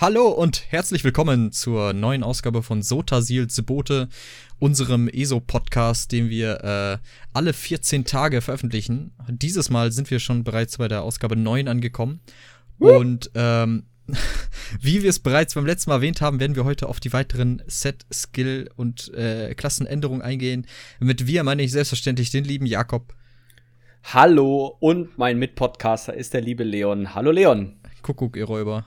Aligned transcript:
Hallo 0.00 0.28
und 0.28 0.72
herzlich 0.72 1.04
willkommen 1.04 1.52
zur 1.52 1.92
neuen 1.92 2.22
Ausgabe 2.22 2.62
von 2.62 2.80
Sotasil 2.80 3.48
Zebote, 3.48 4.08
unserem 4.58 5.08
ESO-Podcast, 5.08 6.10
den 6.10 6.30
wir 6.30 6.64
äh, 6.64 7.06
alle 7.34 7.52
14 7.52 8.06
Tage 8.06 8.40
veröffentlichen. 8.40 9.12
Dieses 9.28 9.68
Mal 9.68 9.92
sind 9.92 10.10
wir 10.10 10.18
schon 10.18 10.42
bereits 10.42 10.78
bei 10.78 10.88
der 10.88 11.02
Ausgabe 11.02 11.36
9 11.36 11.68
angekommen. 11.68 12.20
Und 12.78 13.30
ähm, 13.34 13.82
wie 14.80 15.02
wir 15.02 15.10
es 15.10 15.18
bereits 15.18 15.52
beim 15.52 15.66
letzten 15.66 15.90
Mal 15.90 15.96
erwähnt 15.96 16.22
haben, 16.22 16.40
werden 16.40 16.56
wir 16.56 16.64
heute 16.64 16.88
auf 16.88 16.98
die 16.98 17.12
weiteren 17.12 17.62
Set, 17.66 18.06
Skill 18.10 18.70
und 18.76 19.12
äh, 19.12 19.54
Klassenänderungen 19.54 20.22
eingehen. 20.22 20.66
Mit 20.98 21.26
wir 21.26 21.44
meine 21.44 21.60
ich 21.60 21.72
selbstverständlich 21.72 22.30
den 22.30 22.44
lieben 22.44 22.64
Jakob. 22.64 23.12
Hallo 24.04 24.78
und 24.80 25.18
mein 25.18 25.38
Mitpodcaster 25.38 26.14
ist 26.14 26.32
der 26.32 26.40
liebe 26.40 26.64
Leon. 26.64 27.14
Hallo 27.14 27.32
Leon. 27.32 27.76
Kuckuck, 28.00 28.38
ihr 28.38 28.46
Räuber. 28.46 28.86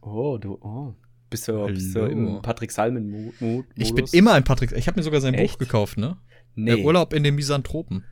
Oh, 0.00 0.38
du, 0.38 0.58
oh. 0.60 0.94
Bist 1.30 1.46
du, 1.46 1.66
bist 1.66 1.94
du 1.94 2.00
im 2.06 2.42
Patrick 2.42 2.72
Salmen-Mut? 2.72 3.64
Ich 3.76 3.94
bin 3.94 4.04
immer 4.12 4.32
ein 4.32 4.42
Patrick. 4.42 4.72
Ich 4.72 4.88
habe 4.88 4.98
mir 4.98 5.04
sogar 5.04 5.20
sein 5.20 5.34
Echt? 5.34 5.52
Buch 5.52 5.58
gekauft, 5.58 5.96
ne? 5.96 6.16
Nee. 6.56 6.74
Der 6.74 6.84
Urlaub 6.84 7.12
in 7.12 7.22
den 7.22 7.36
Misanthropen. 7.36 8.04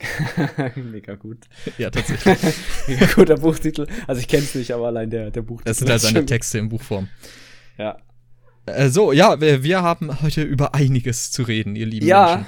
Mega 0.74 1.14
gut. 1.14 1.44
Ja, 1.78 1.90
tatsächlich. 1.90 2.56
Mega 2.88 3.06
guter 3.14 3.36
Buchtitel. 3.36 3.86
Also 4.08 4.20
ich 4.20 4.26
kenne 4.26 4.42
es 4.42 4.56
nicht, 4.56 4.72
aber 4.72 4.88
allein 4.88 5.08
der, 5.08 5.30
der 5.30 5.42
Buchtitel. 5.42 5.70
Das 5.70 5.78
sind 5.78 5.88
halt 5.88 6.00
seine 6.00 6.26
Texte 6.26 6.58
in 6.58 6.68
Buchform. 6.68 7.08
Ja. 7.78 7.96
Äh, 8.66 8.88
so, 8.88 9.12
ja, 9.12 9.40
wir, 9.40 9.62
wir, 9.62 9.82
haben 9.82 10.22
heute 10.22 10.42
über 10.42 10.74
einiges 10.74 11.30
zu 11.30 11.42
reden, 11.42 11.76
ihr 11.76 11.86
lieben 11.86 12.06
ja. 12.06 12.36
Menschen. 12.36 12.46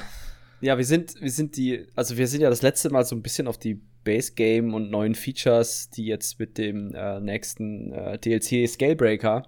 Ja, 0.61 0.79
wir 0.79 0.85
sind, 0.85 1.15
wir 1.21 1.31
sind 1.31 1.57
die, 1.57 1.87
also 1.95 2.17
wir 2.17 2.27
sind 2.27 2.41
ja 2.41 2.51
das 2.51 2.63
letzte 2.63 2.91
Mal 2.91 3.05
so 3.05 3.15
ein 3.15 3.23
bisschen 3.23 3.47
auf 3.47 3.59
die 3.59 3.81
Base 4.07 4.33
Game 4.35 4.73
und 4.73 4.91
neuen 4.91 5.15
Features, 5.15 5.91
die 5.91 6.07
jetzt 6.07 6.39
mit 6.39 6.57
dem 6.57 6.95
äh, 6.95 7.21
nächsten 7.21 7.93
äh, 7.93 8.19
DLC 8.19 8.67
Scalebreaker 8.69 9.43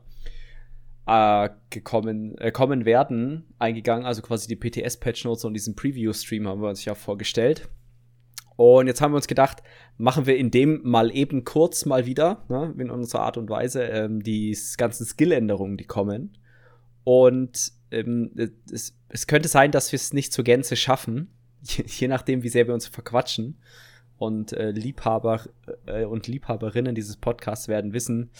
äh, 1.07 1.49
gekommen, 1.71 2.37
äh, 2.39 2.51
kommen 2.51 2.85
werden, 2.85 3.47
eingegangen. 3.59 4.05
Also 4.05 4.21
quasi 4.21 4.49
die 4.49 4.57
PTS-Patch 4.57 5.25
Notes 5.25 5.45
und 5.45 5.55
diesen 5.55 5.77
Preview-Stream 5.77 6.47
haben 6.47 6.61
wir 6.61 6.69
uns 6.69 6.85
ja 6.85 6.95
vorgestellt. 6.95 7.69
Und 8.57 8.89
jetzt 8.89 9.01
haben 9.01 9.13
wir 9.13 9.17
uns 9.17 9.29
gedacht, 9.29 9.63
machen 9.97 10.27
wir 10.27 10.37
in 10.37 10.51
dem 10.51 10.81
mal 10.83 11.15
eben 11.15 11.45
kurz 11.45 11.87
mal 11.87 12.07
wieder, 12.07 12.45
ne, 12.49 12.75
in 12.77 12.91
unserer 12.91 13.23
Art 13.23 13.37
und 13.37 13.49
Weise, 13.49 13.85
ähm, 13.85 14.25
die 14.25 14.59
ganzen 14.77 15.07
Skill-Änderungen, 15.07 15.77
die 15.77 15.85
kommen. 15.85 16.37
Und 17.05 17.73
ähm, 17.93 18.33
es, 18.71 18.99
es 19.09 19.29
könnte 19.29 19.49
sein, 19.49 19.71
dass 19.71 19.93
wir 19.93 19.97
es 19.97 20.13
nicht 20.13 20.33
zur 20.33 20.43
Gänze 20.43 20.75
schaffen, 20.75 21.31
je, 21.63 21.85
je 21.87 22.09
nachdem, 22.09 22.43
wie 22.43 22.49
sehr 22.49 22.67
wir 22.67 22.75
uns 22.75 22.89
verquatschen 22.89 23.61
und 24.19 24.53
äh, 24.53 24.71
Liebhaber 24.71 25.43
äh, 25.87 26.05
und 26.05 26.27
Liebhaberinnen 26.27 26.95
dieses 26.95 27.17
Podcasts 27.17 27.69
werden 27.69 27.93
wissen, 27.93 28.31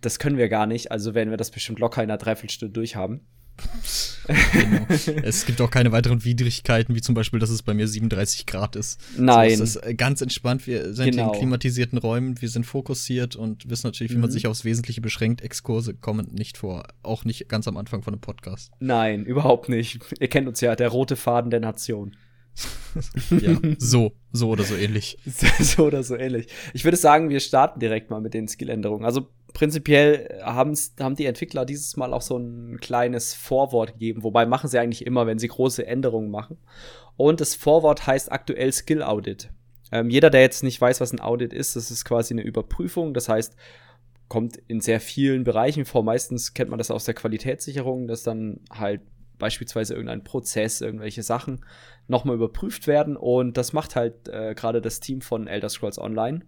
das 0.00 0.18
können 0.18 0.38
wir 0.38 0.48
gar 0.48 0.66
nicht, 0.66 0.90
also 0.90 1.14
werden 1.14 1.30
wir 1.30 1.36
das 1.36 1.50
bestimmt 1.50 1.78
locker 1.78 2.02
in 2.02 2.10
einer 2.10 2.18
Dreiviertelstunde 2.18 2.72
durchhaben. 2.72 3.20
genau. 4.52 4.86
Es 5.22 5.44
gibt 5.44 5.60
auch 5.60 5.70
keine 5.70 5.92
weiteren 5.92 6.24
Widrigkeiten, 6.24 6.94
wie 6.94 7.00
zum 7.00 7.14
Beispiel, 7.14 7.38
dass 7.38 7.50
es 7.50 7.62
bei 7.62 7.74
mir 7.74 7.86
37 7.86 8.46
Grad 8.46 8.76
ist. 8.76 9.00
Nein. 9.18 9.56
So, 9.56 9.64
es 9.64 9.76
ist 9.76 9.98
ganz 9.98 10.22
entspannt. 10.22 10.66
Wir 10.66 10.94
sind 10.94 11.10
genau. 11.10 11.32
in 11.32 11.38
klimatisierten 11.38 11.98
Räumen, 11.98 12.40
wir 12.40 12.48
sind 12.48 12.64
fokussiert 12.64 13.36
und 13.36 13.68
wissen 13.68 13.86
natürlich, 13.86 14.12
wie 14.12 14.16
mhm. 14.16 14.22
man 14.22 14.30
sich 14.30 14.46
aufs 14.46 14.64
Wesentliche 14.64 15.00
beschränkt. 15.00 15.42
Exkurse 15.42 15.94
kommen 15.94 16.28
nicht 16.32 16.56
vor. 16.56 16.84
Auch 17.02 17.24
nicht 17.24 17.48
ganz 17.48 17.68
am 17.68 17.76
Anfang 17.76 18.02
von 18.02 18.14
einem 18.14 18.20
Podcast. 18.20 18.72
Nein, 18.80 19.24
überhaupt 19.24 19.68
nicht. 19.68 20.00
Ihr 20.18 20.28
kennt 20.28 20.48
uns 20.48 20.60
ja, 20.60 20.74
der 20.74 20.88
rote 20.88 21.16
Faden 21.16 21.50
der 21.50 21.60
Nation. 21.60 22.16
Ja, 23.40 23.56
so, 23.78 24.12
so 24.32 24.50
oder 24.50 24.64
so 24.64 24.74
ähnlich. 24.76 25.18
so 25.60 25.84
oder 25.84 26.02
so 26.02 26.16
ähnlich. 26.16 26.48
Ich 26.74 26.84
würde 26.84 26.96
sagen, 26.96 27.28
wir 27.28 27.40
starten 27.40 27.80
direkt 27.80 28.10
mal 28.10 28.20
mit 28.20 28.34
den 28.34 28.48
Skilländerungen. 28.48 29.04
Also 29.04 29.28
prinzipiell 29.52 30.40
haben 30.42 30.74
die 31.16 31.26
Entwickler 31.26 31.64
dieses 31.64 31.96
Mal 31.96 32.12
auch 32.12 32.22
so 32.22 32.36
ein 32.36 32.78
kleines 32.80 33.34
Vorwort 33.34 33.94
gegeben, 33.94 34.22
wobei 34.22 34.46
machen 34.46 34.68
sie 34.68 34.78
eigentlich 34.78 35.06
immer, 35.06 35.26
wenn 35.26 35.38
sie 35.38 35.48
große 35.48 35.86
Änderungen 35.86 36.30
machen. 36.30 36.58
Und 37.16 37.40
das 37.40 37.54
Vorwort 37.54 38.06
heißt 38.06 38.32
aktuell 38.32 38.72
Skill 38.72 39.02
Audit. 39.02 39.50
Ähm, 39.92 40.08
jeder, 40.08 40.30
der 40.30 40.42
jetzt 40.42 40.62
nicht 40.62 40.80
weiß, 40.80 41.00
was 41.00 41.12
ein 41.12 41.20
Audit 41.20 41.52
ist, 41.52 41.76
das 41.76 41.90
ist 41.90 42.04
quasi 42.04 42.34
eine 42.34 42.42
Überprüfung. 42.42 43.12
Das 43.12 43.28
heißt, 43.28 43.56
kommt 44.28 44.56
in 44.68 44.80
sehr 44.80 45.00
vielen 45.00 45.44
Bereichen 45.44 45.84
vor. 45.84 46.04
Meistens 46.04 46.54
kennt 46.54 46.70
man 46.70 46.78
das 46.78 46.90
aus 46.90 47.04
der 47.04 47.14
Qualitätssicherung, 47.14 48.06
dass 48.06 48.22
dann 48.22 48.60
halt 48.70 49.02
beispielsweise 49.38 49.94
irgendein 49.94 50.22
Prozess, 50.22 50.80
irgendwelche 50.80 51.24
Sachen 51.24 51.64
nochmal 52.10 52.36
überprüft 52.36 52.86
werden. 52.86 53.16
Und 53.16 53.56
das 53.56 53.72
macht 53.72 53.96
halt 53.96 54.28
äh, 54.28 54.54
gerade 54.54 54.82
das 54.82 55.00
Team 55.00 55.22
von 55.22 55.46
Elder 55.46 55.68
Scrolls 55.68 55.98
Online, 55.98 56.40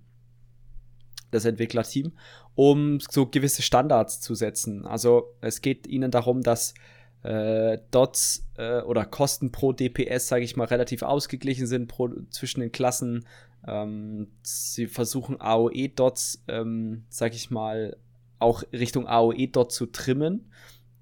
das 1.30 1.44
Entwicklerteam, 1.44 2.12
um 2.54 3.00
so 3.00 3.26
gewisse 3.26 3.62
Standards 3.62 4.20
zu 4.20 4.34
setzen. 4.34 4.86
Also 4.86 5.34
es 5.40 5.62
geht 5.62 5.86
ihnen 5.86 6.10
darum, 6.10 6.42
dass 6.42 6.74
äh, 7.22 7.78
Dots 7.90 8.46
äh, 8.56 8.80
oder 8.80 9.06
Kosten 9.06 9.52
pro 9.52 9.72
DPS, 9.72 10.28
sage 10.28 10.44
ich 10.44 10.56
mal, 10.56 10.66
relativ 10.66 11.02
ausgeglichen 11.02 11.66
sind 11.66 11.86
pro, 11.86 12.10
zwischen 12.30 12.60
den 12.60 12.72
Klassen. 12.72 13.26
Ähm, 13.66 14.28
sie 14.42 14.88
versuchen 14.88 15.40
AOE-Dots, 15.40 16.42
ähm, 16.48 17.04
sage 17.08 17.36
ich 17.36 17.50
mal, 17.50 17.96
auch 18.40 18.64
Richtung 18.72 19.06
AOE-Dot 19.06 19.72
zu 19.72 19.86
trimmen. 19.86 20.50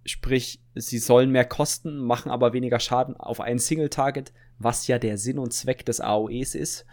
Sprich, 0.05 0.61
sie 0.75 0.99
sollen 0.99 1.31
mehr 1.31 1.47
kosten, 1.47 1.99
machen 1.99 2.31
aber 2.31 2.53
weniger 2.53 2.81
Schaden 2.81 3.17
auf 3.17 3.41
ein 3.41 3.59
Single-Target, 3.59 4.33
was 4.61 4.87
ja 4.87 4.99
der 4.99 5.19
Sinn 5.19 5.39
und 5.39 5.53
Zweck 5.53 5.85
des 5.85 6.01
AOEs 6.01 6.55
ist. 6.55 6.87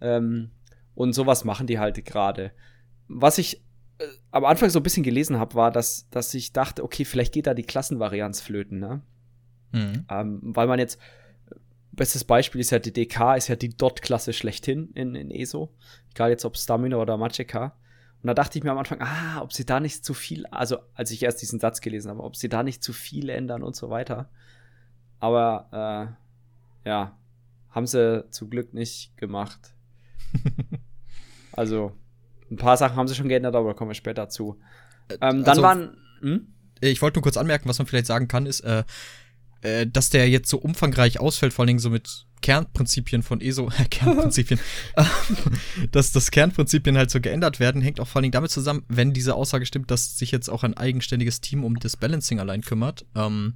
Ähm, 0.00 0.50
und 0.94 1.12
sowas 1.12 1.44
machen 1.44 1.66
die 1.66 1.78
halt 1.78 2.04
gerade. 2.04 2.52
Was 3.06 3.38
ich 3.38 3.62
äh, 3.98 4.06
am 4.30 4.44
Anfang 4.44 4.70
so 4.70 4.80
ein 4.80 4.82
bisschen 4.82 5.02
gelesen 5.02 5.38
habe, 5.38 5.54
war, 5.54 5.70
dass, 5.70 6.08
dass 6.10 6.34
ich 6.34 6.52
dachte, 6.52 6.82
okay, 6.82 7.04
vielleicht 7.04 7.34
geht 7.34 7.46
da 7.46 7.54
die 7.54 7.62
Klassenvarianz 7.62 8.40
flöten, 8.40 8.80
ne? 8.80 9.02
Mhm. 9.72 10.06
Ähm, 10.10 10.40
weil 10.42 10.66
man 10.66 10.78
jetzt, 10.78 10.98
bestes 11.92 12.24
Beispiel 12.24 12.60
ist 12.60 12.70
ja 12.70 12.78
die 12.78 12.92
DK, 12.92 13.36
ist 13.36 13.48
ja 13.48 13.56
die 13.56 13.76
Dot-Klasse 13.76 14.32
schlechthin 14.32 14.90
in, 14.94 15.14
in 15.14 15.30
ESO. 15.30 15.72
Egal 16.10 16.30
jetzt 16.30 16.44
ob 16.44 16.56
Stamina 16.56 16.96
oder 16.96 17.16
Magicka. 17.16 17.76
Und 18.22 18.28
da 18.28 18.34
dachte 18.34 18.56
ich 18.56 18.64
mir 18.64 18.70
am 18.70 18.78
Anfang, 18.78 19.00
ah, 19.00 19.42
ob 19.42 19.52
sie 19.52 19.66
da 19.66 19.80
nicht 19.80 20.04
zu 20.04 20.14
viel, 20.14 20.46
also 20.46 20.78
als 20.94 21.10
ich 21.10 21.22
erst 21.22 21.42
diesen 21.42 21.58
Satz 21.58 21.80
gelesen 21.80 22.10
habe, 22.10 22.22
ob 22.22 22.36
sie 22.36 22.48
da 22.48 22.62
nicht 22.62 22.82
zu 22.82 22.92
viel 22.92 23.28
ändern 23.28 23.62
und 23.62 23.76
so 23.76 23.90
weiter. 23.90 24.30
Aber 25.18 26.14
äh, 26.18 26.21
ja, 26.84 27.18
haben 27.70 27.86
sie 27.86 28.24
zum 28.30 28.50
Glück 28.50 28.74
nicht 28.74 29.16
gemacht. 29.16 29.74
also 31.52 31.92
ein 32.50 32.56
paar 32.56 32.76
Sachen 32.76 32.96
haben 32.96 33.08
sie 33.08 33.14
schon 33.14 33.28
geändert, 33.28 33.54
aber 33.54 33.68
da 33.68 33.74
kommen 33.74 33.90
wir 33.90 33.94
später 33.94 34.28
zu. 34.28 34.58
Äh, 35.08 35.14
ähm, 35.14 35.44
dann 35.44 35.46
also, 35.46 35.62
waren. 35.62 35.96
Hm? 36.20 36.46
Ich 36.80 37.00
wollte 37.00 37.18
nur 37.18 37.22
kurz 37.22 37.36
anmerken, 37.36 37.68
was 37.68 37.78
man 37.78 37.86
vielleicht 37.86 38.06
sagen 38.06 38.28
kann, 38.28 38.46
ist, 38.46 38.60
äh, 38.60 38.84
äh, 39.62 39.86
dass 39.86 40.10
der 40.10 40.28
jetzt 40.28 40.48
so 40.48 40.58
umfangreich 40.58 41.20
ausfällt, 41.20 41.52
vor 41.52 41.62
allen 41.62 41.68
Dingen 41.68 41.78
so 41.78 41.90
mit 41.90 42.26
Kernprinzipien 42.42 43.22
von 43.22 43.40
ESO, 43.40 43.68
äh, 43.68 43.84
Kernprinzipien, 43.88 44.60
dass 45.92 46.12
das 46.12 46.30
Kernprinzipien 46.30 46.96
halt 46.98 47.10
so 47.10 47.20
geändert 47.20 47.60
werden, 47.60 47.80
hängt 47.80 48.00
auch 48.00 48.08
vor 48.08 48.16
allen 48.16 48.24
Dingen 48.24 48.32
damit 48.32 48.50
zusammen, 48.50 48.84
wenn 48.88 49.12
diese 49.12 49.34
Aussage 49.34 49.64
stimmt, 49.64 49.90
dass 49.90 50.18
sich 50.18 50.32
jetzt 50.32 50.50
auch 50.50 50.64
ein 50.64 50.76
eigenständiges 50.76 51.40
Team 51.40 51.64
um 51.64 51.78
das 51.78 51.96
Balancing 51.96 52.40
allein 52.40 52.62
kümmert. 52.62 53.06
Ähm, 53.14 53.54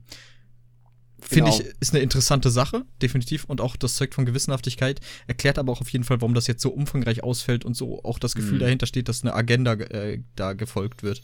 Finde 1.28 1.50
genau. 1.50 1.62
ich, 1.62 1.74
ist 1.80 1.92
eine 1.92 2.02
interessante 2.02 2.50
Sache, 2.50 2.84
definitiv. 3.02 3.44
Und 3.44 3.60
auch 3.60 3.76
das 3.76 3.96
zeugt 3.96 4.14
von 4.14 4.26
Gewissenhaftigkeit. 4.26 5.00
Erklärt 5.26 5.58
aber 5.58 5.72
auch 5.72 5.80
auf 5.80 5.88
jeden 5.88 6.04
Fall, 6.04 6.20
warum 6.20 6.34
das 6.34 6.46
jetzt 6.46 6.62
so 6.62 6.70
umfangreich 6.70 7.24
ausfällt 7.24 7.64
und 7.64 7.74
so 7.74 8.02
auch 8.04 8.18
das 8.18 8.34
Gefühl 8.34 8.54
mhm. 8.54 8.60
dahinter 8.60 8.86
steht, 8.86 9.08
dass 9.08 9.22
eine 9.22 9.34
Agenda 9.34 9.72
äh, 9.72 10.20
da 10.36 10.52
gefolgt 10.52 11.02
wird. 11.02 11.22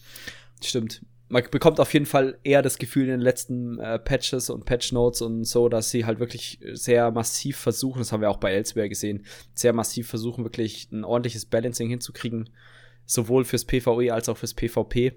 Stimmt 0.62 1.02
man 1.32 1.42
bekommt 1.50 1.80
auf 1.80 1.94
jeden 1.94 2.04
Fall 2.04 2.38
eher 2.44 2.60
das 2.60 2.76
Gefühl 2.76 3.04
in 3.04 3.12
den 3.12 3.20
letzten 3.22 3.78
äh, 3.78 3.98
Patches 3.98 4.50
und 4.50 4.66
Patch 4.66 4.92
Notes 4.92 5.22
und 5.22 5.44
so, 5.44 5.70
dass 5.70 5.90
sie 5.90 6.04
halt 6.04 6.20
wirklich 6.20 6.60
sehr 6.72 7.10
massiv 7.10 7.56
versuchen, 7.56 8.00
das 8.00 8.12
haben 8.12 8.20
wir 8.20 8.28
auch 8.28 8.36
bei 8.36 8.52
Elsewhere 8.52 8.90
gesehen, 8.90 9.24
sehr 9.54 9.72
massiv 9.72 10.08
versuchen, 10.08 10.44
wirklich 10.44 10.90
ein 10.92 11.04
ordentliches 11.04 11.46
Balancing 11.46 11.88
hinzukriegen, 11.88 12.50
sowohl 13.06 13.46
fürs 13.46 13.64
PvE 13.64 14.12
als 14.12 14.28
auch 14.28 14.36
fürs 14.36 14.52
PvP. 14.52 15.14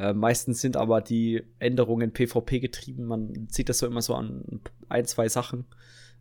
Äh, 0.00 0.14
meistens 0.14 0.62
sind 0.62 0.78
aber 0.78 1.02
die 1.02 1.42
Änderungen 1.58 2.12
PvP 2.12 2.58
getrieben. 2.58 3.04
Man 3.04 3.48
sieht 3.50 3.68
das 3.68 3.78
so 3.78 3.86
immer 3.86 4.00
so 4.00 4.14
an 4.14 4.62
ein, 4.88 5.04
zwei 5.04 5.28
Sachen, 5.28 5.66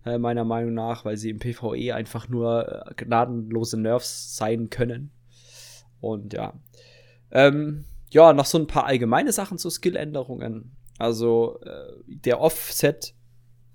äh, 0.06 0.18
meiner 0.18 0.44
Meinung 0.44 0.74
nach, 0.74 1.06
weil 1.06 1.15
sie 1.15 1.30
im 1.30 1.39
PvE 1.39 1.95
einfach 1.95 2.27
nur 2.27 2.88
äh, 2.89 2.94
gnadenlose 2.98 3.80
Nerfs 3.80 4.36
sein 4.36 4.69
können. 4.69 5.12
Und 6.01 6.33
ja. 6.33 6.59
Ähm, 7.31 7.86
ja, 8.09 8.33
noch 8.33 8.45
so 8.45 8.57
ein 8.57 8.68
paar 8.68 8.86
allgemeine 8.86 9.31
Sachen 9.31 9.57
zu 9.57 9.69
Skilländerungen. 9.69 10.75
Also 10.98 11.62
äh, 11.62 11.94
der 12.06 12.42
Offset, 12.42 13.13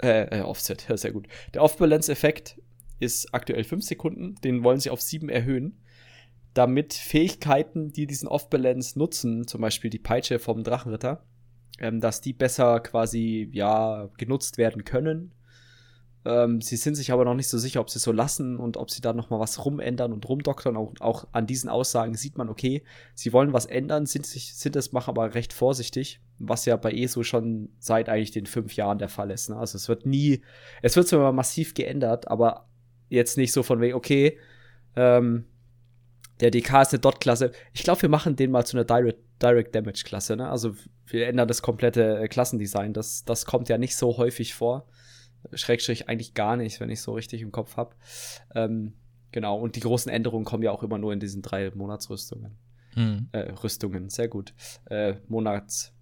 äh, 0.03 0.39
äh 0.39 0.43
Offset, 0.43 0.87
sehr 0.99 1.13
gut. 1.13 1.29
Der 1.55 1.63
Off-Balance-Effekt 1.63 2.61
ist 3.01 3.33
aktuell 3.33 3.65
5 3.65 3.83
Sekunden, 3.83 4.35
den 4.45 4.65
wollen 4.65 4.81
sie 4.81 4.91
auf 4.91 5.01
7 5.01 5.31
erhöhen, 5.31 5.79
damit 6.55 6.95
Fähigkeiten, 6.95 7.93
die 7.93 8.07
diesen 8.07 8.29
Off-Balance 8.29 8.99
nutzen, 8.99 9.47
zum 9.47 9.61
Beispiel 9.61 9.91
die 9.91 9.99
Peitsche 9.99 10.39
vom 10.39 10.63
Drachenritter, 10.63 11.25
ähm, 11.81 12.01
dass 12.01 12.21
die 12.21 12.33
besser 12.33 12.81
quasi, 12.81 13.51
ja, 13.53 14.09
genutzt 14.17 14.57
werden 14.57 14.85
können. 14.85 15.33
Ähm, 16.27 16.61
sie 16.63 16.77
sind 16.77 16.95
sich 16.95 17.13
aber 17.13 17.25
noch 17.25 17.35
nicht 17.35 17.49
so 17.49 17.59
sicher, 17.59 17.81
ob 17.81 17.91
sie 17.91 17.99
so 17.99 18.11
lassen 18.11 18.57
und 18.57 18.77
ob 18.77 18.91
sie 18.91 19.03
da 19.03 19.13
noch 19.13 19.29
mal 19.29 19.41
was 19.41 19.65
rumändern 19.65 20.13
und 20.13 20.27
rumdoktern. 20.27 20.77
Auch, 20.77 20.95
auch 21.01 21.27
an 21.33 21.47
diesen 21.47 21.69
Aussagen 21.69 22.15
sieht 22.15 22.39
man, 22.39 22.49
okay, 22.49 22.83
sie 23.15 23.33
wollen 23.33 23.53
was 23.53 23.67
ändern, 23.67 24.07
sind 24.07 24.25
sind 24.25 24.77
es, 24.77 24.93
machen 24.93 25.11
aber 25.11 25.35
recht 25.35 25.53
vorsichtig, 25.53 26.21
was 26.39 26.65
ja 26.65 26.77
bei 26.77 26.93
ESO 26.93 27.25
schon 27.25 27.69
seit 27.79 28.09
eigentlich 28.09 28.31
den 28.31 28.47
fünf 28.47 28.75
Jahren 28.75 28.99
der 28.99 29.11
Fall 29.11 29.31
ist. 29.31 29.51
Ne? 29.51 29.57
Also 29.57 29.77
es 29.77 29.89
wird 29.89 30.07
nie, 30.07 30.41
es 30.81 30.97
wird 30.97 31.09
zwar 31.09 31.33
massiv 31.33 31.75
geändert, 31.75 32.29
aber 32.29 32.69
jetzt 33.11 33.37
nicht 33.37 33.53
so 33.53 33.63
von 33.63 33.81
wegen, 33.81 33.95
okay, 33.95 34.39
ähm, 34.97 35.45
der 36.41 36.51
DK 36.51 36.83
ist 36.83 36.93
eine 36.93 37.01
Dot-Klasse. 37.01 37.53
Ich 37.73 37.83
glaube, 37.83 38.03
wir 38.03 38.09
machen 38.09 38.37
den 38.37 38.51
mal 38.51 38.65
zu 38.65 38.77
einer 38.77 38.85
Direct, 38.85 39.21
Direct 39.43 39.75
Damage-Klasse. 39.75 40.37
Ne? 40.37 40.49
Also 40.49 40.75
wir 41.07 41.29
ändern 41.29 41.49
das 41.49 41.63
komplette 41.63 42.19
äh, 42.19 42.29
Klassendesign. 42.29 42.93
Das, 42.93 43.25
das 43.25 43.47
kommt 43.47 43.69
ja 43.69 43.79
nicht 43.79 43.97
so 43.97 44.17
häufig 44.17 44.55
vor. 44.55 44.87
Schrägstrich 45.53 46.09
eigentlich 46.09 46.35
gar 46.35 46.57
nicht, 46.57 46.81
wenn 46.81 46.91
ich 46.91 47.03
so 47.03 47.13
richtig 47.13 47.43
im 47.43 47.53
Kopf 47.53 47.77
habe. 47.77 47.95
Ähm, 48.55 48.95
genau, 49.31 49.59
und 49.59 49.77
die 49.77 49.81
großen 49.81 50.11
Änderungen 50.11 50.45
kommen 50.45 50.63
ja 50.63 50.71
auch 50.71 50.83
immer 50.83 50.99
nur 50.99 51.13
in 51.13 51.21
diesen 51.21 51.43
drei 51.43 51.71
Monatsrüstungen. 51.75 52.57
Hm. 52.95 53.29
Äh, 53.33 53.53
Rüstungen, 53.63 54.09
sehr 54.09 54.29
gut. 54.29 54.55
Äh, 54.87 55.17
Monats. 55.29 55.93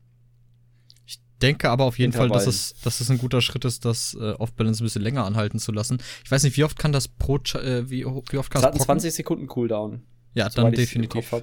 Ich 1.06 1.20
denke 1.40 1.70
aber 1.70 1.84
auf 1.84 1.98
jeden 1.98 2.12
Fall, 2.12 2.28
dass 2.28 2.46
es, 2.46 2.74
dass 2.84 3.00
es 3.00 3.10
ein 3.10 3.18
guter 3.18 3.40
Schritt 3.40 3.64
ist, 3.64 3.84
das 3.84 4.14
äh, 4.14 4.32
Off-Balance 4.32 4.82
ein 4.82 4.86
bisschen 4.86 5.02
länger 5.02 5.24
anhalten 5.24 5.58
zu 5.58 5.72
lassen. 5.72 6.00
Ich 6.24 6.30
weiß 6.30 6.44
nicht, 6.44 6.56
wie 6.56 6.64
oft 6.64 6.78
kann 6.78 6.92
das 6.92 7.08
pro, 7.08 7.36
äh, 7.36 7.90
wie, 7.90 8.04
wie 8.04 8.38
oft 8.38 8.50
kann 8.50 8.60
es 8.60 8.66
hat 8.66 8.80
20 8.80 9.12
Sekunden 9.12 9.46
Cooldown. 9.48 10.02
Ja, 10.34 10.48
dann 10.48 10.72
definitiv. 10.72 11.34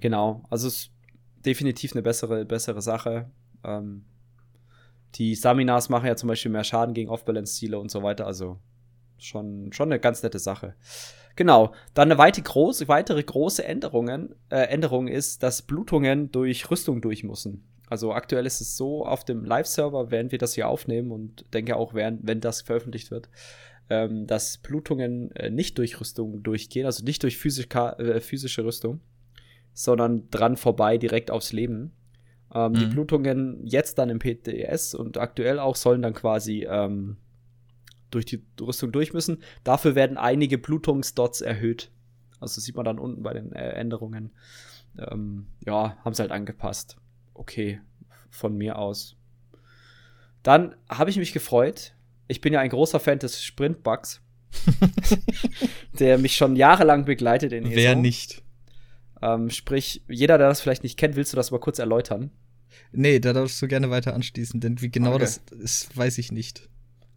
Genau, 0.00 0.44
also 0.50 0.68
es 0.68 0.74
ist 0.74 0.90
definitiv 1.44 1.92
eine 1.92 2.02
bessere, 2.02 2.44
bessere 2.44 2.82
Sache. 2.82 3.30
Ähm, 3.64 4.04
die 5.16 5.36
Staminas 5.36 5.88
machen 5.88 6.06
ja 6.06 6.16
zum 6.16 6.28
Beispiel 6.28 6.50
mehr 6.50 6.64
Schaden 6.64 6.94
gegen 6.94 7.10
Off-Balance-Ziele 7.10 7.78
und 7.78 7.90
so 7.90 8.02
weiter. 8.02 8.26
Also 8.26 8.58
schon, 9.18 9.72
schon 9.72 9.88
eine 9.88 10.00
ganz 10.00 10.22
nette 10.22 10.38
Sache. 10.38 10.74
Genau. 11.36 11.72
Dann 11.94 12.10
eine 12.10 12.18
weite 12.18 12.42
große, 12.42 12.88
weitere 12.88 13.22
große 13.22 13.64
Änderungen, 13.64 14.34
äh, 14.50 14.64
Änderung 14.68 15.08
ist, 15.08 15.42
dass 15.42 15.62
Blutungen 15.62 16.30
durch 16.30 16.70
Rüstung 16.70 17.00
durch 17.00 17.24
müssen. 17.24 17.64
Also 17.88 18.14
aktuell 18.14 18.46
ist 18.46 18.60
es 18.60 18.76
so 18.76 19.04
auf 19.04 19.24
dem 19.24 19.44
Live-Server, 19.44 20.10
während 20.10 20.32
wir 20.32 20.38
das 20.38 20.54
hier 20.54 20.68
aufnehmen 20.68 21.10
und 21.10 21.44
denke 21.52 21.76
auch, 21.76 21.92
während, 21.92 22.26
wenn 22.26 22.40
das 22.40 22.62
veröffentlicht 22.62 23.10
wird, 23.10 23.28
ähm, 23.90 24.26
dass 24.26 24.58
Blutungen 24.58 25.30
äh, 25.32 25.50
nicht 25.50 25.78
durch 25.78 26.00
Rüstung 26.00 26.42
durchgehen, 26.42 26.86
also 26.86 27.04
nicht 27.04 27.22
durch 27.22 27.36
Physika, 27.36 27.92
äh, 27.94 28.20
physische 28.20 28.64
Rüstung, 28.64 29.00
sondern 29.72 30.30
dran 30.30 30.56
vorbei 30.56 30.98
direkt 30.98 31.30
aufs 31.30 31.52
Leben. 31.52 31.92
Ähm, 32.54 32.72
mhm. 32.72 32.76
Die 32.76 32.86
Blutungen 32.86 33.66
jetzt 33.66 33.98
dann 33.98 34.10
im 34.10 34.18
PTS 34.18 34.94
und 34.94 35.18
aktuell 35.18 35.58
auch 35.58 35.76
sollen 35.76 36.02
dann 36.02 36.14
quasi 36.14 36.66
ähm, 36.68 37.16
durch 38.10 38.24
die 38.24 38.42
Rüstung 38.60 38.92
durch 38.92 39.12
müssen. 39.12 39.42
Dafür 39.64 39.94
werden 39.94 40.16
einige 40.16 40.58
Blutungsdots 40.58 41.40
erhöht. 41.40 41.90
Also 42.40 42.60
sieht 42.60 42.76
man 42.76 42.84
dann 42.84 42.98
unten 42.98 43.22
bei 43.22 43.32
den 43.32 43.52
äh, 43.52 43.70
Änderungen. 43.70 44.32
Ähm, 44.98 45.46
ja, 45.64 45.96
haben 46.04 46.14
sie 46.14 46.22
halt 46.22 46.32
angepasst. 46.32 46.96
Okay, 47.34 47.80
von 48.30 48.56
mir 48.56 48.78
aus. 48.78 49.16
Dann 50.42 50.74
habe 50.88 51.10
ich 51.10 51.16
mich 51.16 51.32
gefreut. 51.32 51.94
Ich 52.32 52.40
bin 52.40 52.52
ja 52.52 52.60
ein 52.60 52.70
großer 52.70 52.98
Fan 52.98 53.18
des 53.18 53.42
Sprintbugs, 53.42 54.20
der 55.98 56.18
mich 56.18 56.34
schon 56.36 56.56
jahrelang 56.56 57.04
begleitet 57.04 57.52
in 57.52 57.66
ESO. 57.66 57.76
Wer 57.76 57.94
nicht? 57.94 58.42
Ähm, 59.20 59.50
sprich, 59.50 60.02
jeder, 60.08 60.38
der 60.38 60.48
das 60.48 60.60
vielleicht 60.60 60.82
nicht 60.82 60.98
kennt, 60.98 61.14
willst 61.14 61.32
du 61.32 61.36
das 61.36 61.50
mal 61.50 61.60
kurz 61.60 61.78
erläutern? 61.78 62.30
Nee, 62.90 63.20
da 63.20 63.32
darfst 63.32 63.60
du 63.62 63.68
gerne 63.68 63.90
weiter 63.90 64.14
anschließen, 64.14 64.60
denn 64.60 64.80
wie 64.80 64.90
genau 64.90 65.14
okay. 65.14 65.20
das 65.20 65.42
ist, 65.58 65.96
weiß 65.96 66.18
ich 66.18 66.32
nicht. 66.32 66.68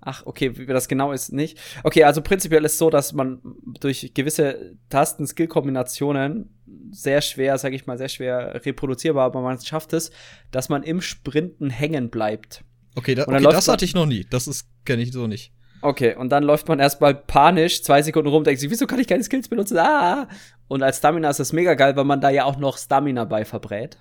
Ach, 0.01 0.23
okay, 0.25 0.55
wie 0.57 0.67
das 0.67 0.87
genau 0.87 1.11
ist, 1.11 1.33
nicht. 1.33 1.57
Okay, 1.83 2.03
also 2.03 2.21
prinzipiell 2.21 2.63
ist 2.63 2.73
es 2.73 2.77
so, 2.77 2.91
dass 2.91 3.13
man 3.13 3.41
durch 3.79 4.11
gewisse 4.13 4.77
Tasten-Skill-Kombinationen 4.89 6.49
sehr 6.91 7.21
schwer, 7.21 7.57
sag 7.57 7.73
ich 7.73 7.87
mal, 7.87 7.97
sehr 7.97 8.09
schwer 8.09 8.61
reproduzierbar, 8.65 9.25
aber 9.25 9.41
man 9.41 9.59
schafft 9.59 9.93
es, 9.93 10.11
dass 10.51 10.69
man 10.69 10.83
im 10.83 11.01
Sprinten 11.01 11.71
hängen 11.71 12.11
bleibt. 12.11 12.63
Okay, 12.95 13.15
da, 13.15 13.27
okay 13.27 13.43
das 13.43 13.67
hatte 13.67 13.85
ich 13.85 13.93
noch 13.93 14.05
nie. 14.05 14.25
Das 14.29 14.47
ist 14.47 14.67
kenne 14.85 15.01
ich 15.01 15.11
so 15.11 15.27
nicht. 15.27 15.51
Okay, 15.81 16.15
und 16.15 16.29
dann 16.29 16.43
läuft 16.43 16.67
man 16.67 16.79
erstmal 16.79 17.13
panisch 17.13 17.83
zwei 17.83 18.01
Sekunden 18.01 18.29
rum, 18.29 18.43
denkt 18.43 18.59
sich, 18.59 18.71
wieso 18.71 18.87
kann 18.87 18.99
ich 18.99 19.07
keine 19.07 19.23
Skills 19.23 19.49
benutzen? 19.49 19.77
Ah! 19.77 20.27
Und 20.67 20.81
als 20.81 20.97
Stamina 20.97 21.29
ist 21.29 21.39
das 21.39 21.53
mega 21.53 21.75
geil, 21.75 21.95
weil 21.95 22.05
man 22.05 22.21
da 22.21 22.29
ja 22.29 22.45
auch 22.45 22.57
noch 22.57 22.77
Stamina 22.77 23.25
bei 23.25 23.45
verbrät. 23.45 23.99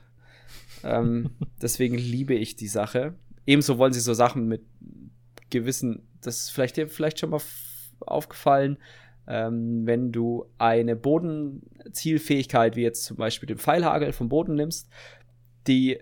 ähm, 0.83 1.31
deswegen 1.63 1.99
liebe 1.99 2.35
ich 2.35 2.57
die 2.57 2.69
Sache. 2.69 3.15
Ebenso 3.45 3.77
wollen 3.77 3.93
sie 3.93 4.01
so 4.01 4.15
Sachen 4.15 4.49
mit 4.49 4.63
gewissen, 5.51 6.09
das 6.23 6.41
ist 6.41 6.51
vielleicht 6.51 6.77
dir 6.77 6.89
vielleicht 6.89 7.21
schon 7.21 7.31
mal 7.31 7.43
aufgefallen, 8.01 8.79
ähm, 9.27 9.87
wenn 9.87 10.13
du 10.13 10.47
eine 10.59 10.97
Bodenzielfähigkeit, 10.97 12.77
wie 12.77 12.83
jetzt 12.83 13.05
zum 13.05 13.17
Beispiel 13.17 13.47
den 13.47 13.59
Pfeilhagel 13.59 14.13
vom 14.13 14.29
Boden 14.29 14.55
nimmst, 14.55 14.89
die 15.67 15.99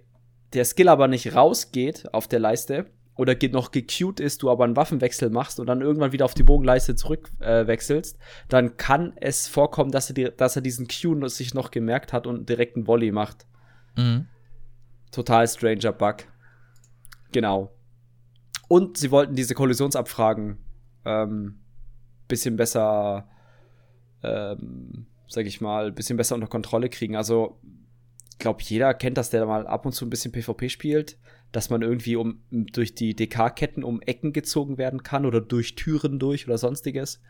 der 0.55 0.65
Skill 0.65 0.89
aber 0.89 1.09
nicht 1.09 1.35
rausgeht 1.35 2.13
auf 2.13 2.29
der 2.29 2.41
Leiste 2.41 2.87
oder 3.17 3.37
noch 3.51 3.71
gecued 3.71 4.21
ist, 4.21 4.43
du 4.43 4.51
aber 4.51 4.65
einen 4.65 4.77
Waffenwechsel 4.77 5.31
machst 5.31 5.61
und 5.61 5.67
dann 5.67 5.83
irgendwann 5.83 6.13
wieder 6.13 6.25
auf 6.25 6.35
die 6.35 6.43
Bogenleiste 6.43 6.95
zurückwechselst, 6.95 8.17
äh, 8.17 8.21
dann 8.49 8.77
kann 8.77 9.13
es 9.17 9.49
vorkommen, 9.49 9.91
dass 9.91 10.11
er, 10.11 10.15
die, 10.15 10.31
dass 10.37 10.57
er 10.57 10.63
diesen 10.63 10.89
Cue 10.89 11.29
sich 11.29 11.55
noch 11.55 11.71
gemerkt 11.71 12.13
hat 12.13 12.27
und 12.27 12.49
direkt 12.49 12.77
einen 12.77 12.87
Volley 12.87 13.13
macht. 13.13 13.47
Mhm. 13.97 14.29
Total 15.11 15.47
stranger 15.47 15.93
Bug. 15.93 16.17
Genau. 17.33 17.75
Und 18.69 18.97
sie 18.97 19.11
wollten 19.11 19.35
diese 19.35 19.55
Kollisionsabfragen 19.55 20.59
ähm, 21.05 21.61
bisschen 22.29 22.57
besser, 22.57 23.29
ähm, 24.23 25.07
sag 25.29 25.45
ich 25.47 25.61
mal, 25.61 25.93
bisschen 25.93 26.17
besser 26.17 26.35
unter 26.35 26.47
Kontrolle 26.47 26.89
kriegen. 26.89 27.15
Also, 27.15 27.61
glaube, 28.43 28.63
jeder 28.63 28.93
kennt 28.93 29.17
das, 29.17 29.31
der 29.31 29.47
mal 29.47 29.67
ab 29.67 29.87
und 29.87 29.93
zu 29.93 30.05
ein 30.05 30.11
bisschen 30.11 30.33
PvP 30.33 30.69
spielt, 30.69 31.17
dass 31.53 31.71
man 31.71 31.81
irgendwie 31.81 32.17
um 32.17 32.43
durch 32.51 32.95
die 32.95 33.15
DK-Ketten 33.15 33.85
um 33.85 34.03
Ecken 34.03 34.33
gezogen 34.33 34.79
werden 34.79 35.03
kann 35.03 35.25
oder 35.25 35.41
durch 35.41 35.77
Türen 35.77 36.19
durch 36.19 36.47
oder 36.47 36.59
sonstiges. 36.59 37.23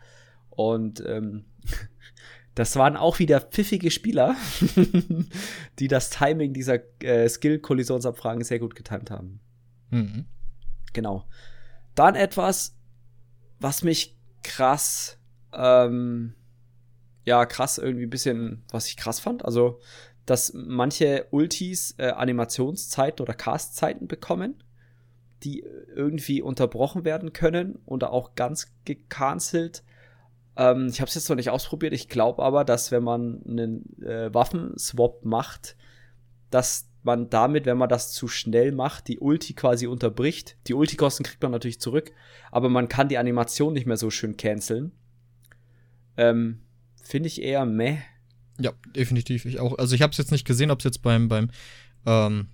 Und 0.51 1.05
ähm, 1.07 1.45
das 2.55 2.77
waren 2.77 2.97
auch 2.97 3.19
wieder 3.19 3.41
pfiffige 3.41 3.91
Spieler, 3.91 4.37
die 5.79 5.89
das 5.89 6.11
Timing 6.11 6.55
dieser 6.55 6.79
äh, 7.03 7.29
Skill-Kollisionsabfragen 7.29 8.43
sehr 8.43 8.59
gut 8.59 8.75
getimt 8.75 9.11
haben. 9.11 9.41
Mhm. 9.91 10.25
Genau. 10.95 11.29
Dann 11.95 12.15
etwas, 12.15 12.75
was 13.61 13.85
mich 13.85 14.17
krass, 14.43 15.19
ähm, 15.53 16.35
ja, 17.25 17.45
krass 17.45 17.77
irgendwie 17.77 18.07
ein 18.07 18.11
bisschen, 18.11 18.65
was 18.71 18.89
ich 18.89 18.97
krass 18.97 19.21
fand. 19.21 19.45
Also, 19.45 19.81
dass 20.27 20.53
manche 20.55 21.27
Ultis 21.31 21.95
äh, 21.99 22.09
Animationszeiten 22.11 23.23
oder 23.23 23.35
Castzeiten 23.35 24.07
bekommen, 24.07 24.63
die 25.43 25.65
irgendwie 25.95 26.43
unterbrochen 26.43 27.05
werden 27.05 27.33
können 27.33 27.79
oder 27.87 28.13
auch 28.13 28.35
ganz 28.35 28.73
gecancelt. 28.85 29.83
Ähm, 30.57 30.89
ich 30.89 31.01
habe 31.01 31.09
es 31.09 31.15
jetzt 31.15 31.29
noch 31.29 31.37
nicht 31.37 31.51
ausprobiert. 31.51 31.93
Ich 31.93 32.09
glaube 32.09 32.43
aber, 32.43 32.65
dass 32.65 32.93
wenn 32.93 33.03
man 33.03 33.43
einen 33.47 34.03
äh, 34.03 34.33
Waffenswap 34.33 35.25
macht, 35.25 35.77
dass 36.51 36.89
man 37.03 37.31
damit, 37.31 37.67
wenn 37.67 37.79
man 37.79 37.89
das 37.89 38.13
zu 38.13 38.29
schnell 38.29 38.73
macht, 38.73 39.09
die 39.09 39.19
Ulti 39.19 39.55
quasi 39.55 39.87
unterbricht. 39.87 40.57
Die 40.69 40.75
Ulti-Kosten 40.75 41.25
kriegt 41.25 41.43
man 41.43 41.51
natürlich 41.51 41.81
zurück, 41.81 42.13
aber 42.51 42.69
man 42.69 42.89
kann 42.89 43.09
die 43.09 43.19
Animation 43.19 43.73
nicht 43.73 43.87
mehr 43.87 43.97
so 43.97 44.11
schön 44.11 44.37
canceln. 44.37 44.93
Ähm, 46.17 46.61
Finde 47.03 47.27
ich 47.27 47.43
eher 47.43 47.65
meh. 47.65 47.99
Ja, 48.63 48.73
definitiv. 48.95 49.45
Ich 49.45 49.61
auch. 49.61 49.79
Also 49.79 49.95
ich 49.95 50.03
habe 50.03 50.13
es 50.13 50.19
jetzt 50.19 50.33
nicht 50.33 50.47
gesehen, 50.47 50.71
ob 50.71 50.81
es 50.81 50.85
jetzt 50.85 51.03
beim, 51.03 51.29
beim, 51.29 51.51
ähm, 52.07 52.49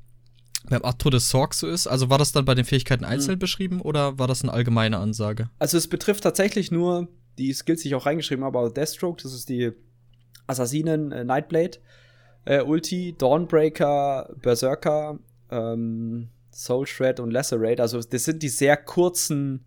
beim 0.68 0.84
Atro 0.84 1.10
des 1.10 1.28
Sorg 1.28 1.54
so 1.54 1.66
ist. 1.66 1.86
Also 1.86 2.10
war 2.10 2.18
das 2.18 2.32
dann 2.32 2.44
bei 2.44 2.54
den 2.54 2.64
Fähigkeiten 2.64 3.04
einzeln 3.04 3.36
mhm. 3.36 3.40
beschrieben 3.40 3.80
oder 3.80 4.18
war 4.18 4.26
das 4.26 4.42
eine 4.42 4.52
allgemeine 4.52 4.98
Ansage? 4.98 5.50
Also 5.58 5.78
es 5.78 5.88
betrifft 5.88 6.22
tatsächlich 6.22 6.70
nur 6.70 7.08
die 7.38 7.52
Skills, 7.52 7.82
die 7.82 7.88
ich 7.88 7.94
auch 7.94 8.06
reingeschrieben 8.06 8.44
habe, 8.44 8.58
aber 8.58 8.70
Deathstroke, 8.70 9.22
das 9.22 9.32
ist 9.32 9.48
die 9.48 9.72
Assassinen 10.46 11.12
äh, 11.12 11.24
Nightblade 11.24 11.78
äh, 12.48 12.62
Ulti, 12.62 13.14
Dawnbreaker, 13.16 14.34
Berserker, 14.40 15.18
ähm, 15.50 16.28
Soul 16.50 16.86
Shred 16.86 17.20
und 17.20 17.30
Lacerate. 17.30 17.82
Also 17.82 18.00
das 18.00 18.24
sind 18.24 18.42
die 18.42 18.48
sehr 18.48 18.76
kurzen 18.78 19.66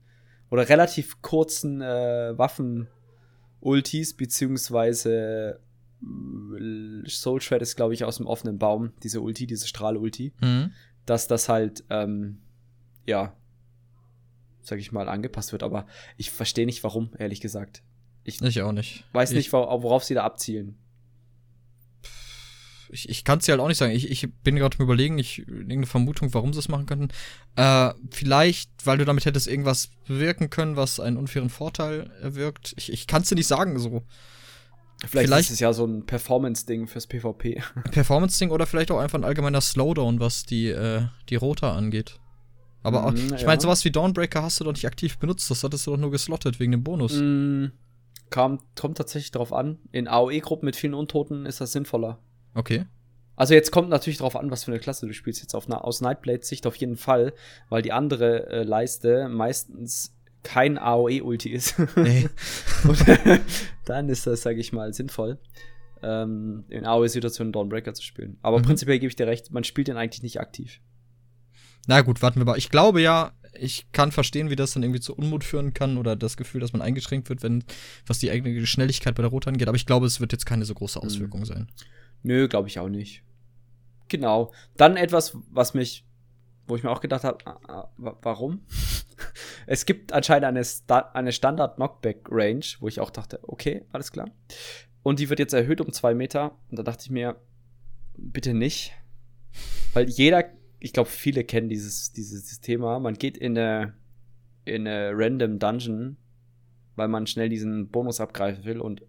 oder 0.49 0.67
relativ 0.67 1.21
kurzen 1.21 1.81
äh, 1.81 2.37
Waffen-Ultis, 2.37 4.17
beziehungsweise 4.17 5.59
Soul 7.07 7.41
Shred 7.41 7.61
ist, 7.61 7.75
glaube 7.75 7.93
ich, 7.93 8.03
aus 8.03 8.17
dem 8.17 8.27
offenen 8.27 8.57
Baum, 8.57 8.91
diese 9.03 9.21
Ulti, 9.21 9.47
diese 9.47 9.67
Strahl-Ulti. 9.67 10.33
Mhm. 10.41 10.71
Dass 11.05 11.27
das 11.27 11.49
halt, 11.49 11.83
ähm, 11.89 12.39
ja, 13.05 13.35
sag 14.61 14.79
ich 14.79 14.91
mal, 14.91 15.09
angepasst 15.09 15.51
wird. 15.51 15.63
Aber 15.63 15.85
ich 16.17 16.31
verstehe 16.31 16.65
nicht, 16.65 16.83
warum, 16.83 17.11
ehrlich 17.17 17.41
gesagt. 17.41 17.83
Ich, 18.23 18.41
ich 18.41 18.61
auch 18.61 18.71
nicht. 18.71 19.05
Weiß 19.13 19.31
ich 19.31 19.37
nicht, 19.37 19.53
worauf 19.53 20.03
sie 20.03 20.13
da 20.13 20.23
abzielen 20.23 20.77
ich, 22.91 23.09
ich 23.09 23.23
kann 23.23 23.39
es 23.39 23.45
dir 23.45 23.53
halt 23.53 23.61
auch 23.61 23.67
nicht 23.67 23.77
sagen. 23.77 23.93
Ich, 23.93 24.09
ich 24.09 24.27
bin 24.43 24.55
gerade 24.55 24.77
am 24.77 24.83
überlegen, 24.83 25.17
ich 25.17 25.39
irgendeine 25.39 25.85
Vermutung, 25.85 26.33
warum 26.33 26.53
sie 26.53 26.59
es 26.59 26.67
machen 26.67 26.85
könnten. 26.85 27.09
Äh, 27.55 27.93
vielleicht, 28.11 28.69
weil 28.85 28.97
du 28.97 29.05
damit 29.05 29.25
hättest 29.25 29.47
irgendwas 29.47 29.89
bewirken 30.07 30.49
können, 30.49 30.75
was 30.75 30.99
einen 30.99 31.17
unfairen 31.17 31.49
Vorteil 31.49 32.11
erwirkt. 32.21 32.73
Ich, 32.77 32.91
ich 32.91 33.07
kann 33.07 33.21
es 33.21 33.29
dir 33.29 33.35
nicht 33.35 33.47
sagen, 33.47 33.79
so. 33.79 34.03
Vielleicht, 35.07 35.27
vielleicht 35.27 35.49
ist 35.49 35.53
es 35.55 35.59
ja 35.59 35.73
so 35.73 35.85
ein 35.85 36.05
Performance-Ding 36.05 36.87
fürs 36.87 37.07
PvP. 37.07 37.61
Performance-Ding 37.91 38.51
oder 38.51 38.67
vielleicht 38.67 38.91
auch 38.91 38.99
einfach 38.99 39.17
ein 39.17 39.23
allgemeiner 39.23 39.61
Slowdown, 39.61 40.19
was 40.19 40.45
die, 40.45 40.67
äh, 40.67 41.03
die 41.29 41.35
Rota 41.35 41.75
angeht. 41.75 42.19
Aber 42.83 43.05
auch, 43.05 43.11
mm, 43.11 43.33
ich 43.35 43.45
meine, 43.45 43.61
sowas 43.61 43.83
wie 43.85 43.91
Dawnbreaker 43.91 44.43
hast 44.43 44.59
du 44.59 44.63
doch 44.63 44.73
nicht 44.73 44.85
aktiv 44.85 45.17
benutzt, 45.17 45.49
das 45.49 45.63
hattest 45.63 45.87
du 45.87 45.91
doch 45.91 45.97
nur 45.97 46.11
geslottet 46.11 46.59
wegen 46.59 46.71
dem 46.71 46.83
Bonus. 46.83 47.13
Mm, 47.13 47.67
kam, 48.29 48.59
kommt 48.79 48.97
tatsächlich 48.97 49.31
drauf 49.31 49.53
an. 49.53 49.79
In 49.91 50.07
AOE-Gruppen 50.07 50.65
mit 50.65 50.75
vielen 50.75 50.93
Untoten 50.93 51.45
ist 51.45 51.61
das 51.61 51.71
sinnvoller. 51.71 52.19
Okay. 52.53 52.85
Also 53.35 53.53
jetzt 53.55 53.71
kommt 53.71 53.89
natürlich 53.89 54.19
drauf 54.19 54.35
an, 54.35 54.51
was 54.51 54.65
für 54.65 54.71
eine 54.71 54.79
Klasse 54.79 55.07
du 55.07 55.13
spielst. 55.13 55.41
Jetzt 55.41 55.55
auf, 55.55 55.67
aus 55.69 56.01
Nightblade 56.01 56.45
Sicht 56.45 56.67
auf 56.67 56.75
jeden 56.75 56.97
Fall, 56.97 57.33
weil 57.69 57.81
die 57.81 57.91
andere 57.91 58.47
äh, 58.47 58.63
Leiste 58.63 59.29
meistens 59.29 60.15
kein 60.43 60.77
AOE-Ulti 60.77 61.49
ist. 61.49 61.75
Nee. 61.95 62.29
Dann 63.85 64.09
ist 64.09 64.27
das, 64.27 64.41
sage 64.41 64.59
ich 64.59 64.73
mal, 64.73 64.93
sinnvoll, 64.93 65.37
ähm, 66.01 66.65
in 66.69 66.85
AOE-Situationen 66.85 67.53
Dawnbreaker 67.53 67.93
zu 67.93 68.03
spielen. 68.03 68.37
Aber 68.41 68.59
mhm. 68.59 68.63
prinzipiell 68.63 68.99
gebe 68.99 69.09
ich 69.09 69.15
dir 69.15 69.27
recht, 69.27 69.51
man 69.51 69.63
spielt 69.63 69.87
den 69.87 69.97
eigentlich 69.97 70.23
nicht 70.23 70.39
aktiv. 70.39 70.81
Na 71.87 72.01
gut, 72.01 72.21
warten 72.21 72.39
wir 72.39 72.45
mal. 72.45 72.57
Ich 72.57 72.69
glaube 72.69 73.01
ja, 73.01 73.33
ich 73.53 73.91
kann 73.91 74.11
verstehen, 74.11 74.49
wie 74.49 74.55
das 74.55 74.73
dann 74.73 74.83
irgendwie 74.83 75.01
zu 75.01 75.15
Unmut 75.15 75.43
führen 75.43 75.73
kann 75.73 75.97
oder 75.97 76.15
das 76.15 76.37
Gefühl, 76.37 76.61
dass 76.61 76.73
man 76.73 76.81
eingeschränkt 76.81 77.29
wird, 77.29 77.43
wenn 77.43 77.63
was 78.05 78.19
die 78.19 78.31
eigene 78.31 78.65
Schnelligkeit 78.65 79.15
bei 79.15 79.23
der 79.23 79.31
Rot 79.31 79.47
angeht. 79.47 79.67
Aber 79.67 79.75
ich 79.75 79.85
glaube, 79.85 80.05
es 80.05 80.19
wird 80.19 80.31
jetzt 80.31 80.45
keine 80.45 80.65
so 80.65 80.73
große 80.73 80.99
mhm. 80.99 81.05
Auswirkung 81.05 81.41
mhm. 81.41 81.45
sein. 81.45 81.71
Nö, 82.23 82.47
glaube 82.47 82.67
ich 82.67 82.79
auch 82.79 82.89
nicht. 82.89 83.23
Genau. 84.07 84.51
Dann 84.77 84.97
etwas, 84.97 85.37
was 85.49 85.73
mich, 85.73 86.05
wo 86.71 86.75
ich 86.75 86.83
mir 86.83 86.89
auch 86.89 87.01
gedacht 87.01 87.23
habe, 87.23 87.37
ah, 87.45 87.59
ah, 87.67 88.15
warum? 88.21 88.61
es 89.67 89.85
gibt 89.85 90.13
anscheinend 90.13 90.45
eine, 90.45 90.63
Sta 90.63 91.11
eine 91.13 91.31
Standard-Knockback-Range, 91.31 92.65
wo 92.79 92.87
ich 92.87 92.99
auch 92.99 93.11
dachte, 93.11 93.39
okay, 93.43 93.85
alles 93.91 94.11
klar. 94.11 94.29
Und 95.03 95.19
die 95.19 95.29
wird 95.29 95.39
jetzt 95.39 95.53
erhöht 95.53 95.81
um 95.81 95.91
zwei 95.93 96.13
Meter. 96.13 96.57
Und 96.69 96.79
da 96.79 96.83
dachte 96.83 97.03
ich 97.03 97.09
mir, 97.11 97.35
bitte 98.17 98.53
nicht. 98.53 98.93
Weil 99.93 100.09
jeder 100.09 100.43
ich 100.81 100.93
glaube, 100.93 101.09
viele 101.09 101.43
kennen 101.43 101.69
dieses, 101.69 102.11
dieses 102.11 102.59
Thema. 102.59 102.99
Man 102.99 103.13
geht 103.13 103.37
in 103.37 103.57
eine, 103.57 103.93
in 104.65 104.87
eine 104.87 105.11
random 105.13 105.59
Dungeon, 105.59 106.17
weil 106.95 107.07
man 107.07 107.27
schnell 107.27 107.49
diesen 107.49 107.89
Bonus 107.89 108.19
abgreifen 108.19 108.65
will 108.65 108.81
und 108.81 109.03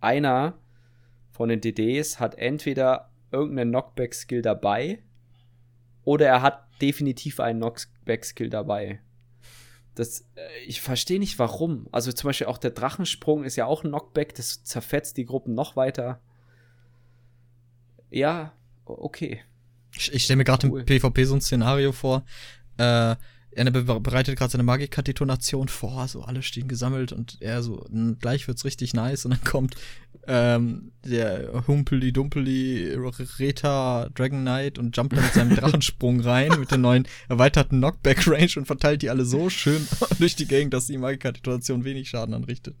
einer 0.00 0.58
von 1.30 1.50
den 1.50 1.60
DDs 1.60 2.18
hat 2.18 2.36
entweder 2.36 3.10
irgendeinen 3.30 3.72
Knockback-Skill 3.72 4.40
dabei 4.40 5.02
oder 6.02 6.26
er 6.26 6.40
hat 6.40 6.66
definitiv 6.78 7.40
einen 7.40 7.60
Knockback-Skill 7.60 8.50
dabei. 8.50 9.00
Das, 9.94 10.20
äh, 10.36 10.64
ich 10.66 10.80
verstehe 10.80 11.18
nicht 11.18 11.38
warum. 11.38 11.88
Also 11.92 12.12
zum 12.12 12.28
Beispiel 12.28 12.46
auch 12.46 12.58
der 12.58 12.70
Drachensprung 12.70 13.44
ist 13.44 13.56
ja 13.56 13.66
auch 13.66 13.84
ein 13.84 13.90
Knockback, 13.90 14.34
das 14.34 14.62
zerfetzt 14.64 15.16
die 15.16 15.26
Gruppen 15.26 15.54
noch 15.54 15.76
weiter. 15.76 16.20
Ja, 18.10 18.52
okay. 18.84 19.42
Ich, 19.94 20.12
ich 20.12 20.24
stelle 20.24 20.38
mir 20.38 20.44
gerade 20.44 20.68
cool. 20.68 20.80
im 20.80 20.86
PvP 20.86 21.24
so 21.24 21.34
ein 21.34 21.40
Szenario 21.40 21.92
vor. 21.92 22.24
Äh, 22.76 23.16
er 23.66 24.00
bereitet 24.00 24.38
gerade 24.38 24.52
seine 24.52 24.62
Magika-Detonation 24.62 25.68
vor, 25.68 26.06
so 26.06 26.22
alle 26.22 26.42
stehen 26.42 26.68
gesammelt 26.68 27.12
und 27.12 27.38
er 27.40 27.62
so, 27.62 27.86
gleich 28.20 28.46
wird's 28.46 28.64
richtig 28.64 28.94
nice 28.94 29.24
und 29.24 29.32
dann 29.32 29.44
kommt 29.44 29.74
ähm, 30.28 30.92
der 31.04 31.66
Humpeli 31.66 32.12
Dumpeli 32.12 32.94
Reta 33.38 34.08
Dragon 34.14 34.42
Knight 34.42 34.78
und 34.78 34.96
jumpt 34.96 35.16
dann 35.16 35.24
mit 35.24 35.32
seinem 35.32 35.56
Drachensprung 35.56 36.20
rein 36.24 36.52
mit 36.60 36.70
der 36.70 36.78
neuen 36.78 37.08
erweiterten 37.28 37.78
Knockback-Range 37.78 38.52
und 38.56 38.66
verteilt 38.66 39.02
die 39.02 39.10
alle 39.10 39.24
so 39.24 39.50
schön 39.50 39.86
durch 40.18 40.36
die 40.36 40.46
Gegend, 40.46 40.74
dass 40.74 40.86
die 40.86 40.98
Magika-Detonation 40.98 41.84
wenig 41.84 42.10
Schaden 42.10 42.34
anrichtet. 42.34 42.76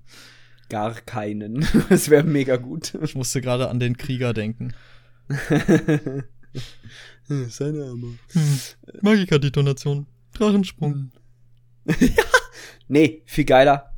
Gar 0.68 0.94
keinen. 0.94 1.66
Das 1.88 2.10
wäre 2.10 2.24
mega 2.24 2.56
gut. 2.56 2.94
Ich 3.02 3.14
musste 3.14 3.40
gerade 3.40 3.68
an 3.70 3.80
den 3.80 3.96
Krieger 3.96 4.34
denken. 4.34 4.74
Seine 7.28 7.84
Arme. 7.84 8.18
Hm. 8.32 8.58
Magika-Detonation. 9.00 10.06
Drachensprung. 10.38 11.10
ja. 11.86 12.24
Nee, 12.86 13.22
viel 13.26 13.44
geiler. 13.44 13.94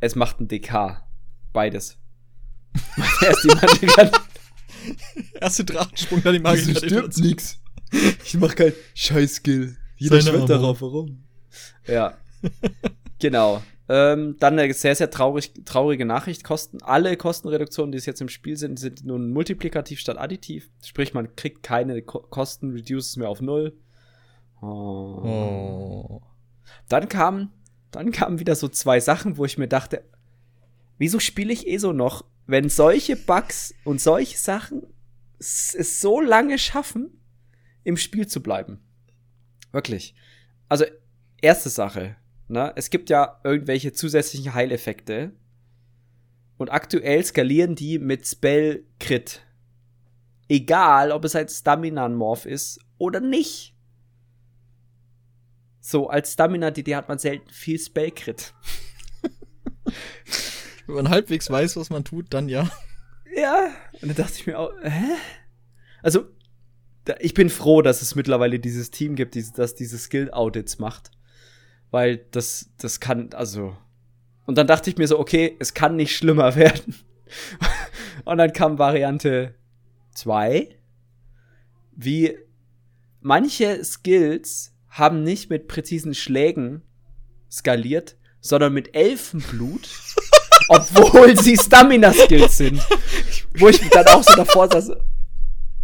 Es 0.00 0.14
macht 0.14 0.40
ein 0.40 0.48
DK. 0.48 1.02
Beides. 1.52 1.98
Erst 3.22 3.44
die 3.44 3.48
Magika. 3.48 4.10
Erste 5.40 5.64
Drachensprung, 5.64 6.22
dann 6.22 6.34
die 6.34 6.38
Magika-Detonation. 6.40 7.26
nix. 7.26 7.60
Ich 8.24 8.34
mach 8.34 8.54
kein 8.54 8.72
Scheiß-Skill. 8.94 9.76
Jeder 9.96 10.20
schwört 10.22 10.48
darauf, 10.48 10.80
warum? 10.80 11.24
Ja. 11.86 12.16
genau. 13.18 13.62
Ähm, 13.88 14.36
dann 14.38 14.56
eine 14.56 14.72
sehr, 14.72 14.94
sehr 14.94 15.10
traurig, 15.10 15.52
traurige 15.64 16.04
Nachricht. 16.04 16.44
Kosten, 16.44 16.80
alle 16.80 17.16
Kostenreduktionen, 17.16 17.90
die 17.90 17.98
es 17.98 18.06
jetzt 18.06 18.20
im 18.20 18.28
Spiel 18.28 18.56
sind, 18.56 18.78
sind 18.78 19.04
nun 19.04 19.32
multiplikativ 19.32 19.98
statt 19.98 20.16
additiv. 20.16 20.70
Sprich, 20.84 21.12
man 21.12 21.34
kriegt 21.34 21.64
keine 21.64 22.00
Ko 22.02 22.20
Kosten, 22.20 22.70
reduces 22.70 23.16
mehr 23.16 23.28
auf 23.28 23.40
null. 23.40 23.76
Oh. 24.60 24.66
oh. 25.24 26.22
Dann 26.88 27.08
kamen, 27.08 27.52
dann 27.90 28.12
kamen 28.12 28.40
wieder 28.40 28.54
so 28.54 28.68
zwei 28.68 29.00
Sachen, 29.00 29.36
wo 29.36 29.44
ich 29.44 29.58
mir 29.58 29.68
dachte, 29.68 30.04
wieso 30.98 31.18
spiele 31.18 31.52
ich 31.52 31.66
eh 31.66 31.78
so 31.78 31.92
noch, 31.92 32.24
wenn 32.46 32.68
solche 32.68 33.16
Bugs 33.16 33.74
und 33.84 34.00
solche 34.00 34.38
Sachen 34.38 34.82
es 35.38 36.00
so 36.00 36.20
lange 36.20 36.58
schaffen, 36.58 37.20
im 37.84 37.96
Spiel 37.96 38.26
zu 38.26 38.42
bleiben. 38.42 38.80
Wirklich. 39.72 40.14
Also, 40.68 40.84
erste 41.40 41.70
Sache. 41.70 42.16
Ne? 42.48 42.72
Es 42.76 42.90
gibt 42.90 43.08
ja 43.08 43.40
irgendwelche 43.44 43.92
zusätzlichen 43.92 44.52
Heileffekte. 44.52 45.32
Und 46.58 46.70
aktuell 46.70 47.24
skalieren 47.24 47.74
die 47.74 47.98
mit 47.98 48.26
Spell 48.26 48.84
Crit. 48.98 49.40
Egal, 50.48 51.12
ob 51.12 51.24
es 51.24 51.34
ein 51.34 51.48
Stamina-Morph 51.48 52.44
ist 52.44 52.80
oder 52.98 53.20
nicht. 53.20 53.74
So, 55.80 56.08
als 56.08 56.34
Stamina-DD 56.34 56.94
hat 56.94 57.08
man 57.08 57.18
selten 57.18 57.48
viel 57.50 57.78
Spell 57.78 58.10
Crit. 58.10 58.52
Wenn 60.86 60.94
man 60.94 61.08
halbwegs 61.08 61.50
weiß, 61.50 61.76
was 61.76 61.90
man 61.90 62.04
tut, 62.04 62.26
dann 62.30 62.48
ja. 62.48 62.70
Ja, 63.34 63.70
und 64.00 64.08
dann 64.08 64.16
dachte 64.16 64.34
ich 64.36 64.46
mir 64.46 64.58
auch, 64.58 64.72
hä? 64.82 65.16
Also, 66.02 66.26
ich 67.18 67.34
bin 67.34 67.48
froh, 67.48 67.80
dass 67.80 68.02
es 68.02 68.14
mittlerweile 68.14 68.58
dieses 68.58 68.90
Team 68.90 69.14
gibt, 69.14 69.36
das 69.56 69.74
diese 69.74 69.98
Skill-Audits 69.98 70.78
macht. 70.78 71.10
Weil 71.90 72.18
das, 72.30 72.70
das 72.76 73.00
kann, 73.00 73.32
also. 73.32 73.76
Und 74.46 74.58
dann 74.58 74.66
dachte 74.66 74.90
ich 74.90 74.98
mir 74.98 75.08
so, 75.08 75.18
okay, 75.18 75.56
es 75.58 75.74
kann 75.74 75.96
nicht 75.96 76.14
schlimmer 76.14 76.54
werden. 76.56 76.94
und 78.24 78.38
dann 78.38 78.52
kam 78.52 78.78
Variante 78.78 79.54
2. 80.14 80.68
Wie 81.92 82.36
manche 83.20 83.82
Skills 83.84 84.74
haben 85.00 85.24
nicht 85.24 85.50
mit 85.50 85.66
präzisen 85.66 86.14
Schlägen 86.14 86.82
skaliert, 87.50 88.16
sondern 88.40 88.72
mit 88.72 88.94
Elfenblut, 88.94 89.88
obwohl 90.68 91.36
sie 91.36 91.56
Stamina-Skills 91.56 92.56
sind. 92.56 92.80
Wo 93.58 93.68
ich 93.68 93.80
dann 93.90 94.06
auch 94.06 94.22
so 94.22 94.34
davor 94.36 94.70
saß. 94.70 94.92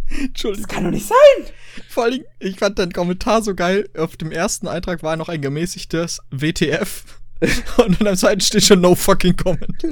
Entschuldigung. 0.09 0.65
Das 0.65 0.73
kann 0.73 0.83
doch 0.85 0.91
nicht 0.91 1.07
sein. 1.07 1.53
Vor 1.89 2.05
allem, 2.05 2.23
ich 2.39 2.57
fand 2.57 2.79
deinen 2.79 2.93
Kommentar 2.93 3.41
so 3.41 3.53
geil. 3.53 3.89
Auf 3.97 4.15
dem 4.15 4.31
ersten 4.31 4.67
Eintrag 4.67 5.03
war 5.03 5.17
noch 5.17 5.27
ein 5.27 5.41
gemäßigtes 5.41 6.21
WTF. 6.31 7.03
Und 7.77 7.99
dann 7.99 8.07
am 8.07 8.15
zweiten 8.15 8.41
steht 8.41 8.63
schon 8.63 8.81
No 8.81 8.95
fucking 8.95 9.35
comment. 9.35 9.83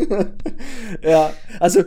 ja, 1.03 1.34
also, 1.60 1.84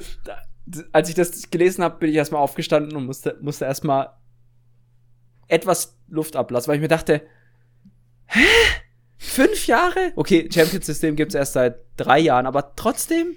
als 0.93 1.09
ich 1.09 1.15
das 1.15 1.51
gelesen 1.51 1.83
habe, 1.83 1.99
bin 1.99 2.11
ich 2.11 2.17
erstmal 2.17 2.43
aufgestanden 2.43 2.95
und 2.95 3.07
musste, 3.07 3.37
musste 3.41 3.65
erstmal 3.65 4.11
etwas 5.49 5.99
Luft 6.09 6.37
ablassen, 6.37 6.69
weil 6.69 6.77
ich 6.77 6.83
mir 6.83 6.89
dachte, 6.89 7.23
hä? 8.27 8.41
Fünf 9.17 9.67
Jahre? 9.67 10.13
Okay, 10.15 10.49
Champions-System 10.53 11.17
gibt's 11.17 11.35
erst 11.35 11.55
seit 11.55 11.81
drei 11.97 12.21
Jahren, 12.21 12.47
aber 12.47 12.77
trotzdem 12.77 13.35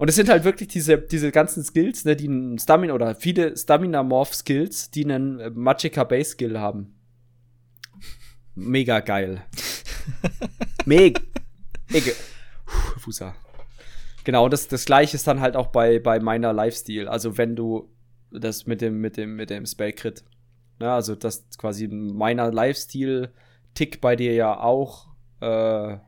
und 0.00 0.08
es 0.08 0.14
sind 0.14 0.30
halt 0.30 0.44
wirklich 0.44 0.68
diese, 0.68 0.96
diese 0.96 1.30
ganzen 1.30 1.62
Skills, 1.62 2.06
ne, 2.06 2.16
die 2.16 2.26
einen 2.26 2.58
Stamina 2.58 2.94
oder 2.94 3.14
viele 3.14 3.54
Stamina-Morph-Skills, 3.54 4.90
die 4.90 5.04
einen 5.04 5.38
äh, 5.40 5.50
Magicka-Base-Skill 5.50 6.58
haben. 6.58 6.94
Mega 8.54 9.00
geil. 9.00 9.42
Mega. 10.86 11.20
Mega. 11.90 12.12
Fußer. 12.96 13.34
Genau, 14.24 14.48
das, 14.48 14.68
das 14.68 14.86
gleiche 14.86 15.16
ist 15.16 15.26
dann 15.26 15.40
halt 15.40 15.54
auch 15.54 15.66
bei, 15.66 15.98
bei 15.98 16.18
meiner 16.18 16.54
Lifestyle. 16.54 17.10
Also 17.10 17.36
wenn 17.36 17.54
du 17.54 17.92
das 18.30 18.66
mit 18.66 18.80
dem, 18.80 19.02
mit 19.02 19.18
dem, 19.18 19.36
mit 19.36 19.50
dem 19.50 19.66
Spellcrit. 19.66 20.24
Ne, 20.80 20.90
also 20.90 21.14
das 21.14 21.44
quasi 21.58 21.88
meiner 21.88 22.50
Lifestyle-Tick 22.50 24.00
bei 24.00 24.16
dir 24.16 24.32
ja 24.32 24.58
auch 24.58 25.08
äh, 25.40 25.98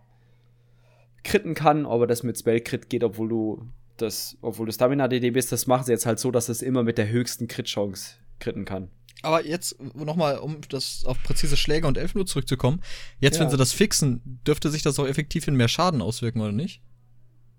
kritten 1.22 1.54
kann, 1.54 1.84
aber 1.84 2.06
das 2.06 2.22
mit 2.22 2.38
Spellcrit 2.38 2.88
geht, 2.88 3.04
obwohl 3.04 3.28
du 3.28 3.68
das, 3.98 4.38
obwohl 4.40 4.64
das 4.66 4.76
Stamina 4.76 5.08
DDB 5.08 5.38
ist, 5.38 5.52
das 5.52 5.66
machen 5.66 5.84
sie 5.84 5.92
jetzt 5.92 6.06
halt 6.06 6.18
so, 6.18 6.30
dass 6.30 6.48
es 6.48 6.62
immer 6.62 6.82
mit 6.82 6.96
der 6.96 7.10
höchsten 7.10 7.48
Crit-Chance 7.48 8.14
kritten 8.40 8.64
kann. 8.64 8.90
Aber 9.20 9.46
jetzt 9.46 9.78
nochmal, 9.94 10.38
um 10.38 10.56
das 10.70 11.04
auf 11.04 11.22
präzise 11.22 11.58
Schläge 11.58 11.86
und 11.86 11.98
Elfen 11.98 12.18
nur 12.18 12.26
zurückzukommen. 12.26 12.80
Jetzt, 13.20 13.36
ja. 13.36 13.42
wenn 13.42 13.50
sie 13.50 13.58
das 13.58 13.72
fixen, 13.72 14.40
dürfte 14.46 14.70
sich 14.70 14.82
das 14.82 14.98
auch 14.98 15.06
effektiv 15.06 15.46
in 15.46 15.54
mehr 15.54 15.68
Schaden 15.68 16.00
auswirken, 16.00 16.40
oder 16.40 16.50
nicht? 16.50 16.82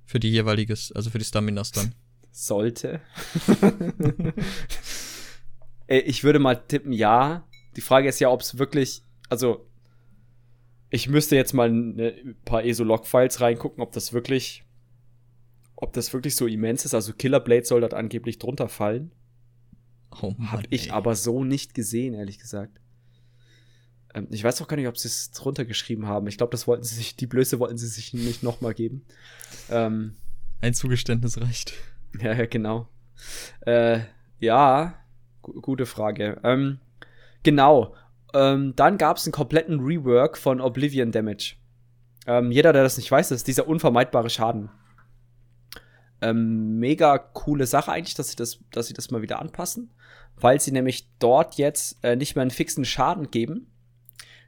Für 0.06 0.20
die 0.20 0.32
jeweiliges, 0.32 0.92
also 0.92 1.12
für 1.12 1.20
die 1.20 1.26
Staminas 1.26 1.72
dann. 1.72 1.94
Sollte. 2.32 3.02
ich 5.88 6.24
würde 6.24 6.40
mal 6.40 6.56
tippen, 6.56 6.94
ja. 6.94 7.48
Die 7.76 7.82
Frage 7.82 8.08
ist 8.08 8.20
ja, 8.20 8.30
ob 8.30 8.42
es 8.42 8.58
wirklich, 8.58 9.02
also 9.30 9.66
ich 10.90 11.10
müsste 11.10 11.36
jetzt 11.36 11.54
mal 11.54 11.70
ein 11.70 12.36
paar 12.46 12.64
ESO-Log-Files 12.64 13.42
reingucken, 13.42 13.82
ob 13.82 13.92
das 13.94 14.14
wirklich, 14.14 14.64
ob 15.76 15.94
das 15.94 16.14
wirklich 16.14 16.36
so 16.36 16.46
immens 16.46 16.86
ist. 16.86 16.94
Also 16.94 17.14
Killer 17.14 17.40
Blade 17.40 17.66
soll 17.66 17.82
dort 17.82 17.94
angeblich 17.96 18.38
drunter 18.38 18.70
fallen. 18.70 19.12
Oh 20.22 20.36
Mann, 20.38 20.52
Hab 20.52 20.64
ich 20.70 20.86
ey. 20.88 20.92
aber 20.92 21.16
so 21.16 21.44
nicht 21.44 21.74
gesehen, 21.74 22.14
ehrlich 22.14 22.38
gesagt. 22.38 22.80
Ähm, 24.14 24.28
ich 24.30 24.44
weiß 24.44 24.62
auch 24.62 24.68
gar 24.68 24.78
nicht, 24.78 24.88
ob 24.88 24.98
sie 25.00 25.08
es 25.08 25.32
drunter 25.32 25.66
geschrieben 25.66 26.06
haben. 26.06 26.28
Ich 26.28 26.38
glaube, 26.38 26.52
das 26.52 26.68
wollten 26.68 26.84
sie 26.84 26.94
sich, 26.96 27.16
die 27.16 27.26
Blöße 27.26 27.58
wollten 27.60 27.78
sie 27.78 27.88
sich 27.88 28.14
nicht 28.14 28.44
nochmal 28.44 28.76
geben. 28.76 29.04
Ähm, 29.72 30.16
Ein 30.62 30.76
Zugeständnis 30.76 31.42
reicht. 31.42 31.74
Ja, 32.22 32.34
ja, 32.34 32.46
genau. 32.46 32.88
Äh, 33.62 34.02
ja, 34.40 34.94
gute 35.44 35.86
Frage. 35.86 36.40
Ähm, 36.44 36.80
genau. 37.44 37.96
Ähm, 38.34 38.74
dann 38.76 38.98
gab 38.98 39.18
es 39.18 39.26
einen 39.26 39.34
kompletten 39.34 39.80
Rework 39.80 40.38
von 40.38 40.60
Oblivion 40.60 41.12
Damage. 41.12 41.56
Ähm, 42.26 42.52
jeder, 42.52 42.74
der 42.74 42.84
das 42.84 42.98
nicht 42.98 43.12
weiß, 43.12 43.32
ist 43.32 43.48
dieser 43.48 43.68
unvermeidbare 43.68 44.30
Schaden. 44.30 44.70
Ähm, 46.22 46.80
mega 46.80 47.18
coole 47.18 47.68
Sache 47.68 47.92
eigentlich, 47.92 48.16
dass 48.16 48.30
sie 48.30 48.36
das, 48.36 48.60
dass 48.72 48.88
sie 48.88 48.94
das 48.94 49.12
mal 49.12 49.22
wieder 49.22 49.40
anpassen, 49.40 49.94
weil 50.38 50.60
sie 50.60 50.72
nämlich 50.72 51.10
dort 51.20 51.56
jetzt 51.56 52.04
äh, 52.04 52.16
nicht 52.16 52.36
mehr 52.36 52.44
einen 52.44 52.52
fixen 52.52 52.86
Schaden 52.86 53.30
geben, 53.30 53.68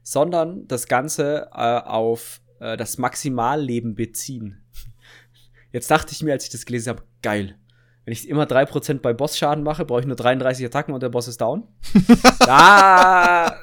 sondern 0.01 0.67
das 0.67 0.87
Ganze 0.87 1.49
äh, 1.53 1.79
auf 1.81 2.41
äh, 2.59 2.77
das 2.77 2.97
Maximalleben 2.97 3.95
beziehen. 3.95 4.63
Jetzt 5.71 5.91
dachte 5.91 6.13
ich 6.13 6.23
mir, 6.23 6.31
als 6.31 6.45
ich 6.45 6.51
das 6.51 6.65
gelesen 6.65 6.89
habe, 6.89 7.03
geil. 7.21 7.57
Wenn 8.05 8.11
ich 8.11 8.29
immer 8.29 8.43
3% 8.45 8.99
bei 8.99 9.13
Boss-Schaden 9.13 9.63
mache, 9.63 9.83
brauche 9.83 10.01
ich 10.01 10.05
nur 10.05 10.15
33 10.15 10.65
Attacken 10.67 10.93
und 10.93 11.01
der 11.01 11.09
Boss 11.09 11.27
ist 11.27 11.41
down. 11.41 11.67
da 12.39 13.55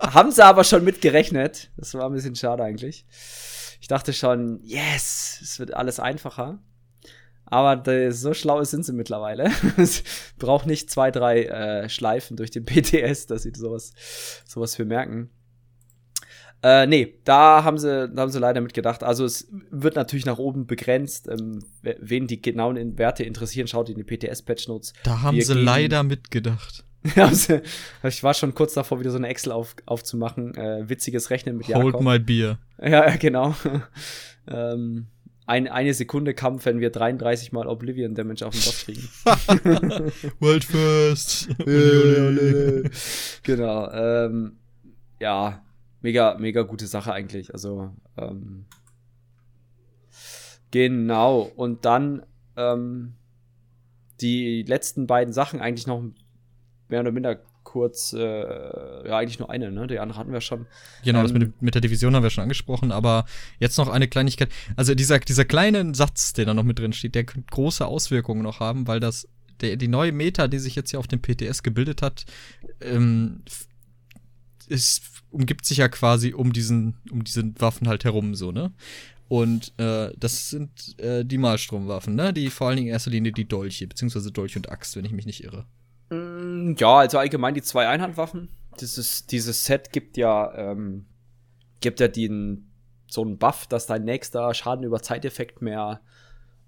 haben 0.00 0.30
sie 0.30 0.44
aber 0.44 0.64
schon 0.64 0.84
mit 0.84 1.00
gerechnet. 1.00 1.70
Das 1.78 1.94
war 1.94 2.04
ein 2.04 2.12
bisschen 2.12 2.36
schade 2.36 2.62
eigentlich. 2.62 3.06
Ich 3.80 3.88
dachte 3.88 4.12
schon, 4.12 4.60
yes, 4.62 5.38
es 5.42 5.58
wird 5.58 5.72
alles 5.72 5.98
einfacher. 5.98 6.58
Aber 7.46 8.12
so 8.12 8.34
schlau 8.34 8.62
sind 8.64 8.84
sie 8.84 8.92
mittlerweile. 8.92 9.50
es 9.78 10.02
braucht 10.38 10.66
nicht 10.66 10.90
zwei, 10.90 11.10
drei 11.10 11.44
äh, 11.44 11.88
Schleifen 11.88 12.36
durch 12.36 12.50
den 12.50 12.64
PTS, 12.66 13.26
dass 13.26 13.44
sie 13.44 13.52
sowas, 13.54 13.92
sowas 14.46 14.74
für 14.74 14.84
merken. 14.84 15.30
Äh, 16.62 16.86
nee, 16.86 17.14
da 17.24 17.64
haben 17.64 17.78
sie, 17.78 18.08
da 18.08 18.22
haben 18.22 18.30
sie 18.30 18.38
leider 18.38 18.60
mitgedacht. 18.60 19.02
Also 19.02 19.24
es 19.24 19.48
wird 19.70 19.94
natürlich 19.94 20.26
nach 20.26 20.38
oben 20.38 20.66
begrenzt. 20.66 21.28
Ähm, 21.28 21.64
wen 21.82 22.26
die 22.26 22.40
genauen 22.40 22.98
Werte 22.98 23.24
interessieren, 23.24 23.68
schaut 23.68 23.88
in 23.88 23.96
die 23.96 24.04
PTS-Patch-Notes. 24.04 24.92
Da 25.04 25.22
haben 25.22 25.36
Wir 25.36 25.44
sie 25.44 25.54
leider 25.54 26.02
mitgedacht. 26.02 26.84
ich 28.02 28.22
war 28.22 28.34
schon 28.34 28.54
kurz 28.54 28.74
davor, 28.74 28.98
wieder 28.98 29.10
so 29.10 29.18
eine 29.18 29.28
Excel 29.28 29.52
auf, 29.52 29.76
aufzumachen. 29.86 30.54
Äh, 30.56 30.88
witziges 30.88 31.30
Rechnen 31.30 31.56
mit 31.56 31.68
Hold 31.68 31.86
Jakob. 31.86 32.02
my 32.02 32.18
beer. 32.18 32.58
Ja, 32.82 33.14
genau. 33.16 33.54
ähm, 34.48 35.06
ein, 35.46 35.68
eine 35.68 35.94
Sekunde 35.94 36.34
Kampf, 36.34 36.66
wenn 36.66 36.80
wir 36.80 36.90
33 36.90 37.52
mal 37.52 37.68
Oblivion 37.68 38.14
Damage 38.14 38.44
auf 38.44 38.54
den 38.54 38.64
Boss 38.64 38.84
kriegen. 38.84 39.08
World 40.40 40.64
first. 40.64 41.48
genau. 43.44 43.90
Ähm, 43.92 44.56
ja, 45.20 45.62
mega, 46.02 46.36
mega 46.38 46.62
gute 46.62 46.86
Sache 46.86 47.12
eigentlich. 47.12 47.52
Also, 47.52 47.90
ähm, 48.16 48.66
genau. 50.70 51.50
Und 51.56 51.84
dann 51.84 52.24
ähm, 52.56 53.14
die 54.20 54.62
letzten 54.62 55.06
beiden 55.06 55.32
Sachen 55.32 55.60
eigentlich 55.60 55.86
noch 55.86 56.02
mehr 56.88 57.00
oder 57.00 57.12
minder 57.12 57.38
kurz, 57.66 58.12
äh, 58.12 58.20
ja, 58.20 59.18
eigentlich 59.18 59.38
nur 59.38 59.50
eine, 59.50 59.72
ne? 59.72 59.86
Die 59.88 59.98
andere 59.98 60.18
hatten 60.18 60.32
wir 60.32 60.40
schon. 60.40 60.66
Genau, 61.04 61.18
ähm, 61.18 61.24
das 61.24 61.32
mit, 61.32 61.60
mit, 61.60 61.74
der 61.74 61.82
Division 61.82 62.14
haben 62.14 62.22
wir 62.22 62.30
schon 62.30 62.42
angesprochen, 62.42 62.92
aber 62.92 63.26
jetzt 63.58 63.76
noch 63.76 63.88
eine 63.88 64.08
Kleinigkeit. 64.08 64.50
Also 64.76 64.94
dieser, 64.94 65.18
dieser 65.18 65.44
kleine 65.44 65.94
Satz, 65.94 66.32
der 66.32 66.46
da 66.46 66.54
noch 66.54 66.62
mit 66.62 66.78
drin 66.78 66.92
steht, 66.92 67.14
der 67.14 67.24
könnte 67.24 67.48
große 67.50 67.84
Auswirkungen 67.84 68.42
noch 68.42 68.60
haben, 68.60 68.86
weil 68.86 69.00
das, 69.00 69.28
der, 69.60 69.76
die 69.76 69.88
neue 69.88 70.12
Meta, 70.12 70.48
die 70.48 70.60
sich 70.60 70.76
jetzt 70.76 70.90
hier 70.90 71.00
auf 71.00 71.08
dem 71.08 71.20
PTS 71.20 71.62
gebildet 71.62 72.02
hat, 72.02 72.24
ähm, 72.80 73.42
ist, 74.66 75.02
umgibt 75.30 75.64
sich 75.64 75.78
ja 75.78 75.88
quasi 75.88 76.32
um 76.34 76.52
diesen, 76.52 76.96
um 77.10 77.24
diese 77.24 77.44
Waffen 77.60 77.88
halt 77.88 78.04
herum, 78.04 78.34
so, 78.34 78.52
ne? 78.52 78.72
Und 79.28 79.72
äh, 79.78 80.12
das 80.16 80.50
sind 80.50 80.98
äh, 81.00 81.24
die 81.24 81.38
Malstromwaffen, 81.38 82.14
ne? 82.14 82.32
Die 82.32 82.48
vor 82.48 82.68
allen 82.68 82.76
Dingen 82.76 82.88
in 82.88 82.92
erster 82.92 83.10
Linie 83.10 83.32
die 83.32 83.48
Dolche, 83.48 83.86
beziehungsweise 83.86 84.30
Dolch 84.30 84.56
und 84.56 84.70
Axt, 84.70 84.96
wenn 84.96 85.04
ich 85.04 85.12
mich 85.12 85.26
nicht 85.26 85.42
irre. 85.42 85.66
Mm, 86.10 86.74
ja, 86.78 86.98
also 86.98 87.18
allgemein 87.18 87.54
die 87.54 87.62
zwei 87.62 87.88
Einhandwaffen. 87.88 88.48
Dieses, 88.80 89.26
dieses 89.26 89.64
Set 89.64 89.92
gibt 89.92 90.16
ja, 90.16 90.54
ähm, 90.54 91.06
gibt 91.80 91.98
ja 91.98 92.08
den, 92.08 92.70
so 93.08 93.22
einen 93.22 93.38
Buff, 93.38 93.66
dass 93.66 93.86
dein 93.86 94.04
nächster 94.04 94.52
Schaden 94.54 94.84
über 94.84 95.02
Zeiteffekt 95.02 95.60
mehr, 95.60 96.00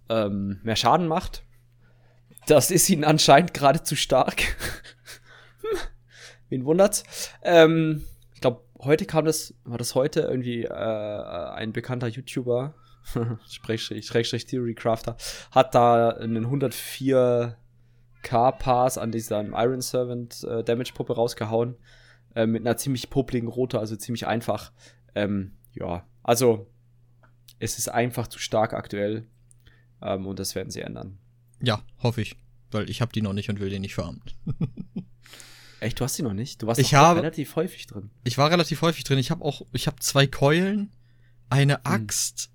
ähm, 0.08 0.58
mehr 0.62 0.76
Schaden 0.76 1.06
macht. 1.06 1.44
Das 2.46 2.70
ist 2.70 2.88
ihnen 2.90 3.04
anscheinend 3.04 3.54
gerade 3.54 3.82
zu 3.82 3.94
stark. 3.94 4.42
Wen 6.48 6.64
wundert's? 6.64 7.04
Ähm, 7.42 8.04
ich 8.34 8.40
glaube, 8.40 8.62
heute 8.80 9.04
kam 9.04 9.24
das, 9.24 9.54
war 9.64 9.78
das 9.78 9.94
heute 9.94 10.20
irgendwie 10.20 10.64
äh, 10.64 10.68
ein 10.70 11.72
bekannter 11.72 12.08
YouTuber, 12.08 12.74
Schrägstrich, 13.48 14.06
Schrägstrich 14.06 14.46
Theory 14.46 14.74
Crafter, 14.74 15.16
hat 15.50 15.74
da 15.74 16.10
einen 16.10 16.44
104 16.44 17.56
K-Pass 18.22 18.98
an 18.98 19.12
dieser 19.12 19.40
Iron 19.40 19.80
Servant 19.80 20.44
äh, 20.44 20.62
Damage-Puppe 20.62 21.14
rausgehauen. 21.14 21.76
Äh, 22.34 22.46
mit 22.46 22.66
einer 22.66 22.76
ziemlich 22.76 23.10
popligen 23.10 23.48
Rote, 23.48 23.78
also 23.78 23.96
ziemlich 23.96 24.26
einfach. 24.26 24.72
Ähm, 25.14 25.52
ja, 25.72 26.06
also 26.22 26.68
es 27.58 27.78
ist 27.78 27.88
einfach 27.88 28.28
zu 28.28 28.38
stark 28.38 28.74
aktuell. 28.74 29.26
Ähm, 30.02 30.26
und 30.26 30.38
das 30.38 30.54
werden 30.54 30.70
sie 30.70 30.82
ändern. 30.82 31.18
Ja, 31.60 31.82
hoffe 32.02 32.20
ich. 32.20 32.36
Weil 32.70 32.90
ich 32.90 33.00
habe 33.00 33.12
die 33.12 33.22
noch 33.22 33.32
nicht 33.32 33.48
und 33.48 33.60
will 33.60 33.70
die 33.70 33.78
nicht 33.78 33.94
farmen. 33.94 34.22
Echt, 35.80 36.00
du 36.00 36.04
hast 36.04 36.18
die 36.18 36.22
noch 36.22 36.34
nicht? 36.34 36.62
Du 36.62 36.66
warst 36.66 36.80
ich 36.80 36.94
habe, 36.94 37.20
relativ 37.20 37.56
häufig 37.56 37.86
drin. 37.86 38.10
Ich 38.24 38.38
war 38.38 38.50
relativ 38.50 38.82
häufig 38.82 39.04
drin. 39.04 39.18
Ich 39.18 39.30
habe 39.30 39.44
auch, 39.44 39.62
ich 39.72 39.86
habe 39.86 39.98
zwei 40.00 40.26
Keulen, 40.26 40.90
eine 41.50 41.74
hm. 41.74 41.80
Axt 41.84 42.50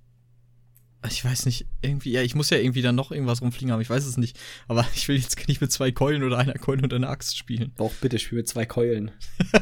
ich 1.10 1.24
weiß 1.24 1.46
nicht, 1.46 1.66
irgendwie, 1.82 2.12
ja, 2.12 2.22
ich 2.22 2.36
muss 2.36 2.50
ja 2.50 2.58
irgendwie 2.58 2.82
dann 2.82 2.96
noch 2.96 3.12
irgendwas 3.12 3.42
rumfliegen 3.42 3.72
haben, 3.72 3.82
ich 3.82 3.90
weiß 3.90 4.06
es 4.06 4.18
nicht. 4.18 4.40
Aber 4.68 4.86
ich 4.96 5.08
will 5.08 5.18
jetzt 5.18 5.48
nicht 5.48 5.62
mit 5.62 5.72
zwei 5.72 5.92
Keulen 5.92 6.24
oder 6.24 6.38
einer 6.38 6.54
Keule 6.54 6.84
und 6.84 6.94
einer 6.94 7.10
Axt 7.10 7.38
spielen. 7.38 7.74
Doch, 7.78 7.92
bitte, 8.02 8.20
spiel 8.20 8.38
mit 8.38 8.48
zwei 8.48 8.66
Keulen. 8.66 9.12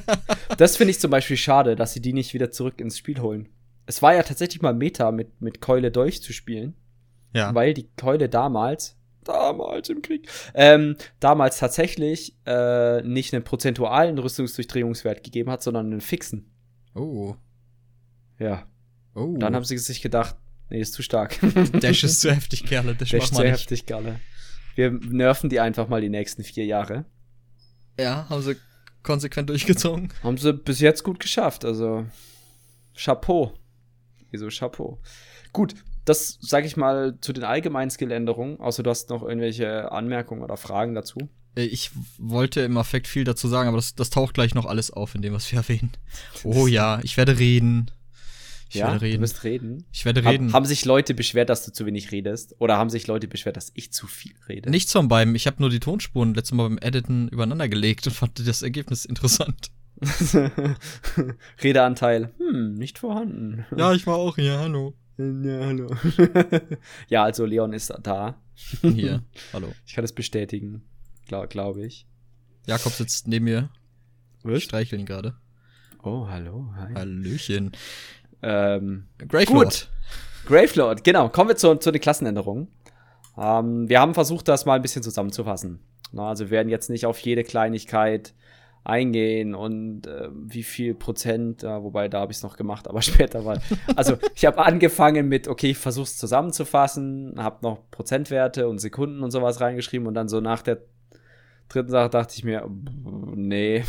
das 0.58 0.78
finde 0.78 0.92
ich 0.92 1.00
zum 1.00 1.12
Beispiel 1.12 1.38
schade, 1.38 1.76
dass 1.76 1.94
sie 1.94 2.02
die 2.02 2.14
nicht 2.14 2.34
wieder 2.34 2.52
zurück 2.52 2.80
ins 2.80 2.98
Spiel 2.98 3.20
holen. 3.20 3.50
Es 3.86 4.02
war 4.02 4.14
ja 4.14 4.24
tatsächlich 4.24 4.62
mal 4.62 4.74
Meta, 4.74 5.12
mit, 5.12 5.42
mit 5.42 5.62
Keule 5.62 5.92
durchzuspielen. 5.92 6.76
Ja. 7.34 7.56
Weil 7.56 7.74
die 7.74 7.90
Keule 7.96 8.30
damals, 8.30 8.98
damals 9.24 9.90
im 9.90 10.02
Krieg, 10.02 10.28
ähm, 10.54 10.96
damals 11.20 11.60
tatsächlich 11.60 12.36
äh, 12.46 13.02
nicht 13.04 13.34
einen 13.34 13.44
prozentualen 13.44 14.18
Rüstungsdurchdrehungswert 14.18 15.24
gegeben 15.24 15.50
hat, 15.50 15.64
sondern 15.64 15.88
einen 15.88 16.02
fixen. 16.02 16.52
Oh. 16.96 17.36
Ja. 18.40 18.68
Oh. 19.14 19.36
Dann 19.38 19.56
haben 19.56 19.66
sie 19.66 19.78
sich 19.78 20.02
gedacht, 20.02 20.36
Nee, 20.72 20.80
ist 20.80 20.94
zu 20.94 21.04
stark. 21.04 21.38
Dash 21.82 22.04
ist 22.06 22.22
zu 22.22 22.34
heftig, 22.34 22.64
Kerle. 22.64 22.96
Dash, 22.96 23.10
Dash 23.10 23.26
ist 23.26 23.36
zu 23.36 23.44
heftig, 23.44 23.86
Kerle. 23.86 24.22
Wir 24.76 24.92
nerven 24.92 25.50
die 25.50 25.60
einfach 25.60 25.90
mal 25.90 26.00
die 26.00 26.10
nächsten 26.10 26.46
vier 26.46 26.66
Jahre. 26.66 27.04
Ja, 28.00 28.26
haben 28.30 28.42
sie 28.42 28.56
konsequent 29.04 29.50
durchgezogen. 29.50 30.14
Haben 30.24 30.38
sie 30.38 30.54
bis 30.54 30.80
jetzt 30.80 31.04
gut 31.04 31.20
geschafft, 31.20 31.66
also 31.66 32.06
Chapeau. 32.96 33.54
Wieso 34.30 34.48
Chapeau? 34.48 35.02
Gut, 35.52 35.76
das 36.06 36.38
sage 36.42 36.68
ich 36.68 36.78
mal 36.78 37.18
zu 37.22 37.34
den 37.34 37.44
allgemeinen 37.44 37.92
Skilländerungen, 37.92 38.60
außer 38.60 38.84
du 38.84 38.90
hast 38.90 39.10
noch 39.10 39.24
irgendwelche 39.24 39.92
Anmerkungen 39.92 40.44
oder 40.44 40.58
Fragen 40.58 40.96
dazu. 40.96 41.30
Äh, 41.56 41.64
ich 41.64 41.92
wollte 42.18 42.62
im 42.62 42.78
Affekt 42.78 43.08
viel 43.08 43.24
dazu 43.24 43.48
sagen, 43.48 43.68
aber 43.68 43.78
das, 43.78 43.96
das 43.96 44.10
taucht 44.10 44.34
gleich 44.34 44.56
noch 44.56 44.66
alles 44.66 44.92
auf 44.92 45.16
in 45.16 45.22
dem, 45.22 45.34
was 45.34 45.52
wir 45.52 45.60
erwähnen. 45.60 45.92
Oh 46.44 46.68
ja, 46.68 47.00
ich 47.04 47.18
werde 47.18 47.38
reden. 47.38 47.92
Ich 48.70 48.76
ja, 48.76 48.88
werde 48.88 49.02
reden. 49.02 49.18
Du 49.18 49.22
wirst 49.24 49.44
reden. 49.44 49.86
Ich 49.92 50.06
werde 50.06 50.24
reden. 50.24 50.48
Hab, 50.48 50.54
haben 50.54 50.66
sich 50.66 50.86
Leute 50.86 51.14
beschwert, 51.14 51.50
dass 51.50 51.66
du 51.66 51.74
zu 51.74 51.86
wenig 51.86 52.14
redest? 52.14 52.56
Oder 52.60 52.78
haben 52.78 52.90
sich 52.90 53.06
Leute 53.06 53.28
beschwert, 53.28 53.58
dass 53.58 53.72
ich 53.76 53.92
zu 53.92 54.08
viel 54.08 54.34
rede? 54.48 54.70
Nichts 54.70 54.94
von 54.94 55.10
beiden. 55.10 55.36
Ich 55.36 55.46
habe 55.46 55.58
nur 55.60 55.70
die 55.70 55.82
Tonspuren 55.82 56.34
letztes 56.34 56.56
Mal 56.56 56.70
beim 56.70 56.78
Editen 56.78 57.28
übereinander 57.28 57.68
gelegt 57.68 58.08
und 58.08 58.14
fand 58.14 58.48
das 58.48 58.62
Ergebnis 58.62 59.04
interessant. 59.04 59.72
Redeanteil. 61.62 62.32
Hm, 62.38 62.76
nicht 62.76 62.98
vorhanden. 62.98 63.66
Ja, 63.76 63.92
ich 63.94 64.08
war 64.08 64.16
auch 64.16 64.38
hier, 64.38 64.58
hallo. 64.58 64.94
Ja, 65.18 65.66
hallo. 65.66 65.90
ja, 67.10 67.24
also 67.24 67.46
Leon 67.46 67.74
ist 67.74 67.94
da. 68.02 68.42
Hier, 68.82 69.24
hallo. 69.54 69.74
Ich 69.86 69.94
kann 69.94 70.04
es 70.04 70.14
bestätigen, 70.14 70.84
glaube 71.28 71.48
glaub 71.48 71.78
ich. 71.78 72.08
Jakob 72.66 72.94
sitzt 72.94 73.28
neben 73.28 73.46
mir. 73.46 73.70
Ich 74.46 74.64
streichle 74.64 74.98
ihn 74.98 75.06
gerade. 75.06 75.36
Oh, 76.04 76.28
hallo. 76.28 76.74
Hi. 76.76 76.94
Hallöchen. 76.96 77.72
Ähm, 78.42 79.08
Gravelord. 79.18 79.48
Gut. 79.48 79.90
Gravelord, 80.46 81.04
genau. 81.04 81.30
Kommen 81.30 81.50
wir 81.50 81.56
zu, 81.56 81.76
zu 81.76 81.92
den 81.92 82.02
Klassenänderungen. 82.02 82.68
Ähm, 83.38 83.88
wir 83.88 84.00
haben 84.00 84.14
versucht, 84.14 84.48
das 84.48 84.66
mal 84.66 84.76
ein 84.76 84.82
bisschen 84.82 85.04
zusammenzufassen. 85.04 85.80
Na, 86.12 86.30
also 86.30 86.46
wir 86.46 86.52
werden 86.52 86.70
jetzt 86.70 86.90
nicht 86.90 87.06
auf 87.06 87.20
jede 87.20 87.44
Kleinigkeit 87.44 88.34
eingehen 88.84 89.54
und 89.54 90.08
äh, 90.08 90.30
wie 90.32 90.64
viel 90.64 90.96
Prozent, 90.96 91.64
äh, 91.64 91.84
wobei 91.84 92.08
da 92.08 92.22
habe 92.22 92.32
ich 92.32 92.38
es 92.38 92.44
noch 92.44 92.58
gemacht, 92.58 92.88
aber 92.88 93.02
später 93.02 93.42
mal. 93.42 93.62
Also 93.96 94.18
ich 94.36 94.46
habe 94.46 94.66
angefangen 94.66 95.28
mit, 95.28 95.48
okay, 95.48 95.72
ich 95.72 95.78
versuche 95.78 96.06
es 96.06 96.18
zusammenzufassen, 96.18 97.36
habe 97.38 97.58
noch 97.62 97.90
Prozentwerte 97.92 98.68
und 98.68 98.80
Sekunden 98.80 99.22
und 99.22 99.32
sowas 99.32 99.62
reingeschrieben 99.62 100.08
und 100.08 100.16
dann 100.16 100.28
so 100.28 100.42
nach 100.42 100.62
der 100.62 100.80
dritten 101.70 101.92
Sache 101.92 102.10
dachte 102.10 102.34
ich 102.36 102.44
mir, 102.44 102.70
nee, 103.36 103.84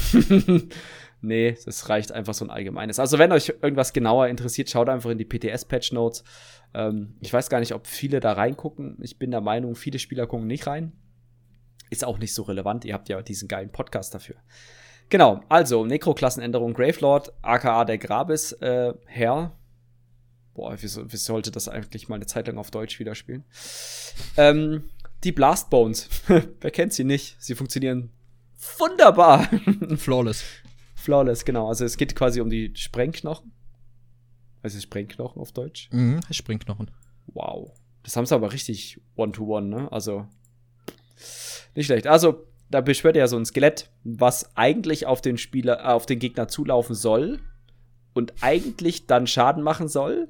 nee, 1.20 1.56
das 1.64 1.88
reicht 1.88 2.12
einfach 2.12 2.34
so 2.34 2.44
ein 2.44 2.50
allgemeines. 2.50 2.98
Also 2.98 3.18
wenn 3.18 3.32
euch 3.32 3.54
irgendwas 3.62 3.92
genauer 3.92 4.28
interessiert, 4.28 4.70
schaut 4.70 4.88
einfach 4.88 5.10
in 5.10 5.18
die 5.18 5.24
PTS-Patch 5.24 5.92
Notes. 5.92 6.22
Ähm, 6.74 7.16
ich 7.20 7.32
weiß 7.32 7.48
gar 7.48 7.60
nicht, 7.60 7.74
ob 7.74 7.86
viele 7.86 8.20
da 8.20 8.32
reingucken. 8.32 8.98
Ich 9.00 9.18
bin 9.18 9.30
der 9.30 9.40
Meinung, 9.40 9.74
viele 9.74 9.98
Spieler 9.98 10.26
gucken 10.26 10.46
nicht 10.46 10.66
rein. 10.66 10.92
Ist 11.90 12.04
auch 12.04 12.18
nicht 12.18 12.34
so 12.34 12.42
relevant. 12.42 12.84
Ihr 12.84 12.94
habt 12.94 13.08
ja 13.08 13.20
diesen 13.20 13.48
geilen 13.48 13.70
Podcast 13.70 14.14
dafür. 14.14 14.36
Genau, 15.12 15.42
also 15.50 15.84
Nekroklassenänderung 15.84 16.72
Gravelord, 16.72 17.34
aka 17.42 17.84
der 17.84 17.98
Grabes 17.98 18.52
äh, 18.52 18.94
Herr. 19.04 19.54
Boah, 20.54 20.74
wie, 20.78 20.86
wie, 20.86 21.16
sollte 21.18 21.50
das 21.50 21.68
eigentlich 21.68 22.08
mal 22.08 22.14
eine 22.14 22.24
Zeit 22.24 22.46
lang 22.46 22.56
auf 22.56 22.70
Deutsch 22.70 22.98
wieder 22.98 23.14
spielen? 23.14 23.44
Ähm, 24.38 24.84
die 25.22 25.32
Blast 25.32 25.68
Bones. 25.68 26.08
Wer 26.26 26.70
kennt 26.70 26.94
sie 26.94 27.04
nicht? 27.04 27.36
Sie 27.38 27.54
funktionieren 27.54 28.08
wunderbar. 28.78 29.50
Flawless. 29.98 30.44
Flawless, 30.94 31.44
genau. 31.44 31.68
Also 31.68 31.84
es 31.84 31.98
geht 31.98 32.16
quasi 32.16 32.40
um 32.40 32.48
die 32.48 32.72
Sprengknochen. 32.74 33.52
Also 34.62 34.80
Sprengknochen 34.80 35.42
auf 35.42 35.52
Deutsch. 35.52 35.90
Mhm, 35.92 36.20
Sprengknochen. 36.30 36.90
Wow. 37.26 37.70
Das 38.02 38.16
haben 38.16 38.24
sie 38.24 38.34
aber 38.34 38.50
richtig 38.54 38.98
one-to-one, 39.16 39.76
-one, 39.76 39.82
ne? 39.82 39.92
Also 39.92 40.26
nicht 41.74 41.84
schlecht. 41.84 42.06
Also 42.06 42.46
da 42.72 42.80
beschwört 42.80 43.16
ja 43.16 43.28
so 43.28 43.36
ein 43.36 43.44
Skelett, 43.44 43.90
was 44.02 44.56
eigentlich 44.56 45.06
auf 45.06 45.20
den 45.20 45.38
Spieler, 45.38 45.80
äh, 45.80 45.88
auf 45.88 46.06
den 46.06 46.18
Gegner 46.18 46.48
zulaufen 46.48 46.96
soll 46.96 47.38
und 48.14 48.32
eigentlich 48.40 49.06
dann 49.06 49.26
Schaden 49.26 49.62
machen 49.62 49.88
soll. 49.88 50.28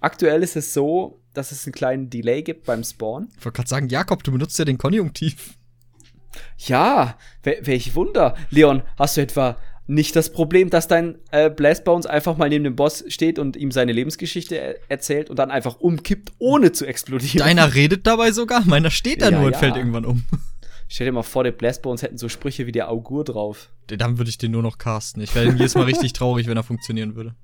Aktuell 0.00 0.42
ist 0.42 0.56
es 0.56 0.74
so, 0.74 1.20
dass 1.34 1.52
es 1.52 1.66
einen 1.66 1.72
kleinen 1.72 2.10
Delay 2.10 2.42
gibt 2.42 2.66
beim 2.66 2.84
Spawn. 2.84 3.28
Ich 3.38 3.44
wollte 3.44 3.56
gerade 3.56 3.68
sagen, 3.68 3.88
Jakob, 3.88 4.22
du 4.24 4.32
benutzt 4.32 4.58
ja 4.58 4.64
den 4.64 4.78
Konjunktiv. 4.78 5.54
Ja, 6.58 7.16
welch 7.42 7.94
Wunder. 7.94 8.36
Leon, 8.50 8.82
hast 8.96 9.16
du 9.16 9.22
etwa 9.22 9.56
nicht 9.86 10.14
das 10.14 10.30
Problem, 10.30 10.70
dass 10.70 10.86
dein 10.86 11.16
äh, 11.30 11.48
Blast 11.48 11.84
Bones 11.84 12.06
einfach 12.06 12.36
mal 12.36 12.48
neben 12.48 12.64
dem 12.64 12.76
Boss 12.76 13.04
steht 13.08 13.38
und 13.38 13.56
ihm 13.56 13.70
seine 13.70 13.92
Lebensgeschichte 13.92 14.56
er 14.56 14.90
erzählt 14.90 15.30
und 15.30 15.38
dann 15.38 15.50
einfach 15.50 15.80
umkippt, 15.80 16.32
ohne 16.38 16.72
zu 16.72 16.86
explodieren? 16.86 17.38
Deiner 17.38 17.74
redet 17.74 18.06
dabei 18.06 18.30
sogar? 18.30 18.64
Meiner 18.66 18.90
steht 18.90 19.22
da 19.22 19.30
ja, 19.30 19.38
nur 19.38 19.46
und 19.46 19.52
ja. 19.52 19.58
fällt 19.58 19.76
irgendwann 19.76 20.04
um. 20.04 20.24
Stell 20.88 21.06
dir 21.06 21.12
mal 21.12 21.22
vor, 21.22 21.44
der 21.44 21.52
Blast 21.52 21.82
Bones 21.82 22.02
hätten 22.02 22.16
so 22.16 22.28
Sprüche 22.28 22.66
wie 22.66 22.72
der 22.72 22.90
Augur 22.90 23.22
drauf. 23.22 23.70
Dann 23.86 24.18
würde 24.18 24.30
ich 24.30 24.38
den 24.38 24.52
nur 24.52 24.62
noch 24.62 24.78
casten. 24.78 25.22
Ich 25.22 25.34
wäre 25.34 25.52
jedes 25.52 25.74
Mal 25.74 25.84
richtig 25.84 26.14
traurig, 26.14 26.46
wenn 26.46 26.56
er 26.56 26.62
funktionieren 26.62 27.14
würde. 27.14 27.34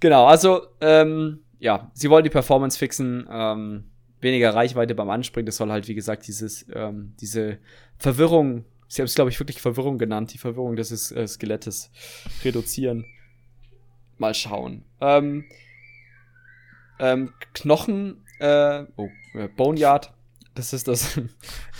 Genau, 0.00 0.26
also, 0.26 0.62
ähm, 0.80 1.40
ja, 1.58 1.90
sie 1.94 2.08
wollen 2.08 2.24
die 2.24 2.30
Performance 2.30 2.78
fixen, 2.78 3.28
ähm, 3.30 3.84
weniger 4.20 4.54
Reichweite 4.54 4.94
beim 4.94 5.10
Anspringen. 5.10 5.46
Das 5.46 5.56
soll 5.56 5.70
halt, 5.70 5.88
wie 5.88 5.94
gesagt, 5.94 6.26
dieses, 6.26 6.66
ähm, 6.72 7.14
diese 7.20 7.58
Verwirrung, 7.98 8.64
sie 8.88 9.02
haben 9.02 9.06
es, 9.06 9.14
glaube 9.14 9.30
ich, 9.30 9.38
wirklich 9.38 9.60
Verwirrung 9.60 9.98
genannt, 9.98 10.32
die 10.32 10.38
Verwirrung 10.38 10.76
des 10.76 11.12
äh, 11.12 11.26
Skelettes 11.26 11.90
reduzieren. 12.44 13.04
Mal 14.16 14.32
schauen. 14.32 14.84
Ähm, 15.02 15.44
ähm, 16.98 17.34
Knochen, 17.52 18.22
äh, 18.38 18.84
oh, 18.96 19.08
äh, 19.34 19.48
Boneyard 19.48 20.14
das 20.56 20.72
ist 20.72 20.88
das. 20.88 21.20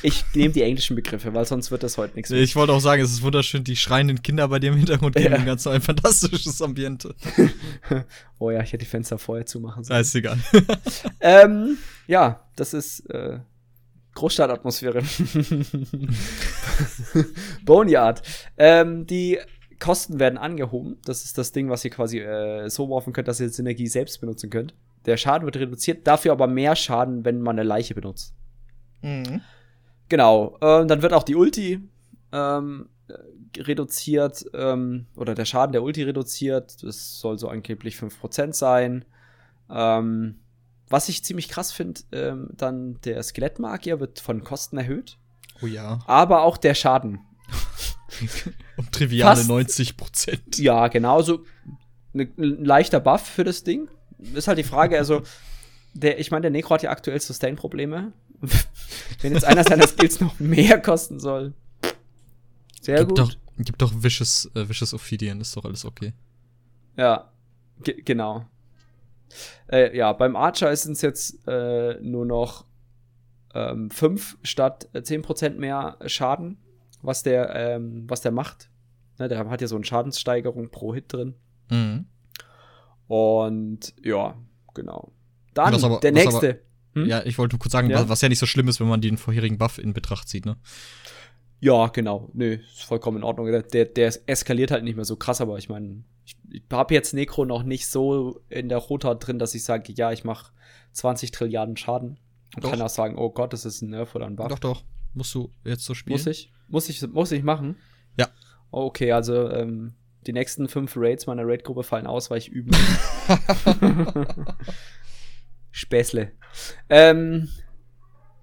Ich 0.03 0.25
nehme 0.35 0.53
die 0.53 0.63
englischen 0.63 0.95
Begriffe, 0.95 1.33
weil 1.33 1.47
sonst 1.47 1.71
wird 1.71 1.83
das 1.83 1.97
heute 1.97 2.15
nichts 2.15 2.31
mehr. 2.31 2.41
Ich 2.41 2.55
wollte 2.55 2.75
auch 2.75 2.81
sagen, 2.81 3.03
es 3.03 3.11
ist 3.11 3.23
wunderschön, 3.23 3.65
die 3.65 3.77
schreienden 3.77 4.23
Kinder 4.23 4.47
bei 4.49 4.59
dir 4.59 4.69
im 4.69 4.77
Hintergrund 4.77 5.17
geben 5.17 5.35
ja. 5.35 5.43
ganz 5.43 5.67
ein 5.67 5.81
fantastisches 5.81 6.61
Ambiente. 6.61 7.15
oh 8.39 8.51
ja, 8.51 8.61
ich 8.61 8.73
hätte 8.73 8.85
die 8.85 8.91
Fenster 8.91 9.17
vorher 9.19 9.47
zumachen 9.47 9.83
sollen. 9.83 10.03
ist 10.03 10.15
egal. 10.15 10.39
ähm, 11.21 11.79
ja, 12.07 12.47
das 12.57 12.75
ist 12.75 13.09
äh, 13.11 13.39
Großstadtatmosphäre. 14.15 15.03
Boneyard. 17.65 18.23
Ähm, 18.59 19.07
die 19.07 19.39
Kosten 19.79 20.21
werden 20.21 20.39
angehoben. 20.39 20.99
Das 21.05 21.25
ist 21.25 21.39
das 21.39 21.53
Ding, 21.53 21.71
was 21.71 21.85
ihr 21.85 21.91
quasi 21.91 22.19
äh, 22.21 22.69
so 22.69 22.89
werfen 22.91 23.15
könnt, 23.15 23.29
dass 23.29 23.41
ihr 23.41 23.49
Synergie 23.49 23.87
selbst 23.87 24.21
benutzen 24.21 24.51
könnt. 24.51 24.75
Der 25.07 25.17
Schaden 25.17 25.47
wird 25.47 25.57
reduziert, 25.57 26.07
dafür 26.07 26.33
aber 26.33 26.47
mehr 26.47 26.77
Schaden, 26.77 27.25
wenn 27.25 27.41
man 27.41 27.59
eine 27.59 27.67
Leiche 27.67 27.95
benutzt. 27.95 28.35
Mhm. 29.07 29.41
Genau. 30.09 30.57
Äh, 30.61 30.87
dann 30.87 31.03
wird 31.03 31.13
auch 31.13 31.23
die 31.23 31.37
Ulti 31.37 31.81
ähm, 32.33 32.89
reduziert 33.57 34.45
ähm, 34.53 35.07
oder 35.17 35.35
der 35.35 35.45
Schaden 35.45 35.73
der 35.73 35.83
Ulti 35.83 36.03
reduziert. 36.03 36.83
Das 36.83 37.21
soll 37.21 37.39
so 37.39 37.49
angeblich 37.49 37.97
5% 37.97 38.53
sein. 38.53 39.05
Ähm, 39.71 40.41
was 40.89 41.09
ich 41.09 41.25
ziemlich 41.25 41.49
krass 41.49 41.73
finde, 41.73 42.01
ähm, 42.13 42.51
dann 42.53 43.01
der 43.05 43.23
Skelettmagier 43.23 44.01
wird 44.01 44.21
von 44.21 44.45
Kosten 44.45 44.77
erhöht. 44.77 45.19
Oh 45.63 45.67
ja. 45.67 46.01
Aber 46.07 46.43
auch 46.43 46.57
der 46.57 46.75
Schaden. 46.75 47.21
um 48.77 48.91
triviale 48.91 49.37
Fast, 49.37 49.51
90% 49.51 50.63
Ja, 50.63 50.89
genau. 50.89 51.23
So 51.23 51.45
ne, 52.13 52.29
ein 52.39 52.65
leichter 52.65 53.01
Buff 53.01 53.23
für 53.23 53.45
das 53.45 53.65
Ding. 53.65 53.89
Ist 54.35 54.49
halt 54.49 54.59
die 54.59 54.65
Frage, 54.65 54.97
also, 54.99 55.23
der, 55.95 56.19
ich 56.19 56.31
meine, 56.31 56.43
der 56.43 56.51
Necro 56.51 56.75
hat 56.75 56.83
ja 56.83 56.91
aktuell 56.91 57.21
Sustain-Probleme. 57.21 58.13
Wenn 59.21 59.33
jetzt 59.33 59.45
einer 59.45 59.65
seiner 59.65 59.87
Skills 59.87 60.21
noch 60.21 60.39
mehr 60.39 60.81
kosten 60.81 61.21
soll. 61.21 61.55
Sehr 62.81 62.99
gib 62.99 63.09
gut. 63.09 63.19
Doch, 63.19 63.33
gib 63.59 63.79
doch 63.79 63.93
Vicious, 63.95 64.51
äh, 64.55 64.69
Vicious 64.69 64.95
Ophidian, 64.95 65.41
ist 65.41 65.57
doch 65.57 65.65
alles 65.65 65.85
okay. 65.85 66.13
Ja, 66.97 67.31
genau. 67.83 68.47
Äh, 69.71 69.97
ja, 69.97 70.13
beim 70.13 70.37
Archer 70.37 70.71
ist 70.71 70.87
es 70.87 71.03
jetzt 71.03 71.47
äh, 71.49 71.99
nur 72.01 72.25
noch 72.25 72.65
ähm, 73.55 73.91
5 73.91 74.39
statt 74.43 74.89
10% 74.95 75.51
mehr 75.57 75.97
Schaden, 76.07 76.59
was 77.03 77.23
der, 77.23 77.55
ähm, 77.55 78.05
was 78.09 78.21
der 78.21 78.33
macht. 78.33 78.71
Ne, 79.19 79.29
der 79.29 79.49
hat 79.49 79.61
ja 79.61 79.67
so 79.67 79.77
eine 79.77 79.85
Schadenssteigerung 79.85 80.71
pro 80.71 80.95
Hit 80.95 81.13
drin. 81.13 81.35
Mhm. 81.71 82.07
Und 83.09 83.95
ja, 84.03 84.37
genau. 84.75 85.13
Dann 85.55 85.75
aber, 85.83 86.01
der 86.01 86.13
nächste. 86.13 86.61
Hm? 86.97 87.07
Ja, 87.07 87.23
ich 87.25 87.37
wollte 87.37 87.55
nur 87.55 87.61
kurz 87.61 87.73
sagen, 87.73 87.91
ja. 87.91 88.01
Was, 88.01 88.09
was, 88.09 88.21
ja 88.23 88.31
nicht 88.31 88.39
so 88.39 88.47
schlimm 88.47 88.69
ist, 88.69 88.81
wenn 88.81 88.89
man 88.89 89.03
den 89.03 89.19
vorherigen 89.19 89.59
Buff 89.59 89.79
in 89.79 89.93
Betracht 89.93 90.29
zieht, 90.29 90.47
ne? 90.47 90.57
Ja, 91.61 91.89
genau. 91.89 92.31
Nö, 92.33 92.55
ist 92.55 92.85
vollkommen 92.85 93.19
in 93.19 93.23
Ordnung. 93.23 93.47
Der, 93.47 93.85
der 93.85 94.15
eskaliert 94.27 94.71
halt 94.71 94.83
nicht 94.83 94.97
mehr 94.97 95.05
so 95.05 95.17
krass, 95.17 95.41
aber 95.41 95.59
ich 95.59 95.69
meine, 95.69 96.05
ich, 96.25 96.37
ich 96.51 96.63
habe 96.71 96.95
jetzt 96.95 97.13
Necro 97.13 97.45
noch 97.45 97.65
nicht 97.65 97.87
so 97.87 98.41
in 98.49 98.71
der 98.71 98.79
Rota 98.79 99.15
drin, 99.15 99.39
dass 99.39 99.55
ich 99.55 99.65
sage, 99.65 99.93
ja, 99.95 100.11
ich 100.11 100.25
mache 100.25 100.53
20 100.93 101.31
Trilliarden 101.33 101.77
Schaden. 101.77 102.19
Und 102.55 102.65
doch. 102.65 102.71
kann 102.71 102.81
auch 102.81 102.89
sagen, 102.89 103.17
oh 103.19 103.31
Gott, 103.31 103.53
das 103.53 103.67
ist 103.67 103.83
ein 103.83 103.91
Nerf 103.91 104.15
oder 104.15 104.27
ein 104.27 104.37
Buff. 104.37 104.49
Doch, 104.49 104.59
doch. 104.59 104.85
Musst 105.13 105.35
du 105.35 105.51
jetzt 105.65 105.85
so 105.85 105.95
spielen? 105.95 106.15
Muss 106.15 106.27
ich? 106.27 106.53
Muss 106.69 106.89
ich, 106.89 107.07
muss 107.09 107.33
ich 107.33 107.43
machen? 107.43 107.77
Ja. 108.19 108.29
Okay, 108.71 109.13
also 109.13 109.51
ähm, 109.51 109.95
die 110.27 110.33
nächsten 110.33 110.69
fünf 110.69 110.95
Raids 110.97 111.27
meiner 111.27 111.47
Raid-Gruppe 111.47 111.83
fallen 111.83 112.07
aus, 112.07 112.31
weil 112.31 112.39
ich 112.39 112.49
üben 112.49 112.71
Späßle. 115.77 116.33
Ähm, 116.89 117.49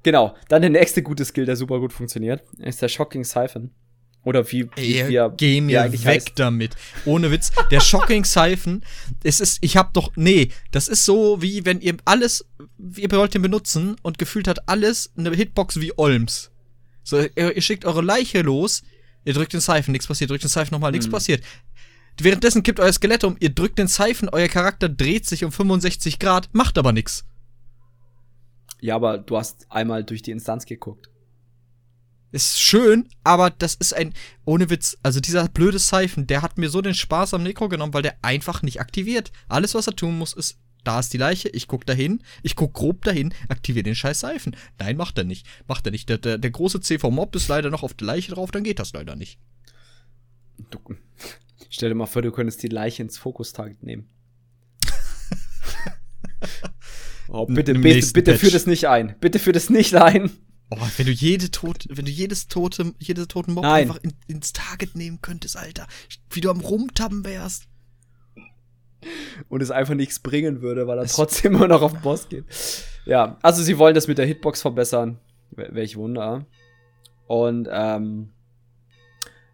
genau. 0.04 0.36
Dann 0.50 0.62
der 0.62 0.70
nächste 0.70 1.02
gute 1.02 1.26
Skill, 1.26 1.46
der 1.46 1.56
super 1.56 1.80
gut 1.80 1.92
funktioniert, 1.92 2.44
ist 2.60 2.82
der 2.82 2.90
Shocking 2.90 3.24
Siphon. 3.24 3.72
Oder 4.24 4.50
wie, 4.52 4.70
wie, 4.76 5.00
Ey, 5.00 5.10
wie 5.10 5.36
Geh 5.36 5.60
mir 5.60 5.92
weg 5.92 6.06
heißt. 6.06 6.32
damit. 6.36 6.76
Ohne 7.06 7.32
Witz. 7.32 7.52
Der 7.72 7.82
Shocking 7.82 8.24
Siphon, 8.24 8.82
es 9.24 9.40
ist, 9.40 9.58
ich 9.62 9.76
hab 9.76 9.94
doch, 9.94 10.12
nee, 10.16 10.50
das 10.72 10.88
ist 10.88 11.06
so 11.06 11.42
wie 11.42 11.66
wenn 11.66 11.82
ihr 11.82 11.98
alles, 12.06 12.46
ihr 12.96 13.12
wollt 13.12 13.34
den 13.34 13.42
benutzen 13.42 13.98
und 14.04 14.20
gefühlt 14.20 14.48
hat 14.48 14.70
alles 14.70 15.12
eine 15.18 15.32
Hitbox 15.32 15.82
wie 15.82 15.92
Olms. 15.98 16.52
So, 17.04 17.20
ihr, 17.20 17.56
ihr 17.56 17.62
schickt 17.62 17.84
eure 17.84 18.02
Leiche 18.02 18.44
los, 18.44 18.84
ihr 19.26 19.34
drückt 19.34 19.54
den 19.54 19.60
Siphon, 19.60 19.92
nichts 19.92 20.08
passiert, 20.08 20.30
drückt 20.30 20.44
den 20.44 20.50
Siphon 20.50 20.70
nochmal, 20.72 20.92
nichts 20.92 21.08
mhm. 21.08 21.12
passiert. 21.12 21.44
Währenddessen 22.20 22.64
kippt 22.64 22.80
euer 22.80 22.94
Skelett 22.94 23.24
um, 23.24 23.38
ihr 23.40 23.50
drückt 23.50 23.80
den 23.80 23.88
Siphon, 23.88 24.30
euer 24.30 24.48
Charakter 24.48 24.88
dreht 24.90 25.26
sich 25.26 25.44
um 25.44 25.52
65 25.52 26.20
Grad, 26.20 26.50
macht 26.54 26.78
aber 26.78 26.92
nichts. 26.92 27.26
Ja, 28.82 28.96
aber 28.96 29.18
du 29.18 29.38
hast 29.38 29.66
einmal 29.70 30.04
durch 30.04 30.22
die 30.22 30.32
Instanz 30.32 30.66
geguckt. 30.66 31.10
Ist 32.32 32.60
schön, 32.60 33.08
aber 33.24 33.52
das 33.52 33.76
ist 33.76 33.94
ein, 33.94 34.14
ohne 34.44 34.70
Witz, 34.70 34.98
also 35.04 35.20
dieser 35.20 35.48
blöde 35.48 35.80
Siphon, 35.80 36.28
der 36.28 36.42
hat 36.42 36.58
mir 36.58 36.70
so 36.70 36.82
den 36.82 36.96
Spaß 36.96 37.36
am 37.36 37.44
Necro 37.44 37.70
genommen, 37.70 37.94
weil 37.94 38.02
der 38.02 38.18
einfach 38.24 38.64
nicht 38.64 38.82
aktiviert. 38.82 39.32
Alles, 39.48 39.76
was 39.76 39.88
er 39.88 39.96
tun 39.96 40.18
muss, 40.18 40.34
ist 40.34 40.58
da 40.84 41.00
ist 41.00 41.14
die 41.14 41.18
Leiche, 41.18 41.50
ich 41.50 41.68
guck 41.68 41.86
dahin, 41.86 42.22
ich 42.42 42.56
guck 42.56 42.74
grob 42.74 43.06
dahin, 43.06 43.34
aktiviere 43.48 43.84
den 43.84 43.96
scheiß 43.96 44.20
Seifen. 44.20 44.56
Nein, 44.80 44.98
macht 44.98 45.18
er 45.18 45.24
nicht. 45.24 45.48
Macht 45.68 45.86
er 45.86 45.92
nicht. 45.92 46.10
Der, 46.10 46.18
der, 46.18 46.38
der 46.38 46.52
große 46.52 46.82
CV-Mob 46.82 47.36
ist 47.36 47.48
leider 47.48 47.70
noch 47.70 47.84
auf 47.84 47.94
der 47.94 48.08
Leiche 48.08 48.34
drauf, 48.34 48.52
dann 48.52 48.64
geht 48.64 48.80
das 48.80 48.94
leider 48.94 49.16
nicht. 49.16 49.40
Du, 50.70 50.80
stell 51.74 51.90
dir 51.90 51.96
mal 51.96 52.06
vor, 52.06 52.22
du 52.22 52.32
könntest 52.32 52.64
die 52.64 52.68
Leiche 52.68 53.04
ins 53.04 53.18
Fokus-Target 53.18 53.84
nehmen. 53.84 54.10
oh, 57.30 57.46
bitte, 57.46 57.74
bitte, 57.74 58.12
bitte 58.14 58.38
führ 58.38 58.52
das 58.52 58.68
nicht 58.68 58.88
ein. 58.88 59.16
Bitte 59.20 59.40
führ 59.40 59.54
das 59.54 59.70
nicht 59.70 59.96
ein. 59.96 60.32
Oh, 60.70 60.78
wenn 60.98 61.06
du 61.06 61.12
jede 61.12 61.52
tot, 61.52 61.86
wenn 61.90 62.06
du 62.06 62.12
jedes 62.12 62.48
tote, 62.48 62.94
jedes 63.00 63.28
toten 63.28 63.54
Mob 63.54 63.64
Nein. 63.64 63.84
einfach 63.84 64.00
in, 64.04 64.14
ins 64.28 64.54
Target 64.54 64.96
nehmen 64.96 65.20
könntest, 65.22 65.58
Alter. 65.58 65.88
Wie 66.30 66.42
du 66.42 66.50
am 66.50 66.62
Rumtabben 66.62 67.26
wärst. 67.26 67.68
und 69.50 69.62
es 69.62 69.72
einfach 69.72 69.96
nichts 69.96 70.20
bringen 70.20 70.62
würde, 70.62 70.88
weil 70.88 70.98
er 70.98 71.06
trotzdem 71.06 71.56
immer 71.56 71.68
noch 71.68 71.82
auf 71.82 71.92
den 71.94 72.02
Boss 72.02 72.30
geht. 72.30 72.46
Ja, 73.06 73.38
also 73.42 73.62
sie 73.62 73.78
wollen 73.78 73.96
das 73.96 74.08
mit 74.08 74.18
der 74.18 74.26
Hitbox 74.26 74.62
verbessern. 74.62 75.20
Wel- 75.56 75.74
Welch 75.76 75.98
Wunder. 75.98 76.46
Und 77.28 77.68
ähm, 77.72 78.30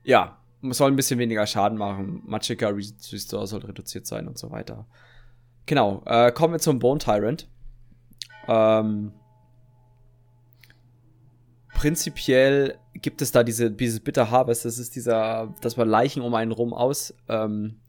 ja, 0.04 0.39
soll 0.62 0.92
ein 0.92 0.96
bisschen 0.96 1.20
weniger 1.20 1.46
Schaden 1.48 1.78
machen. 1.78 2.22
Magicka 2.26 2.68
Re- 2.70 2.76
Restore 3.12 3.48
soll 3.48 3.62
reduziert 3.62 4.06
sein 4.08 4.28
und 4.28 4.38
so 4.38 4.52
weiter. 4.52 4.86
Genau, 5.66 6.02
äh, 6.06 6.32
kommen 6.32 6.54
wir 6.54 6.60
zum 6.60 6.80
Bone 6.80 7.00
Tyrant. 7.00 7.48
Ähm, 8.48 9.14
prinzipiell 11.74 12.78
gibt 12.96 13.22
es 13.22 13.32
da 13.32 13.44
diese, 13.44 13.72
dieses 13.72 14.00
Bitter 14.00 14.30
Harvest, 14.32 14.66
das 14.66 14.78
ist 14.80 14.96
dieser, 14.96 15.54
dass 15.62 15.78
man 15.78 15.88
Leichen 15.88 16.22
um 16.22 16.34
einen 16.36 16.52
rum 16.52 16.74
aus, 16.74 17.14
ähm, 17.30 17.80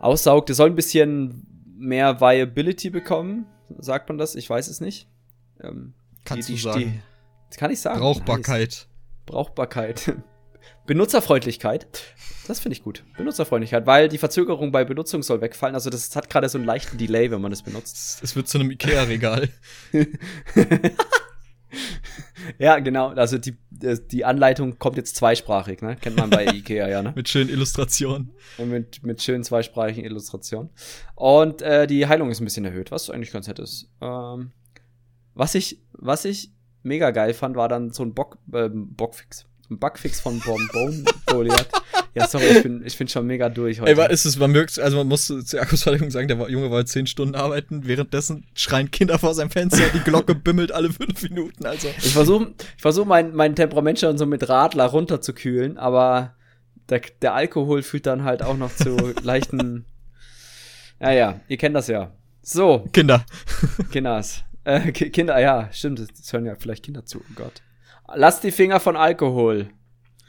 aussaugt. 0.00 0.50
Es 0.50 0.56
soll 0.56 0.70
ein 0.70 0.74
bisschen 0.74 1.46
mehr 1.76 2.20
Viability 2.20 2.90
bekommen, 2.90 3.46
sagt 3.78 4.08
man 4.08 4.18
das? 4.18 4.34
Ich 4.34 4.48
weiß 4.48 4.68
es 4.68 4.80
nicht. 4.80 5.08
Ähm, 5.60 5.94
Kannst 6.24 6.48
die- 6.48 6.52
du 6.54 6.58
die- 6.58 6.62
sagen. 6.64 7.02
das 7.50 7.56
kann 7.58 7.70
ich 7.70 7.80
sagen. 7.80 8.00
Brauchbarkeit. 8.00 8.68
Nice. 8.70 8.88
Brauchbarkeit. 9.26 10.16
Benutzerfreundlichkeit. 10.86 11.86
Das 12.48 12.60
finde 12.60 12.76
ich 12.76 12.82
gut. 12.82 13.04
Benutzerfreundlichkeit, 13.16 13.86
weil 13.86 14.08
die 14.08 14.18
Verzögerung 14.18 14.72
bei 14.72 14.84
Benutzung 14.84 15.22
soll 15.22 15.40
wegfallen. 15.40 15.74
Also 15.74 15.90
das 15.90 16.14
hat 16.16 16.28
gerade 16.28 16.48
so 16.48 16.58
einen 16.58 16.66
leichten 16.66 16.98
Delay, 16.98 17.30
wenn 17.30 17.40
man 17.40 17.52
es 17.52 17.62
benutzt. 17.62 18.22
Es 18.22 18.34
wird 18.34 18.48
zu 18.48 18.58
einem 18.58 18.70
Ikea-Regal. 18.70 19.48
Ja, 22.58 22.78
genau. 22.78 23.08
Also 23.08 23.38
die, 23.38 23.56
äh, 23.82 23.96
die 24.10 24.24
Anleitung 24.24 24.78
kommt 24.78 24.96
jetzt 24.96 25.16
zweisprachig, 25.16 25.80
ne? 25.82 25.96
Kennt 25.96 26.16
man 26.16 26.30
bei 26.30 26.46
Ikea, 26.46 26.88
ja, 26.88 27.02
ne? 27.02 27.12
mit 27.16 27.28
schönen 27.28 27.50
Illustrationen. 27.50 28.32
Und 28.58 28.70
mit, 28.70 29.02
mit 29.02 29.22
schönen 29.22 29.44
zweisprachigen 29.44 30.04
Illustrationen. 30.04 30.70
Und 31.14 31.62
äh, 31.62 31.86
die 31.86 32.06
Heilung 32.06 32.30
ist 32.30 32.40
ein 32.40 32.44
bisschen 32.44 32.64
erhöht, 32.64 32.90
was 32.90 33.10
eigentlich 33.10 33.32
ganz 33.32 33.48
nett 33.48 33.58
ist. 33.58 33.88
Ähm, 34.00 34.52
was 35.34 35.54
ich, 35.54 35.80
was 35.92 36.24
ich 36.24 36.50
mega 36.82 37.10
geil 37.10 37.34
fand, 37.34 37.56
war 37.56 37.68
dann 37.68 37.90
so 37.90 38.02
ein 38.02 38.14
Bock, 38.14 38.38
ähm, 38.52 38.94
Bockfix. 38.94 39.46
Ein 39.70 39.78
Bugfix 39.78 40.20
von 40.20 40.38
Bone 40.40 40.68
Goliath. 41.26 41.68
Ja, 42.14 42.28
sorry, 42.28 42.44
ich 42.44 42.62
bin, 42.62 42.82
ich 42.84 42.98
bin 42.98 43.08
schon 43.08 43.26
mega 43.26 43.48
durch 43.48 43.80
heute. 43.80 43.90
Ey, 43.90 43.96
war, 43.96 44.10
ist 44.10 44.26
es, 44.26 44.36
man 44.38 44.50
mögt, 44.50 44.78
also 44.78 44.98
man 44.98 45.08
muss 45.08 45.26
zur 45.28 45.60
Akkus 45.62 45.82
Verteidigung 45.82 46.10
sagen, 46.10 46.28
der 46.28 46.36
Junge 46.50 46.70
war 46.70 46.84
zehn 46.84 47.06
Stunden 47.06 47.34
arbeiten, 47.34 47.86
währenddessen 47.86 48.44
schreien 48.54 48.90
Kinder 48.90 49.18
vor 49.18 49.32
seinem 49.34 49.48
Fenster, 49.50 49.84
die 49.94 50.00
Glocke 50.00 50.34
bimmelt 50.34 50.72
alle 50.72 50.92
fünf 50.92 51.22
Minuten, 51.22 51.64
also. 51.64 51.88
Ich 51.98 52.12
versuche 52.12 52.52
ich 52.76 52.82
versuch 52.82 53.06
mein, 53.06 53.34
mein 53.34 53.56
Temperament 53.56 53.98
schon 53.98 54.18
so 54.18 54.26
mit 54.26 54.46
Radler 54.48 54.84
runterzukühlen, 54.86 55.78
aber 55.78 56.34
der, 56.90 57.00
der 57.22 57.32
Alkohol 57.34 57.82
führt 57.82 58.04
dann 58.04 58.24
halt 58.24 58.42
auch 58.42 58.58
noch 58.58 58.74
zu 58.76 58.94
leichten. 59.22 59.86
Ja, 61.00 61.12
ja, 61.12 61.40
ihr 61.48 61.56
kennt 61.56 61.74
das 61.76 61.86
ja. 61.88 62.12
So, 62.42 62.80
Kinder. 62.92 63.24
Kinders. 63.90 64.44
Äh, 64.64 64.92
Ki- 64.92 65.08
Kinder, 65.10 65.38
ja, 65.40 65.70
stimmt, 65.72 65.98
es 65.98 66.30
hören 66.32 66.44
ja 66.44 66.56
vielleicht 66.56 66.84
Kinder 66.84 67.06
zu, 67.06 67.20
oh 67.20 67.32
Gott. 67.36 67.62
Lasst 68.14 68.44
die 68.44 68.50
Finger 68.52 68.80
von 68.80 68.96
Alkohol. 68.96 69.70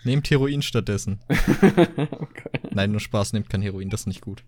Nehmt 0.04 0.30
Heroin 0.30 0.62
stattdessen. 0.62 1.20
Nein, 2.72 2.92
nur 2.92 3.00
Spaß, 3.00 3.34
nehmt 3.34 3.50
kein 3.50 3.62
Heroin, 3.62 3.90
das 3.90 4.02
ist 4.02 4.08
nicht 4.08 4.22
gut. 4.22 4.44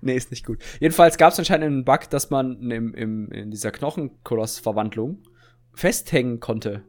Nee, 0.00 0.16
ist 0.16 0.30
nicht 0.30 0.44
gut. 0.44 0.58
Jedenfalls 0.80 1.18
gab 1.18 1.32
es 1.32 1.38
anscheinend 1.38 1.66
einen 1.66 1.84
Bug, 1.84 2.08
dass 2.10 2.30
man 2.30 2.70
im, 2.70 2.94
im, 2.94 3.30
in 3.30 3.50
dieser 3.50 3.70
Knochenkoloss-Verwandlung 3.70 5.18
festhängen 5.74 6.40
konnte. 6.40 6.82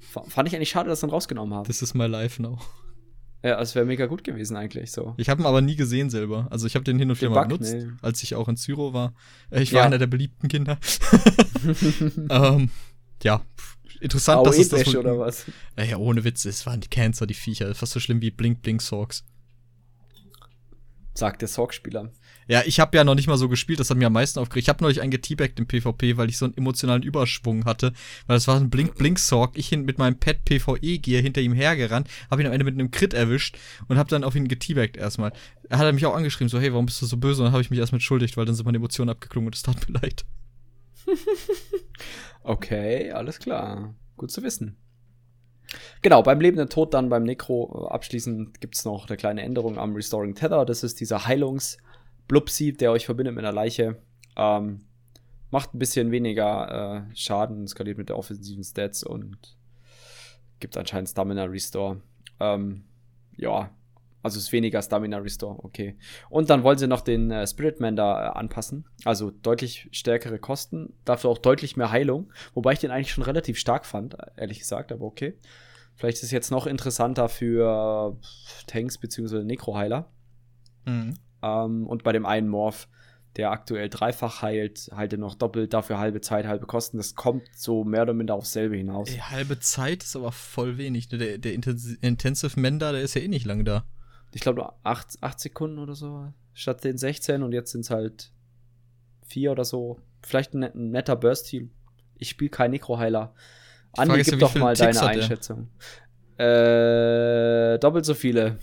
Fand 0.00 0.48
ich 0.48 0.56
eigentlich 0.56 0.70
schade, 0.70 0.88
dass 0.88 1.00
sie 1.00 1.06
ihn 1.06 1.10
rausgenommen 1.10 1.54
haben. 1.54 1.66
This 1.66 1.82
is 1.82 1.94
my 1.94 2.06
life 2.06 2.40
now. 2.40 2.58
Ja, 3.42 3.60
es 3.60 3.74
wäre 3.74 3.86
mega 3.86 4.06
gut 4.06 4.24
gewesen 4.24 4.56
eigentlich 4.56 4.92
so. 4.92 5.14
Ich 5.18 5.28
habe 5.28 5.42
ihn 5.42 5.46
aber 5.46 5.60
nie 5.60 5.76
gesehen 5.76 6.10
selber. 6.10 6.46
Also 6.50 6.66
ich 6.66 6.74
habe 6.74 6.84
den 6.84 6.98
hin 6.98 7.10
und 7.10 7.20
wieder 7.20 7.30
mal 7.30 7.44
benutzt, 7.46 7.74
Nee. 7.74 7.86
als 8.02 8.22
ich 8.22 8.34
auch 8.34 8.48
in 8.48 8.56
Zyro 8.56 8.92
war. 8.92 9.14
Äh, 9.50 9.62
Ich 9.62 9.72
war 9.72 9.80
Ja. 9.80 9.86
einer 9.86 9.98
der 9.98 10.06
beliebten 10.08 10.48
Kinder. 10.48 10.78
ähm, 12.30 12.70
ja, 13.22 13.42
interessant, 14.00 14.46
dass 14.46 14.58
es 14.58 14.68
das 14.68 14.86
wohl- 14.86 14.96
oder 14.96 15.18
was? 15.18 15.46
Ja, 15.76 15.84
ja, 15.84 15.96
ohne 15.96 16.24
Witz, 16.24 16.44
es 16.44 16.66
waren 16.66 16.80
die 16.80 16.88
Cancer, 16.88 17.26
die 17.26 17.34
Viecher. 17.34 17.74
Fast 17.74 17.92
so 17.92 18.00
schlimm 18.00 18.20
wie 18.20 18.30
Blink 18.30 18.62
Blink 18.62 18.82
Sorgs. 18.82 19.24
Sagt 21.14 21.42
der 21.42 21.48
Sorg-Spieler. 21.48 22.10
Ja, 22.48 22.62
ich 22.64 22.80
habe 22.80 22.96
ja 22.96 23.04
noch 23.04 23.14
nicht 23.14 23.28
mal 23.28 23.36
so 23.36 23.48
gespielt, 23.48 23.78
das 23.78 23.90
hat 23.90 23.96
mir 23.96 24.06
am 24.06 24.12
meisten 24.12 24.40
aufgeregt. 24.40 24.64
Ich 24.64 24.68
habe 24.68 24.82
neulich 24.82 25.00
einen 25.00 25.12
geteabagt 25.12 25.58
im 25.60 25.66
PvP, 25.66 26.16
weil 26.16 26.28
ich 26.28 26.36
so 26.36 26.46
einen 26.46 26.56
emotionalen 26.56 27.02
Überschwung 27.02 27.64
hatte. 27.64 27.92
Weil 28.26 28.36
das 28.36 28.48
war 28.48 28.56
ein 28.56 28.70
Blink-Blink-Sorg. 28.70 29.56
Ich 29.56 29.68
hin 29.68 29.84
mit 29.84 29.98
meinem 29.98 30.18
Pet 30.18 30.44
PvE-Gear 30.44 31.22
hinter 31.22 31.40
ihm 31.42 31.52
hergerannt, 31.52 32.08
habe 32.28 32.42
ihn 32.42 32.46
am 32.46 32.52
Ende 32.52 32.64
mit 32.64 32.74
einem 32.74 32.90
Crit 32.90 33.14
erwischt 33.14 33.56
und 33.86 33.98
habe 33.98 34.10
dann 34.10 34.24
auf 34.24 34.34
ihn 34.34 34.48
geteabagt 34.48 34.96
erstmal. 34.96 35.32
Er 35.68 35.78
hat 35.78 35.86
er 35.86 35.92
mich 35.92 36.06
auch 36.06 36.16
angeschrieben, 36.16 36.48
so, 36.48 36.58
hey, 36.58 36.72
warum 36.72 36.86
bist 36.86 37.00
du 37.02 37.06
so 37.06 37.16
böse? 37.16 37.42
Und 37.42 37.46
dann 37.46 37.52
habe 37.52 37.62
ich 37.62 37.70
mich 37.70 37.78
erst 37.78 37.92
mit 37.92 38.02
schuldigt, 38.02 38.36
weil 38.36 38.46
dann 38.46 38.56
sind 38.56 38.64
meine 38.64 38.78
Emotionen 38.78 39.10
abgeklungen 39.10 39.46
und 39.46 39.54
es 39.54 39.62
tat 39.62 39.88
mir 39.88 39.94
leid. 40.02 40.24
Okay, 42.42 43.12
alles 43.12 43.38
klar. 43.38 43.94
Gut 44.16 44.30
zu 44.30 44.42
wissen. 44.42 44.76
Genau, 46.02 46.22
beim 46.22 46.40
lebenden 46.40 46.68
Tod 46.68 46.94
dann 46.94 47.10
beim 47.10 47.22
Necro 47.22 47.86
äh, 47.86 47.92
abschließend 47.92 48.60
gibt's 48.60 48.84
noch 48.84 49.08
eine 49.08 49.16
kleine 49.16 49.42
Änderung 49.42 49.78
am 49.78 49.94
Restoring 49.94 50.34
Tether. 50.34 50.64
Das 50.64 50.82
ist 50.82 51.00
dieser 51.00 51.26
Heilungs-Blupsi, 51.26 52.72
der 52.72 52.92
euch 52.92 53.06
verbindet 53.06 53.34
mit 53.34 53.44
einer 53.44 53.52
Leiche. 53.52 54.02
Ähm, 54.36 54.86
macht 55.50 55.74
ein 55.74 55.78
bisschen 55.78 56.10
weniger 56.10 57.06
äh, 57.10 57.14
Schaden, 57.14 57.66
skaliert 57.68 57.98
mit 57.98 58.08
der 58.08 58.18
offensiven 58.18 58.64
Stats 58.64 59.04
und 59.04 59.56
gibt 60.58 60.76
anscheinend 60.76 61.08
Stamina 61.08 61.44
Restore. 61.44 62.00
Ähm, 62.40 62.84
ja, 63.36 63.70
also 64.22 64.38
ist 64.38 64.52
weniger 64.52 64.82
Stamina 64.82 65.18
Restore, 65.18 65.58
okay. 65.64 65.96
Und 66.28 66.50
dann 66.50 66.62
wollen 66.62 66.78
sie 66.78 66.86
noch 66.86 67.00
den 67.00 67.30
äh, 67.30 67.46
Spiritman 67.46 67.96
da 67.96 68.26
äh, 68.26 68.38
anpassen. 68.38 68.84
Also 69.04 69.30
deutlich 69.30 69.88
stärkere 69.92 70.38
Kosten, 70.38 70.92
dafür 71.04 71.30
auch 71.30 71.38
deutlich 71.38 71.76
mehr 71.76 71.90
Heilung. 71.90 72.32
Wobei 72.54 72.72
ich 72.74 72.78
den 72.80 72.90
eigentlich 72.90 73.12
schon 73.12 73.24
relativ 73.24 73.58
stark 73.58 73.86
fand, 73.86 74.16
ehrlich 74.36 74.58
gesagt, 74.58 74.92
aber 74.92 75.04
okay. 75.04 75.38
Vielleicht 75.96 76.18
ist 76.18 76.24
es 76.24 76.30
jetzt 76.30 76.50
noch 76.50 76.66
interessanter 76.66 77.28
für 77.28 78.16
Tanks 78.66 78.98
bzw. 78.98 79.44
Necro-Heiler. 79.44 80.10
Mhm. 80.86 81.14
Ähm, 81.42 81.86
und 81.86 82.02
bei 82.04 82.12
dem 82.12 82.24
einen 82.26 82.48
Morph, 82.48 82.88
der 83.36 83.50
aktuell 83.50 83.88
dreifach 83.88 84.42
heilt, 84.42 84.90
halte 84.94 85.16
noch 85.18 85.34
doppelt, 85.34 85.72
dafür 85.72 85.98
halbe 85.98 86.20
Zeit, 86.20 86.46
halbe 86.46 86.66
Kosten. 86.66 86.96
Das 86.96 87.14
kommt 87.14 87.44
so 87.54 87.84
mehr 87.84 88.02
oder 88.02 88.12
minder 88.14 88.34
aufs 88.34 88.52
selbe 88.52 88.76
hinaus. 88.76 89.10
Ey, 89.10 89.18
halbe 89.18 89.60
Zeit 89.60 90.02
ist 90.02 90.16
aber 90.16 90.32
voll 90.32 90.78
wenig. 90.78 91.10
ne? 91.10 91.18
Der, 91.18 91.38
der 91.38 91.54
Intensi- 91.54 91.98
Intensive 92.00 92.58
Mender, 92.58 92.92
der 92.92 93.02
ist 93.02 93.14
ja 93.14 93.20
eh 93.20 93.28
nicht 93.28 93.46
lang 93.46 93.64
da. 93.64 93.84
Ich 94.32 94.40
glaube, 94.40 94.60
nur 94.60 94.74
8, 94.84 95.18
acht 95.22 95.40
Sekunden 95.40 95.78
oder 95.78 95.94
so 95.94 96.32
statt 96.52 96.84
den 96.84 96.98
16 96.98 97.42
und 97.42 97.52
jetzt 97.52 97.72
sind 97.72 97.82
es 97.82 97.90
halt 97.90 98.32
4 99.26 99.52
oder 99.52 99.64
so. 99.64 99.98
Vielleicht 100.22 100.54
ein, 100.54 100.64
ein 100.64 100.90
netter 100.90 101.16
Burst-Heal. 101.16 101.68
Ich 102.18 102.28
spiele 102.30 102.50
kein 102.50 102.70
Necro-Heiler. 102.72 103.34
Andi, 103.96 104.16
ja, 104.16 104.22
gib 104.22 104.38
doch 104.38 104.54
mal 104.54 104.74
Ticks 104.76 104.98
deine? 104.98 105.22
Einschätzung. 105.22 105.68
Äh, 106.36 107.78
doppelt 107.78 108.04
so 108.04 108.14
viele. 108.14 108.58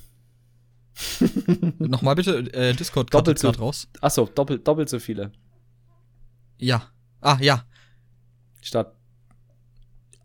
Nochmal 1.79 2.15
bitte, 2.15 2.37
äh, 2.53 2.73
Discord 2.73 3.13
Doppelt 3.13 3.39
so- 3.39 3.49
raus. 3.49 3.87
Achso, 4.01 4.25
doppelt, 4.25 4.67
doppelt 4.67 4.89
so 4.89 4.99
viele. 4.99 5.31
Ja. 6.57 6.89
Ah, 7.21 7.37
ja. 7.41 7.65
Statt 8.61 8.95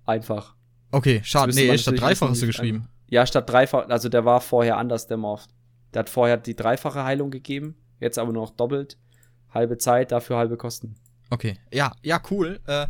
einfach. 0.05 0.55
Okay, 0.91 1.21
schade. 1.25 1.55
Nee, 1.55 1.77
statt 1.79 1.99
dreifach 1.99 2.31
hast 2.31 2.43
du 2.43 2.47
geschrieben. 2.47 2.89
Ja, 3.13 3.27
statt 3.27 3.51
dreifach, 3.51 3.91
also 3.91 4.09
der 4.09 4.25
war 4.25 4.41
vorher 4.41 4.79
anders, 4.79 5.07
der 5.07 5.19
Morph. 5.19 5.47
Der 5.93 6.01
hat 6.01 6.09
vorher 6.09 6.39
die 6.39 6.57
dreifache 6.57 7.05
Heilung 7.05 7.31
gegeben, 7.31 7.77
jetzt 8.01 8.19
aber 8.19 8.33
nur 8.33 8.45
noch 8.45 8.57
doppelt. 8.57 8.97
Halbe 9.53 9.77
Zeit, 9.77 10.13
dafür 10.13 10.39
halbe 10.39 10.57
Kosten. 10.57 10.95
Okay. 11.29 11.59
Ja, 11.71 11.93
ja, 12.03 12.23
cool. 12.31 12.61
Äh, 12.67 12.87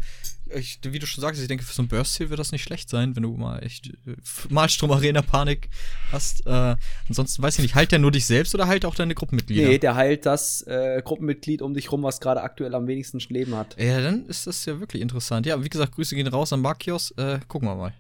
ich, 0.55 0.79
wie 0.85 1.01
du 1.01 1.07
schon 1.07 1.23
sagst, 1.23 1.43
ich 1.43 1.49
denke, 1.49 1.65
für 1.65 1.75
so 1.75 1.83
ein 1.83 1.89
Burst 1.89 2.17
hier 2.19 2.31
wird 2.31 2.39
das 2.39 2.53
nicht 2.53 2.63
schlecht 2.63 2.89
sein, 2.89 3.17
wenn 3.17 3.25
du 3.25 3.33
mal 3.37 3.65
echt 3.65 3.89
äh, 3.89 4.15
Malstrom-Arena-Panik 4.49 5.69
hast. 6.13 6.47
Äh, 6.47 6.77
ansonsten 7.09 7.43
weiß 7.43 7.57
ich 7.59 7.63
nicht, 7.63 7.75
heilt 7.75 7.91
der 7.91 7.99
nur 7.99 8.13
dich 8.13 8.27
selbst 8.27 8.55
oder 8.55 8.69
heilt 8.69 8.85
auch 8.85 8.95
deine 8.95 9.17
Gruppenmitglieder? 9.17 9.67
Nee, 9.67 9.79
der 9.79 9.97
heilt 9.97 10.25
das 10.25 10.63
äh, 10.69 11.03
Gruppenmitglied 11.05 11.63
um 11.63 11.75
dich 11.75 11.91
rum, 11.91 12.05
was 12.05 12.21
gerade 12.21 12.43
aktuell 12.43 12.77
am 12.77 12.87
wenigsten 12.87 13.19
Leben 13.29 13.57
hat. 13.57 13.77
Ja, 13.77 14.01
dann 14.01 14.27
ist 14.27 14.47
das 14.47 14.65
ja 14.67 14.79
wirklich 14.79 15.03
interessant. 15.03 15.47
Ja, 15.47 15.65
wie 15.65 15.69
gesagt, 15.69 15.97
Grüße 15.97 16.15
gehen 16.15 16.29
raus 16.29 16.53
an 16.53 16.61
Markios. 16.61 17.11
Äh, 17.17 17.41
gucken 17.49 17.69
wir 17.69 17.75
mal. 17.75 17.93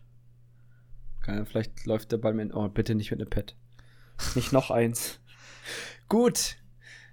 Keine, 1.22 1.46
vielleicht 1.46 1.86
läuft 1.86 2.12
der 2.12 2.18
Ball 2.18 2.34
mit. 2.34 2.52
Oh, 2.54 2.68
bitte 2.68 2.94
nicht 2.94 3.10
mit 3.10 3.20
einem 3.20 3.30
Pad. 3.30 3.54
Nicht 4.34 4.52
noch 4.52 4.70
eins. 4.70 5.18
Gut. 6.08 6.56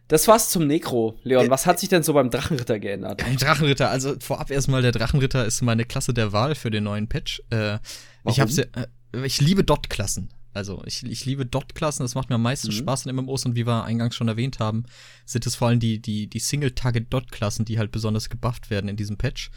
Das 0.08 0.28
war's 0.28 0.50
zum 0.50 0.66
Necro. 0.68 1.20
Leon, 1.24 1.46
Äh, 1.46 1.50
was 1.50 1.66
hat 1.68 1.80
sich 1.80 1.88
denn 1.90 2.02
so 2.04 2.14
beim 2.14 2.30
Drachenritter 2.32 2.80
geändert? 2.80 3.24
Ein 3.24 3.38
Drachenritter, 3.38 3.90
also 3.90 4.16
vorab 4.20 4.50
erstmal, 4.50 4.82
der 4.82 4.92
Drachenritter 4.92 5.46
ist 5.46 5.62
meine 5.62 5.86
Klasse 5.86 6.14
der 6.14 6.34
Wahl 6.34 6.56
für 6.56 6.72
den 6.72 6.84
neuen 6.84 7.08
Patch. 7.08 7.42
Äh, 7.52 7.78
ich 8.26 8.40
hab's 8.40 8.58
ja, 8.58 8.64
äh, 8.76 9.26
ich 9.26 9.40
liebe 9.40 9.64
Dot-Klassen. 9.64 10.30
Also 10.52 10.82
ich, 10.86 11.04
ich 11.06 11.26
liebe 11.26 11.46
Dot-Klassen, 11.46 12.04
das 12.04 12.16
macht 12.16 12.30
mir 12.30 12.36
am 12.36 12.42
meisten 12.42 12.70
Mhm. 12.70 12.74
Spaß 12.74 13.06
in 13.06 13.16
MMOs 13.16 13.46
und 13.46 13.56
wie 13.56 13.68
wir 13.68 13.84
eingangs 13.84 14.16
schon 14.16 14.28
erwähnt 14.28 14.60
haben, 14.60 14.84
sind 15.26 15.46
es 15.46 15.56
vor 15.56 15.68
allem 15.68 15.80
die, 15.80 16.02
die, 16.02 16.28
die 16.28 16.40
Single-Target-Dot-Klassen, 16.40 17.66
die 17.66 17.78
halt 17.78 17.92
besonders 17.92 18.30
gebufft 18.30 18.72
werden 18.72 18.88
in 18.90 18.98
diesem 18.98 19.18
Patch. 19.18 19.52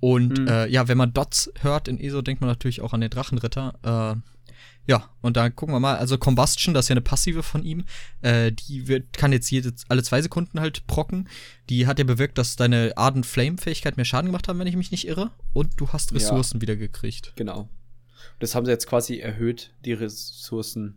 Und 0.00 0.38
Mhm. 0.38 0.46
äh, 0.48 0.66
ja, 0.68 0.86
wenn 0.88 0.98
man 0.98 1.12
Dots 1.12 1.52
hört 1.60 1.88
in 1.88 1.98
ESO, 2.00 2.22
denkt 2.22 2.40
man 2.40 2.48
natürlich 2.48 2.80
auch 2.82 2.92
an 2.92 3.00
den 3.00 3.10
Drachenritter. 3.10 3.74
Äh, 4.16 4.20
ja, 4.90 5.10
und 5.20 5.36
da 5.36 5.50
gucken 5.50 5.74
wir 5.74 5.80
mal. 5.80 5.96
Also 5.96 6.16
Combustion, 6.16 6.72
das 6.72 6.86
ist 6.86 6.88
ja 6.88 6.94
eine 6.94 7.02
passive 7.02 7.42
von 7.42 7.62
ihm. 7.62 7.84
Äh, 8.22 8.52
die 8.52 8.88
wird, 8.88 9.12
kann 9.12 9.32
jetzt 9.32 9.50
jede, 9.50 9.72
alle 9.88 10.02
zwei 10.02 10.22
Sekunden 10.22 10.60
halt 10.60 10.86
procken. 10.86 11.28
Die 11.68 11.86
hat 11.86 11.98
ja 11.98 12.04
bewirkt, 12.04 12.38
dass 12.38 12.56
deine 12.56 12.92
Ardent 12.96 13.26
Flame-Fähigkeit 13.26 13.96
mehr 13.96 14.06
Schaden 14.06 14.26
gemacht 14.26 14.48
haben, 14.48 14.58
wenn 14.58 14.66
ich 14.66 14.76
mich 14.76 14.90
nicht 14.90 15.06
irre. 15.06 15.30
Und 15.52 15.72
du 15.78 15.88
hast 15.88 16.10
Ja. 16.12 16.16
Ressourcen 16.16 16.60
wieder 16.62 16.76
gekriegt. 16.76 17.32
Genau. 17.36 17.68
Das 18.38 18.54
haben 18.54 18.64
sie 18.64 18.72
jetzt 18.72 18.86
quasi 18.86 19.18
erhöht, 19.18 19.72
die 19.84 19.92
Ressourcen. 19.92 20.94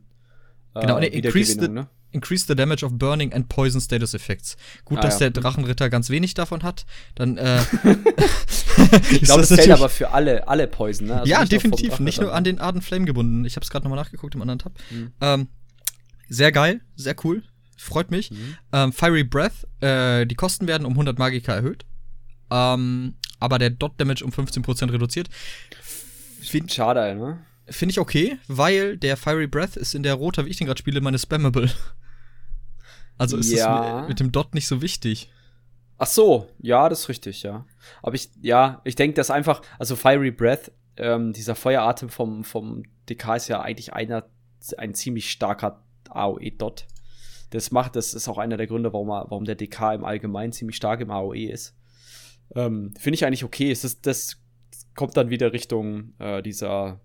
äh, 0.73 0.81
Genau, 0.81 0.99
ne, 0.99 1.07
increase 1.07 1.59
the- 1.59 1.67
ne? 1.67 1.89
Increase 2.11 2.45
the 2.47 2.55
damage 2.55 2.83
of 2.83 2.93
burning 2.93 3.33
and 3.33 3.47
poison 3.47 3.79
status 3.79 4.13
effects. 4.13 4.57
Gut, 4.85 4.99
Ah, 4.99 5.01
dass 5.01 5.19
ja. 5.19 5.29
der 5.29 5.41
Drachenritter 5.41 5.89
ganz 5.89 6.09
wenig 6.09 6.33
davon 6.33 6.63
hat. 6.63 6.85
Dann, 7.15 7.37
äh, 7.37 7.61
Ich 9.11 9.21
glaube, 9.23 9.41
das 9.41 9.53
fällt 9.53 9.71
aber 9.71 9.89
für 9.89 10.11
alle, 10.11 10.47
alle 10.47 10.67
Poison, 10.67 11.07
ne? 11.07 11.19
Also 11.19 11.29
ja, 11.29 11.39
nicht 11.41 11.51
definitiv. 11.51 11.99
Nicht 11.99 12.21
nur 12.21 12.33
an 12.33 12.43
den 12.43 12.59
Arden 12.59 12.81
Flame 12.81 13.05
gebunden. 13.05 13.45
Ich 13.45 13.55
habe 13.55 13.63
es 13.63 13.69
gerade 13.69 13.83
nochmal 13.83 14.01
nachgeguckt 14.03 14.35
im 14.35 14.41
anderen 14.41 14.59
Tab. 14.59 14.73
Mhm. 14.89 15.11
Ähm, 15.21 15.47
sehr 16.29 16.51
geil, 16.51 16.81
sehr 16.95 17.15
cool. 17.23 17.43
Freut 17.77 18.11
mich. 18.11 18.31
Mhm. 18.31 18.55
Ähm, 18.71 18.93
Fiery 18.93 19.23
Breath, 19.23 19.67
äh, 19.81 20.25
die 20.25 20.35
Kosten 20.35 20.67
werden 20.67 20.85
um 20.85 20.93
100 20.93 21.17
Magika 21.19 21.53
erhöht. 21.53 21.85
Ähm, 22.49 23.15
aber 23.39 23.57
der 23.59 23.71
Dot 23.71 23.99
Damage 23.99 24.23
um 24.23 24.31
15% 24.31 24.91
reduziert. 24.91 25.29
Finde 26.41 26.71
Schade, 26.73 27.15
ne? 27.15 27.39
find 27.69 27.91
ich 27.91 27.99
okay, 27.99 28.37
weil 28.47 28.97
der 28.97 29.15
Fiery 29.17 29.47
Breath 29.47 29.77
ist 29.77 29.95
in 29.95 30.03
der 30.03 30.15
Rota, 30.15 30.45
wie 30.45 30.49
ich 30.49 30.57
den 30.57 30.67
gerade 30.67 30.79
spiele, 30.79 30.99
meine 31.01 31.17
Spammable. 31.19 31.71
Also 33.21 33.37
ist 33.37 33.51
Ja. 33.51 34.01
es 34.01 34.07
mit, 34.09 34.19
dem 34.19 34.31
Dot 34.31 34.55
nicht 34.55 34.67
so 34.67 34.81
wichtig. 34.81 35.29
Ach 35.97 36.07
so, 36.07 36.47
ja, 36.59 36.89
das 36.89 37.01
ist 37.01 37.09
richtig, 37.09 37.43
ja. 37.43 37.65
Aber 38.01 38.15
ich, 38.15 38.31
ja, 38.41 38.81
ich 38.83 38.95
denke, 38.95 39.13
dass 39.13 39.29
einfach, 39.29 39.61
also 39.77 39.95
Fiery 39.95 40.31
Breath, 40.31 40.71
ähm, 40.97 41.31
dieser 41.31 41.53
Feueratem 41.53 42.09
vom, 42.09 42.43
vom 42.43 42.83
DK 43.07 43.35
ist 43.35 43.47
ja 43.47 43.61
eigentlich 43.61 43.93
einer, 43.93 44.25
ein 44.77 44.95
ziemlich 44.95 45.29
starker 45.29 45.83
AOE-Dot. 46.09 46.87
Das 47.51 47.69
macht, 47.71 47.95
das 47.95 48.13
ist 48.13 48.27
auch 48.27 48.37
einer 48.39 48.57
der 48.57 48.65
Gründe, 48.67 48.91
warum, 48.93 49.09
er, 49.09 49.25
warum 49.29 49.45
der 49.45 49.55
DK 49.55 49.93
im 49.93 50.05
Allgemeinen 50.05 50.53
ziemlich 50.53 50.75
stark 50.77 51.01
im 51.01 51.11
AOE 51.11 51.49
ist. 51.51 51.75
Ähm, 52.55 52.93
Finde 52.97 53.15
ich 53.15 53.25
eigentlich 53.25 53.43
okay. 53.43 53.71
Es 53.71 53.83
ist, 53.83 54.05
das 54.07 54.37
kommt 54.95 55.15
dann 55.17 55.29
wieder 55.29 55.53
Richtung 55.53 56.13
äh, 56.19 56.41
dieser, 56.41 56.99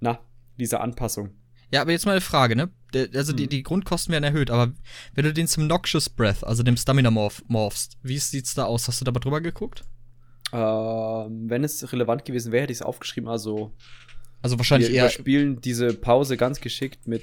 na, 0.00 0.18
dieser 0.58 0.80
Anpassung. 0.82 1.30
Ja, 1.70 1.82
aber 1.82 1.92
jetzt 1.92 2.06
mal 2.06 2.12
eine 2.12 2.20
Frage, 2.20 2.56
ne? 2.56 2.70
Also 3.14 3.32
die, 3.34 3.42
Hm. 3.44 3.50
die 3.50 3.62
Grundkosten 3.62 4.12
werden 4.12 4.24
erhöht, 4.24 4.50
aber 4.50 4.72
wenn 5.14 5.24
du 5.24 5.32
den 5.34 5.46
zum 5.46 5.66
Noxious 5.66 6.08
Breath, 6.08 6.42
also 6.44 6.62
dem 6.62 6.76
Stamina 6.78 7.10
Morph, 7.10 7.42
morphst, 7.46 7.98
wie 8.02 8.18
sieht's 8.18 8.54
da 8.54 8.64
aus? 8.64 8.88
Hast 8.88 9.00
du 9.00 9.04
da 9.04 9.12
mal 9.12 9.20
drüber 9.20 9.40
geguckt? 9.42 9.84
Ähm, 10.52 11.50
wenn 11.50 11.64
es 11.64 11.92
relevant 11.92 12.24
gewesen 12.24 12.52
wäre, 12.52 12.62
hätte 12.62 12.72
ich 12.72 12.78
es 12.78 12.82
aufgeschrieben. 12.82 13.28
Also, 13.28 13.74
Also 14.40 14.56
wahrscheinlich 14.58 14.88
wir 14.88 14.96
eher. 14.96 15.02
überspielen 15.04 15.60
diese 15.60 15.92
Pause 15.92 16.38
ganz 16.38 16.60
geschickt 16.62 17.06
mit 17.06 17.22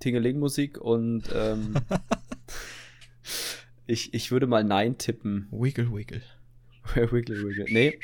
Tingeling-Musik 0.00 0.76
und 0.78 1.22
ähm, 1.34 1.74
ich, 3.86 4.12
ich 4.14 4.30
würde 4.30 4.46
mal 4.46 4.64
Nein 4.64 4.98
tippen. 4.98 5.48
Wiggle, 5.50 5.90
wiggle. 5.92 6.20
wiggle, 6.94 7.42
wiggle. 7.48 7.64
Nee. 7.70 7.98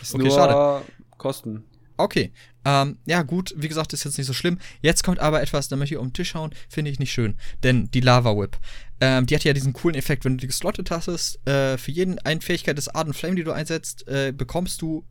Ist 0.00 0.14
Okay, 0.14 0.24
nur 0.24 0.34
schade. 0.34 0.84
Kosten. 1.16 1.64
Okay. 1.98 2.32
Ähm, 2.64 2.98
ja, 3.06 3.22
gut, 3.22 3.54
wie 3.56 3.68
gesagt, 3.68 3.92
ist 3.92 4.04
jetzt 4.04 4.18
nicht 4.18 4.26
so 4.26 4.32
schlimm. 4.32 4.58
Jetzt 4.80 5.02
kommt 5.02 5.18
aber 5.18 5.42
etwas, 5.42 5.68
da 5.68 5.76
möchte 5.76 5.94
ich 5.94 5.98
auf 5.98 6.06
den 6.06 6.12
Tisch 6.12 6.34
hauen, 6.34 6.54
finde 6.68 6.90
ich 6.90 6.98
nicht 6.98 7.12
schön. 7.12 7.36
Denn 7.62 7.90
die 7.90 8.00
Lava 8.00 8.36
Whip, 8.36 8.56
ähm, 9.00 9.26
die 9.26 9.34
hat 9.34 9.44
ja 9.44 9.52
diesen 9.52 9.72
coolen 9.72 9.96
Effekt, 9.96 10.24
wenn 10.24 10.36
du 10.36 10.40
die 10.40 10.46
geslottet 10.46 10.90
hast, 10.90 11.46
äh, 11.46 11.76
für 11.76 11.90
jeden 11.90 12.18
eine 12.20 12.40
Fähigkeit 12.40 12.78
des 12.78 12.88
Arden 12.88 13.14
Flame, 13.14 13.36
die 13.36 13.44
du 13.44 13.52
einsetzt, 13.52 14.06
äh, 14.08 14.32
bekommst 14.32 14.80
du 14.80 15.04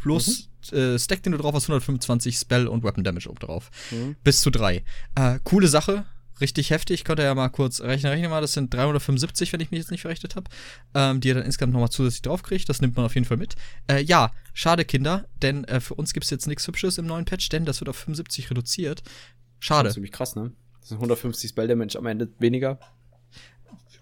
plus 0.00 0.48
äh, 0.72 0.98
Stack, 0.98 1.22
den 1.22 1.32
du 1.32 1.38
drauf 1.38 1.54
hast, 1.54 1.64
125 1.64 2.36
Spell 2.36 2.68
und 2.68 2.84
Weapon 2.84 3.04
Damage 3.04 3.28
oben 3.28 3.38
drauf. 3.38 3.70
Mhm. 3.90 4.16
Bis 4.24 4.40
zu 4.40 4.50
drei. 4.50 4.84
Äh, 5.14 5.38
coole 5.44 5.68
Sache. 5.68 6.06
Richtig 6.40 6.70
heftig, 6.70 7.04
könnt 7.04 7.20
ihr 7.20 7.24
ja 7.24 7.34
mal 7.34 7.48
kurz 7.48 7.80
rechnen. 7.80 8.12
Rechne 8.12 8.28
mal, 8.28 8.40
das 8.40 8.52
sind 8.52 8.72
375, 8.72 9.52
wenn 9.52 9.60
ich 9.60 9.70
mich 9.70 9.78
jetzt 9.78 9.90
nicht 9.90 10.00
verrechnet 10.02 10.36
habe, 10.36 10.48
ähm, 10.94 11.20
die 11.20 11.28
ihr 11.28 11.34
dann 11.34 11.44
insgesamt 11.44 11.72
nochmal 11.72 11.90
zusätzlich 11.90 12.22
draufkriegt. 12.22 12.68
Das 12.68 12.80
nimmt 12.80 12.96
man 12.96 13.04
auf 13.06 13.14
jeden 13.14 13.26
Fall 13.26 13.36
mit. 13.36 13.56
Äh, 13.90 14.02
ja, 14.02 14.32
schade, 14.54 14.84
Kinder, 14.84 15.26
denn 15.42 15.64
äh, 15.64 15.80
für 15.80 15.94
uns 15.94 16.12
gibt 16.14 16.24
es 16.24 16.30
jetzt 16.30 16.46
nichts 16.46 16.66
Hübsches 16.66 16.98
im 16.98 17.06
neuen 17.06 17.24
Patch, 17.26 17.48
denn 17.50 17.64
das 17.64 17.80
wird 17.80 17.88
auf 17.90 17.96
75 17.96 18.50
reduziert. 18.50 19.02
Das 19.02 19.12
Schade. 19.58 19.88
ist 19.88 19.94
ziemlich 19.94 20.12
krass, 20.12 20.34
ne? 20.36 20.52
Das 20.80 20.88
sind 20.88 20.96
150 20.96 21.50
Spell 21.50 21.68
Damage 21.68 21.98
am 21.98 22.06
Ende 22.06 22.28
weniger. 22.38 22.78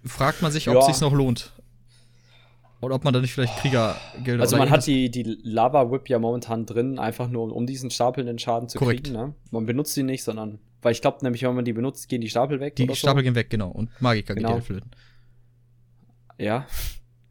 Fragt 0.05 0.42
man 0.42 0.53
sich, 0.53 0.68
ob 0.68 0.74
Ja. 0.77 0.81
es 0.81 0.87
sich 0.87 1.01
noch 1.01 1.12
lohnt. 1.12 1.53
Oder 2.81 2.94
ob 2.94 3.03
man 3.03 3.12
da 3.12 3.20
nicht 3.20 3.33
vielleicht 3.35 3.57
Kriegergelder 3.59 4.40
Also 4.42 4.57
man 4.57 4.70
hat 4.70 4.87
die, 4.87 5.11
die 5.11 5.24
Lava 5.42 5.90
Whip 5.90 6.09
ja 6.09 6.20
momentan 6.20 6.64
drin, 6.64 7.01
einfach 7.01 7.29
nur 7.29 7.42
um, 7.42 7.51
um 7.53 7.66
diesen 7.66 7.90
stapelnden 7.90 8.38
Schaden 8.38 8.68
zu 8.68 8.79
Korrekt. 8.79 9.07
kriegen. 9.09 9.16
Ne? 9.16 9.35
Man 9.51 9.66
benutzt 9.66 9.96
die 9.96 10.05
nicht, 10.05 10.22
sondern 10.22 10.61
weil 10.83 10.93
ich 10.93 11.01
glaube 11.01 11.19
nämlich, 11.23 11.43
wenn 11.43 11.55
man 11.55 11.64
die 11.64 11.73
benutzt, 11.73 12.09
gehen 12.09 12.21
die 12.21 12.31
Stapel 12.31 12.61
weg. 12.61 12.77
Die 12.77 12.95
Stapel 12.95 13.23
gehen 13.23 13.35
weg, 13.35 13.51
genau. 13.51 13.69
Und 13.71 13.91
Magiker 14.01 14.35
Genau. 14.35 14.55
geht 14.57 14.64
flöten. 14.64 14.91
So. 16.38 16.45
Ja, 16.45 16.67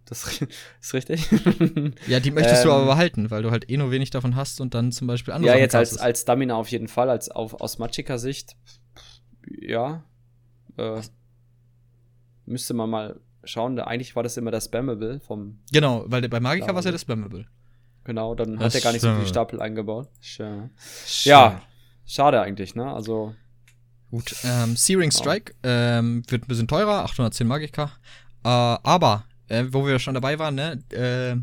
das 0.05 0.41
ist 0.81 0.93
richtig. 0.93 1.25
Ja, 2.07 2.19
die 2.19 2.31
möchtest 2.31 2.63
du 2.65 2.69
Ähm, 2.69 2.75
aber 2.75 2.86
behalten, 2.86 3.31
weil 3.31 3.43
du 3.43 3.51
halt 3.51 3.69
eh 3.69 3.77
nur 3.77 3.91
wenig 3.91 4.10
davon 4.10 4.36
hast 4.36 4.60
und 4.62 4.73
dann 4.73 4.91
zum 4.91 5.07
Beispiel 5.07 5.33
andere 5.33 5.53
ja, 5.53 5.60
jetzt 5.60 5.75
als, 5.75 5.97
als 5.97 6.21
Stamina 6.21 6.55
auf 6.55 6.69
jeden 6.69 6.88
Fall, 6.88 7.10
als 7.10 7.29
auf, 7.29 7.53
aus 7.62 7.77
Magicka-Sicht. 7.79 8.55
Ja. 9.62 10.03
Äh, 10.77 11.01
müsste 12.45 12.73
man 12.73 12.89
mal 12.89 13.19
schauen. 13.43 13.79
Eigentlich 13.79 14.15
war 14.15 14.23
das 14.23 14.36
immer 14.38 14.51
das 14.51 14.65
Spammable 14.65 15.19
vom. 15.21 15.60
Genau, 15.71 16.03
weil 16.07 16.21
der- 16.21 16.29
bei 16.29 16.39
Magiker 16.39 16.67
Ja, 16.67 16.73
war 16.73 16.79
es 16.79 16.86
ja 16.86 16.91
das 16.91 17.01
Spammable. 17.01 17.45
Genau, 18.03 18.36
dann 18.36 18.53
Das 18.57 18.73
hat 18.73 18.75
er 18.75 18.81
gar 18.81 18.91
nicht 18.93 19.01
so 19.01 19.13
viele 19.13 19.25
Stapel 19.27 19.62
eingebaut. 19.62 20.10
Schön. 20.21 20.69
Ja, 21.23 21.62
schade 22.07 22.41
eigentlich, 22.41 22.73
ne? 22.73 22.91
Also. 22.91 23.35
Gut, 24.09 24.35
ähm, 24.43 24.75
Searing 24.75 25.11
Strike 25.11 25.53
ähm, 25.63 26.23
wird 26.29 26.45
ein 26.45 26.47
bisschen 26.47 26.67
teurer, 26.67 27.03
810 27.03 27.45
Magika. 27.45 27.91
Äh, 28.43 28.47
aber, 28.47 29.25
äh, 29.49 29.65
wo 29.69 29.85
wir 29.85 29.99
schon 29.99 30.13
dabei 30.13 30.39
waren, 30.39 30.55
ne, 30.55 30.81
äh, 30.91 31.35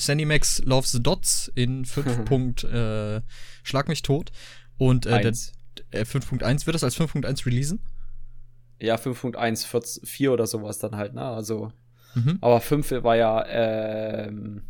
Sandymax 0.00 0.62
Loves 0.64 0.90
the 0.90 1.02
Dots 1.02 1.50
in 1.54 1.84
5. 1.86 2.24
Punkt, 2.24 2.64
äh, 2.64 3.20
Schlag 3.62 3.88
mich 3.88 4.02
tot. 4.02 4.32
Und 4.78 5.06
äh, 5.06 5.22
der, 5.22 5.32
äh, 5.92 6.04
5.1 6.04 6.66
wird 6.66 6.74
das 6.74 6.82
als 6.82 6.98
5.1 6.98 7.46
releasen. 7.46 7.80
Ja, 8.80 8.96
5.1, 8.96 9.64
14 9.66 10.04
4 10.04 10.32
oder 10.32 10.46
sowas 10.48 10.78
dann 10.78 10.96
halt, 10.96 11.14
ne? 11.14 11.22
Also. 11.22 11.72
Mhm. 12.14 12.38
Aber 12.40 12.60
5 12.60 12.90
war 13.04 13.16
ja, 13.16 13.46
ähm, 13.46 14.62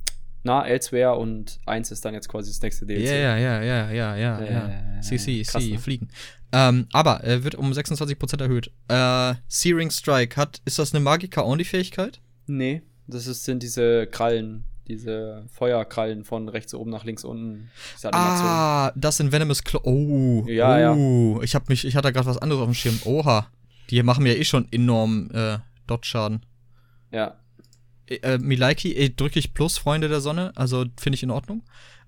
na, 0.42 0.66
Elsewhere 0.66 1.14
und 1.14 1.60
1 1.66 1.90
ist 1.90 2.04
dann 2.04 2.14
jetzt 2.14 2.28
quasi 2.28 2.50
das 2.50 2.60
nächste 2.60 2.86
DLC. 2.86 3.06
Ja, 3.06 3.14
ja, 3.14 3.36
ja, 3.36 3.62
ja, 3.62 3.92
ja, 3.92 4.16
ja, 4.16 4.40
ja. 4.44 5.00
CC, 5.00 5.42
krass, 5.42 5.62
C, 5.62 5.72
ne? 5.72 5.78
fliegen. 5.78 6.08
Ähm, 6.52 6.86
aber 6.92 7.24
äh, 7.24 7.44
wird 7.44 7.54
um 7.54 7.72
26% 7.72 8.40
erhöht. 8.42 8.70
Äh, 8.88 9.34
Searing 9.48 9.90
Strike 9.90 10.36
hat, 10.36 10.60
ist 10.64 10.78
das 10.78 10.94
eine 10.94 11.02
Magika-Only-Fähigkeit? 11.02 12.20
Nee, 12.46 12.82
das 13.06 13.26
ist, 13.26 13.44
sind 13.44 13.62
diese 13.62 14.06
Krallen, 14.06 14.64
diese 14.86 15.46
Feuerkrallen 15.50 16.24
von 16.24 16.48
rechts 16.48 16.74
oben 16.74 16.90
nach 16.90 17.04
links 17.04 17.24
unten. 17.24 17.70
Ah, 18.10 18.92
das 18.96 19.16
sind 19.16 19.32
Venomous 19.32 19.64
Claw. 19.64 19.80
Oh, 19.84 20.44
Ja, 20.46 20.92
oh. 20.92 21.40
Ich 21.42 21.54
hab 21.54 21.68
mich, 21.68 21.86
ich 21.86 21.96
hatte 21.96 22.12
gerade 22.12 22.26
was 22.26 22.38
anderes 22.38 22.60
auf 22.60 22.68
dem 22.68 22.74
Schirm. 22.74 22.98
Oha. 23.04 23.46
Die 23.90 24.02
machen 24.02 24.22
mir 24.22 24.36
eh 24.38 24.44
schon 24.44 24.66
enorm 24.72 25.30
äh, 25.32 25.58
Dot-Schaden. 25.86 26.44
Ja. 27.10 27.36
Äh, 28.12 28.34
äh, 28.34 28.38
Milaiki, 28.38 28.92
äh, 28.94 29.10
drücke 29.10 29.38
ich 29.38 29.54
Plus, 29.54 29.78
Freunde 29.78 30.08
der 30.08 30.20
Sonne. 30.20 30.52
Also 30.56 30.84
finde 30.98 31.14
ich 31.16 31.22
in 31.22 31.30
Ordnung. 31.30 31.62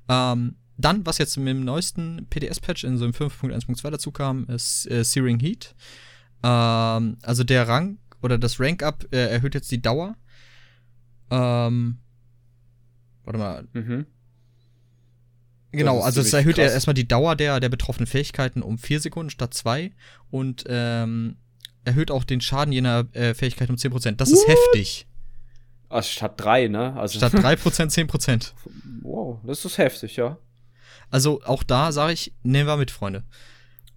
Ähm, 0.08 0.56
dann, 0.76 1.06
was 1.06 1.18
jetzt 1.18 1.36
mit 1.36 1.48
dem 1.48 1.64
neuesten 1.64 2.26
PDS-Patch 2.30 2.84
in 2.84 2.98
so 2.98 3.04
einem 3.04 3.14
5.1.2 3.14 3.90
dazu 3.90 4.10
kam, 4.10 4.44
ist 4.46 4.90
äh, 4.90 5.04
Searing 5.04 5.38
Heat. 5.40 5.74
Ähm, 6.42 7.16
also 7.22 7.44
der 7.44 7.68
Rang 7.68 7.98
oder 8.22 8.38
das 8.38 8.58
Rank-Up 8.58 9.06
äh, 9.12 9.30
erhöht 9.30 9.54
jetzt 9.54 9.70
die 9.70 9.80
Dauer. 9.80 10.16
Ähm, 11.30 11.98
warte 13.24 13.38
mal, 13.38 13.68
Mhm. 13.72 14.06
Genau, 15.72 16.00
also 16.00 16.20
es 16.20 16.32
erhöht 16.32 16.54
krass. 16.54 16.72
erstmal 16.72 16.94
die 16.94 17.08
Dauer 17.08 17.34
der, 17.34 17.58
der 17.58 17.68
betroffenen 17.68 18.06
Fähigkeiten 18.06 18.62
um 18.62 18.78
4 18.78 19.00
Sekunden 19.00 19.30
statt 19.30 19.54
2 19.54 19.90
und 20.30 20.64
ähm, 20.68 21.36
erhöht 21.84 22.12
auch 22.12 22.22
den 22.22 22.40
Schaden 22.40 22.72
jener 22.72 23.06
äh, 23.12 23.34
Fähigkeit 23.34 23.70
um 23.70 23.76
10%. 23.76 24.12
Das 24.12 24.30
ist 24.30 24.46
heftig. 24.46 25.06
Also 25.88 26.08
statt 26.08 26.34
drei, 26.36 26.68
ne? 26.68 26.94
Also, 26.96 27.18
Statt 27.18 27.34
3% 27.34 27.90
10%. 27.90 28.52
wow, 29.02 29.38
das 29.44 29.64
ist 29.64 29.78
heftig, 29.78 30.16
ja. 30.16 30.38
Also 31.10 31.42
auch 31.44 31.62
da 31.62 31.92
sage 31.92 32.12
ich, 32.12 32.32
nehmen 32.42 32.66
wir 32.66 32.76
mit, 32.76 32.90
Freunde. 32.90 33.24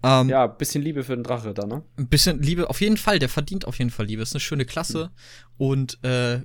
Ähm, 0.02 0.28
ja, 0.28 0.46
bisschen 0.46 0.82
Liebe 0.82 1.02
für 1.02 1.16
den 1.16 1.24
Drache 1.24 1.54
da, 1.54 1.66
ne? 1.66 1.82
Ein 1.96 2.08
bisschen 2.08 2.40
Liebe, 2.40 2.70
auf 2.70 2.80
jeden 2.80 2.96
Fall, 2.96 3.18
der 3.18 3.28
verdient 3.28 3.66
auf 3.66 3.78
jeden 3.78 3.90
Fall 3.90 4.06
Liebe. 4.06 4.22
Ist 4.22 4.34
eine 4.34 4.40
schöne 4.40 4.64
Klasse. 4.64 5.10
Mhm. 5.58 5.66
Und 5.66 6.04
äh, 6.04 6.42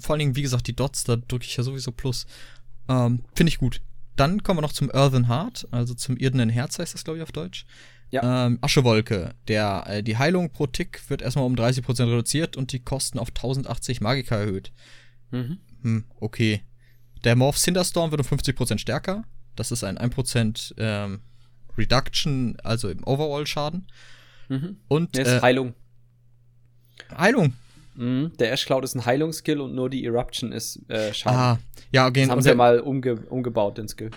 vor 0.00 0.14
allen 0.14 0.18
Dingen, 0.18 0.36
wie 0.36 0.42
gesagt, 0.42 0.66
die 0.66 0.76
Dots, 0.76 1.04
da 1.04 1.16
drücke 1.16 1.46
ich 1.46 1.56
ja 1.56 1.62
sowieso 1.62 1.92
Plus. 1.92 2.26
Ähm, 2.88 3.24
Finde 3.34 3.48
ich 3.48 3.58
gut. 3.58 3.80
Dann 4.16 4.42
kommen 4.42 4.58
wir 4.58 4.62
noch 4.62 4.72
zum 4.72 4.90
Earthen 4.90 5.28
Heart, 5.28 5.68
also 5.70 5.94
zum 5.94 6.18
irdenen 6.18 6.50
Herz 6.50 6.78
heißt 6.78 6.92
das, 6.92 7.04
glaube 7.04 7.18
ich, 7.18 7.22
auf 7.22 7.32
Deutsch. 7.32 7.64
Ja. 8.12 8.46
Ähm, 8.46 8.58
Aschewolke. 8.60 9.34
Der, 9.48 9.84
äh, 9.86 10.02
die 10.02 10.18
Heilung 10.18 10.50
pro 10.50 10.66
Tick 10.66 11.08
wird 11.08 11.22
erstmal 11.22 11.46
um 11.46 11.54
30% 11.54 12.06
reduziert 12.06 12.56
und 12.56 12.72
die 12.72 12.78
Kosten 12.78 13.18
auf 13.18 13.28
1080 13.28 14.02
Magika 14.02 14.36
erhöht. 14.36 14.70
Mhm. 15.30 15.58
Hm, 15.82 16.04
okay. 16.20 16.60
Der 17.24 17.36
Morph 17.36 17.56
Cinderstorm 17.56 18.10
wird 18.10 18.20
um 18.20 18.38
50% 18.38 18.78
stärker. 18.78 19.24
Das 19.56 19.72
ist 19.72 19.82
ein 19.82 19.98
1% 19.98 20.74
ähm, 20.76 21.20
Reduction, 21.78 22.56
also 22.62 22.90
im 22.90 23.02
Overall-Schaden. 23.04 23.86
Mhm. 24.48 24.76
Und 24.88 25.16
der 25.16 25.24
ist 25.24 25.32
äh, 25.32 25.40
Heilung. 25.40 25.74
Heilung. 27.16 27.54
Mhm. 27.94 28.32
Der 28.38 28.52
Ash 28.52 28.66
Cloud 28.66 28.84
ist 28.84 28.94
ein 28.94 29.06
Heilungsskill 29.06 29.60
und 29.60 29.74
nur 29.74 29.88
die 29.88 30.04
Eruption 30.04 30.52
ist 30.52 30.80
äh, 30.90 31.14
Schaden. 31.14 31.38
Ah, 31.38 31.58
ja, 31.92 32.06
okay. 32.06 32.22
Das 32.22 32.30
haben 32.30 32.42
sie 32.42 32.50
ja 32.50 32.54
mal 32.54 32.80
umge 32.80 33.16
umgebaut, 33.16 33.78
den 33.78 33.88
Skill. 33.88 34.10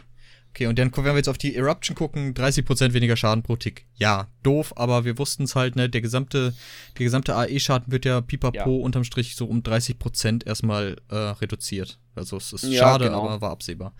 Okay, 0.55 0.67
und 0.67 0.79
dann, 0.79 0.89
wenn 0.95 1.03
wir 1.03 1.15
jetzt 1.17 1.27
auf 1.27 1.37
die 1.37 1.53
Eruption 1.53 1.97
gucken, 1.97 2.33
30% 2.33 2.93
weniger 2.93 3.17
Schaden 3.17 3.43
pro 3.43 3.57
Tick. 3.57 3.87
Ja, 3.95 4.29
doof, 4.41 4.71
aber 4.77 5.03
wir 5.03 5.17
wussten 5.17 5.43
es 5.43 5.53
halt, 5.53 5.75
ne, 5.75 5.89
der 5.89 5.99
gesamte, 5.99 6.53
der 6.97 7.03
gesamte 7.03 7.35
AE-Schaden 7.35 7.91
wird 7.91 8.05
ja 8.05 8.21
pipapo 8.21 8.57
ja. 8.57 8.65
unterm 8.65 9.03
Strich 9.03 9.35
so 9.35 9.47
um 9.47 9.63
30% 9.63 10.47
erstmal 10.47 10.95
äh, 11.11 11.15
reduziert. 11.15 11.99
Also 12.15 12.37
es 12.37 12.53
ist 12.53 12.63
ja, 12.63 12.79
schade, 12.79 13.05
genau. 13.07 13.25
aber 13.25 13.41
war 13.41 13.51
absehbar. 13.51 13.93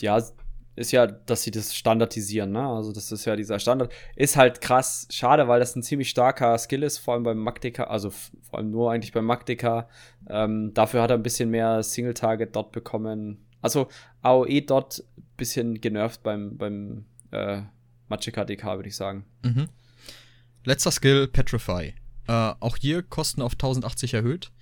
Ja, 0.00 0.18
ist 0.76 0.92
ja, 0.92 1.06
dass 1.06 1.42
sie 1.42 1.50
das 1.50 1.74
standardisieren, 1.74 2.52
ne? 2.52 2.66
Also 2.66 2.90
das 2.92 3.12
ist 3.12 3.26
ja 3.26 3.36
dieser 3.36 3.58
Standard. 3.58 3.92
Ist 4.16 4.38
halt 4.38 4.62
krass, 4.62 5.06
schade, 5.10 5.46
weil 5.46 5.60
das 5.60 5.76
ein 5.76 5.82
ziemlich 5.82 6.08
starker 6.08 6.56
Skill 6.56 6.84
ist, 6.84 6.96
vor 6.96 7.12
allem 7.12 7.22
beim 7.22 7.36
Magdeka, 7.36 7.84
also 7.84 8.08
vor 8.08 8.58
allem 8.58 8.70
nur 8.70 8.90
eigentlich 8.90 9.12
beim 9.12 9.26
Magdeka. 9.26 9.90
Ähm, 10.30 10.72
dafür 10.72 11.02
hat 11.02 11.10
er 11.10 11.18
ein 11.18 11.22
bisschen 11.22 11.50
mehr 11.50 11.82
Single-Target 11.82 12.56
dort 12.56 12.72
bekommen. 12.72 13.44
Also 13.60 13.88
AOE 14.22 14.62
dort 14.62 15.04
bisschen 15.42 15.80
genervt 15.80 16.22
beim, 16.22 16.56
beim 16.56 17.04
äh, 17.32 17.62
Magicka 18.08 18.44
DK, 18.44 18.64
würde 18.76 18.88
ich 18.88 18.96
sagen. 18.96 19.24
Mhm. 19.42 19.68
Letzter 20.64 20.92
Skill, 20.92 21.26
Petrify. 21.26 21.94
Äh, 22.28 22.32
auch 22.60 22.76
hier 22.76 23.02
Kosten 23.02 23.42
auf 23.42 23.54
1080 23.54 24.14
erhöht. 24.14 24.52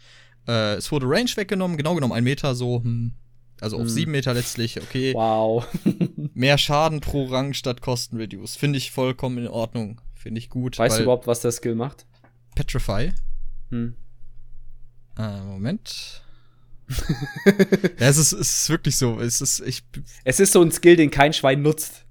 Äh, 0.49 0.77
es 0.77 0.91
wurde 0.91 1.07
Range 1.07 1.31
weggenommen, 1.35 1.77
genau 1.77 1.95
genommen 1.95 2.15
ein 2.15 2.25
Meter, 2.25 2.55
so 2.55 2.83
hm, 2.83 3.13
also 3.61 3.77
auf 3.77 3.83
hm. 3.83 3.89
sieben 3.89 4.13
Meter 4.13 4.33
letztlich, 4.33 4.81
okay. 4.81 5.13
Wow. 5.13 5.67
Mehr 6.35 6.57
Schaden 6.57 7.01
pro 7.01 7.27
Rang 7.27 7.53
statt 7.53 7.83
Kosten 7.83 8.17
Reduce. 8.17 8.57
Finde 8.57 8.79
ich 8.79 8.91
vollkommen 8.91 9.37
in 9.39 9.49
Ordnung. 9.49 10.01
Finde 10.15 10.39
ich 10.39 10.49
gut. 10.49 10.79
Weißt 10.79 10.99
du 10.99 11.03
überhaupt, 11.03 11.27
was 11.27 11.41
der 11.41 11.53
Skill 11.53 11.75
macht? 11.75 12.07
Petrify. 12.55 13.13
Hm. 13.71 13.95
Äh, 15.19 15.41
Moment. 15.43 16.23
ja, 17.99 18.09
es 18.09 18.17
ist, 18.17 18.33
es 18.33 18.63
ist 18.63 18.71
wirklich 18.71 18.97
so. 18.97 19.21
Es 19.21 19.41
ist, 19.41 19.61
ich, 19.61 19.85
es 20.25 20.41
ist 20.41 20.53
so 20.53 20.63
ein 20.63 20.73
Skill, 20.73 20.97
den 20.97 21.11
kein 21.11 21.33
Schwein 21.33 21.63
nutzt. 21.63 22.05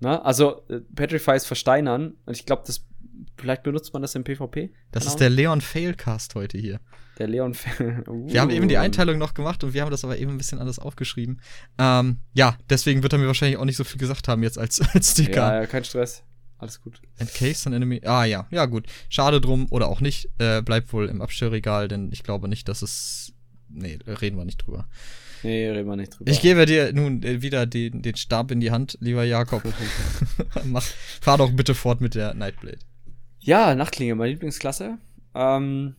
Ne? 0.00 0.24
Also, 0.24 0.62
äh, 0.68 0.80
Petrify 0.94 1.36
ist 1.36 1.46
versteinern. 1.46 2.14
Und 2.24 2.36
ich 2.36 2.46
glaube, 2.46 2.62
das 2.66 2.84
vielleicht 3.36 3.62
benutzt 3.62 3.92
man 3.92 4.02
das 4.02 4.14
im 4.14 4.24
PvP. 4.24 4.72
Das 4.90 5.06
ist 5.06 5.16
der 5.16 5.30
Leon 5.30 5.60
Failcast 5.60 6.34
heute 6.34 6.58
hier. 6.58 6.80
Der 7.18 7.28
Leon. 7.28 7.52
uh. 8.08 8.26
Wir 8.28 8.40
haben 8.40 8.50
eben 8.50 8.68
die 8.68 8.78
Einteilung 8.78 9.18
noch 9.18 9.34
gemacht 9.34 9.62
und 9.62 9.74
wir 9.74 9.82
haben 9.82 9.90
das 9.90 10.04
aber 10.04 10.18
eben 10.18 10.32
ein 10.32 10.38
bisschen 10.38 10.58
anders 10.58 10.78
aufgeschrieben. 10.78 11.40
Ähm, 11.78 12.18
ja, 12.32 12.56
deswegen 12.70 13.02
wird 13.02 13.12
er 13.12 13.18
mir 13.18 13.26
wahrscheinlich 13.26 13.58
auch 13.58 13.64
nicht 13.64 13.76
so 13.76 13.84
viel 13.84 13.98
gesagt 13.98 14.28
haben 14.28 14.42
jetzt 14.42 14.58
als, 14.58 14.80
als 14.94 15.12
Sticker. 15.12 15.54
Ja, 15.54 15.60
ja, 15.60 15.66
kein 15.66 15.84
Stress. 15.84 16.24
Alles 16.58 16.80
gut. 16.80 17.00
Encased 17.18 17.66
an 17.66 17.72
Enemy. 17.72 18.00
Ah 18.04 18.24
ja, 18.24 18.46
ja 18.50 18.66
gut. 18.66 18.86
Schade 19.08 19.40
drum 19.40 19.66
oder 19.70 19.88
auch 19.88 20.00
nicht. 20.00 20.30
Äh, 20.38 20.62
bleibt 20.62 20.92
wohl 20.92 21.08
im 21.08 21.20
Abstellregal, 21.20 21.88
denn 21.88 22.10
ich 22.12 22.22
glaube 22.22 22.48
nicht, 22.48 22.68
dass 22.68 22.82
es. 22.82 23.33
Nee, 23.74 23.98
reden 24.06 24.36
wir 24.36 24.44
nicht 24.44 24.58
drüber. 24.58 24.88
Nee, 25.42 25.68
reden 25.68 25.88
wir 25.88 25.96
nicht 25.96 26.18
drüber. 26.18 26.30
Ich 26.30 26.40
gebe 26.40 26.64
dir 26.66 26.92
nun 26.92 27.22
äh, 27.22 27.42
wieder 27.42 27.66
den, 27.66 28.02
den 28.02 28.16
Stab 28.16 28.50
in 28.50 28.60
die 28.60 28.70
Hand, 28.70 28.96
lieber 29.00 29.24
Jakob. 29.24 29.62
Mach, 30.64 30.82
fahr 31.20 31.38
doch 31.38 31.52
bitte 31.52 31.74
fort 31.74 32.00
mit 32.00 32.14
der 32.14 32.34
Nightblade. 32.34 32.78
Ja, 33.40 33.74
Nachtklinge, 33.74 34.14
meine 34.14 34.30
Lieblingsklasse. 34.32 34.98
Ähm, 35.34 35.96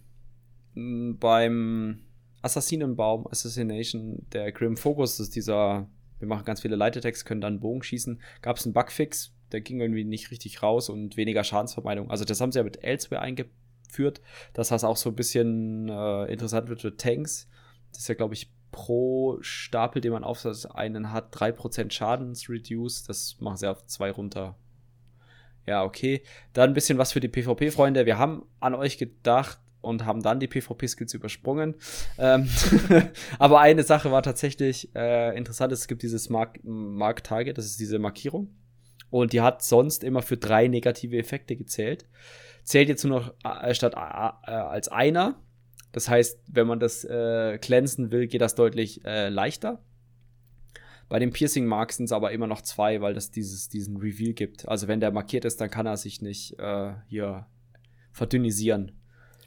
beim 0.73 1.99
Assassinenbaum, 2.41 3.27
Assassination, 3.27 4.25
der 4.31 4.51
Grim 4.51 4.77
Focus, 4.77 5.17
das 5.17 5.27
ist 5.27 5.35
dieser, 5.35 5.87
wir 6.19 6.27
machen 6.27 6.45
ganz 6.45 6.61
viele 6.61 6.75
Leitetext, 6.75 7.25
können 7.25 7.41
dann 7.41 7.59
Bogen 7.59 7.83
schießen, 7.83 8.21
gab 8.41 8.57
es 8.57 8.65
einen 8.65 8.73
Bugfix, 8.73 9.33
der 9.51 9.61
ging 9.61 9.79
irgendwie 9.79 10.03
nicht 10.03 10.31
richtig 10.31 10.61
raus 10.63 10.89
und 10.89 11.17
weniger 11.17 11.43
Schadensvermeidung. 11.43 12.09
Also 12.09 12.25
das 12.25 12.41
haben 12.41 12.51
sie 12.51 12.59
ja 12.59 12.63
mit 12.63 12.83
Elsewhere 12.83 13.21
eingeführt, 13.21 14.21
dass 14.53 14.69
das 14.69 14.83
auch 14.83 14.97
so 14.97 15.09
ein 15.09 15.15
bisschen 15.15 15.89
äh, 15.89 16.25
interessant 16.31 16.69
wird 16.69 16.81
für 16.81 16.97
Tanks. 16.97 17.47
Das 17.95 18.03
ist 18.03 18.07
ja, 18.07 18.15
glaube 18.15 18.33
ich, 18.33 18.51
pro 18.71 19.37
Stapel, 19.41 20.01
den 20.01 20.11
man 20.11 20.23
auf 20.23 20.45
einen 20.73 21.11
hat, 21.11 21.35
3% 21.35 21.91
Schadensreduce. 21.91 23.03
Das 23.03 23.37
machen 23.39 23.57
sie 23.57 23.69
auf 23.69 23.85
zwei 23.85 24.11
runter. 24.11 24.57
Ja, 25.65 25.83
okay. 25.83 26.23
Dann 26.53 26.71
ein 26.71 26.73
bisschen 26.73 26.97
was 26.97 27.13
für 27.13 27.19
die 27.19 27.27
PvP-Freunde. 27.27 28.05
Wir 28.05 28.17
haben 28.17 28.45
an 28.59 28.75
euch 28.75 28.97
gedacht, 28.97 29.59
und 29.85 30.05
haben 30.05 30.21
dann 30.21 30.39
die 30.39 30.47
PvP-Skills 30.47 31.13
übersprungen. 31.13 31.75
Ähm 32.17 32.49
aber 33.39 33.61
eine 33.61 33.83
Sache 33.83 34.11
war 34.11 34.23
tatsächlich 34.23 34.93
äh, 34.95 35.37
interessant, 35.37 35.71
es 35.71 35.87
gibt 35.87 36.01
dieses 36.03 36.29
Mark, 36.29 36.59
Mark 36.63 37.23
Target, 37.23 37.57
das 37.57 37.65
ist 37.65 37.79
diese 37.79 37.99
Markierung. 37.99 38.49
Und 39.11 39.31
die 39.31 39.41
hat 39.41 39.63
sonst 39.63 40.03
immer 40.03 40.21
für 40.21 40.35
drei 40.35 40.67
negative 40.67 41.17
Effekte 41.17 41.55
gezählt. 41.55 42.05
Zählt 42.63 42.89
jetzt 42.89 43.03
nur 43.05 43.19
noch 43.19 43.33
äh, 43.43 43.73
statt 43.73 43.93
äh, 43.93 43.97
als 44.51 44.89
einer. 44.89 45.35
Das 45.95 46.09
heißt, 46.09 46.41
wenn 46.51 46.67
man 46.67 46.81
das 46.81 47.05
äh, 47.05 47.57
glänzen 47.57 48.11
will, 48.11 48.27
geht 48.27 48.41
das 48.41 48.53
deutlich 48.53 49.05
äh, 49.05 49.29
leichter. 49.29 49.81
Bei 51.07 51.19
dem 51.19 51.31
Piercing 51.31 51.65
Mark 51.67 51.93
sind 51.93 52.03
es 52.03 52.11
aber 52.11 52.33
immer 52.33 52.47
noch 52.47 52.61
zwei, 52.63 52.99
weil 52.99 53.13
das 53.13 53.31
dieses, 53.31 53.69
diesen 53.69 53.95
Reveal 53.95 54.33
gibt. 54.33 54.67
Also 54.67 54.89
wenn 54.89 54.99
der 54.99 55.13
markiert 55.13 55.45
ist, 55.45 55.61
dann 55.61 55.69
kann 55.69 55.85
er 55.85 55.95
sich 55.95 56.21
nicht 56.21 56.59
äh, 56.59 56.91
hier 57.07 57.45
verdünnisieren. 58.11 58.91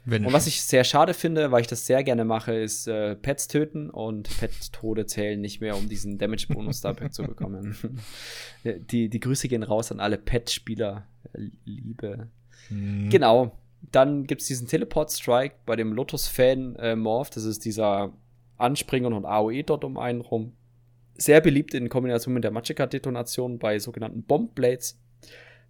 Wenn 0.05 0.25
und 0.25 0.33
was 0.33 0.47
ich 0.47 0.63
sehr 0.63 0.83
schade 0.83 1.13
finde, 1.13 1.51
weil 1.51 1.61
ich 1.61 1.67
das 1.67 1.85
sehr 1.85 2.03
gerne 2.03 2.25
mache, 2.25 2.55
ist 2.55 2.87
äh, 2.87 3.15
Pets 3.15 3.47
töten 3.47 3.91
und 3.91 4.35
Pet-Tode 4.39 5.05
zählen 5.05 5.39
nicht 5.39 5.61
mehr, 5.61 5.77
um 5.77 5.87
diesen 5.87 6.17
Damage-Bonus 6.17 6.81
da 6.81 6.95
zu 7.11 7.25
bekommen. 7.25 7.77
die, 8.63 9.07
die 9.07 9.19
Grüße 9.19 9.47
gehen 9.49 9.61
raus 9.61 9.91
an 9.91 9.99
alle 9.99 10.17
Pet-Spieler. 10.17 11.05
Liebe. 11.63 12.29
Mhm. 12.71 13.11
Genau. 13.11 13.58
Dann 13.81 14.25
gibt 14.25 14.41
es 14.41 14.47
diesen 14.47 14.67
Teleport-Strike 14.67 15.55
bei 15.65 15.75
dem 15.75 15.93
Lotus-Fan 15.93 16.75
äh, 16.75 16.95
Morph. 16.95 17.29
Das 17.29 17.43
ist 17.43 17.65
dieser 17.65 18.13
Anspringer 18.57 19.07
und 19.07 19.25
AOE 19.25 19.63
dort 19.63 19.83
um 19.83 19.97
einen 19.97 20.21
rum. 20.21 20.53
Sehr 21.15 21.41
beliebt 21.41 21.73
in 21.73 21.89
Kombination 21.89 22.33
mit 22.33 22.43
der 22.43 22.51
Magicka-Detonation 22.51 23.59
bei 23.59 23.79
sogenannten 23.79 24.23
Bomb-Blades. 24.23 24.99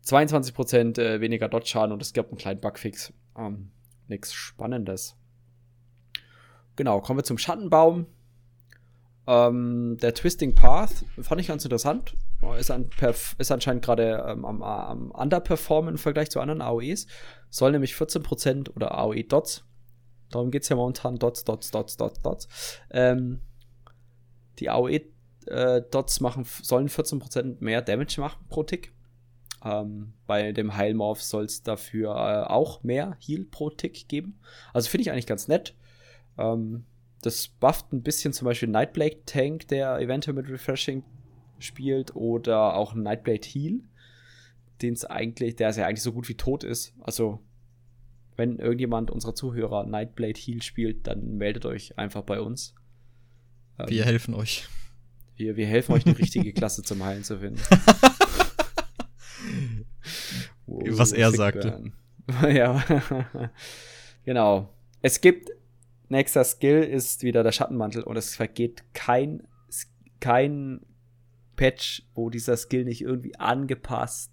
22% 0.06 1.00
äh, 1.00 1.22
weniger 1.22 1.50
Dodge-Schaden 1.50 1.92
und 1.92 2.02
es 2.02 2.14
gab 2.14 2.28
einen 2.30 2.38
kleinen 2.38 2.62
Bugfix. 2.62 3.14
Ähm, 3.38 3.72
nichts 4.08 4.34
Spannendes. 4.34 5.16
Genau, 6.76 7.02
kommen 7.02 7.20
wir 7.20 7.24
zum 7.24 7.38
Schattenbaum. 7.38 8.06
Ähm, 9.30 9.98
der 10.02 10.16
Twisting 10.16 10.56
Path 10.56 11.06
fand 11.22 11.40
ich 11.40 11.48
ganz 11.48 11.64
interessant. 11.64 12.16
Ist, 12.58 12.72
an, 12.72 12.90
ist 13.38 13.52
anscheinend 13.52 13.86
gerade 13.86 14.26
ähm, 14.28 14.44
am, 14.44 14.64
am 14.64 15.12
Underperformen 15.12 15.94
im 15.94 15.98
Vergleich 16.00 16.32
zu 16.32 16.40
anderen 16.40 16.62
AOEs. 16.62 17.06
Soll 17.52 17.72
nämlich 17.74 17.94
14% 17.94 18.76
oder 18.76 18.98
AOE-Dots. 18.98 19.66
Darum 20.32 20.50
geht 20.50 20.64
es 20.64 20.70
ja 20.70 20.76
momentan. 20.76 21.18
Dots, 21.18 21.44
Dots, 21.44 21.70
Dots, 21.70 21.96
Dots, 21.98 22.22
Dots. 22.22 22.48
Ähm, 22.90 23.42
die 24.58 24.72
AOE-Dots 24.72 26.18
äh, 26.18 26.24
machen, 26.24 26.46
sollen 26.64 26.90
14% 26.90 27.58
mehr 27.60 27.84
Damage 27.84 28.20
machen 28.22 28.44
pro 28.50 28.64
Tick. 28.64 28.94
Ähm, 29.64 30.14
bei 30.26 30.54
dem 30.54 30.76
Heilmorph 30.76 31.22
soll 31.22 31.46
es 31.46 31.62
dafür 31.62 32.16
äh, 32.16 32.50
auch 32.50 32.82
mehr 32.82 33.16
Heal 33.20 33.46
pro 33.46 33.70
Tick 33.70 34.08
geben. 34.08 34.40
Also 34.74 34.90
finde 34.90 35.04
ich 35.04 35.12
eigentlich 35.12 35.28
ganz 35.28 35.48
nett. 35.48 35.76
Ähm, 36.40 36.86
das 37.22 37.48
bufft 37.48 37.92
ein 37.92 38.02
bisschen 38.02 38.34
zum 38.34 38.46
Beispiel 38.46 38.70
Nightblade 38.70 39.26
Tank, 39.26 39.68
der 39.68 40.00
eventuell 40.00 40.36
mit 40.36 40.50
Refreshing 40.50 41.04
spielt, 41.60 42.16
oder 42.16 42.76
auch 42.76 42.94
Nightblade 42.94 43.48
Heal, 43.48 43.82
den 44.82 44.94
es 44.94 45.06
eigentlich, 45.06 45.56
der 45.56 45.72
ja 45.72 45.86
eigentlich 45.86 46.04
so 46.04 46.14
gut 46.14 46.30
wie 46.30 46.36
tot 46.36 46.64
ist. 46.64 46.94
Also 47.02 47.40
wenn 48.38 48.58
irgendjemand 48.58 49.12
unserer 49.12 49.36
Zuhörer 49.36 49.86
Nightblade 49.86 50.40
Heal 50.40 50.62
spielt, 50.62 51.08
dann 51.08 51.38
meldet 51.38 51.66
euch 51.66 51.98
einfach 51.98 52.22
bei 52.22 52.40
uns. 52.40 52.74
Ähm, 53.78 53.90
wir 53.90 54.06
helfen 54.06 54.34
euch. 54.34 54.68
Wir, 55.36 55.58
wir 55.58 55.68
helfen 55.68 55.92
euch, 55.94 56.06
eine 56.06 56.18
richtige 56.18 56.54
Klasse 56.54 56.84
zum 56.84 57.04
Heilen 57.04 57.24
zu 57.24 57.40
finden. 57.40 57.60
Was 60.66 61.12
er 61.12 61.32
sagte. 61.32 61.92
ja. 62.50 62.84
genau. 64.24 64.74
Es 65.02 65.20
gibt, 65.22 65.50
nächster 66.10 66.44
Skill 66.44 66.84
ist 66.84 67.24
wieder 67.24 67.44
der 67.44 67.52
Schattenmantel 67.52 68.04
und 68.04 68.18
es 68.18 68.36
vergeht 68.36 68.84
kein, 68.94 69.48
kein 70.20 70.82
Patch, 71.56 72.04
wo 72.14 72.30
dieser 72.30 72.58
Skill 72.58 72.86
nicht 72.86 73.02
irgendwie 73.02 73.36
angepasst, 73.36 74.32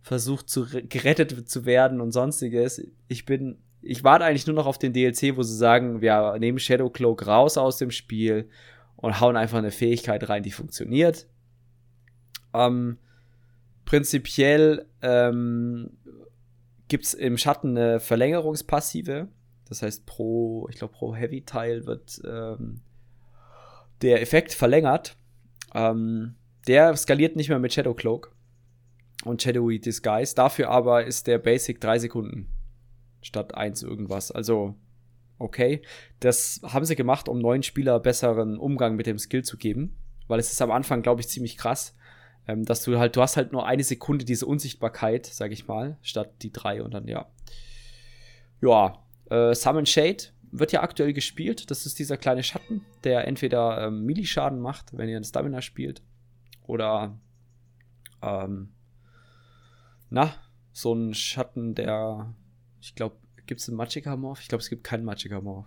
versucht 0.00 0.48
zu 0.48 0.66
gerettet 0.88 1.48
zu 1.48 1.64
werden 1.64 2.00
und 2.00 2.12
sonstiges. 2.12 2.82
Ich 3.08 3.24
bin, 3.24 3.58
ich 3.80 4.04
warte 4.04 4.24
eigentlich 4.24 4.46
nur 4.46 4.56
noch 4.56 4.66
auf 4.66 4.78
den 4.78 4.92
DLC, 4.92 5.36
wo 5.36 5.42
sie 5.42 5.56
sagen, 5.56 6.00
wir 6.00 6.36
nehmen 6.38 6.58
Shadow 6.58 6.90
Cloak 6.90 7.26
raus 7.26 7.58
aus 7.58 7.78
dem 7.78 7.90
Spiel 7.90 8.48
und 8.96 9.20
hauen 9.20 9.36
einfach 9.36 9.58
eine 9.58 9.70
Fähigkeit 9.70 10.28
rein, 10.28 10.42
die 10.42 10.50
funktioniert. 10.50 11.26
Ähm, 12.54 12.98
prinzipiell 13.84 14.86
ähm, 15.02 15.90
gibt 16.88 17.04
es 17.04 17.14
im 17.14 17.36
Schatten 17.36 17.76
eine 17.76 18.00
Verlängerungspassive. 18.00 19.28
Das 19.68 19.82
heißt, 19.82 20.06
pro, 20.06 20.68
ich 20.70 20.76
glaube, 20.76 20.92
pro 20.92 21.14
Heavy-Teil 21.14 21.86
wird 21.86 22.20
ähm, 22.24 22.82
der 24.02 24.20
Effekt 24.20 24.52
verlängert. 24.52 25.16
Ähm, 25.74 26.34
der 26.66 26.96
skaliert 26.96 27.36
nicht 27.36 27.48
mehr 27.48 27.58
mit 27.58 27.72
Shadow 27.72 27.94
Cloak 27.94 28.34
und 29.24 29.42
Shadowy 29.42 29.80
Disguise. 29.80 30.34
Dafür 30.34 30.70
aber 30.70 31.04
ist 31.04 31.26
der 31.26 31.38
Basic 31.38 31.80
3 31.80 31.98
Sekunden 32.00 32.48
statt 33.22 33.54
1 33.54 33.82
irgendwas. 33.82 34.30
Also, 34.30 34.74
okay. 35.38 35.82
Das 36.20 36.60
haben 36.62 36.84
sie 36.84 36.96
gemacht, 36.96 37.28
um 37.28 37.38
neuen 37.38 37.62
Spieler 37.62 38.00
besseren 38.00 38.58
Umgang 38.58 38.96
mit 38.96 39.06
dem 39.06 39.18
Skill 39.18 39.42
zu 39.42 39.56
geben. 39.56 39.96
Weil 40.28 40.40
es 40.40 40.52
ist 40.52 40.62
am 40.62 40.70
Anfang, 40.70 41.02
glaube 41.02 41.20
ich, 41.20 41.28
ziemlich 41.28 41.56
krass, 41.56 41.94
ähm, 42.46 42.64
dass 42.64 42.82
du 42.82 42.98
halt, 42.98 43.16
du 43.16 43.20
hast 43.20 43.36
halt 43.36 43.52
nur 43.52 43.66
eine 43.66 43.84
Sekunde 43.84 44.24
diese 44.24 44.46
Unsichtbarkeit, 44.46 45.26
sag 45.26 45.52
ich 45.52 45.66
mal, 45.66 45.98
statt 46.02 46.30
die 46.42 46.52
drei 46.52 46.82
und 46.82 46.94
dann, 46.94 47.06
ja. 47.08 47.26
Ja, 48.62 49.03
äh, 49.30 49.54
Summon 49.54 49.86
Shade 49.86 50.24
wird 50.50 50.72
ja 50.72 50.82
aktuell 50.82 51.12
gespielt. 51.12 51.70
Das 51.70 51.86
ist 51.86 51.98
dieser 51.98 52.16
kleine 52.16 52.42
Schatten, 52.42 52.84
der 53.02 53.26
entweder 53.26 53.86
ähm, 53.86 54.04
Melee-Schaden 54.04 54.60
macht, 54.60 54.96
wenn 54.96 55.08
ihr 55.08 55.16
einen 55.16 55.24
Stamina 55.24 55.60
spielt, 55.62 56.02
oder 56.62 57.18
ähm, 58.22 58.72
na, 60.10 60.34
so 60.72 60.94
ein 60.94 61.14
Schatten, 61.14 61.74
der, 61.74 62.34
ich 62.80 62.94
glaube, 62.94 63.16
gibt 63.46 63.60
es 63.60 63.68
einen 63.68 63.76
Magicka-Morph? 63.76 64.40
Ich 64.40 64.48
glaube, 64.48 64.62
es 64.62 64.70
gibt 64.70 64.84
keinen 64.84 65.04
Magicka-Morph. 65.04 65.66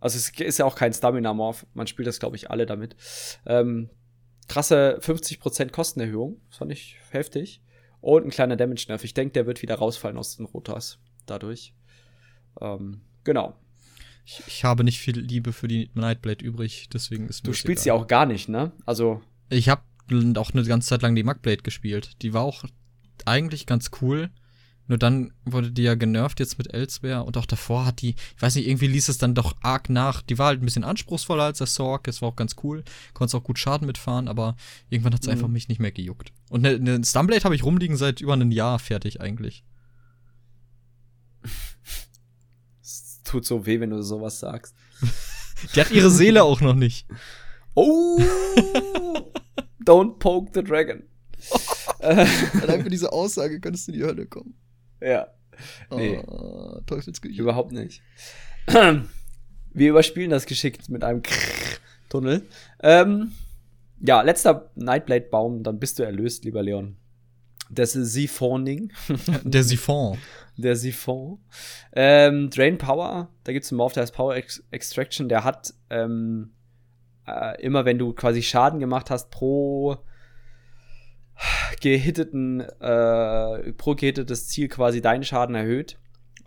Also 0.00 0.16
es 0.16 0.30
ist 0.30 0.58
ja 0.58 0.64
auch 0.64 0.76
kein 0.76 0.92
Stamina-Morph. 0.92 1.66
Man 1.74 1.86
spielt 1.86 2.06
das, 2.06 2.20
glaube 2.20 2.36
ich, 2.36 2.50
alle 2.50 2.66
damit. 2.66 2.96
Ähm, 3.46 3.90
krasse 4.46 4.98
50% 5.00 5.70
Kostenerhöhung. 5.70 6.40
Das 6.48 6.58
fand 6.58 6.72
ich 6.72 6.96
heftig. 7.10 7.62
Und 8.00 8.24
ein 8.24 8.30
kleiner 8.30 8.56
Damage-Nerf. 8.56 9.02
Ich 9.02 9.14
denke, 9.14 9.32
der 9.32 9.46
wird 9.46 9.60
wieder 9.60 9.74
rausfallen 9.74 10.16
aus 10.16 10.36
den 10.36 10.46
Rotas. 10.46 10.98
Dadurch. 11.26 11.74
Ähm, 12.60 13.00
genau. 13.24 13.56
Ich, 14.24 14.42
ich, 14.46 14.64
habe 14.64 14.84
nicht 14.84 14.98
viel 15.00 15.18
Liebe 15.18 15.52
für 15.52 15.68
die 15.68 15.90
Nightblade 15.94 16.44
übrig, 16.44 16.88
deswegen 16.92 17.28
ist 17.28 17.44
mir 17.44 17.50
Du 17.50 17.56
spielst 17.56 17.84
sie 17.84 17.92
auch 17.92 18.06
gar 18.06 18.26
nicht, 18.26 18.48
ne? 18.48 18.72
Also. 18.84 19.22
Ich 19.48 19.68
habe 19.68 19.82
auch 20.36 20.52
eine 20.52 20.64
ganze 20.64 20.88
Zeit 20.88 21.02
lang 21.02 21.14
die 21.14 21.22
Mugblade 21.22 21.62
gespielt. 21.62 22.22
Die 22.22 22.34
war 22.34 22.42
auch 22.42 22.64
eigentlich 23.24 23.66
ganz 23.66 23.90
cool. 24.00 24.30
Nur 24.88 24.96
dann 24.96 25.32
wurde 25.44 25.70
die 25.70 25.82
ja 25.82 25.94
genervt 25.94 26.40
jetzt 26.40 26.56
mit 26.56 26.72
Elsewhere 26.72 27.24
und 27.24 27.36
auch 27.36 27.44
davor 27.44 27.84
hat 27.84 28.00
die, 28.00 28.14
ich 28.36 28.42
weiß 28.42 28.54
nicht, 28.54 28.66
irgendwie 28.66 28.86
ließ 28.86 29.10
es 29.10 29.18
dann 29.18 29.34
doch 29.34 29.54
arg 29.60 29.90
nach. 29.90 30.22
Die 30.22 30.38
war 30.38 30.46
halt 30.46 30.62
ein 30.62 30.64
bisschen 30.64 30.82
anspruchsvoller 30.82 31.44
als 31.44 31.58
der 31.58 31.66
Sorg, 31.66 32.08
es 32.08 32.22
war 32.22 32.30
auch 32.30 32.36
ganz 32.36 32.56
cool, 32.62 32.82
konntest 33.12 33.34
auch 33.34 33.44
gut 33.44 33.58
Schaden 33.58 33.86
mitfahren, 33.86 34.28
aber 34.28 34.56
irgendwann 34.88 35.12
hat 35.12 35.20
es 35.20 35.26
mhm. 35.26 35.32
einfach 35.32 35.48
mich 35.48 35.68
nicht 35.68 35.78
mehr 35.78 35.92
gejuckt. 35.92 36.32
Und 36.48 36.66
eine, 36.66 36.76
eine 36.76 37.04
Stunblade 37.04 37.44
habe 37.44 37.54
ich 37.54 37.64
rumliegen 37.64 37.98
seit 37.98 38.22
über 38.22 38.32
einem 38.32 38.50
Jahr 38.50 38.78
fertig 38.78 39.20
eigentlich. 39.20 39.62
Es 42.80 43.17
tut 43.28 43.44
so 43.44 43.66
weh, 43.66 43.80
wenn 43.80 43.90
du 43.90 44.02
sowas 44.02 44.40
sagst. 44.40 44.74
die 45.74 45.80
hat 45.80 45.90
ihre 45.90 46.10
Seele 46.10 46.42
auch 46.42 46.60
noch 46.60 46.74
nicht. 46.74 47.06
Oh! 47.74 48.20
Don't 49.84 50.18
poke 50.18 50.50
the 50.54 50.62
dragon. 50.62 51.04
Allein 52.00 52.82
für 52.82 52.90
diese 52.90 53.12
Aussage 53.12 53.60
könntest 53.60 53.88
du 53.88 53.92
in 53.92 53.98
die 53.98 54.04
Hölle 54.04 54.26
kommen. 54.26 54.54
Ja. 55.00 55.28
Nee. 55.90 56.18
Oh, 56.26 56.80
Teufelsküche. 56.86 57.40
Überhaupt 57.40 57.72
nicht. 57.72 58.02
Wir 58.66 59.90
überspielen 59.90 60.30
das 60.30 60.46
geschickt 60.46 60.88
mit 60.88 61.04
einem 61.04 61.22
Tunnel. 62.08 62.46
Ähm, 62.82 63.32
ja, 64.00 64.22
letzter 64.22 64.70
Nightblade-Baum, 64.76 65.62
dann 65.62 65.78
bist 65.78 65.98
du 65.98 66.02
erlöst, 66.02 66.44
lieber 66.44 66.62
Leon. 66.62 66.96
Das 67.70 67.94
ist 67.96 68.12
Siphoning. 68.12 68.92
Der 69.44 69.62
Siphon. 69.62 70.18
Der 70.56 70.76
Siphon. 70.76 71.38
Ähm, 71.92 72.50
Drain 72.50 72.78
Power, 72.78 73.28
da 73.44 73.52
gibt 73.52 73.64
es 73.64 73.72
einen 73.72 73.76
Morph, 73.76 73.92
der 73.92 74.02
heißt 74.02 74.14
Power 74.14 74.34
Ex 74.34 74.64
Extraction, 74.70 75.28
der 75.28 75.44
hat 75.44 75.74
ähm, 75.90 76.50
äh, 77.26 77.60
immer, 77.62 77.84
wenn 77.84 77.98
du 77.98 78.12
quasi 78.12 78.42
Schaden 78.42 78.80
gemacht 78.80 79.10
hast, 79.10 79.30
pro 79.30 79.98
gehitteten, 81.80 82.60
äh, 82.60 83.72
pro 83.74 83.94
gehittetes 83.94 84.48
Ziel 84.48 84.68
quasi 84.68 85.00
deinen 85.00 85.24
Schaden 85.24 85.54
erhöht. 85.54 85.98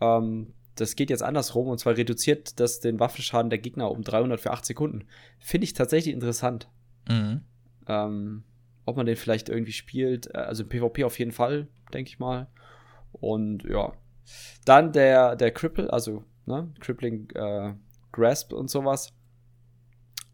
Ähm, 0.01 0.53
das 0.75 0.95
geht 0.95 1.09
jetzt 1.09 1.23
andersrum 1.23 1.67
und 1.67 1.79
zwar 1.79 1.97
reduziert 1.97 2.59
das 2.59 2.79
den 2.79 2.99
Waffenschaden 2.99 3.49
der 3.49 3.59
Gegner 3.59 3.91
um 3.91 4.03
300 4.03 4.39
für 4.39 4.51
8 4.51 4.65
Sekunden. 4.65 5.05
Finde 5.39 5.65
ich 5.65 5.73
tatsächlich 5.73 6.13
interessant. 6.13 6.69
Mhm. 7.07 7.41
Ähm, 7.87 8.43
ob 8.85 8.97
man 8.97 9.05
den 9.05 9.15
vielleicht 9.15 9.49
irgendwie 9.49 9.71
spielt, 9.71 10.33
äh, 10.33 10.39
also 10.39 10.63
im 10.63 10.69
PvP 10.69 11.03
auf 11.03 11.19
jeden 11.19 11.31
Fall, 11.31 11.67
denke 11.93 12.09
ich 12.09 12.19
mal. 12.19 12.47
Und 13.13 13.63
ja. 13.63 13.93
Dann 14.65 14.93
der, 14.93 15.35
der 15.35 15.51
Cripple, 15.51 15.91
also 15.91 16.23
ne, 16.45 16.71
Crippling 16.79 17.29
äh, 17.31 17.73
Grasp 18.11 18.53
und 18.53 18.69
sowas. 18.69 19.13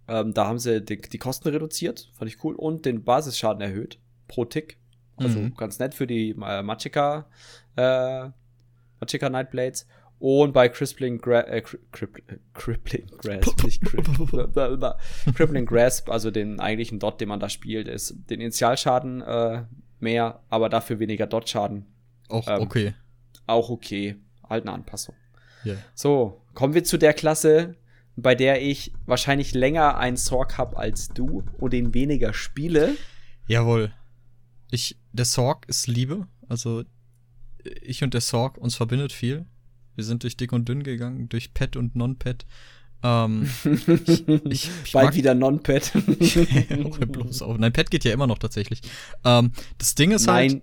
Ähm, 0.08 0.34
da 0.34 0.48
haben 0.48 0.60
sie 0.60 0.82
die, 0.82 0.98
die 0.98 1.18
Kosten 1.18 1.50
reduziert, 1.50 2.12
fand 2.14 2.32
ich 2.32 2.44
cool, 2.44 2.56
und 2.56 2.86
den 2.86 3.04
Basisschaden 3.04 3.62
erhöht 3.62 4.00
pro 4.28 4.46
Tick. 4.46 4.78
Also 5.18 5.40
mhm. 5.40 5.56
ganz 5.56 5.80
nett 5.80 5.96
für 5.96 6.06
die 6.06 6.30
äh, 6.30 6.62
Machika, 6.62 7.28
äh, 7.76 8.30
Machika 9.00 9.30
Nightblades. 9.30 9.88
Und 10.20 10.52
bei 10.52 10.68
Crippling, 10.68 11.20
Gra 11.20 11.42
äh, 11.42 11.62
Cripp 11.62 12.24
Crippling 12.54 13.06
Grasp, 13.18 13.64
nicht 13.64 13.82
Crippling 15.36 15.66
Grasp, 15.66 16.10
also 16.10 16.32
den 16.32 16.60
eigentlichen 16.60 17.00
Dot, 17.00 17.22
den 17.22 17.30
man 17.30 17.40
da 17.40 17.50
spielt, 17.50 17.88
ist 17.88 18.16
den 18.30 18.42
Initialschaden 18.42 19.22
äh, 19.22 19.64
mehr, 20.00 20.42
aber 20.50 20.70
dafür 20.70 21.00
weniger 21.00 21.28
Dot-Schaden. 21.28 21.86
Auch 22.30 22.48
ähm, 22.48 22.62
okay. 22.62 22.94
Auch 23.46 23.70
okay. 23.70 24.16
Halt 24.48 24.64
eine 24.64 24.74
Anpassung. 24.74 25.14
Yeah. 25.66 25.78
So, 25.94 26.42
kommen 26.54 26.74
wir 26.74 26.84
zu 26.84 26.98
der 26.98 27.14
Klasse, 27.14 27.76
bei 28.16 28.34
der 28.34 28.62
ich 28.62 28.94
wahrscheinlich 29.06 29.54
länger 29.54 29.98
einen 29.98 30.18
Sorg 30.18 30.58
habe 30.58 30.78
als 30.78 31.10
du 31.10 31.44
und 31.60 31.74
den 31.74 31.94
weniger 31.94 32.34
spiele. 32.34 32.96
Jawohl. 33.48 33.92
Ich, 34.72 34.98
der 35.14 35.26
Sorg 35.26 35.68
ist 35.70 35.88
Liebe. 35.88 36.28
Also, 36.50 36.84
ich 37.82 38.04
und 38.04 38.14
der 38.14 38.22
Sorg, 38.22 38.58
uns 38.58 38.76
verbindet 38.76 39.12
viel. 39.12 39.46
Wir 39.98 40.06
sind 40.06 40.24
durch 40.24 40.38
dick 40.38 40.54
und 40.54 40.70
dünn 40.70 40.84
gegangen, 40.84 41.28
durch 41.28 41.54
Pet 41.54 41.76
und 41.76 41.96
Non-Pet. 41.96 42.46
Ähm, 43.04 43.50
ich, 44.06 44.28
ich, 44.28 44.70
ich 44.84 44.92
Bald 44.94 45.16
wieder 45.16 45.34
Non-Pet. 45.34 45.92
bloß 47.12 47.42
auf. 47.42 47.58
Nein, 47.58 47.74
Pet 47.74 47.92
geht 47.92 48.04
ja 48.06 48.14
immer 48.14 48.28
noch 48.28 48.38
tatsächlich. 48.38 48.82
Ähm, 49.26 49.52
das 49.78 49.96
Ding 49.96 50.12
ist 50.12 50.28
Nein. 50.28 50.52
halt, 50.52 50.62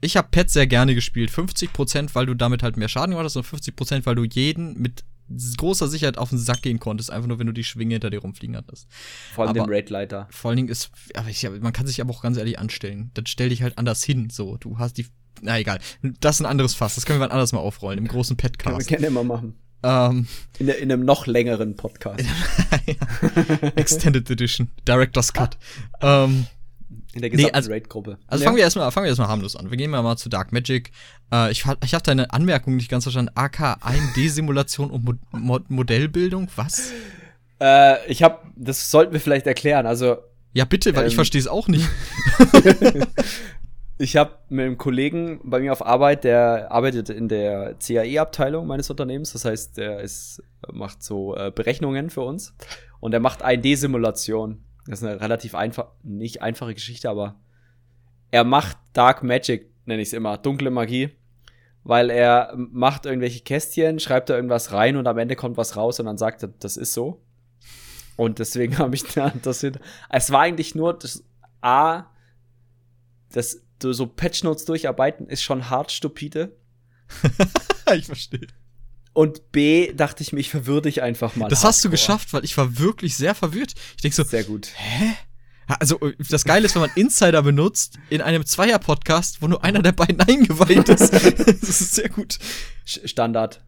ich 0.00 0.16
habe 0.16 0.28
Pet 0.30 0.48
sehr 0.48 0.66
gerne 0.66 0.94
gespielt. 0.94 1.30
50%, 1.30 2.14
weil 2.14 2.26
du 2.26 2.34
damit 2.34 2.62
halt 2.62 2.76
mehr 2.76 2.88
Schaden 2.88 3.10
gemacht 3.10 3.24
hast 3.24 3.36
und 3.36 3.46
50%, 3.46 4.06
weil 4.06 4.14
du 4.14 4.24
jeden 4.24 4.80
mit 4.80 5.04
großer 5.56 5.88
Sicherheit 5.88 6.18
auf 6.18 6.30
den 6.30 6.38
Sack 6.38 6.62
gehen 6.62 6.78
konntest, 6.78 7.10
einfach 7.10 7.28
nur 7.28 7.38
wenn 7.38 7.46
du 7.46 7.52
die 7.52 7.64
Schwinge 7.64 7.96
hinter 7.96 8.10
dir 8.10 8.20
rumfliegen 8.20 8.56
hattest. 8.56 8.88
Vor 9.34 9.44
allem 9.44 9.50
aber, 9.50 9.66
den 9.66 9.74
Raid-Leiter. 9.74 10.26
Vor 10.30 10.50
allen 10.50 10.56
Dingen 10.56 10.68
ist, 10.68 10.90
aber 11.14 11.28
ich, 11.28 11.46
man 11.60 11.72
kann 11.72 11.86
sich 11.86 12.00
aber 12.00 12.12
auch 12.12 12.22
ganz 12.22 12.38
ehrlich 12.38 12.58
anstellen. 12.58 13.10
Dann 13.14 13.26
stell 13.26 13.50
dich 13.50 13.62
halt 13.62 13.76
anders 13.76 14.02
hin, 14.02 14.30
so. 14.30 14.56
Du 14.56 14.78
hast 14.78 14.94
die, 14.96 15.06
na 15.42 15.58
egal. 15.58 15.78
Das 16.20 16.36
ist 16.36 16.40
ein 16.40 16.46
anderes 16.46 16.74
Fass. 16.74 16.94
Das 16.94 17.06
können 17.06 17.18
wir 17.18 17.24
wann 17.24 17.32
anders 17.32 17.52
mal 17.52 17.60
aufrollen, 17.60 17.98
im 17.98 18.08
großen 18.08 18.36
Petcast. 18.36 18.64
Können 18.64 18.78
wir 18.78 18.86
gerne 18.86 19.06
immer 19.06 19.24
machen. 19.24 19.54
Ähm, 19.82 20.26
in, 20.58 20.68
in, 20.68 20.92
einem 20.92 21.04
noch 21.04 21.26
längeren 21.26 21.76
Podcast. 21.76 22.24
Extended 23.76 24.28
Edition. 24.28 24.70
Director's 24.86 25.32
Cut. 25.32 25.56
ähm, 26.00 26.46
in 27.14 27.22
der 27.22 27.30
gesamten 27.30 27.52
nee, 27.52 27.56
also, 27.56 27.70
Raid-Gruppe. 27.70 28.18
Also 28.26 28.42
ja. 28.42 28.48
fangen 28.48 28.56
wir 28.56 28.64
erstmal 28.64 28.90
fangen 28.90 29.04
wir 29.04 29.08
erstmal 29.08 29.28
harmlos 29.28 29.56
an. 29.56 29.70
Wir 29.70 29.76
gehen 29.76 29.90
mal 29.90 30.16
zu 30.16 30.28
Dark 30.28 30.52
Magic. 30.52 30.90
Äh, 31.32 31.50
ich 31.52 31.64
ich 31.84 31.94
habe 31.94 32.04
deine 32.04 32.32
Anmerkung 32.32 32.76
nicht 32.76 32.90
ganz 32.90 33.04
verstanden. 33.04 33.32
AK 33.34 33.78
1D-Simulation 33.82 34.90
und 34.90 35.04
Mo 35.04 35.14
Mo 35.32 35.60
Modellbildung, 35.68 36.48
was? 36.56 36.92
Äh, 37.60 38.06
ich 38.10 38.22
habe, 38.22 38.38
das 38.56 38.90
sollten 38.90 39.12
wir 39.12 39.20
vielleicht 39.20 39.46
erklären. 39.46 39.86
Also 39.86 40.18
ja, 40.52 40.64
bitte, 40.64 40.94
weil 40.94 41.02
ähm, 41.04 41.08
ich 41.08 41.14
verstehe 41.14 41.40
es 41.40 41.48
auch 41.48 41.68
nicht. 41.68 41.88
ich 43.98 44.16
habe 44.16 44.38
mit 44.48 44.64
einem 44.64 44.78
Kollegen 44.78 45.40
bei 45.42 45.58
mir 45.58 45.72
auf 45.72 45.84
Arbeit, 45.84 46.22
der 46.22 46.70
arbeitet 46.70 47.10
in 47.10 47.28
der 47.28 47.74
CAE-Abteilung 47.74 48.66
meines 48.66 48.88
Unternehmens. 48.90 49.32
Das 49.32 49.44
heißt, 49.44 49.76
der 49.76 50.00
ist, 50.00 50.42
macht 50.72 51.02
so 51.02 51.36
äh, 51.36 51.50
Berechnungen 51.52 52.08
für 52.08 52.20
uns 52.20 52.54
und 53.00 53.12
er 53.12 53.20
macht 53.20 53.44
1D-Simulation. 53.44 54.58
Das 54.86 55.00
ist 55.00 55.04
eine 55.04 55.20
relativ 55.20 55.56
einfach, 55.56 55.88
nicht 56.04 56.42
einfache 56.42 56.74
Geschichte, 56.74 57.10
aber 57.10 57.40
er 58.30 58.44
macht 58.44 58.78
Dark 58.92 59.24
Magic, 59.24 59.70
nenne 59.84 60.00
ich 60.00 60.08
es 60.08 60.14
immer, 60.14 60.38
dunkle 60.38 60.70
Magie. 60.70 61.10
Weil 61.82 62.10
er 62.10 62.52
macht 62.56 63.06
irgendwelche 63.06 63.40
Kästchen, 63.40 63.98
schreibt 63.98 64.28
da 64.30 64.36
irgendwas 64.36 64.72
rein 64.72 64.96
und 64.96 65.06
am 65.06 65.18
Ende 65.18 65.36
kommt 65.36 65.56
was 65.56 65.76
raus 65.76 65.98
und 65.98 66.06
dann 66.06 66.18
sagt 66.18 66.42
er, 66.42 66.50
das 66.60 66.76
ist 66.76 66.92
so. 66.92 67.20
Und 68.16 68.38
deswegen 68.38 68.78
habe 68.78 68.94
ich 68.94 69.04
da 69.04 69.32
das 69.42 69.60
hin. 69.60 69.78
Es 70.08 70.30
war 70.30 70.42
eigentlich 70.42 70.74
nur 70.74 70.96
das 70.96 71.24
A, 71.62 72.04
das 73.32 73.62
so 73.80 74.06
Patch 74.06 74.42
Notes 74.44 74.64
durcharbeiten 74.64 75.28
ist 75.28 75.42
schon 75.42 75.70
hart 75.70 75.92
stupide. 75.92 76.56
ich 77.94 78.06
verstehe. 78.06 78.46
Und 79.12 79.50
B, 79.50 79.92
dachte 79.94 80.22
ich 80.22 80.32
mir, 80.32 80.40
ich 80.40 80.50
verwirr 80.50 80.80
dich 80.80 81.02
einfach 81.02 81.34
mal. 81.34 81.48
Das 81.48 81.64
hast 81.64 81.84
du 81.84 81.90
geschafft, 81.90 82.32
weil 82.32 82.44
ich 82.44 82.56
war 82.56 82.78
wirklich 82.78 83.16
sehr 83.16 83.34
verwirrt. 83.34 83.74
Ich 83.96 84.02
denk 84.02 84.14
so, 84.14 84.22
Sehr 84.22 84.44
gut. 84.44 84.68
hä? 84.76 85.14
Also, 85.66 85.98
das 86.30 86.44
Geile 86.44 86.66
ist, 86.66 86.76
wenn 86.76 86.82
man 86.82 86.90
Insider 86.94 87.42
benutzt 87.42 87.98
in 88.08 88.22
einem 88.22 88.46
Zweier-Podcast, 88.46 89.42
wo 89.42 89.48
nur 89.48 89.64
einer 89.64 89.82
der 89.82 89.92
beiden 89.92 90.20
eingeweiht 90.26 90.88
ist. 90.88 91.12
das 91.12 91.80
ist 91.80 91.94
sehr 91.94 92.08
gut. 92.08 92.38
Standard. 92.84 93.60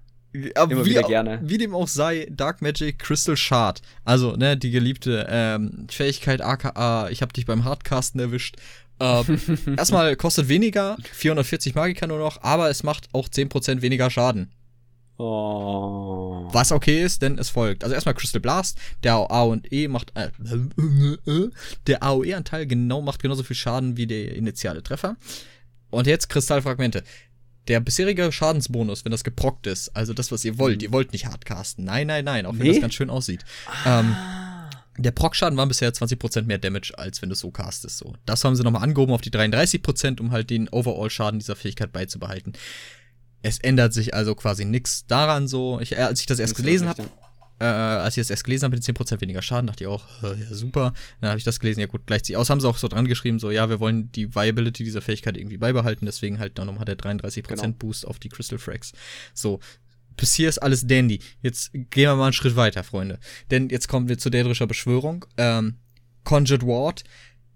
Aber 0.55 0.73
Immer 0.73 0.87
wie, 0.87 0.91
wieder 0.91 1.03
gerne. 1.03 1.41
Wie 1.43 1.59
dem 1.59 1.75
auch 1.75 1.89
sei, 1.89 2.29
Dark 2.31 2.63
Magic 2.63 3.01
Crystal 3.01 3.37
Shard. 3.37 3.83
Also, 4.05 4.37
ne, 4.37 4.57
die 4.57 4.71
geliebte 4.71 5.27
ähm, 5.29 5.89
Fähigkeit 5.91 6.41
aka, 6.41 7.09
ich 7.11 7.21
hab 7.23 7.33
dich 7.33 7.45
beim 7.45 7.65
Hardcasten 7.65 8.21
erwischt. 8.21 8.57
Ähm, 9.01 9.40
erstmal 9.76 10.14
kostet 10.16 10.48
weniger, 10.48 10.96
440 11.12 11.74
Magika 11.74 12.07
nur 12.07 12.18
noch, 12.18 12.42
aber 12.42 12.68
es 12.70 12.82
macht 12.82 13.09
auch 13.12 13.28
10% 13.28 13.80
weniger 13.82 14.11
Schaden. 14.11 14.53
Oh. 15.16 16.48
Was 16.53 16.72
okay 16.72 17.03
ist, 17.03 17.20
denn 17.20 17.36
es 17.36 17.51
folgt. 17.51 17.84
Also 17.84 17.94
erstmal 17.94 18.14
Crystal 18.14 18.40
Blast, 18.40 18.78
der 19.03 19.14
A 19.14 19.42
und 19.42 19.70
E 19.70 19.86
macht 19.86 20.12
äh, 20.14 20.30
der 21.86 22.03
AOE-Anteil 22.03 22.66
genau 22.66 23.03
macht 23.03 23.22
genauso 23.22 23.42
viel 23.42 23.57
Schaden 23.57 23.98
wie 23.98 24.07
der 24.07 24.34
initiale 24.34 24.82
Treffer. 24.82 25.16
Und 25.90 26.07
jetzt 26.07 26.28
Kristallfragmente. 26.28 27.03
Der 27.68 27.80
bisherige 27.80 28.32
Schadensbonus, 28.32 29.05
wenn 29.05 29.12
das 29.12 29.22
geprockt 29.22 29.66
ist, 29.66 29.94
also 29.94 30.14
das, 30.14 30.32
was 30.32 30.44
ihr 30.44 30.59
wollt, 30.59 30.82
ihr 30.82 30.92
wollt 30.92 31.12
nicht 31.12 31.26
hardcasten. 31.26 31.84
Nein, 31.84 32.07
nein, 32.07 32.24
nein, 32.24 32.46
auch 32.46 32.53
wenn 32.55 32.62
Nee? 32.62 32.72
das 32.72 32.80
ganz 32.80 32.94
schön 32.94 33.11
aussieht. 33.11 33.44
Ähm, 33.84 34.16
der 34.99 35.12
Proc-Schaden 35.12 35.57
war 35.57 35.66
bisher 35.66 35.93
20% 35.93 36.43
mehr 36.43 36.59
Damage, 36.59 36.93
als 36.97 37.22
wenn 37.22 37.28
du 37.28 37.34
es 37.34 37.41
so 37.41 37.51
castest. 37.51 37.99
So. 37.99 38.14
Das 38.26 38.45
haben 38.45 38.57
sie 38.57 38.62
nochmal 38.62 38.82
angehoben 38.82 39.14
auf 39.14 39.20
die 39.20 39.30
33%, 39.30 40.20
um 40.20 40.32
halt 40.32 40.51
den 40.51 40.68
Overall-Schaden 40.68 41.38
dieser 41.38 41.57
Fähigkeit 41.57 41.93
beizubehalten. 41.93 42.53
Es 43.43 43.59
ändert 43.59 43.95
sich 43.95 44.14
also 44.14 44.34
quasi 44.34 44.64
nichts 44.64 45.07
daran 45.07 45.49
so. 45.49 45.80
Ich, 45.80 45.93
äh, 45.93 46.03
als 46.03 46.20
ich 46.20 46.26
das 46.26 46.38
erst 46.38 46.57
gelesen 46.57 46.88
habe, 46.88 47.05
äh, 47.59 47.64
als 47.64 48.16
ich 48.16 48.22
das 48.22 48.30
erst 48.30 48.45
gelesen 48.45 48.64
habe 48.64 48.76
mit 48.76 48.86
den 48.86 48.95
10% 48.95 49.20
weniger 49.20 49.43
Schaden, 49.43 49.66
dachte 49.66 49.84
ich 49.84 49.88
auch, 49.88 50.05
äh, 50.22 50.38
ja, 50.38 50.47
super. 50.51 50.93
Dann 51.20 51.30
habe 51.30 51.38
ich 51.38 51.45
das 51.45 51.61
gelesen, 51.61 51.80
ja 51.80 51.86
gut, 51.86 52.07
gleicht 52.07 52.26
sich 52.26 52.36
aus. 52.36 52.51
Haben 52.51 52.61
sie 52.61 52.68
auch 52.68 52.78
so 52.78 52.88
dran 52.88 53.07
geschrieben, 53.07 53.38
so, 53.38 53.51
ja, 53.51 53.68
wir 53.68 53.80
wollen 53.80 54.11
die 54.12 54.34
Viability 54.34 54.84
dieser 54.84 55.03
Fähigkeit 55.03 55.36
irgendwie 55.36 55.59
beibehalten, 55.59 56.07
deswegen 56.07 56.38
halt 56.38 56.59
dann 56.59 56.66
nochmal 56.66 56.84
der 56.84 56.97
33% 56.97 57.43
Genau. 57.43 57.74
Boost 57.78 58.07
auf 58.07 58.18
die 58.18 58.28
Crystal 58.28 58.59
Frags. 58.59 58.93
So, 59.34 59.61
bis 60.21 60.35
hier 60.35 60.49
ist 60.51 60.59
alles 60.59 60.87
dandy. 60.87 61.21
Jetzt 61.43 61.73
gehen 61.73 61.89
wir 61.93 62.14
mal 62.14 62.25
einen 62.25 62.33
Schritt 62.35 62.55
weiter, 62.55 62.85
Freunde. 62.85 63.18
Denn 63.51 63.71
jetzt 63.71 63.89
kommen 63.89 64.09
wir 64.09 64.18
zu 64.18 64.29
dädrischer 64.29 64.66
Beschwörung. 64.66 65.25
Ähm, 65.39 65.77
Conjured 66.25 66.66
Ward, 66.66 67.05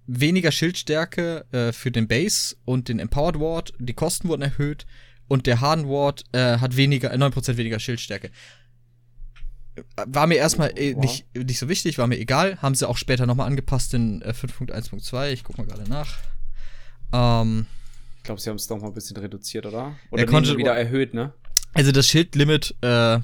weniger 0.06 0.50
Schildstärke 0.50 1.44
äh, 1.52 1.72
für 1.72 1.90
den 1.90 2.08
Base 2.08 2.56
und 2.64 2.88
den 2.88 2.98
Empowered 2.98 3.38
Ward. 3.38 3.74
Die 3.78 3.92
Kosten 3.92 4.28
wurden 4.28 4.42
erhöht 4.42 4.86
und 5.28 5.46
der 5.46 5.60
Harden 5.60 5.86
Ward 5.88 6.24
äh, 6.32 6.58
hat 6.58 6.76
weniger, 6.76 7.12
äh, 7.12 7.16
9% 7.16 7.58
weniger 7.58 7.78
Schildstärke. 7.78 8.30
War 10.06 10.26
mir 10.26 10.36
erstmal 10.36 10.72
äh, 10.78 10.94
nicht, 10.94 11.26
nicht 11.36 11.58
so 11.58 11.68
wichtig, 11.68 11.98
war 11.98 12.06
mir 12.06 12.18
egal. 12.18 12.62
Haben 12.62 12.74
sie 12.74 12.88
auch 12.88 12.96
später 12.96 13.26
nochmal 13.26 13.46
angepasst 13.46 13.92
in 13.92 14.22
äh, 14.22 14.30
5.1.2. 14.30 15.32
Ich 15.32 15.44
guck 15.44 15.58
mal 15.58 15.66
gerade 15.66 15.88
nach. 15.90 16.18
Ähm, 17.12 17.66
Ich 18.18 18.22
glaube, 18.22 18.40
sie 18.40 18.48
haben 18.48 18.56
es 18.56 18.66
doch 18.68 18.80
mal 18.80 18.86
ein 18.86 18.94
bisschen 18.94 19.18
reduziert, 19.18 19.66
oder? 19.66 19.96
Oder 20.10 20.24
Der 20.24 20.44
sie 20.44 20.56
wieder 20.56 20.74
erhöht, 20.74 21.12
ne? 21.12 21.34
Also 21.74 21.92
das 21.92 22.08
Schildlimit 22.08 22.74
äh, 22.82 23.18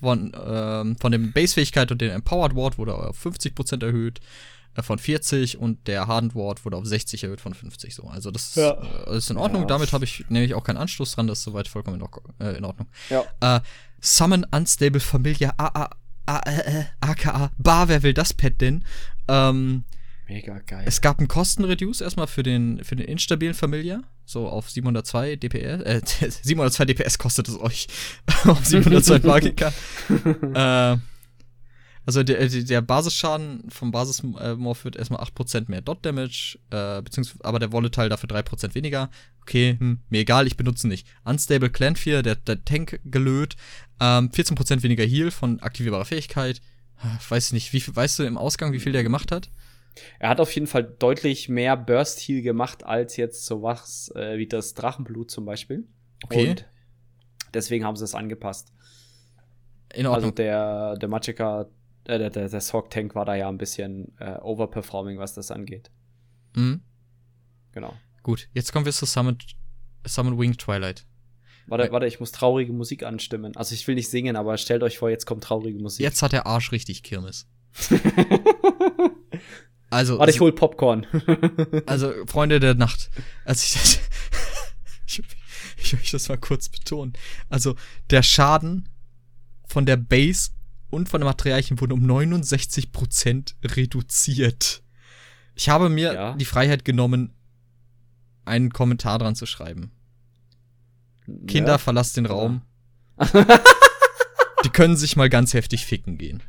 von, 0.00 0.32
ähm, 0.44 0.96
von 1.00 1.12
dem 1.12 1.32
Base-Fähigkeit 1.32 1.90
und 1.92 2.00
den 2.00 2.10
Empowered 2.10 2.54
Ward 2.56 2.78
wurde 2.78 2.94
auf 2.94 3.24
50% 3.24 3.84
erhöht, 3.84 4.20
äh, 4.74 4.82
von 4.82 4.98
40 4.98 5.58
und 5.58 5.86
der 5.86 6.06
Hardened 6.06 6.34
Ward 6.34 6.64
wurde 6.64 6.76
auf 6.76 6.84
60 6.86 7.22
erhöht 7.24 7.40
von 7.40 7.54
50 7.54 7.94
so. 7.94 8.04
Also 8.08 8.30
das 8.30 8.54
Ja. 8.56 8.72
äh, 9.06 9.16
ist 9.16 9.30
in 9.30 9.36
Ordnung. 9.36 9.62
Ja. 9.62 9.68
Damit 9.68 9.92
habe 9.92 10.04
ich 10.04 10.24
nämlich 10.28 10.54
auch 10.54 10.64
keinen 10.64 10.78
Anstoß 10.78 11.14
dran, 11.14 11.26
das 11.26 11.38
ist 11.38 11.44
soweit 11.44 11.68
vollkommen 11.68 11.96
in, 11.98 12.02
Ordnung- 12.02 12.34
äh, 12.40 12.56
in 12.56 12.64
Ordnung. 12.64 12.88
Ja. 13.10 13.24
Äh, 13.40 13.60
Summon 14.00 14.44
Unstable 14.50 15.00
Familia 15.00 15.54
A 15.56 15.66
A 15.84 15.90
A 16.26 16.38
äh, 16.50 16.80
äh, 16.80 16.84
aka 17.00 17.50
Bar, 17.58 17.88
wer 17.88 18.02
will 18.02 18.14
das 18.14 18.32
Pet 18.32 18.58
denn? 18.62 18.82
Ähm, 19.28 19.84
Mega 20.26 20.58
geil. 20.60 20.84
es 20.86 21.02
gab 21.02 21.18
einen 21.18 21.28
Kostenreduce 21.28 22.00
erstmal 22.00 22.26
für 22.28 22.42
den, 22.42 22.82
für 22.82 22.96
den 22.96 23.06
instabilen 23.06 23.52
Familia, 23.54 24.02
so 24.24 24.48
auf 24.48 24.70
702 24.70 25.36
DPS, 25.36 25.82
äh, 25.82 26.00
702 26.42 26.84
DPS 26.86 27.18
kostet 27.18 27.48
es 27.48 27.58
euch, 27.58 27.88
auf 28.44 28.64
702 28.64 29.18
Magika. 29.26 29.72
äh, 30.54 30.98
also 32.06 32.22
der, 32.22 32.46
der 32.48 32.82
Basisschaden 32.82 33.70
vom 33.70 33.90
Basismorph 33.90 34.84
wird 34.84 34.96
erstmal 34.96 35.22
8% 35.22 35.70
mehr 35.70 35.80
Dot 35.80 36.04
Damage, 36.04 36.58
äh, 36.70 37.00
beziehungsweise, 37.00 37.42
aber 37.44 37.58
der 37.58 37.72
Volatile 37.72 38.10
dafür 38.10 38.28
3% 38.28 38.74
weniger. 38.74 39.10
Okay, 39.40 39.76
hm, 39.78 40.00
mir 40.10 40.20
egal, 40.20 40.46
ich 40.46 40.56
benutze 40.56 40.86
nicht. 40.86 41.06
Unstable 41.24 41.70
Clan 41.70 41.96
4, 41.96 42.22
der, 42.22 42.36
der 42.36 42.62
Tank 42.64 43.00
gelöt, 43.04 43.56
ähm, 44.00 44.30
14% 44.30 44.82
weniger 44.82 45.04
Heal 45.04 45.30
von 45.30 45.60
aktivierbarer 45.60 46.04
Fähigkeit. 46.04 46.60
Ah, 46.98 47.18
Weiß 47.28 47.52
nicht, 47.52 47.72
wie 47.72 47.80
viel, 47.80 47.96
weißt 47.96 48.18
du 48.18 48.24
im 48.24 48.36
Ausgang, 48.38 48.72
wie 48.72 48.80
viel 48.80 48.92
der 48.92 49.02
gemacht 49.02 49.32
hat? 49.32 49.48
Er 50.18 50.28
hat 50.28 50.40
auf 50.40 50.52
jeden 50.54 50.66
Fall 50.66 50.82
deutlich 50.84 51.48
mehr 51.48 51.76
Burst 51.76 52.20
Heal 52.20 52.42
gemacht 52.42 52.84
als 52.84 53.16
jetzt 53.16 53.46
sowas 53.46 54.12
äh, 54.16 54.38
wie 54.38 54.46
das 54.46 54.74
Drachenblut 54.74 55.30
zum 55.30 55.44
Beispiel. 55.44 55.86
Okay. 56.24 56.50
Und 56.50 56.66
deswegen 57.52 57.84
haben 57.84 57.96
sie 57.96 58.04
es 58.04 58.14
angepasst. 58.14 58.72
In 59.92 60.06
Also 60.06 60.16
Ordnung. 60.16 60.34
der, 60.34 60.96
der 60.96 61.08
Magicka, 61.08 61.62
äh, 62.06 62.18
der, 62.18 62.30
der, 62.30 62.48
der 62.48 62.60
Sorg 62.60 62.90
Tank 62.90 63.14
war 63.14 63.24
da 63.24 63.34
ja 63.36 63.48
ein 63.48 63.58
bisschen 63.58 64.12
äh, 64.18 64.38
overperforming, 64.40 65.18
was 65.18 65.34
das 65.34 65.50
angeht. 65.50 65.90
mhm. 66.54 66.82
Genau. 67.72 67.92
Gut, 68.22 68.48
jetzt 68.54 68.72
kommen 68.72 68.84
wir 68.86 68.92
zu 68.92 69.04
Summon, 69.04 69.36
Summon 70.06 70.38
Wing 70.38 70.56
Twilight. 70.56 71.04
Warte, 71.66 71.90
warte, 71.92 72.06
ich 72.06 72.20
muss 72.20 72.30
traurige 72.30 72.72
Musik 72.72 73.02
anstimmen. 73.02 73.56
Also 73.56 73.74
ich 73.74 73.86
will 73.88 73.94
nicht 73.96 74.08
singen, 74.10 74.36
aber 74.36 74.56
stellt 74.58 74.82
euch 74.82 74.98
vor, 74.98 75.10
jetzt 75.10 75.26
kommt 75.26 75.42
traurige 75.44 75.78
Musik. 75.80 76.02
Jetzt 76.04 76.22
hat 76.22 76.32
der 76.32 76.46
Arsch 76.46 76.72
richtig 76.72 77.02
Kirmes. 77.02 77.48
Also, 79.94 80.18
Warte, 80.18 80.32
ich 80.32 80.40
hol 80.40 80.52
Popcorn. 80.52 81.06
also 81.86 82.12
Freunde 82.26 82.60
der 82.60 82.74
Nacht. 82.74 83.10
Als 83.44 83.64
ich 83.64 83.72
das. 83.74 83.98
ich, 85.06 85.22
ich 85.76 85.92
möchte 85.92 86.12
das 86.12 86.28
mal 86.28 86.38
kurz 86.38 86.68
betonen. 86.68 87.12
Also, 87.48 87.76
der 88.10 88.22
Schaden 88.22 88.88
von 89.66 89.86
der 89.86 89.96
Base 89.96 90.50
und 90.90 91.08
von 91.08 91.20
den 91.20 91.26
Materialien 91.26 91.80
wurde 91.80 91.94
um 91.94 92.04
69% 92.04 93.54
reduziert. 93.64 94.82
Ich 95.54 95.68
habe 95.68 95.88
mir 95.88 96.12
Ja. 96.12 96.32
die 96.34 96.44
Freiheit 96.44 96.84
genommen, 96.84 97.32
einen 98.44 98.70
Kommentar 98.72 99.18
dran 99.18 99.34
zu 99.36 99.46
schreiben. 99.46 99.92
Kinder, 101.46 101.72
Ja. 101.72 101.78
verlasst 101.78 102.16
den 102.16 102.26
Raum. 102.26 102.62
Die 104.64 104.68
können 104.70 104.96
sich 104.96 105.16
mal 105.16 105.30
ganz 105.30 105.54
heftig 105.54 105.86
ficken 105.86 106.18
gehen. 106.18 106.42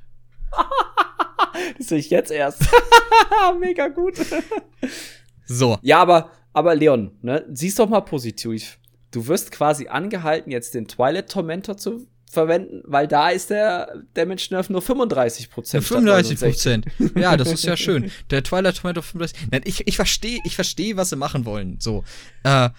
Das 1.77 1.87
sehe 1.87 1.99
ich 1.99 2.09
jetzt 2.09 2.31
erst. 2.31 2.63
Mega 3.59 3.87
gut. 3.87 4.15
So. 5.45 5.77
Ja, 5.81 5.99
aber, 5.99 6.31
aber 6.53 6.75
Leon, 6.75 7.11
ne, 7.21 7.45
siehst 7.51 7.79
doch 7.79 7.89
mal 7.89 8.01
positiv. 8.01 8.79
Du 9.11 9.27
wirst 9.27 9.51
quasi 9.51 9.87
angehalten, 9.87 10.51
jetzt 10.51 10.73
den 10.73 10.87
Twilight 10.87 11.31
Tormentor 11.31 11.77
zu 11.77 12.07
verwenden, 12.29 12.81
weil 12.85 13.07
da 13.07 13.29
ist 13.29 13.49
der 13.49 14.03
Damage 14.13 14.47
Nerf 14.51 14.69
nur 14.69 14.81
35 14.81 15.49
Prozent. 15.49 15.83
35 15.83 16.39
Prozent. 16.39 16.85
Ja, 17.15 17.37
das 17.37 17.51
ist 17.51 17.63
ja 17.65 17.77
schön. 17.77 18.11
Der 18.29 18.43
Twilight 18.43 18.77
Tomato 18.77 19.01
35. 19.01 19.51
Nein, 19.51 19.61
ich, 19.65 19.87
ich 19.87 19.95
verstehe, 19.95 20.39
ich 20.43 20.55
verstehe, 20.55 20.97
was 20.97 21.09
sie 21.09 21.15
machen 21.15 21.45
wollen. 21.45 21.77
So. 21.79 22.03
Äh, 22.43 22.69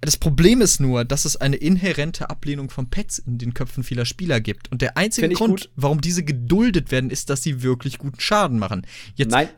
das 0.00 0.16
Problem 0.16 0.60
ist 0.60 0.80
nur, 0.80 1.04
dass 1.04 1.24
es 1.24 1.36
eine 1.36 1.56
inhärente 1.56 2.30
Ablehnung 2.30 2.70
von 2.70 2.88
Pets 2.88 3.18
in 3.18 3.38
den 3.38 3.54
Köpfen 3.54 3.82
vieler 3.82 4.04
Spieler 4.04 4.40
gibt. 4.40 4.70
Und 4.70 4.80
der 4.80 4.96
einzige 4.96 5.28
Grund, 5.30 5.62
gut. 5.62 5.70
warum 5.74 6.00
diese 6.00 6.22
geduldet 6.22 6.92
werden, 6.92 7.10
ist, 7.10 7.30
dass 7.30 7.42
sie 7.42 7.62
wirklich 7.62 7.98
guten 7.98 8.20
Schaden 8.20 8.58
machen. 8.58 8.86
Jetzt, 9.16 9.32
Nein, 9.32 9.48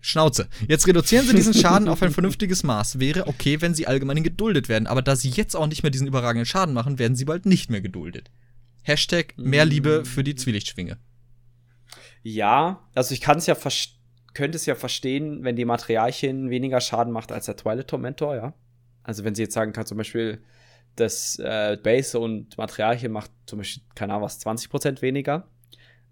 Schnauze. 0.00 0.48
Jetzt 0.68 0.86
reduzieren 0.86 1.26
sie 1.26 1.34
diesen 1.34 1.54
Schaden 1.54 1.88
auf 1.88 2.02
ein 2.02 2.12
vernünftiges 2.12 2.62
Maß. 2.62 3.00
Wäre 3.00 3.26
okay, 3.26 3.60
wenn 3.60 3.74
sie 3.74 3.86
allgemein 3.86 4.22
geduldet 4.22 4.68
werden. 4.68 4.86
Aber 4.86 5.02
da 5.02 5.16
sie 5.16 5.30
jetzt 5.30 5.56
auch 5.56 5.66
nicht 5.66 5.82
mehr 5.82 5.90
diesen 5.90 6.06
überragenden 6.06 6.46
Schaden 6.46 6.74
machen, 6.74 6.98
werden 6.98 7.16
sie 7.16 7.24
bald 7.24 7.44
nicht 7.44 7.70
mehr 7.70 7.80
geduldet. 7.80 8.30
Hashtag 8.82 9.34
mehr 9.36 9.64
Liebe 9.64 10.04
für 10.04 10.24
die 10.24 10.36
Zwielichtschwinge. 10.36 10.98
ja, 12.22 12.88
also 12.94 13.12
ich 13.12 13.20
kann 13.20 13.38
es 13.38 13.46
ja 13.46 13.56
könnte 14.32 14.56
es 14.56 14.66
ja 14.66 14.74
verstehen, 14.74 15.42
wenn 15.42 15.56
die 15.56 15.64
Materialchen 15.64 16.50
weniger 16.50 16.80
Schaden 16.80 17.12
macht 17.12 17.32
als 17.32 17.46
der 17.46 17.56
Twilight 17.56 17.88
Tormentor, 17.88 18.36
ja. 18.36 18.54
Also 19.10 19.24
wenn 19.24 19.34
sie 19.34 19.42
jetzt 19.42 19.54
sagen 19.54 19.72
kann, 19.72 19.84
zum 19.86 19.98
Beispiel, 19.98 20.40
das 20.96 21.36
äh, 21.38 21.76
Base 21.82 22.18
und 22.18 22.56
Materialchen 22.58 23.10
macht 23.12 23.30
zum 23.46 23.58
Beispiel, 23.58 23.82
keine 23.94 24.12
Ahnung 24.14 24.24
was, 24.24 24.40
20% 24.44 25.02
weniger. 25.02 25.48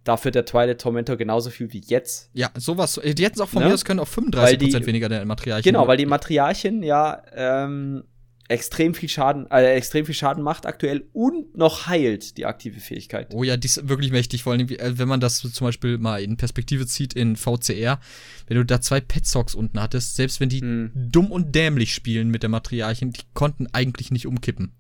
Dafür 0.04 0.30
der 0.30 0.44
Twilight 0.44 0.80
Tormentor 0.80 1.16
genauso 1.16 1.50
viel 1.50 1.72
wie 1.72 1.80
jetzt. 1.80 2.30
Ja, 2.32 2.50
sowas. 2.56 2.96
äh, 2.98 3.14
Die 3.14 3.24
hätten 3.24 3.34
es 3.36 3.40
auch 3.40 3.48
von 3.48 3.62
Ne? 3.62 3.68
mir 3.68 3.74
aus 3.74 3.84
können 3.84 4.00
auch 4.00 4.08
35% 4.08 4.36
Weil 4.36 4.56
die- 4.56 4.86
weniger 4.86 5.08
der 5.08 5.24
Materialien. 5.26 5.62
Genau, 5.64 5.86
weil 5.86 5.96
die 5.96 6.06
Materialchen 6.06 6.82
ja 6.82 7.22
ähm, 7.34 8.04
extrem 8.48 8.94
viel 8.94 9.08
Schaden, 9.08 9.50
äh, 9.50 9.74
extrem 9.74 10.06
viel 10.06 10.14
Schaden 10.14 10.42
macht 10.42 10.66
aktuell 10.66 11.04
und 11.12 11.56
noch 11.56 11.86
heilt 11.86 12.38
die 12.38 12.46
aktive 12.46 12.80
Fähigkeit. 12.80 13.32
Oh 13.34 13.44
ja, 13.44 13.56
die 13.56 13.66
ist 13.66 13.88
wirklich 13.88 14.10
mächtig, 14.10 14.42
vor 14.42 14.52
allem, 14.52 14.68
äh, 14.68 14.98
wenn 14.98 15.08
man 15.08 15.20
das 15.20 15.40
zum 15.40 15.66
Beispiel 15.66 15.98
mal 15.98 16.22
in 16.22 16.36
Perspektive 16.36 16.86
zieht 16.86 17.12
in 17.12 17.36
VCR, 17.36 18.00
wenn 18.46 18.56
du 18.56 18.64
da 18.64 18.80
zwei 18.80 19.00
Petsocks 19.00 19.54
unten 19.54 19.80
hattest, 19.80 20.16
selbst 20.16 20.40
wenn 20.40 20.48
die 20.48 20.60
hm. 20.60 20.92
dumm 20.94 21.30
und 21.30 21.54
dämlich 21.54 21.94
spielen 21.94 22.30
mit 22.30 22.42
der 22.42 22.50
Materialien, 22.50 23.12
die 23.12 23.22
konnten 23.34 23.66
eigentlich 23.72 24.10
nicht 24.10 24.26
umkippen. 24.26 24.72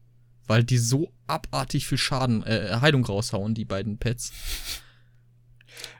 Weil 0.46 0.64
die 0.64 0.78
so 0.78 1.12
abartig 1.26 1.86
viel 1.86 1.98
Schaden, 1.98 2.42
äh, 2.44 2.78
Heilung 2.80 3.04
raushauen, 3.04 3.54
die 3.54 3.66
beiden 3.66 3.98
Pets. 3.98 4.32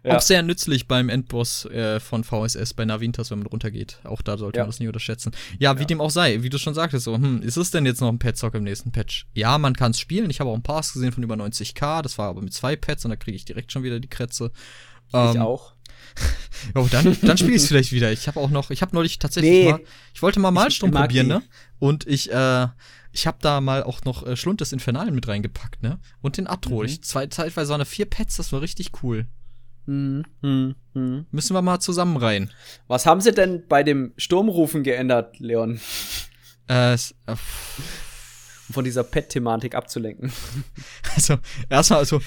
Ja. 0.05 0.17
Auch 0.17 0.21
sehr 0.21 0.43
nützlich 0.43 0.87
beim 0.89 1.09
Endboss 1.09 1.65
äh, 1.67 2.01
von 2.01 2.25
VSS 2.25 2.75
bei 2.75 2.85
Navintas, 2.85 3.31
wenn 3.31 3.41
man 3.41 3.49
runtergeht. 3.49 3.99
Auch 4.05 4.23
da 4.23 4.39
sollte 4.39 4.59
ja. 4.59 4.65
man 4.65 4.71
das 4.71 4.81
nie 4.81 4.87
unterschätzen. 4.87 5.33
Ja, 5.59 5.79
wie 5.79 5.87
dem 5.87 6.01
auch 6.01 6.11
sei, 6.11 6.43
wie 6.43 6.51
du 6.51 6.59
schon 6.59 6.75
sagtest, 6.75 7.05
so, 7.05 7.15
hm, 7.15 7.43
ist 7.43 7.57
es 7.57 7.71
denn 7.71 7.85
jetzt 7.85 8.01
noch 8.01 8.09
ein 8.09 8.19
Petzock 8.19 8.55
im 8.55 8.65
nächsten 8.65 8.93
Patch? 8.93 9.27
Ja, 9.35 9.59
man 9.59 9.75
kann 9.75 9.91
es 9.91 10.01
spielen. 10.01 10.31
Ich 10.31 10.41
habe 10.41 10.51
auch 10.51 10.55
ein 10.55 10.63
Pass 10.63 10.93
gesehen 10.93 11.13
von 11.13 11.23
über 11.23 11.35
90k. 11.35 12.03
Das 12.03 12.19
war 12.19 12.29
aber 12.29 12.43
mit 12.43 12.53
zwei 12.53 12.77
Pets 12.77 13.05
und 13.05 13.11
da 13.11 13.17
kriege 13.17 13.37
ich 13.37 13.45
direkt 13.45 13.73
schon 13.73 13.83
wieder 13.83 14.01
die 14.01 14.09
Krätze. 14.09 14.51
Ähm, 15.13 15.31
ich 15.33 15.39
auch. 15.41 15.73
oh, 16.75 16.87
dann, 16.91 17.17
dann 17.23 17.39
spiele 17.39 17.55
ich 17.55 17.63
es 17.63 17.69
vielleicht 17.69 17.93
wieder. 17.93 18.13
Ich 18.13 18.29
habe 18.29 18.41
auch 18.41 18.51
noch, 18.51 18.71
ich 18.71 18.83
habe 18.83 18.95
neulich 18.95 19.19
tatsächlich 19.19 19.65
nee. 19.65 19.71
mal, 19.71 19.81
ich 20.15 20.23
wollte 20.23 20.41
mal 20.41 20.51
Malstrom 20.51 20.91
probieren, 20.91 21.29
ne? 21.29 21.43
Und 21.79 22.07
ich, 22.07 22.33
äh, 22.33 22.67
ich 23.13 23.27
habe 23.27 23.39
da 23.41 23.61
mal 23.61 23.83
auch 23.83 24.05
noch 24.05 24.27
äh, 24.27 24.37
Schlund 24.37 24.61
des 24.61 24.73
Infernalen 24.73 25.15
mit 25.15 25.29
reingepackt, 25.29 25.83
ne? 25.83 25.99
Und 26.21 26.37
den 26.37 26.47
Atro. 26.47 26.81
Mhm. 26.81 26.87
Ich, 26.87 27.03
zwei, 27.03 27.27
zeitweise 27.27 27.71
waren 27.71 27.81
da 27.81 27.85
vier 27.85 28.07
Pets, 28.07 28.37
das 28.37 28.53
war 28.53 28.61
richtig 28.61 29.03
cool. 29.03 29.27
Hm, 29.89 30.23
hm, 30.43 30.75
hm. 30.93 31.27
Müssen 31.31 31.55
wir 31.55 31.63
mal 31.63 31.81
zusammen 31.81 32.19
rein. 32.19 32.51
Was 32.89 33.07
haben 33.07 33.23
sie 33.23 33.33
denn 33.33 33.67
bei 33.69 33.83
dem 33.83 34.13
Sturmrufen 34.19 34.83
geändert, 34.83 35.41
Leon? 35.41 35.81
Äh, 36.69 36.93
äh 36.93 36.99
von 38.71 38.85
dieser 38.85 39.03
Pet-Thematik 39.03 39.75
abzulenken. 39.75 40.31
Also, 41.17 41.39
erstmal, 41.69 42.01
also, 42.01 42.21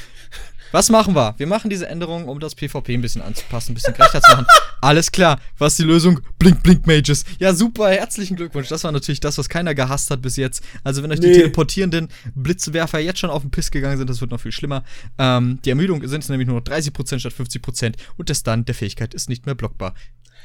was 0.71 0.89
machen 0.89 1.15
wir? 1.15 1.35
Wir 1.37 1.47
machen 1.47 1.69
diese 1.69 1.87
Änderung, 1.87 2.27
um 2.27 2.39
das 2.39 2.55
PvP 2.55 2.93
ein 2.93 3.01
bisschen 3.01 3.21
anzupassen, 3.21 3.71
ein 3.71 3.75
bisschen 3.75 3.93
gerechter 3.93 4.21
zu 4.21 4.31
machen. 4.31 4.45
Alles 4.81 5.11
klar. 5.11 5.39
Was 5.57 5.73
ist 5.73 5.79
die 5.79 5.83
Lösung? 5.83 6.21
Blink, 6.39 6.63
Blink 6.63 6.87
Mages. 6.87 7.25
Ja, 7.39 7.53
super. 7.53 7.89
Herzlichen 7.89 8.35
Glückwunsch. 8.35 8.69
Das 8.69 8.83
war 8.83 8.91
natürlich 8.91 9.19
das, 9.19 9.37
was 9.37 9.49
keiner 9.49 9.75
gehasst 9.75 10.09
hat 10.11 10.21
bis 10.21 10.37
jetzt. 10.37 10.63
Also, 10.83 11.03
wenn 11.03 11.11
euch 11.11 11.19
nee. 11.19 11.27
die 11.27 11.33
teleportierenden 11.33 12.09
Blitzwerfer 12.35 12.99
jetzt 12.99 13.19
schon 13.19 13.29
auf 13.29 13.41
den 13.41 13.51
Piss 13.51 13.71
gegangen 13.71 13.97
sind, 13.97 14.09
das 14.09 14.21
wird 14.21 14.31
noch 14.31 14.39
viel 14.39 14.51
schlimmer. 14.51 14.83
Ähm, 15.17 15.59
die 15.63 15.69
Ermüdung 15.69 16.07
sind 16.07 16.27
nämlich 16.29 16.47
nur 16.47 16.57
noch 16.57 16.65
30% 16.65 17.19
statt 17.19 17.33
50% 17.33 17.95
und 18.17 18.29
der 18.29 18.35
Stun 18.35 18.65
der 18.65 18.75
Fähigkeit 18.75 19.13
ist 19.13 19.29
nicht 19.29 19.45
mehr 19.45 19.55
blockbar. 19.55 19.93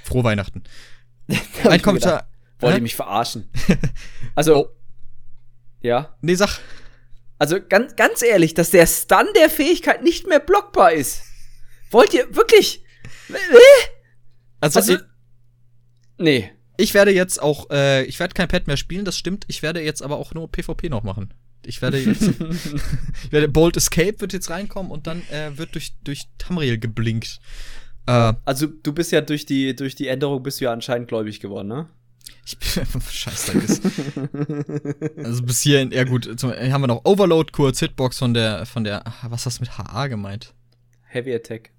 Frohe 0.04 0.24
Weihnachten. 0.24 0.62
Ein 1.64 1.82
Kommentar. 1.82 2.28
Wollt 2.60 2.76
ihr 2.76 2.82
mich 2.82 2.94
verarschen? 2.94 3.48
Also. 4.34 4.56
Oh. 4.56 4.68
Ja. 5.80 6.14
Nee, 6.20 6.34
sag. 6.34 6.60
Also 7.38 7.58
ganz, 7.66 7.96
ganz 7.96 8.22
ehrlich, 8.22 8.54
dass 8.54 8.70
der 8.70 8.86
Stun 8.86 9.26
der 9.36 9.50
Fähigkeit 9.50 10.02
nicht 10.02 10.26
mehr 10.26 10.40
blockbar 10.40 10.92
ist. 10.92 11.22
Wollt 11.90 12.14
ihr 12.14 12.34
wirklich? 12.34 12.82
Also, 14.60 14.78
also 14.78 14.94
ich, 14.94 15.00
nee. 16.18 16.50
Ich 16.78 16.94
werde 16.94 17.12
jetzt 17.12 17.40
auch, 17.40 17.70
äh, 17.70 18.04
ich 18.04 18.18
werde 18.20 18.34
kein 18.34 18.48
Pad 18.48 18.66
mehr 18.66 18.76
spielen, 18.76 19.04
das 19.04 19.16
stimmt. 19.16 19.44
Ich 19.48 19.62
werde 19.62 19.80
jetzt 19.80 20.02
aber 20.02 20.16
auch 20.16 20.34
nur 20.34 20.50
PvP 20.50 20.88
noch 20.88 21.02
machen. 21.02 21.32
Ich 21.64 21.82
werde 21.82 21.98
jetzt, 21.98 22.22
ich 23.24 23.32
werde 23.32 23.48
Bold 23.48 23.76
Escape 23.76 24.20
wird 24.20 24.32
jetzt 24.32 24.50
reinkommen 24.50 24.90
und 24.90 25.06
dann 25.06 25.22
äh, 25.30 25.56
wird 25.56 25.74
durch 25.74 25.94
durch 26.04 26.24
Tamriel 26.38 26.78
geblinkt. 26.78 27.38
Äh, 28.06 28.34
also 28.44 28.66
du 28.66 28.92
bist 28.92 29.12
ja 29.12 29.20
durch 29.20 29.46
die 29.46 29.74
durch 29.74 29.94
die 29.94 30.08
Änderung 30.08 30.42
bist 30.42 30.60
du 30.60 30.66
ja 30.66 30.72
anscheinend 30.72 31.08
gläubig 31.08 31.40
geworden, 31.40 31.68
ne? 31.68 31.88
Ich 32.44 32.58
bin 32.58 33.00
Scheißdreck 33.00 33.62
Also 35.16 35.42
bis 35.42 35.62
hierhin, 35.62 35.90
ja 35.90 36.04
gut, 36.04 36.38
zum, 36.38 36.52
haben 36.52 36.80
wir 36.80 36.86
noch 36.86 37.04
Overload, 37.04 37.52
kurz 37.52 37.80
Hitbox 37.80 38.18
von 38.18 38.34
der, 38.34 38.66
von 38.66 38.84
der, 38.84 39.02
was 39.22 39.46
hast 39.46 39.58
du 39.58 39.62
mit 39.62 39.76
HA 39.76 40.06
gemeint? 40.06 40.54
Heavy 41.08 41.34
Attack. 41.34 41.70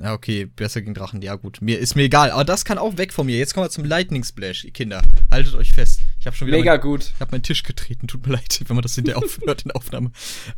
Ja, 0.00 0.12
okay, 0.12 0.44
besser 0.44 0.80
gegen 0.80 0.94
Drachen, 0.94 1.22
ja 1.22 1.34
gut. 1.34 1.60
Mir 1.60 1.78
ist 1.78 1.96
mir 1.96 2.02
egal, 2.02 2.30
aber 2.30 2.44
das 2.44 2.64
kann 2.64 2.78
auch 2.78 2.98
weg 2.98 3.12
von 3.12 3.26
mir. 3.26 3.36
Jetzt 3.36 3.54
kommen 3.54 3.66
wir 3.66 3.70
zum 3.70 3.84
Lightning 3.84 4.22
Splash, 4.22 4.64
ihr 4.64 4.70
Kinder. 4.70 5.02
Haltet 5.30 5.54
euch 5.54 5.72
fest. 5.72 6.00
Ich 6.20 6.26
habe 6.26 6.36
schon 6.36 6.46
wieder. 6.46 6.58
Mega 6.58 6.72
mein, 6.72 6.80
gut. 6.80 7.12
Ich 7.14 7.20
habe 7.20 7.32
meinen 7.32 7.42
Tisch 7.42 7.62
getreten, 7.62 8.06
tut 8.06 8.26
mir 8.26 8.32
leid, 8.34 8.62
wenn 8.66 8.76
man 8.76 8.82
das 8.82 8.94
hinterher 8.94 9.18
aufhört 9.22 9.62
in 9.62 9.68
der 9.68 9.76
Aufnahme. 9.76 10.12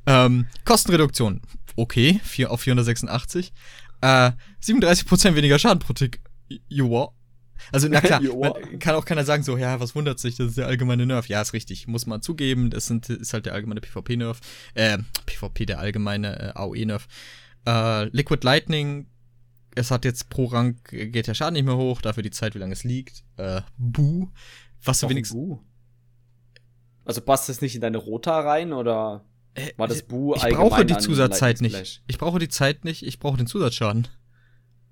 Ähm, 0.07 0.47
Kostenreduktion. 0.64 1.41
Okay, 1.76 2.20
4 2.24 2.51
auf 2.51 2.61
486. 2.61 3.53
Äh, 4.01 4.33
37% 4.62 5.35
weniger 5.35 5.59
Schaden 5.59 5.78
pro 5.78 5.93
Tick. 5.93 6.20
Joa, 6.68 7.12
also, 7.73 7.89
na 7.89 8.01
klar, 8.01 8.21
kann 8.79 8.95
auch 8.95 9.05
keiner 9.05 9.25
sagen, 9.25 9.43
so, 9.43 9.57
ja, 9.57 9.81
was 9.81 9.95
wundert 9.95 10.19
sich, 10.19 10.37
das 10.37 10.49
ist 10.49 10.59
der 10.59 10.67
allgemeine 10.67 11.07
Nerf. 11.07 11.29
Ja, 11.29 11.41
ist 11.41 11.53
richtig, 11.53 11.87
muss 11.87 12.07
man 12.07 12.23
zugeben, 12.23 12.71
das 12.71 12.87
sind, 12.87 13.09
ist 13.09 13.33
halt 13.33 13.47
der 13.47 13.55
allgemeine 13.55 13.81
PvP-Nerf. 13.81 14.41
Äh, 14.75 14.99
PvP, 15.27 15.67
der 15.67 15.79
allgemeine 15.79 16.55
äh, 16.55 16.59
AOE-Nerf. 16.59 17.07
Äh, 17.67 18.05
Liquid 18.07 18.45
Lightning, 18.45 19.07
es 19.75 19.91
hat 19.91 20.05
jetzt 20.05 20.31
pro 20.31 20.47
Rang, 20.47 20.77
geht 20.85 21.27
der 21.27 21.35
Schaden 21.35 21.55
nicht 21.55 21.65
mehr 21.65 21.77
hoch, 21.77 22.01
dafür 22.03 22.23
die 22.23 22.31
Zeit, 22.31 22.55
wie 22.55 22.59
lange 22.59 22.73
es 22.73 22.85
liegt. 22.85 23.25
Äh, 23.37 23.63
Buh. 23.77 24.29
Was 24.83 25.01
du 25.01 25.09
wenigstens. 25.09 25.37
Buh. 25.37 25.61
Also 27.05 27.21
passt 27.21 27.49
das 27.49 27.61
nicht 27.61 27.75
in 27.75 27.81
deine 27.81 27.99
Rota 27.99 28.41
rein 28.41 28.73
oder 28.73 29.25
äh, 29.55 29.71
war 29.77 29.89
das 29.89 30.03
Buh 30.03 30.35
Ich 30.37 30.43
brauche 30.43 30.85
die 30.85 30.99
Zusatzzeit 30.99 31.61
nicht. 31.61 32.03
Ich 32.07 32.19
brauche 32.19 32.39
die 32.39 32.49
Zeit 32.49 32.85
nicht, 32.85 33.05
ich 33.05 33.19
brauche 33.19 33.37
den 33.37 33.47
Zusatzschaden. 33.47 34.09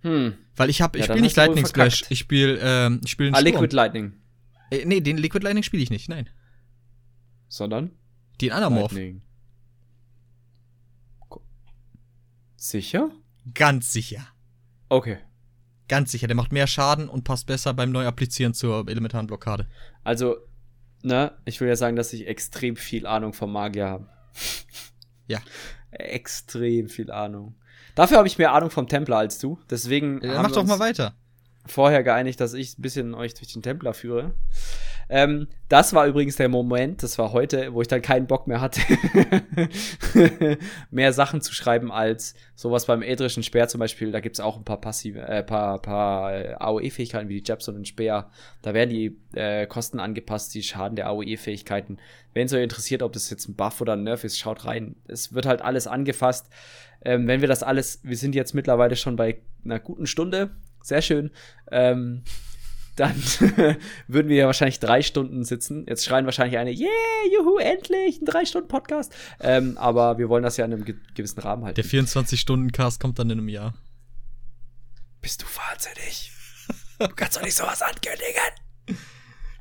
Hm. 0.03 0.35
Weil 0.57 0.71
ich 0.71 0.81
habe, 0.81 0.99
ich 0.99 1.07
ja, 1.07 1.13
spiele 1.13 1.23
nicht 1.23 1.37
Lightning 1.37 1.67
Splash, 1.67 2.05
ich 2.09 2.19
spiele, 2.21 2.59
ähm, 2.63 3.01
ich 3.05 3.11
spiele 3.11 3.33
Ah, 3.35 3.41
Liquid 3.41 3.75
Lightning. 3.75 4.13
Äh, 4.71 4.85
nee, 4.85 5.01
den 5.01 5.17
Liquid 5.17 5.43
Lightning 5.43 5.63
spiele 5.63 5.83
ich 5.83 5.91
nicht, 5.91 6.09
nein. 6.09 6.29
Sondern? 7.49 7.91
Den 8.41 8.53
Anamorph. 8.53 8.93
Lightning. 8.93 9.23
Sicher? 12.57 13.11
Ganz 13.55 13.93
sicher. 13.93 14.27
Okay. 14.89 15.19
Ganz 15.89 16.11
sicher, 16.11 16.27
der 16.27 16.37
macht 16.37 16.53
mehr 16.53 16.67
Schaden 16.67 17.09
und 17.09 17.25
passt 17.25 17.47
besser 17.47 17.73
beim 17.73 17.91
Neuapplizieren 17.91 18.53
zur 18.53 18.89
elementaren 18.89 19.27
Blockade. 19.27 19.67
Also, 20.05 20.37
ne, 21.03 21.33
ich 21.45 21.61
will 21.61 21.69
ja 21.69 21.77
sagen, 21.77 21.97
dass 21.97 22.13
ich 22.13 22.27
extrem 22.27 22.77
viel 22.77 23.07
Ahnung 23.07 23.33
vom 23.33 23.53
Magier 23.53 23.87
habe. 23.87 24.09
Ja. 25.27 25.41
extrem 25.91 26.89
viel 26.89 27.11
Ahnung. 27.11 27.55
Dafür 27.99 28.19
habe 28.19 28.29
ich 28.29 28.39
mehr 28.39 28.53
Ahnung 28.53 28.71
vom 28.71 28.87
Templer 28.87 29.17
als 29.17 29.41
du. 29.41 29.59
Deswegen. 29.69 30.21
Ja, 30.23 30.41
mach 30.41 30.53
doch 30.53 30.65
mal 30.65 30.79
weiter. 30.79 31.15
Vorher 31.67 32.05
geeinigt, 32.05 32.41
dass 32.41 32.55
ich 32.55 32.79
ein 32.79 32.83
bisschen 32.83 33.13
euch 33.13 33.35
durch 33.35 33.53
den 33.53 33.61
Templer 33.61 33.93
führe. 33.93 34.35
Ähm, 35.09 35.49
das 35.69 35.95
war 35.95 36.07
übrigens 36.07 36.37
der 36.37 36.49
Moment, 36.49 37.03
das 37.03 37.19
war 37.19 37.33
heute, 37.33 37.73
wo 37.73 37.81
ich 37.81 37.89
dann 37.89 38.03
keinen 38.03 38.27
Bock 38.27 38.47
mehr 38.47 38.61
hatte, 38.61 38.81
mehr 40.91 41.13
Sachen 41.15 41.41
zu 41.41 41.55
schreiben 41.55 41.91
als 41.91 42.35
sowas 42.55 42.87
beim 42.87 43.03
ädrischen 43.03 43.43
Speer 43.43 43.69
zum 43.69 43.81
Beispiel. 43.81 44.13
Da 44.13 44.21
gibt 44.21 44.37
es 44.37 44.41
auch 44.41 44.59
ein 44.59 44.65
paar 44.65 44.81
passive, 44.81 45.21
äh, 45.21 45.43
paar, 45.43 45.81
paar 45.81 46.35
äh, 46.35 46.55
AOE-Fähigkeiten 46.59 47.29
wie 47.29 47.41
die 47.41 47.49
Jabs 47.49 47.69
und 47.69 47.77
den 47.77 47.85
Speer. 47.87 48.31
Da 48.63 48.75
werden 48.75 48.91
die 48.91 49.17
äh, 49.33 49.67
Kosten 49.67 49.99
angepasst, 49.99 50.55
die 50.55 50.63
Schaden 50.63 50.95
der 50.95 51.09
AOE-Fähigkeiten. 51.09 51.99
Wenn 52.35 52.47
es 52.47 52.53
euch 52.53 52.63
interessiert, 52.63 53.03
ob 53.03 53.13
das 53.13 53.31
jetzt 53.31 53.49
ein 53.49 53.57
Buff 53.57 53.81
oder 53.81 53.95
ein 53.95 54.05
Nerf 54.05 54.25
ist, 54.25 54.39
schaut 54.39 54.67
rein. 54.67 54.95
Es 55.07 55.33
wird 55.33 55.47
halt 55.47 55.63
alles 55.63 55.87
angefasst. 55.87 56.51
Ähm, 57.03 57.27
wenn 57.27 57.41
wir 57.41 57.49
das 57.49 57.63
alles, 57.63 58.01
wir 58.03 58.17
sind 58.17 58.35
jetzt 58.35 58.55
mittlerweile 58.55 58.97
schon 58.97 59.17
bei 59.17 59.41
einer 59.65 59.79
guten 59.79 60.07
Stunde, 60.07 60.51
sehr 60.83 61.03
schön. 61.03 61.31
Ähm, 61.71 62.23
dann 62.97 63.15
würden 64.09 64.29
wir 64.29 64.37
ja 64.37 64.47
wahrscheinlich 64.47 64.81
drei 64.81 65.03
Stunden 65.03 65.45
sitzen. 65.45 65.87
Jetzt 65.89 66.05
schreien 66.05 66.25
wahrscheinlich 66.25 66.59
eine, 66.59 66.73
yeah, 66.73 66.89
juhu, 67.33 67.59
endlich, 67.59 68.21
ein 68.21 68.25
drei 68.25 68.45
Stunden 68.45 68.69
Podcast. 68.69 69.15
Ähm, 69.41 69.79
aber 69.79 70.19
wir 70.19 70.29
wollen 70.29 70.43
das 70.43 70.57
ja 70.57 70.65
in 70.65 70.73
einem 70.73 70.85
ge 70.85 70.97
gewissen 71.15 71.41
Rahmen 71.41 71.65
halten. 71.65 71.81
Der 71.81 71.85
24-Stunden-Cast 71.85 73.01
kommt 73.01 73.19
dann 73.19 73.31
in 73.31 73.39
einem 73.39 73.49
Jahr. 73.49 73.75
Bist 75.21 75.43
du 75.43 75.47
wahnsinnig? 75.47 76.33
Du 76.99 77.09
kannst 77.15 77.37
doch 77.37 77.43
nicht 77.43 77.55
sowas 77.55 77.81
ankündigen. 77.83 78.99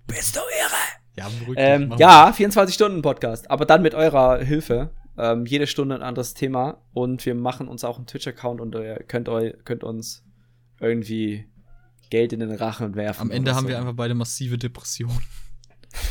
Bist 0.08 0.36
du 0.36 0.40
irre? 0.40 0.98
Ja, 1.16 1.30
ähm, 1.56 1.94
ja 1.98 2.30
24-Stunden-Podcast. 2.30 3.52
Aber 3.52 3.66
dann 3.66 3.82
mit 3.82 3.94
eurer 3.94 4.40
Hilfe. 4.40 4.90
Ähm, 5.18 5.46
jede 5.46 5.68
Stunde 5.68 5.96
ein 5.96 6.02
anderes 6.02 6.34
Thema. 6.34 6.82
Und 6.94 7.26
wir 7.26 7.36
machen 7.36 7.68
uns 7.68 7.84
auch 7.84 7.98
einen 7.98 8.08
Twitch-Account 8.08 8.62
und 8.62 8.76
ihr 8.76 9.04
könnt, 9.08 9.30
eu 9.30 9.52
könnt 9.64 9.84
uns 9.84 10.24
irgendwie 10.80 11.46
Geld 12.10 12.34
in 12.34 12.40
den 12.40 12.52
Rachen 12.52 12.96
werfen. 12.96 13.22
Am 13.22 13.32
Ende 13.32 13.56
haben 13.56 13.64
so. 13.64 13.70
wir 13.70 13.80
einfach 13.80 13.94
beide 13.94 14.14
massive 14.14 14.58
Depressionen. 14.58 15.22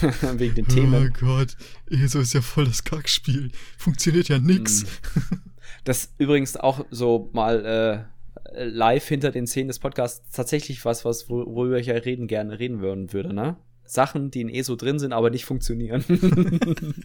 Wegen 0.39 0.55
den 0.55 0.67
Themen. 0.67 0.95
Oh 0.95 1.19
Gott, 1.21 1.57
ESO 1.91 2.21
ist 2.21 2.35
ja 2.35 2.41
voll 2.41 2.65
das 2.65 2.83
Kackspiel. 2.83 3.53
Funktioniert 3.79 4.29
ja 4.29 4.39
nix. 4.39 4.85
Hm. 5.15 5.43
Das 5.85 6.13
übrigens 6.19 6.57
auch 6.57 6.85
so 6.91 7.31
mal 7.33 8.09
äh, 8.55 8.65
live 8.65 9.07
hinter 9.07 9.31
den 9.31 9.47
Szenen 9.47 9.69
des 9.69 9.79
Podcasts 9.79 10.35
tatsächlich 10.35 10.85
was, 10.85 11.05
was 11.05 11.29
worüber 11.29 11.79
ich 11.79 11.87
ja 11.87 11.95
reden 11.95 12.27
gerne 12.27 12.59
reden 12.59 12.81
würden 12.81 13.13
würde, 13.13 13.33
ne? 13.33 13.57
Sachen, 13.87 14.31
die 14.31 14.41
in 14.41 14.49
ESO 14.49 14.77
drin 14.77 14.99
sind, 14.99 15.13
aber 15.13 15.31
nicht 15.31 15.45
funktionieren. 15.45 16.05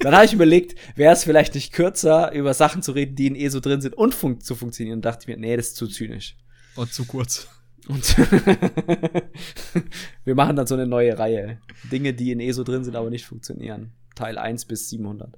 Dann 0.00 0.14
habe 0.14 0.24
ich 0.24 0.32
überlegt, 0.32 0.74
wäre 0.96 1.12
es 1.12 1.24
vielleicht 1.24 1.54
nicht 1.54 1.72
kürzer, 1.72 2.32
über 2.32 2.54
Sachen 2.54 2.82
zu 2.82 2.92
reden, 2.92 3.16
die 3.16 3.26
in 3.26 3.36
ESO 3.36 3.60
drin 3.60 3.80
sind 3.80 3.94
und 3.94 4.14
fun 4.14 4.40
zu 4.40 4.54
funktionieren. 4.54 4.98
Und 4.98 5.04
dachte 5.04 5.22
ich 5.22 5.28
mir, 5.28 5.36
nee, 5.36 5.56
das 5.56 5.68
ist 5.68 5.76
zu 5.76 5.86
zynisch. 5.86 6.36
Und 6.76 6.92
zu 6.92 7.04
kurz. 7.04 7.48
Und 7.88 8.16
wir 10.24 10.34
machen 10.34 10.56
dann 10.56 10.66
so 10.66 10.74
eine 10.74 10.86
neue 10.86 11.18
Reihe. 11.18 11.58
Dinge, 11.90 12.14
die 12.14 12.30
in 12.30 12.40
ESO 12.40 12.64
drin 12.64 12.84
sind, 12.84 12.96
aber 12.96 13.10
nicht 13.10 13.26
funktionieren. 13.26 13.92
Teil 14.14 14.38
1 14.38 14.66
bis 14.66 14.88
700. 14.90 15.34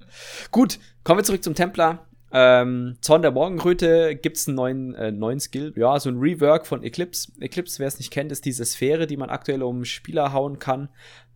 Gut, 0.50 0.78
kommen 1.04 1.20
wir 1.20 1.24
zurück 1.24 1.42
zum 1.42 1.54
Templar. 1.54 2.06
Ähm, 2.32 2.96
Zorn 3.02 3.22
der 3.22 3.30
Morgenröte 3.30 4.16
gibt's 4.16 4.48
einen 4.48 4.56
neuen, 4.56 4.94
äh, 4.94 5.12
neuen 5.12 5.38
Skill. 5.38 5.74
Ja, 5.76 6.00
so 6.00 6.08
ein 6.08 6.18
Rework 6.18 6.66
von 6.66 6.82
Eclipse. 6.82 7.30
Eclipse, 7.40 7.78
wer 7.78 7.88
es 7.88 7.98
nicht 7.98 8.10
kennt, 8.10 8.32
ist 8.32 8.46
diese 8.46 8.64
Sphäre, 8.64 9.06
die 9.06 9.18
man 9.18 9.28
aktuell 9.28 9.62
um 9.62 9.84
Spieler 9.84 10.32
hauen 10.32 10.58
kann, 10.58 10.88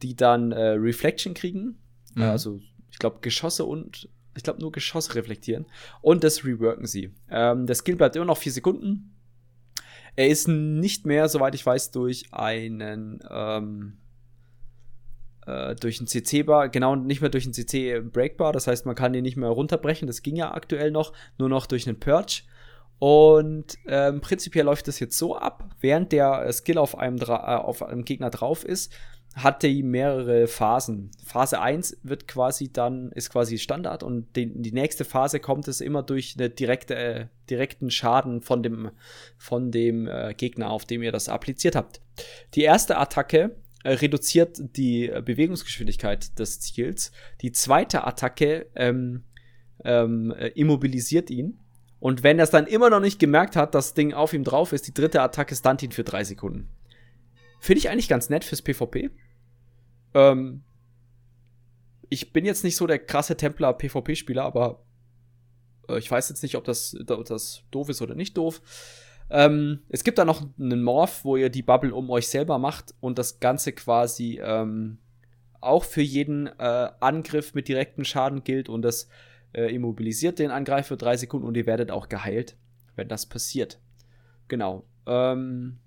die 0.03 0.17
dann 0.17 0.53
äh, 0.53 0.71
Reflection 0.71 1.35
kriegen. 1.35 1.79
Mhm. 2.15 2.23
also, 2.23 2.61
ich 2.91 2.99
glaube, 2.99 3.19
Geschosse 3.21 3.67
und 3.67 4.09
ich 4.37 4.43
glaube, 4.43 4.61
nur 4.61 4.73
Geschosse 4.73 5.15
reflektieren. 5.15 5.67
Und 6.01 6.25
das 6.25 6.45
reworken 6.45 6.87
sie. 6.87 7.13
Ähm, 7.31 7.67
der 7.67 7.77
Skill 7.77 7.97
bleibt 7.97 8.17
immer 8.17 8.25
noch 8.25 8.39
vier 8.39 8.53
Sekunden. 8.53 9.15
Er 10.15 10.29
ist 10.29 10.49
nicht 10.49 11.05
mehr, 11.05 11.29
soweit 11.29 11.55
ich 11.55 11.65
weiß, 11.65 11.91
durch 11.91 12.33
einen 12.33 13.21
ähm, 13.31 13.99
äh, 15.47 15.75
durch 15.75 16.01
ein 16.01 16.07
CC-Bar, 16.07 16.69
genau 16.69 16.97
nicht 16.97 17.21
mehr 17.21 17.31
durch 17.31 17.47
ein 17.47 17.53
CC-Breakbar. 17.53 18.53
Das 18.53 18.67
heißt, 18.67 18.87
man 18.87 18.95
kann 18.95 19.15
ihn 19.15 19.23
nicht 19.23 19.37
mehr 19.37 19.49
runterbrechen. 19.49 20.07
Das 20.07 20.23
ging 20.23 20.37
ja 20.37 20.53
aktuell 20.53 20.91
noch, 20.91 21.13
nur 21.39 21.49
noch 21.49 21.67
durch 21.67 21.87
einen 21.87 21.99
Purge. 21.99 22.43
Und 22.99 23.77
ähm, 23.87 24.21
prinzipiell 24.21 24.65
läuft 24.65 24.89
das 24.89 25.01
jetzt 25.01 25.19
so 25.19 25.37
ab, 25.37 25.71
während 25.81 26.13
der 26.13 26.51
Skill 26.53 26.79
auf 26.79 26.97
einem, 26.97 27.19
äh, 27.19 27.33
auf 27.33 27.83
einem 27.83 28.05
Gegner 28.05 28.31
drauf 28.31 28.65
ist, 28.65 28.93
hat 29.35 29.63
die 29.63 29.83
mehrere 29.83 30.47
Phasen. 30.47 31.11
Phase 31.23 31.61
1 31.61 31.99
wird 32.03 32.27
quasi 32.27 32.73
dann, 32.73 33.13
ist 33.13 33.29
quasi 33.29 33.59
Standard 33.59 34.03
und 34.03 34.35
die, 34.35 34.47
die 34.47 34.73
nächste 34.73 35.05
Phase 35.05 35.41
kommt 35.41 35.69
es 35.69 35.83
immer 35.83 36.03
durch 36.03 36.37
eine 36.39 36.49
direkte, 36.49 36.95
äh, 36.95 37.27
direkten 37.51 37.91
Schaden 37.91 38.41
von 38.41 38.63
dem, 38.63 38.91
von 39.37 39.71
dem 39.71 40.09
äh, 40.09 40.33
Gegner, 40.35 40.71
auf 40.71 40.87
dem 40.87 41.03
ihr 41.03 41.13
das 41.13 41.29
appliziert 41.29 41.77
habt. 41.77 42.01
Die 42.55 42.63
erste 42.63 42.97
Attacke 42.97 43.39
äh, 43.43 43.66
reduziert 43.91 44.59
die 44.77 45.09
Bewegungsgeschwindigkeit 45.09 46.39
des 46.39 46.61
Ziels. 46.61 47.13
Die 47.41 47.53
zweite 47.53 48.05
Attacke 48.07 48.67
ähm, 48.75 49.25
ähm, 49.85 50.33
äh, 50.33 50.49
immobilisiert 50.49 51.31
ihn. 51.31 51.61
Und 51.99 52.23
wenn 52.23 52.39
er 52.39 52.45
es 52.45 52.51
dann 52.51 52.67
immer 52.67 52.91
noch 52.91 53.01
nicht 53.01 53.19
gemerkt 53.19 53.57
hat, 53.57 53.75
dass 53.75 53.89
das 53.89 53.95
Ding 53.95 54.13
auf 54.13 54.33
ihm 54.33 54.45
drauf 54.45 54.73
ist, 54.73 54.87
die 54.87 54.95
dritte 54.95 55.23
Attacke 55.23 55.55
stunt 55.55 55.83
ihn 55.83 55.93
für 55.93 56.05
drei 56.05 56.25
Sekunden. 56.25 56.69
Finde 57.61 57.79
ich 57.79 57.89
eigentlich 57.89 58.09
ganz 58.09 58.29
nett 58.29 58.45
fürs 58.45 58.63
PvP. 58.63 59.11
Ähm, 60.15 60.63
ich 62.09 62.33
bin 62.33 62.45
jetzt 62.45 62.65
nicht 62.65 62.77
so 62.77 62.87
der 62.87 62.99
krasse 62.99 63.37
Templar-PvP-Spieler, 63.37 64.45
aber 64.45 64.85
äh, 65.89 65.99
ich 65.99 66.11
weiß 66.11 66.29
jetzt 66.29 66.43
nicht, 66.43 66.57
ob 66.57 66.65
das, 66.65 66.97
ob 67.09 67.25
das 67.25 67.63
doof 67.71 67.89
ist 67.89 68.03
oder 68.03 68.15
nicht 68.15 68.37
doof. 68.37 68.61
Ähm, 69.31 69.81
es 69.89 70.05
gibt 70.05 70.19
da 70.19 70.25
noch 70.25 70.47
einen 70.59 70.83
Morph, 70.83 71.25
wo 71.25 71.37
ihr 71.37 71.51
die 71.51 71.63
Bubble 71.63 71.95
um 71.95 72.11
euch 72.11 72.29
selber 72.29 72.59
macht 72.59 72.95
und 73.01 73.19
das 73.19 73.41
Ganze 73.41 73.73
quasi 73.73 74.41
ähm, 74.43 74.99
auch 75.61 75.85
für 75.85 76.03
jeden 76.03 76.47
äh, 76.47 76.91
Angriff 77.01 77.55
mit 77.55 77.69
direktem 77.69 78.05
Schaden 78.05 78.45
gilt 78.45 78.69
und 78.69 78.83
das 78.83 79.09
äh, 79.53 79.75
immobilisiert 79.75 80.39
den 80.39 80.51
Angreifer 80.51 80.89
für 80.89 80.97
drei 80.97 81.17
Sekunden 81.17 81.47
und 81.47 81.57
ihr 81.57 81.67
werdet 81.67 81.91
auch 81.91 82.09
geheilt, 82.09 82.57
wenn 82.95 83.09
das 83.09 83.27
passiert. 83.27 83.81
Genau. 84.49 84.85
Ähm, 85.07 85.79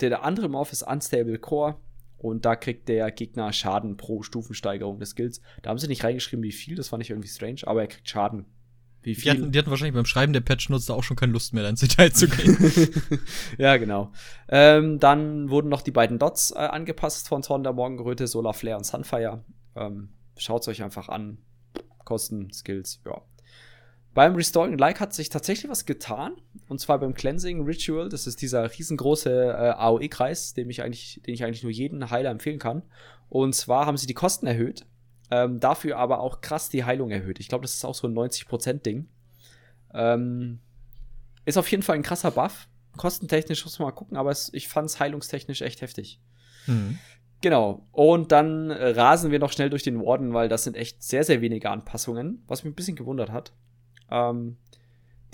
der, 0.00 0.10
der 0.10 0.24
andere 0.24 0.48
Morph 0.48 0.72
ist 0.72 0.82
Unstable 0.82 1.38
Core. 1.38 1.76
Und 2.18 2.44
da 2.44 2.56
kriegt 2.56 2.88
der 2.88 3.12
Gegner 3.12 3.52
Schaden 3.52 3.96
pro 3.96 4.22
Stufensteigerung 4.24 4.98
des 4.98 5.10
Skills. 5.10 5.40
Da 5.62 5.70
haben 5.70 5.78
sie 5.78 5.86
nicht 5.86 6.02
reingeschrieben, 6.02 6.42
wie 6.42 6.50
viel, 6.50 6.74
das 6.74 6.88
fand 6.88 7.02
ich 7.02 7.10
irgendwie 7.10 7.28
strange, 7.28 7.60
aber 7.64 7.82
er 7.82 7.86
kriegt 7.86 8.08
Schaden. 8.08 8.46
Wie 9.08 9.14
viel? 9.14 9.32
Die 9.32 9.38
hatten, 9.38 9.52
die 9.52 9.58
hatten 9.58 9.70
wahrscheinlich 9.70 9.94
beim 9.94 10.04
Schreiben 10.04 10.32
der 10.32 10.40
Patch-Notes 10.40 10.86
da 10.86 10.94
auch 10.94 11.02
schon 11.02 11.16
keine 11.16 11.32
Lust 11.32 11.54
mehr, 11.54 11.62
da 11.62 11.70
ins 11.70 11.80
Detail 11.80 12.12
zu 12.12 12.28
gehen. 12.28 12.92
ja, 13.58 13.76
genau. 13.78 14.12
Ähm, 14.48 14.98
dann 14.98 15.48
wurden 15.48 15.68
noch 15.68 15.80
die 15.80 15.90
beiden 15.90 16.18
Dots 16.18 16.50
äh, 16.50 16.58
angepasst 16.58 17.28
von 17.28 17.42
Zorn 17.42 17.62
der 17.62 17.72
Morgengeröte, 17.72 18.26
Solar 18.26 18.54
Flare 18.54 18.76
und 18.76 18.84
Sunfire. 18.84 19.44
Ähm, 19.74 20.10
Schaut 20.36 20.62
es 20.62 20.68
euch 20.68 20.82
einfach 20.82 21.08
an. 21.08 21.38
Kosten, 22.04 22.52
Skills, 22.52 23.00
ja. 23.04 23.20
Beim 24.14 24.34
Restoring 24.34 24.78
Like 24.78 25.00
hat 25.00 25.14
sich 25.14 25.28
tatsächlich 25.28 25.70
was 25.70 25.84
getan. 25.86 26.36
Und 26.68 26.80
zwar 26.80 26.98
beim 26.98 27.14
Cleansing 27.14 27.64
Ritual. 27.64 28.08
Das 28.08 28.26
ist 28.26 28.42
dieser 28.42 28.70
riesengroße 28.70 29.30
äh, 29.30 29.70
AOE-Kreis, 29.76 30.54
den 30.54 30.70
ich 30.70 30.82
eigentlich, 30.82 31.20
den 31.24 31.34
ich 31.34 31.44
eigentlich 31.44 31.62
nur 31.62 31.72
jeden 31.72 32.10
Heiler 32.10 32.30
empfehlen 32.30 32.58
kann. 32.58 32.82
Und 33.28 33.54
zwar 33.54 33.86
haben 33.86 33.96
sie 33.96 34.06
die 34.06 34.14
Kosten 34.14 34.46
erhöht. 34.46 34.86
Ähm, 35.30 35.60
dafür 35.60 35.98
aber 35.98 36.20
auch 36.20 36.40
krass 36.40 36.68
die 36.70 36.84
Heilung 36.84 37.10
erhöht. 37.10 37.38
Ich 37.38 37.48
glaube, 37.48 37.62
das 37.62 37.74
ist 37.74 37.84
auch 37.84 37.94
so 37.94 38.06
ein 38.06 38.14
90%-Ding. 38.14 39.08
Ähm, 39.94 40.60
ist 41.44 41.58
auf 41.58 41.70
jeden 41.70 41.82
Fall 41.82 41.96
ein 41.96 42.02
krasser 42.02 42.30
Buff. 42.30 42.68
Kostentechnisch 42.96 43.64
muss 43.64 43.78
man 43.78 43.88
mal 43.88 43.92
gucken, 43.92 44.16
aber 44.16 44.30
es, 44.30 44.52
ich 44.52 44.68
fand 44.68 44.88
es 44.88 45.00
heilungstechnisch 45.00 45.62
echt 45.62 45.82
heftig. 45.82 46.20
Mhm. 46.66 46.98
Genau. 47.40 47.86
Und 47.92 48.32
dann 48.32 48.70
äh, 48.70 48.88
rasen 48.88 49.30
wir 49.30 49.38
noch 49.38 49.52
schnell 49.52 49.70
durch 49.70 49.82
den 49.82 50.00
Warden, 50.00 50.34
weil 50.34 50.48
das 50.48 50.64
sind 50.64 50.76
echt 50.76 51.02
sehr, 51.02 51.24
sehr 51.24 51.40
wenige 51.40 51.70
Anpassungen, 51.70 52.42
was 52.46 52.64
mich 52.64 52.72
ein 52.72 52.76
bisschen 52.76 52.96
gewundert 52.96 53.30
hat. 53.30 53.52
Ähm, 54.10 54.56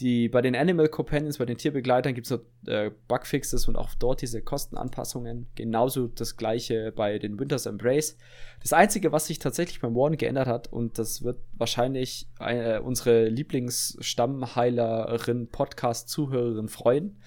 die, 0.00 0.28
bei 0.28 0.42
den 0.42 0.56
Animal 0.56 0.88
Companions, 0.88 1.38
bei 1.38 1.44
den 1.44 1.56
Tierbegleitern 1.56 2.14
gibt 2.14 2.28
es 2.28 2.40
äh, 2.66 2.90
Bugfixes 3.06 3.68
und 3.68 3.76
auch 3.76 3.94
dort 3.94 4.22
diese 4.22 4.42
Kostenanpassungen. 4.42 5.46
Genauso 5.54 6.08
das 6.08 6.36
gleiche 6.36 6.90
bei 6.90 7.20
den 7.20 7.38
Winters 7.38 7.66
Embrace. 7.66 8.16
Das 8.60 8.72
Einzige, 8.72 9.12
was 9.12 9.26
sich 9.26 9.38
tatsächlich 9.38 9.80
beim 9.80 9.94
Warden 9.94 10.16
geändert 10.16 10.48
hat, 10.48 10.72
und 10.72 10.98
das 10.98 11.22
wird 11.22 11.38
wahrscheinlich 11.52 12.28
äh, 12.40 12.80
unsere 12.80 13.28
Lieblingsstammheilerin, 13.28 15.46
Podcast-Zuhörerin 15.48 16.66
freuen. 16.68 17.20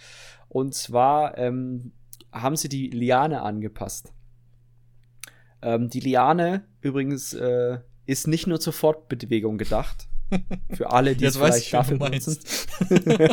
Und 0.50 0.76
zwar 0.76 1.38
ähm, 1.38 1.94
haben 2.34 2.58
sie 2.58 2.70
die 2.70 2.90
Liane 2.90 3.44
angepasst. 3.44 4.12
Ähm, 5.62 5.90
die 5.90 6.02
Liane 6.02 6.66
übrigens 6.82 7.34
äh, 7.34 7.80
ist 8.06 8.28
nicht 8.28 8.48
nur 8.48 8.60
zur 8.60 8.74
Fortbewegung 8.74 9.58
gedacht, 9.58 10.07
für 10.74 10.92
alle, 10.92 11.16
die 11.16 11.26
es 11.26 11.38
vielleicht 11.38 11.74
dafür 11.74 11.98
benutzen. 11.98 12.38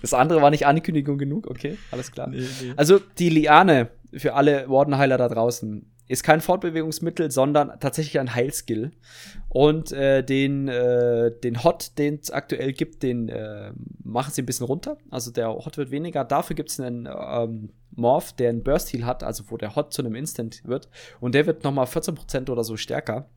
das 0.00 0.14
andere 0.14 0.42
war 0.42 0.50
nicht 0.50 0.66
Ankündigung 0.66 1.18
genug, 1.18 1.46
okay, 1.48 1.78
alles 1.90 2.12
klar. 2.12 2.28
Nee, 2.28 2.46
nee. 2.62 2.72
Also 2.76 3.00
die 3.18 3.28
Liane 3.28 3.90
für 4.14 4.34
alle 4.34 4.68
Wardenheiler 4.68 5.18
da 5.18 5.28
draußen 5.28 5.86
ist 6.08 6.24
kein 6.24 6.42
Fortbewegungsmittel, 6.42 7.30
sondern 7.30 7.80
tatsächlich 7.80 8.20
ein 8.20 8.34
Heilskill. 8.34 8.90
Und 9.48 9.92
äh, 9.92 10.22
den, 10.22 10.68
äh, 10.68 11.30
den 11.42 11.64
Hot, 11.64 11.92
den 11.96 12.18
es 12.20 12.30
aktuell 12.30 12.72
gibt, 12.74 13.02
den 13.02 13.30
äh, 13.30 13.72
machen 14.02 14.30
sie 14.32 14.42
ein 14.42 14.46
bisschen 14.46 14.66
runter. 14.66 14.98
Also 15.10 15.30
der 15.30 15.48
Hot 15.48 15.78
wird 15.78 15.90
weniger. 15.90 16.24
Dafür 16.24 16.54
gibt 16.54 16.70
es 16.70 16.80
einen 16.80 17.06
ähm, 17.06 17.70
Morph, 17.92 18.34
der 18.34 18.50
einen 18.50 18.62
Burst 18.62 18.92
Heal 18.92 19.06
hat, 19.06 19.22
also 19.22 19.44
wo 19.48 19.56
der 19.56 19.74
Hot 19.74 19.94
zu 19.94 20.02
einem 20.02 20.14
Instant 20.14 20.62
wird. 20.64 20.90
Und 21.20 21.34
der 21.34 21.46
wird 21.46 21.64
nochmal 21.64 21.86
14% 21.86 22.50
oder 22.50 22.64
so 22.64 22.76
stärker. 22.76 23.30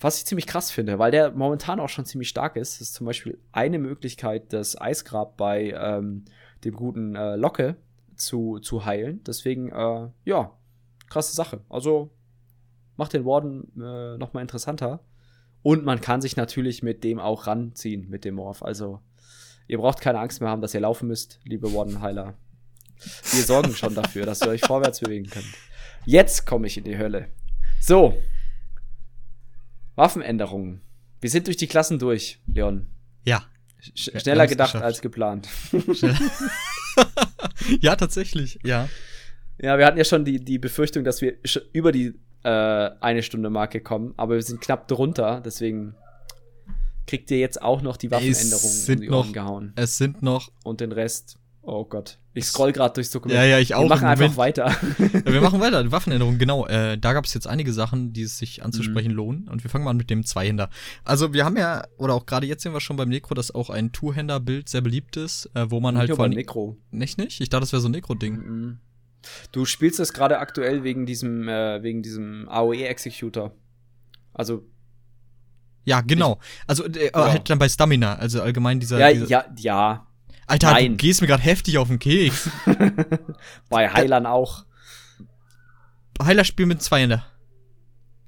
Was 0.00 0.18
ich 0.18 0.26
ziemlich 0.26 0.46
krass 0.46 0.70
finde, 0.70 0.98
weil 0.98 1.12
der 1.12 1.30
momentan 1.30 1.78
auch 1.78 1.88
schon 1.88 2.04
ziemlich 2.04 2.28
stark 2.28 2.56
ist. 2.56 2.80
Ist 2.80 2.94
zum 2.94 3.06
Beispiel 3.06 3.38
eine 3.52 3.78
Möglichkeit, 3.78 4.52
das 4.52 4.80
Eisgrab 4.80 5.36
bei 5.36 5.70
ähm, 5.70 6.24
dem 6.64 6.74
guten 6.74 7.14
äh, 7.14 7.36
Locke 7.36 7.76
zu, 8.16 8.58
zu 8.58 8.84
heilen. 8.84 9.22
Deswegen, 9.24 9.70
äh, 9.70 10.08
ja, 10.24 10.52
krasse 11.08 11.34
Sache. 11.34 11.60
Also 11.68 12.10
macht 12.96 13.12
den 13.12 13.24
Warden 13.24 13.72
äh, 13.80 14.16
noch 14.18 14.32
mal 14.32 14.40
interessanter. 14.40 15.00
Und 15.62 15.84
man 15.84 16.00
kann 16.00 16.20
sich 16.20 16.36
natürlich 16.36 16.82
mit 16.82 17.04
dem 17.04 17.20
auch 17.20 17.46
ranziehen, 17.46 18.08
mit 18.08 18.24
dem 18.24 18.34
Morph. 18.34 18.62
Also, 18.62 19.00
ihr 19.68 19.78
braucht 19.78 20.00
keine 20.00 20.18
Angst 20.18 20.40
mehr 20.40 20.50
haben, 20.50 20.60
dass 20.60 20.74
ihr 20.74 20.80
laufen 20.80 21.06
müsst, 21.06 21.38
liebe 21.44 21.72
Warden-Heiler. 21.72 22.34
Wir 23.32 23.42
sorgen 23.42 23.72
schon 23.74 23.94
dafür, 23.94 24.26
dass 24.26 24.42
ihr 24.42 24.48
euch 24.48 24.60
vorwärts 24.60 25.00
bewegen 25.00 25.28
könnt. 25.30 25.46
Jetzt 26.04 26.46
komme 26.46 26.66
ich 26.66 26.76
in 26.76 26.84
die 26.84 26.98
Hölle. 26.98 27.28
So, 27.80 28.16
Waffenänderungen. 29.94 30.80
Wir 31.20 31.30
sind 31.30 31.46
durch 31.46 31.56
die 31.56 31.66
Klassen 31.66 31.98
durch, 31.98 32.40
Leon. 32.52 32.86
Ja. 33.24 33.44
Sch 33.80 34.10
schneller 34.20 34.46
gedacht 34.46 34.72
geschafft. 34.72 34.84
als 34.84 35.00
geplant. 35.00 35.48
ja, 37.80 37.96
tatsächlich, 37.96 38.58
ja. 38.64 38.88
Ja, 39.60 39.78
wir 39.78 39.86
hatten 39.86 39.98
ja 39.98 40.04
schon 40.04 40.24
die, 40.24 40.44
die 40.44 40.58
Befürchtung, 40.58 41.04
dass 41.04 41.20
wir 41.20 41.34
über 41.72 41.92
die 41.92 42.14
äh, 42.42 42.90
eine 43.00 43.22
Stunde 43.22 43.50
Marke 43.50 43.80
kommen, 43.80 44.14
aber 44.16 44.34
wir 44.34 44.42
sind 44.42 44.60
knapp 44.60 44.88
drunter, 44.88 45.40
deswegen 45.44 45.94
kriegt 47.06 47.30
ihr 47.30 47.38
jetzt 47.38 47.60
auch 47.60 47.82
noch 47.82 47.96
die 47.96 48.10
Waffenänderungen 48.10 48.84
um 48.88 49.00
die 49.00 49.10
Ohren 49.10 49.32
gehauen. 49.32 49.72
Es 49.76 49.98
sind 49.98 50.22
noch 50.22 50.50
und 50.64 50.80
den 50.80 50.92
Rest 50.92 51.38
Oh 51.64 51.84
Gott. 51.84 52.18
Ich 52.34 52.46
scroll 52.46 52.72
gerade 52.72 52.94
durchs 52.94 53.10
Dokument. 53.10 53.38
Ja, 53.38 53.44
ja, 53.44 53.58
ich 53.60 53.74
auch. 53.74 53.82
Wir 53.82 53.88
machen 53.88 54.06
einfach 54.06 54.36
weiter. 54.36 54.74
wir 54.98 55.40
machen 55.40 55.60
weiter. 55.60 55.88
Waffenänderung, 55.92 56.38
genau. 56.38 56.66
Äh, 56.66 56.98
da 56.98 57.12
gab 57.12 57.24
es 57.24 57.34
jetzt 57.34 57.46
einige 57.46 57.72
Sachen, 57.72 58.12
die 58.12 58.22
es 58.22 58.38
sich 58.38 58.64
anzusprechen 58.64 59.12
mhm. 59.12 59.16
lohnen. 59.16 59.48
Und 59.48 59.62
wir 59.62 59.70
fangen 59.70 59.84
mal 59.84 59.90
an 59.90 59.96
mit 59.96 60.10
dem 60.10 60.24
Zweihänder. 60.24 60.70
Also 61.04 61.32
wir 61.32 61.44
haben 61.44 61.56
ja, 61.56 61.84
oder 61.98 62.14
auch 62.14 62.26
gerade 62.26 62.46
jetzt 62.46 62.64
sehen 62.64 62.72
wir 62.72 62.80
schon 62.80 62.96
beim 62.96 63.10
Necro, 63.10 63.34
dass 63.34 63.54
auch 63.54 63.70
ein 63.70 63.92
Two-Händer-Bild 63.92 64.68
sehr 64.68 64.80
beliebt 64.80 65.16
ist, 65.16 65.50
äh, 65.54 65.70
wo 65.70 65.78
man 65.78 65.94
nicht 65.94 66.08
halt 66.08 66.16
von. 66.16 66.30
Necro. 66.30 66.78
Nicht, 66.90 67.18
nicht? 67.18 67.40
Ich 67.40 67.48
dachte, 67.48 67.60
das 67.60 67.72
wäre 67.72 67.82
so 67.82 67.88
ein 67.88 67.92
Necro-Ding. 67.92 68.34
Mhm. 68.34 68.78
Du 69.52 69.64
spielst 69.64 70.00
das 70.00 70.12
gerade 70.12 70.38
aktuell 70.40 70.82
wegen 70.82 71.06
diesem, 71.06 71.48
äh, 71.48 71.80
wegen 71.82 72.02
diesem 72.02 72.48
AOE-Executor. 72.48 73.52
Also 74.34 74.64
ja, 75.84 76.00
genau. 76.00 76.38
Also 76.66 76.84
äh, 76.86 77.10
ja. 77.12 77.30
halt 77.30 77.50
dann 77.50 77.58
bei 77.58 77.68
Stamina, 77.68 78.14
also 78.14 78.40
allgemein 78.40 78.80
dieser. 78.80 78.98
Ja, 78.98 79.12
dieser 79.12 79.26
ja, 79.28 79.44
ja. 79.56 80.06
Alter, 80.52 80.72
Nein. 80.72 80.90
du 80.92 80.96
gehst 80.98 81.22
mir 81.22 81.26
gerade 81.26 81.42
heftig 81.42 81.78
auf 81.78 81.88
den 81.88 81.98
Keks. 81.98 82.50
Bei 83.70 83.88
Heilern 83.88 84.26
auch. 84.26 84.66
Heiler 86.22 86.44
spielt 86.44 86.68
mit 86.68 86.82
Zweihänder. 86.82 87.24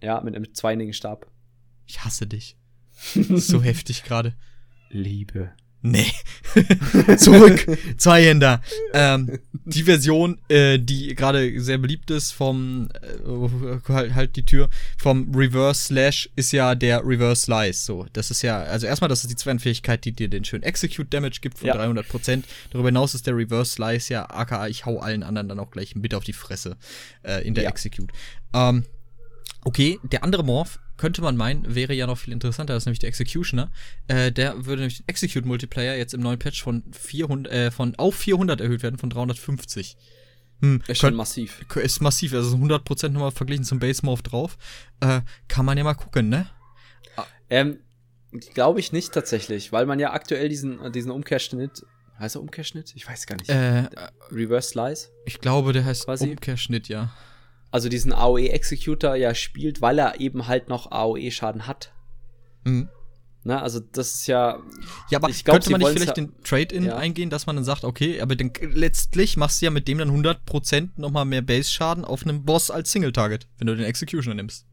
Ja, 0.03 0.23
mit 0.23 0.35
einem 0.35 0.55
zweihändigen 0.55 0.95
Stab. 0.95 1.31
Ich 1.85 2.03
hasse 2.03 2.27
dich. 2.27 2.57
so 2.95 3.63
heftig 3.63 4.05
gerade. 4.05 4.35
Liebe. 4.89 5.53
Nee. 5.87 6.11
Zurück. 7.19 7.67
Zweihänder. 7.99 8.63
Ähm, 8.95 9.39
die 9.67 9.83
Version, 9.83 10.41
äh, 10.49 10.79
die 10.79 11.15
gerade 11.15 11.61
sehr 11.61 11.77
beliebt 11.77 12.11
ist 12.11 12.33
vom, 12.33 12.89
äh, 13.03 13.93
halt, 13.93 14.15
halt 14.15 14.37
die 14.37 14.47
Tür, 14.47 14.71
vom 14.97 15.31
Reverse 15.35 15.85
Slash 15.85 16.31
ist 16.37 16.53
ja 16.53 16.75
der 16.75 17.05
Reverse 17.05 17.43
Slice. 17.43 17.85
So, 17.85 18.07
das 18.15 18.31
ist 18.31 18.41
ja, 18.41 18.63
also 18.63 18.87
erstmal, 18.87 19.11
das 19.11 19.25
ist 19.25 19.31
die 19.31 19.37
Zweihändfähigkeit, 19.37 20.03
die 20.07 20.13
dir 20.13 20.29
den 20.29 20.47
schönen 20.47 20.63
Execute 20.63 21.13
Damage 21.13 21.41
gibt 21.43 21.59
von 21.59 21.69
ja. 21.69 21.77
300% 21.77 22.45
Darüber 22.71 22.89
hinaus 22.89 23.15
ist 23.15 23.27
der 23.27 23.37
Reverse 23.37 23.73
Slice 23.73 24.09
ja, 24.09 24.25
aka 24.31 24.67
ich 24.69 24.87
hau 24.87 25.01
allen 25.01 25.23
anderen 25.23 25.51
dann 25.51 25.61
auch 25.61 25.71
gleich 25.71 25.95
mit 25.97 26.15
auf 26.15 26.25
die 26.25 26.33
Fresse 26.33 26.79
äh, 27.25 27.47
in 27.47 27.53
der 27.53 27.65
ja. 27.65 27.71
Execute. 27.71 28.11
Ähm, 28.55 28.87
okay, 29.65 29.99
der 30.03 30.25
andere 30.25 30.45
Morph 30.45 30.79
könnte 30.97 31.23
man 31.23 31.37
meinen, 31.37 31.75
wäre 31.75 31.95
ja 31.95 32.07
noch 32.07 32.19
viel 32.19 32.33
interessanter, 32.33 32.75
das 32.75 32.83
ist 32.83 32.87
nämlich 32.87 33.01
der 33.01 33.09
Executioner. 33.09 33.71
Äh, 34.09 34.33
der 34.33 34.67
würde 34.67 34.83
nämlich 34.83 34.99
den 34.99 35.09
Execute 35.09 35.45
Multiplayer 35.45 35.97
jetzt 35.97 36.15
im 36.15 36.21
neuen 36.21 36.39
Patch 36.39 36.63
von 36.63 36.85
400, 36.93 37.53
äh, 37.53 37.71
von 37.71 37.95
auf 37.97 38.15
400 38.15 38.61
erhöht 38.61 38.83
werden, 38.83 38.99
von 38.99 39.11
350. 39.11 39.97
Hm, 40.61 40.83
ist 40.87 41.01
schon 41.01 41.15
massiv. 41.15 41.65
Ist 41.77 42.01
massiv, 42.01 42.33
also 42.35 42.57
100% 42.57 43.09
nochmal 43.09 43.33
verglichen 43.33 43.65
zum 43.65 43.81
Base 43.81 44.05
Morph 44.05 44.23
drauf. 44.23 44.57
Äh, 45.01 45.21
kann 45.49 45.67
man 45.67 45.77
ja 45.77 45.85
mal 45.85 45.95
gucken, 45.95 46.29
ne? 46.29 46.49
Ähm, 47.51 47.79
glaube 48.55 48.81
ich 48.81 48.93
nicht 48.93 49.13
tatsächlich, 49.13 49.73
weil 49.73 49.87
man 49.87 49.99
ja 49.99 50.13
aktuell 50.13 50.49
diesen, 50.49 50.93
diesen 50.93 51.11
Umkehrschnitt 51.11 51.85
Heißt 52.17 52.37
er 52.37 52.43
Umkehrschnitt? 52.43 52.93
Ich 52.95 53.09
weiß 53.09 53.27
gar 53.27 53.35
nicht. 53.37 53.51
Äh, 53.51 53.89
Reverse 54.31 54.69
Slice? 54.69 55.11
Ich 55.27 55.41
glaube, 55.41 55.73
der 55.73 55.85
heißt 55.85 56.05
Quasi. 56.05 56.31
Umkehrschnitt, 56.31 56.89
ja 56.89 57.13
also 57.75 57.89
diesen 57.89 58.13
AOE-Executor 58.13 59.17
ja 59.17 59.35
spielt, 59.35 59.83
weil 59.83 59.99
er 59.99 60.21
eben 60.21 60.47
halt 60.47 60.69
noch 60.69 60.93
AOE-Schaden 60.93 61.67
hat. 61.67 61.93
Mhm. 62.63 62.89
Na, 63.43 63.63
also 63.63 63.81
das 63.81 64.15
ist 64.15 64.29
ja. 64.29 64.61
Ja, 65.11 65.19
aber 65.19 65.29
ich 65.29 65.45
glaub, 65.45 65.57
könnte 65.57 65.71
man 65.73 65.81
nicht 65.81 65.91
vielleicht 65.91 66.17
den 66.17 66.41
Trade-In 66.45 66.85
ja. 66.85 66.97
eingehen, 66.97 67.31
dass 67.31 67.47
man 67.47 67.57
dann 67.57 67.65
sagt, 67.65 67.83
okay, 67.83 68.21
aber 68.21 68.37
dann, 68.37 68.53
letztlich 68.61 69.37
machst 69.37 69.61
du 69.61 69.65
ja 69.65 69.73
mit 69.73 69.89
dem 69.89 69.99
dann 69.99 70.09
100% 70.09 70.91
nochmal 70.95 71.25
mehr 71.25 71.43
Base-Schaden 71.43 72.05
auf 72.05 72.23
einem 72.23 72.45
Boss 72.45 72.71
als 72.71 72.93
Single-Target, 72.93 73.49
wenn 73.59 73.67
du 73.67 73.75
den 73.75 73.87
Executioner 73.87 74.37
nimmst. 74.37 74.67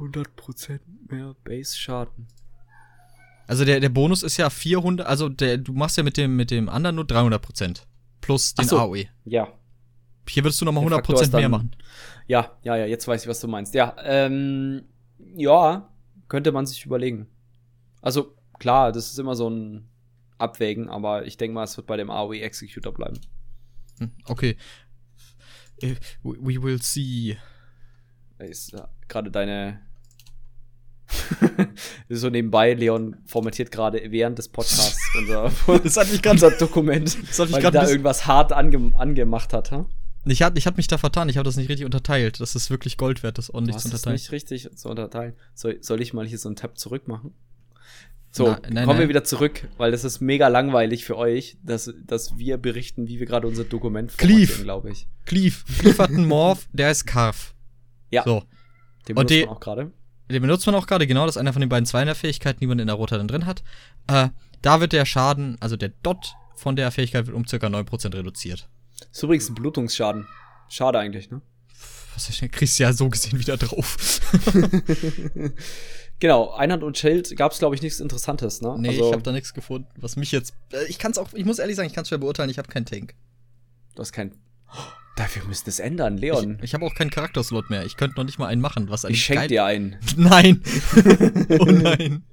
100% 0.00 0.80
mehr 1.08 1.36
Base-Schaden. 1.44 2.26
Also 3.46 3.64
der, 3.64 3.78
der 3.78 3.90
Bonus 3.90 4.24
ist 4.24 4.38
ja 4.38 4.50
400, 4.50 5.06
also 5.06 5.28
der, 5.28 5.58
du 5.58 5.72
machst 5.72 5.96
ja 5.96 6.02
mit 6.02 6.16
dem, 6.16 6.34
mit 6.34 6.50
dem 6.50 6.68
anderen 6.68 6.96
nur 6.96 7.04
300% 7.04 7.82
plus 8.20 8.54
den 8.54 8.66
so, 8.66 8.76
AOE. 8.76 9.04
Ja, 9.24 9.52
hier 10.28 10.44
würdest 10.44 10.60
du 10.60 10.64
nochmal 10.64 10.84
100% 10.84 11.36
mehr 11.36 11.48
machen. 11.48 11.74
Ja, 12.26 12.56
ja, 12.62 12.76
ja, 12.76 12.86
jetzt 12.86 13.08
weiß 13.08 13.22
ich, 13.22 13.28
was 13.28 13.40
du 13.40 13.48
meinst. 13.48 13.74
Ja, 13.74 13.96
ähm, 14.04 14.84
ja, 15.36 15.88
könnte 16.28 16.52
man 16.52 16.66
sich 16.66 16.86
überlegen. 16.86 17.26
Also, 18.02 18.36
klar, 18.58 18.92
das 18.92 19.10
ist 19.10 19.18
immer 19.18 19.34
so 19.34 19.50
ein 19.50 19.88
Abwägen, 20.38 20.88
aber 20.88 21.26
ich 21.26 21.36
denke 21.36 21.54
mal, 21.54 21.64
es 21.64 21.76
wird 21.76 21.86
bei 21.86 21.96
dem 21.96 22.10
AOE 22.10 22.40
Executor 22.40 22.94
bleiben. 22.94 23.18
Hm, 23.98 24.12
okay. 24.26 24.56
Äh, 25.82 25.96
we 26.22 26.62
will 26.62 26.80
see. 26.80 27.36
Ist 28.38 28.72
ja, 28.72 28.88
gerade 29.08 29.30
deine. 29.30 29.80
so 32.08 32.30
nebenbei, 32.30 32.74
Leon 32.74 33.16
formatiert 33.26 33.72
gerade 33.72 34.00
während 34.12 34.38
des 34.38 34.48
Podcasts 34.48 35.00
unser, 35.18 35.50
das 35.82 35.96
hat 35.96 36.10
mich 36.10 36.24
unser 36.24 36.52
Dokument, 36.52 37.18
das 37.28 37.38
hat 37.40 37.50
mich 37.50 37.62
weil 37.62 37.70
da 37.72 37.88
irgendwas 37.88 38.28
hart 38.28 38.52
ange 38.52 38.92
angemacht 38.96 39.52
hat. 39.52 39.72
Huh? 39.72 39.86
Ich 40.26 40.42
hatte 40.42 40.58
ich 40.58 40.66
hat 40.66 40.76
mich 40.76 40.86
da 40.86 40.98
vertan, 40.98 41.28
ich 41.28 41.36
habe 41.36 41.44
das 41.44 41.56
nicht 41.56 41.68
richtig 41.68 41.86
unterteilt. 41.86 42.40
Das 42.40 42.54
ist 42.54 42.70
wirklich 42.70 42.96
Gold 42.96 43.22
wert, 43.22 43.38
das 43.38 43.50
ordentlich 43.50 43.78
zu 43.78 43.88
unterteilen. 43.88 44.14
Das 44.14 44.22
nicht 44.22 44.32
richtig 44.32 44.76
zu 44.76 44.88
unterteilen. 44.88 45.34
Soll, 45.54 45.78
soll 45.82 46.00
ich 46.00 46.12
mal 46.12 46.26
hier 46.26 46.38
so 46.38 46.48
einen 46.48 46.56
Tab 46.56 46.78
zurück 46.78 47.08
machen? 47.08 47.32
So, 48.32 48.46
Na, 48.46 48.52
nein, 48.52 48.62
kommen 48.70 48.86
nein. 48.86 48.98
wir 48.98 49.08
wieder 49.08 49.24
zurück, 49.24 49.68
weil 49.76 49.90
das 49.90 50.04
ist 50.04 50.20
mega 50.20 50.46
langweilig 50.48 51.04
für 51.04 51.16
euch, 51.16 51.56
dass, 51.64 51.92
dass 52.06 52.38
wir 52.38 52.58
berichten, 52.58 53.08
wie 53.08 53.18
wir 53.18 53.26
gerade 53.26 53.48
unser 53.48 53.64
Dokument 53.64 54.12
formatieren, 54.12 54.62
glaube 54.62 54.90
ich. 54.90 55.08
Cleave. 55.24 55.56
Cleave 55.78 55.98
hat 55.98 56.10
einen 56.10 56.26
Morph, 56.26 56.68
der 56.72 56.92
ist 56.92 57.06
Carve. 57.06 57.54
Ja. 58.10 58.22
So. 58.24 58.44
Den 59.08 59.16
benutzt 59.16 59.34
die, 59.34 59.46
man 59.46 59.56
auch 59.56 59.60
gerade. 59.60 59.90
Den 60.30 60.42
benutzt 60.42 60.64
man 60.66 60.76
auch 60.76 60.86
gerade, 60.86 61.08
genau. 61.08 61.26
Das 61.26 61.34
ist 61.34 61.40
einer 61.40 61.52
von 61.52 61.60
den 61.60 61.68
beiden 61.68 61.86
Zweiner-Fähigkeiten, 61.86 62.60
die 62.60 62.68
man 62.68 62.78
in 62.78 62.86
der 62.86 62.94
Rota 62.94 63.16
dann 63.16 63.26
drin 63.26 63.46
hat. 63.46 63.64
Äh, 64.06 64.28
da 64.62 64.80
wird 64.80 64.92
der 64.92 65.06
Schaden, 65.06 65.56
also 65.58 65.76
der 65.76 65.88
Dot 65.88 66.34
von 66.54 66.76
der 66.76 66.92
Fähigkeit 66.92 67.26
wird 67.26 67.36
um 67.36 67.44
ca. 67.44 67.56
9% 67.56 68.14
reduziert. 68.14 68.68
Ist 69.12 69.22
übrigens 69.22 69.48
ein 69.48 69.54
Blutungsschaden. 69.54 70.26
Schade 70.68 70.98
eigentlich, 70.98 71.30
ne? 71.30 71.42
Was 72.14 72.28
ist 72.28 72.40
denn? 72.40 72.50
Kriegst 72.50 72.78
ja 72.78 72.92
so 72.92 73.08
gesehen 73.08 73.38
wieder 73.38 73.56
drauf. 73.56 74.20
genau, 76.20 76.50
Einhand 76.50 76.82
und 76.82 76.98
Schild 76.98 77.36
gab 77.36 77.52
es, 77.52 77.58
glaube 77.58 77.74
ich, 77.74 77.82
nichts 77.82 78.00
Interessantes, 78.00 78.60
ne? 78.60 78.76
Nee, 78.78 78.88
also, 78.88 79.06
ich 79.06 79.12
habe 79.12 79.22
da 79.22 79.32
nichts 79.32 79.54
gefunden, 79.54 79.88
was 79.96 80.16
mich 80.16 80.32
jetzt. 80.32 80.54
Äh, 80.72 80.84
ich 80.88 80.98
kann 80.98 81.12
es 81.12 81.18
auch, 81.18 81.32
ich 81.32 81.44
muss 81.44 81.58
ehrlich 81.58 81.76
sagen, 81.76 81.88
ich 81.88 81.94
kann 81.94 82.02
es 82.02 82.08
schwer 82.08 82.18
beurteilen, 82.18 82.50
ich 82.50 82.58
habe 82.58 82.68
keinen 82.68 82.86
Tank. 82.86 83.14
Du 83.94 84.00
hast 84.00 84.12
keinen. 84.12 84.36
Dafür 85.16 85.44
müsst 85.44 85.68
es 85.68 85.80
ändern, 85.80 86.16
Leon. 86.16 86.56
Ich, 86.58 86.64
ich 86.64 86.74
habe 86.74 86.86
auch 86.86 86.94
keinen 86.94 87.10
Charakterslot 87.10 87.68
mehr. 87.68 87.84
Ich 87.84 87.96
könnte 87.96 88.16
noch 88.16 88.24
nicht 88.24 88.38
mal 88.38 88.46
einen 88.46 88.60
machen, 88.60 88.88
was 88.88 89.04
Ich 89.04 89.22
schenke 89.22 89.48
dir 89.48 89.64
einen. 89.64 89.96
Nein. 90.16 90.62
oh 91.58 91.64
nein. 91.64 92.24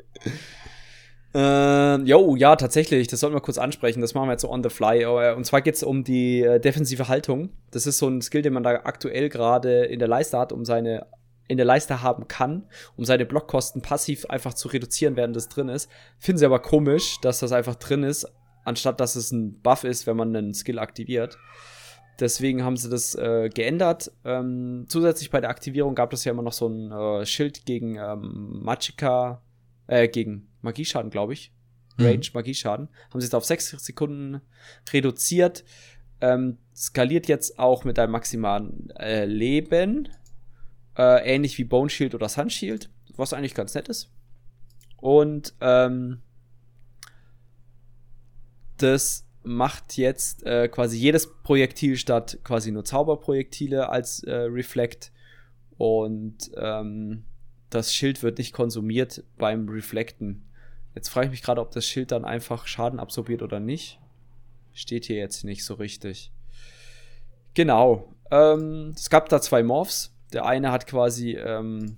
Äh, 1.38 2.02
jo, 2.02 2.36
ja, 2.36 2.56
tatsächlich, 2.56 3.08
das 3.08 3.20
sollten 3.20 3.36
wir 3.36 3.42
kurz 3.42 3.60
ansprechen. 3.60 4.02
Das 4.02 4.16
machen 4.16 4.28
wir 4.28 4.32
jetzt 4.32 4.42
so 4.42 4.50
on 4.50 4.64
the 4.64 4.70
fly. 4.70 5.04
Äh, 5.04 5.36
und 5.36 5.46
zwar 5.46 5.62
geht 5.62 5.76
es 5.76 5.84
um 5.84 6.04
die 6.04 6.42
äh, 6.42 6.60
defensive 6.60 7.10
Haltung. 7.10 7.50
Das 7.70 7.86
ist 7.86 8.00
so 8.00 8.08
ein 8.08 8.24
Skill, 8.24 8.42
den 8.42 8.54
man 8.54 8.64
da 8.64 8.72
aktuell 8.72 9.30
gerade 9.30 9.86
in 9.86 10.00
der 10.00 10.08
Leiste 10.08 10.40
hat, 10.40 10.52
um 10.52 10.66
seine 10.66 11.06
in 11.48 11.58
der 11.58 11.66
Leiste 11.66 12.02
haben 12.02 12.28
kann, 12.28 12.66
um 12.98 13.06
seine 13.06 13.26
Blockkosten 13.26 13.82
passiv 13.82 14.26
einfach 14.26 14.54
zu 14.54 14.68
reduzieren, 14.68 15.16
während 15.16 15.34
das 15.34 15.48
drin 15.48 15.70
ist. 15.70 15.90
Finden 16.20 16.40
sie 16.40 16.46
aber 16.46 16.60
komisch, 16.60 17.20
dass 17.22 17.40
das 17.40 17.54
einfach 17.54 17.76
drin 17.76 18.04
ist, 18.04 18.28
anstatt 18.66 19.00
dass 19.00 19.16
es 19.16 19.32
ein 19.32 19.62
Buff 19.62 19.86
ist, 19.86 20.08
wenn 20.08 20.18
man 20.18 20.36
einen 20.36 20.54
Skill 20.54 20.78
aktiviert. 20.78 21.38
Deswegen 22.20 22.66
haben 22.66 22.76
sie 22.76 22.90
das 22.90 23.16
äh, 23.16 23.50
geändert. 23.54 24.12
Ähm, 24.26 24.88
zusätzlich 24.90 25.30
bei 25.30 25.40
der 25.40 25.52
Aktivierung 25.52 25.96
gab 25.96 26.12
es 26.12 26.26
ja 26.26 26.34
immer 26.34 26.42
noch 26.42 26.52
so 26.52 26.68
ein 26.68 26.92
äh, 26.92 27.26
Schild 27.26 27.66
gegen 27.66 27.96
ähm, 27.96 28.60
Magicka, 28.64 29.42
äh, 29.86 30.10
gegen 30.10 30.47
Magieschaden, 30.62 31.12
glaube 31.12 31.34
ich. 31.34 31.52
Mhm. 31.98 32.06
Range, 32.06 32.18
mhm. 32.18 32.32
Magieschaden. 32.34 32.90
Haben 33.10 33.20
sie 33.20 33.26
jetzt 33.26 33.36
auf 33.36 33.46
6 33.46 33.72
Sekunden 33.84 34.42
reduziert. 34.92 35.64
Ähm, 36.20 36.58
skaliert 36.76 37.28
jetzt 37.28 37.60
auch 37.60 37.84
mit 37.84 38.00
einem 38.00 38.12
maximalen 38.12 38.90
äh, 39.00 39.26
Leben. 39.26 40.10
Äh, 40.98 41.36
ähnlich 41.36 41.58
wie 41.58 41.64
Bone 41.64 41.90
Shield 41.90 42.16
oder 42.16 42.30
Sun 42.30 42.50
Shield. 42.50 42.90
Was 43.16 43.34
eigentlich 43.34 43.56
ganz 43.56 43.74
nett 43.74 43.88
ist. 43.88 44.12
Und 44.98 45.54
ähm, 45.62 46.22
das 48.78 49.26
macht 49.44 49.98
jetzt 49.98 50.44
äh, 50.44 50.68
quasi 50.68 50.98
jedes 50.98 51.28
Projektil 51.42 51.98
statt 51.98 52.40
quasi 52.44 52.72
nur 52.72 52.84
Zauberprojektile 52.84 53.90
als 53.90 54.24
äh, 54.24 54.34
Reflect. 54.34 55.12
Und 55.78 56.52
ähm, 56.58 57.24
das 57.70 57.94
Schild 57.94 58.24
wird 58.24 58.38
nicht 58.38 58.54
konsumiert 58.54 59.24
beim 59.38 59.70
Reflekten. 59.70 60.47
Jetzt 60.98 61.10
frage 61.10 61.28
ich 61.28 61.32
mich 61.32 61.44
gerade, 61.44 61.62
ob 61.62 61.70
das 61.70 61.86
Schild 61.86 62.12
dann 62.12 62.26
einfach 62.26 62.66
Schaden 62.66 63.00
absorbiert 63.00 63.44
oder 63.44 63.60
nicht. 63.60 64.00
Steht 64.74 65.06
hier 65.06 65.18
jetzt 65.18 65.44
nicht 65.44 65.64
so 65.64 65.76
richtig. 65.76 66.32
Genau. 67.54 68.16
Ähm, 68.32 68.94
es 68.96 69.12
gab 69.12 69.30
da 69.30 69.40
zwei 69.40 69.62
Morphs. 69.62 70.12
Der 70.34 70.48
eine 70.48 70.72
hat 70.72 70.88
quasi 70.88 71.34
ähm, 71.34 71.98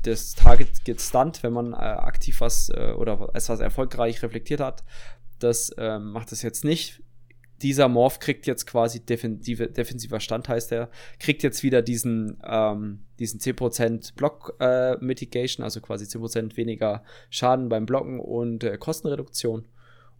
das 0.00 0.34
Target 0.34 0.82
gestunt, 0.86 1.42
wenn 1.42 1.52
man 1.52 1.74
äh, 1.74 1.76
aktiv 1.76 2.40
was 2.40 2.70
äh, 2.70 2.94
oder 2.96 3.28
etwas 3.34 3.60
erfolgreich 3.60 4.22
reflektiert 4.22 4.60
hat. 4.60 4.82
Das 5.38 5.70
ähm, 5.76 6.12
macht 6.12 6.32
es 6.32 6.40
jetzt 6.40 6.64
nicht 6.64 7.02
dieser 7.62 7.88
Morph 7.88 8.18
kriegt 8.18 8.46
jetzt 8.46 8.66
quasi 8.66 9.04
defensive, 9.04 9.68
defensiver 9.68 10.20
Stand, 10.20 10.48
heißt 10.48 10.72
er, 10.72 10.90
kriegt 11.18 11.42
jetzt 11.42 11.62
wieder 11.62 11.82
diesen, 11.82 12.38
ähm, 12.44 13.04
diesen 13.18 13.40
10% 13.40 14.14
Block 14.16 14.56
äh, 14.60 14.96
Mitigation, 14.96 15.64
also 15.64 15.80
quasi 15.80 16.04
10% 16.04 16.56
weniger 16.56 17.04
Schaden 17.30 17.68
beim 17.68 17.86
Blocken 17.86 18.20
und 18.20 18.64
äh, 18.64 18.76
Kostenreduktion. 18.78 19.66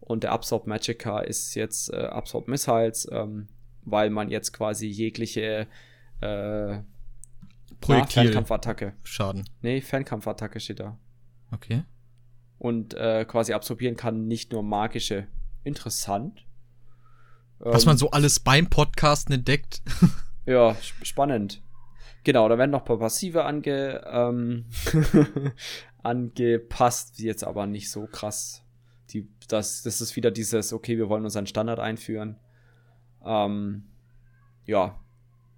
Und 0.01 0.25
der 0.25 0.33
Absorb 0.33 0.67
Magica 0.67 1.21
ist 1.21 1.55
jetzt 1.55 1.93
äh, 1.93 1.97
Absorb 1.97 2.49
Missiles, 2.49 3.09
ähm, 3.11 3.49
weil 3.83 4.11
man 4.11 4.31
jetzt 4.31 4.53
quasi 4.53 4.87
jegliche 4.87 5.67
äh, 6.21 6.79
Projektil 7.81 8.23
Fernkampfattacke. 8.25 8.95
Schaden. 9.03 9.45
Nee, 9.61 9.81
Fernkampfattacke 9.81 10.61
steht 10.61 10.81
da. 10.81 10.99
Okay. 11.53 11.83
Und 12.59 12.95
äh, 12.95 13.25
quasi 13.25 13.53
absorbieren 13.53 13.97
kann 13.97 14.27
nicht 14.27 14.53
nur 14.53 14.63
magische. 14.63 15.27
Interessant. 15.65 16.47
Was 17.65 17.87
man 17.87 17.95
ähm, 17.95 17.99
so 17.99 18.11
alles 18.11 18.41
beim 18.41 18.69
Podcasten 18.69 19.35
entdeckt. 19.35 19.83
ja, 20.47 20.77
spannend. 21.03 21.63
Genau, 22.25 22.49
da 22.49 22.59
werden 22.59 22.71
noch 22.71 22.81
ein 22.81 22.85
paar 22.85 22.99
Passive 22.99 23.45
ange, 23.45 24.05
ähm, 24.07 24.67
angepasst, 26.03 27.19
die 27.19 27.25
jetzt 27.25 27.45
aber 27.45 27.67
nicht 27.67 27.91
so 27.91 28.07
krass. 28.07 28.63
die, 29.11 29.29
das, 29.49 29.83
das 29.83 30.01
ist 30.01 30.17
wieder 30.17 30.31
dieses, 30.31 30.73
okay, 30.73 30.99
wir 30.99 31.09
wollen 31.09 31.25
unseren 31.25 31.47
Standard 31.47 31.79
einführen. 31.79 32.37
Ähm, 33.25 33.85
ja. 34.67 34.99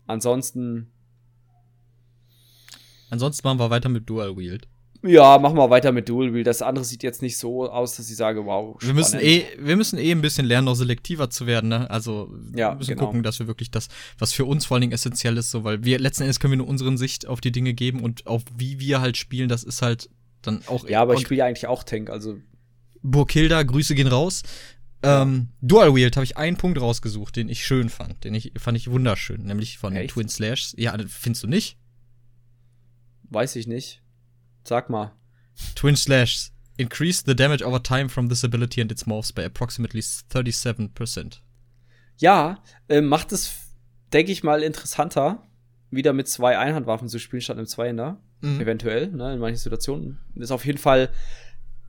Ansonsten. 0.07 0.91
Ansonsten 3.11 3.47
machen 3.47 3.59
wir 3.59 3.71
weiter 3.71 3.89
mit 3.89 4.09
Dual 4.09 4.37
Wield. 4.37 4.69
Ja, 5.07 5.39
machen 5.39 5.59
wir 5.59 5.69
weiter 5.69 5.93
mit 5.93 6.09
Dual 6.09 6.33
Wield. 6.33 6.47
Das 6.47 6.63
andere 6.63 6.83
sieht 6.83 7.03
jetzt 7.03 7.21
nicht 7.21 7.37
so 7.37 7.71
aus, 7.71 7.97
dass 7.97 8.09
ich 8.09 8.17
sage, 8.17 8.47
wow. 8.47 8.75
Wir 8.81 8.95
müssen, 8.95 9.21
eh, 9.21 9.45
wir 9.59 9.77
müssen 9.77 9.99
eh 9.99 10.11
ein 10.11 10.23
bisschen 10.23 10.47
lernen, 10.47 10.65
noch 10.65 10.77
selektiver 10.77 11.29
zu 11.29 11.47
werden. 11.47 11.69
Ne? 11.69 11.91
Also 11.91 12.35
ja, 12.55 12.71
wir 12.71 12.77
müssen 12.77 12.95
genau. 12.95 13.07
gucken, 13.07 13.23
dass 13.23 13.39
wir 13.39 13.47
wirklich 13.47 13.71
das, 13.71 13.89
was 14.19 14.33
für 14.33 14.47
uns 14.47 14.65
vor 14.65 14.77
allen 14.77 14.81
Dingen 14.81 14.95
essentiell 14.95 15.37
ist, 15.37 15.51
so, 15.51 15.63
weil 15.63 15.85
wir 15.85 15.99
letzten 15.99 16.23
Endes 16.23 16.41
können 16.41 16.53
wir 16.53 16.57
nur 16.57 16.69
unseren 16.69 16.97
Sicht 16.97 17.27
auf 17.27 17.43
die 17.43 17.53
Dinge 17.53 17.75
geben 17.75 18.01
und 18.01 18.27
auf 18.27 18.45
wie 18.57 18.81
wir 18.81 19.03
halt 19.03 19.19
spielen, 19.19 19.51
das 19.51 19.63
ist 19.63 19.83
halt 19.83 20.09
dann 20.41 20.63
auch. 20.69 20.89
Ja, 20.89 21.03
aber 21.03 21.15
ich 21.15 21.21
spiele 21.21 21.41
ja 21.41 21.47
eigentlich 21.47 21.67
auch 21.67 21.85
Tank, 21.85 22.09
also. 22.09 22.39
Burkilda, 23.03 23.63
Grüße 23.63 23.95
gehen 23.95 24.07
raus. 24.07 24.43
Ähm, 25.03 25.49
Dual 25.61 25.95
Wield 25.95 26.17
habe 26.17 26.25
ich 26.25 26.39
einen 26.39 26.57
Punkt 26.57 26.81
rausgesucht, 26.81 27.37
den 27.37 27.51
ich 27.51 27.67
schön 27.67 27.91
fand. 27.91 28.25
Den 28.25 28.33
ich 28.33 28.53
fand 28.57 28.79
ich 28.79 28.91
wunderschön, 28.91 29.43
nämlich 29.43 29.77
von 29.77 29.95
Echt? 29.95 30.15
Twin 30.15 30.31
Slash. 30.31 30.73
Ja, 30.79 30.97
findest 31.09 31.43
du 31.43 31.47
nicht? 31.47 31.77
Weiß 33.29 33.55
ich 33.57 33.67
nicht. 33.67 34.01
Sag 34.65 34.91
mal. 34.91 35.13
Twin 35.75 35.97
Slash 35.97 36.51
increase 36.77 37.23
the 37.25 37.35
damage 37.35 37.63
over 37.63 37.83
time 37.83 38.09
from 38.09 38.29
this 38.29 38.45
ability 38.45 38.81
and 38.81 38.91
its 38.91 39.07
morphs 39.07 39.33
by 39.33 39.43
approximately 39.43 40.01
37%. 40.01 41.41
Ja, 42.17 42.63
äh, 42.89 43.01
macht 43.01 43.33
es, 43.33 43.55
denke 44.13 44.33
ich 44.33 44.43
mal, 44.43 44.63
interessanter, 44.63 45.43
wieder 45.91 46.13
mit 46.13 46.29
zwei 46.29 46.59
Einhandwaffen 46.59 47.09
zu 47.09 47.19
spielen 47.19 47.43
statt 47.43 47.57
einem 47.57 47.67
Zweihänder. 47.67 48.21
Mhm. 48.41 48.61
Eventuell, 48.61 49.09
ne, 49.09 49.35
in 49.35 49.41
manchen 49.41 49.59
Situationen. 49.59 50.19
Ist 50.35 50.51
auf 50.51 50.67
jeden 50.67 50.79
Fall 50.79 51.11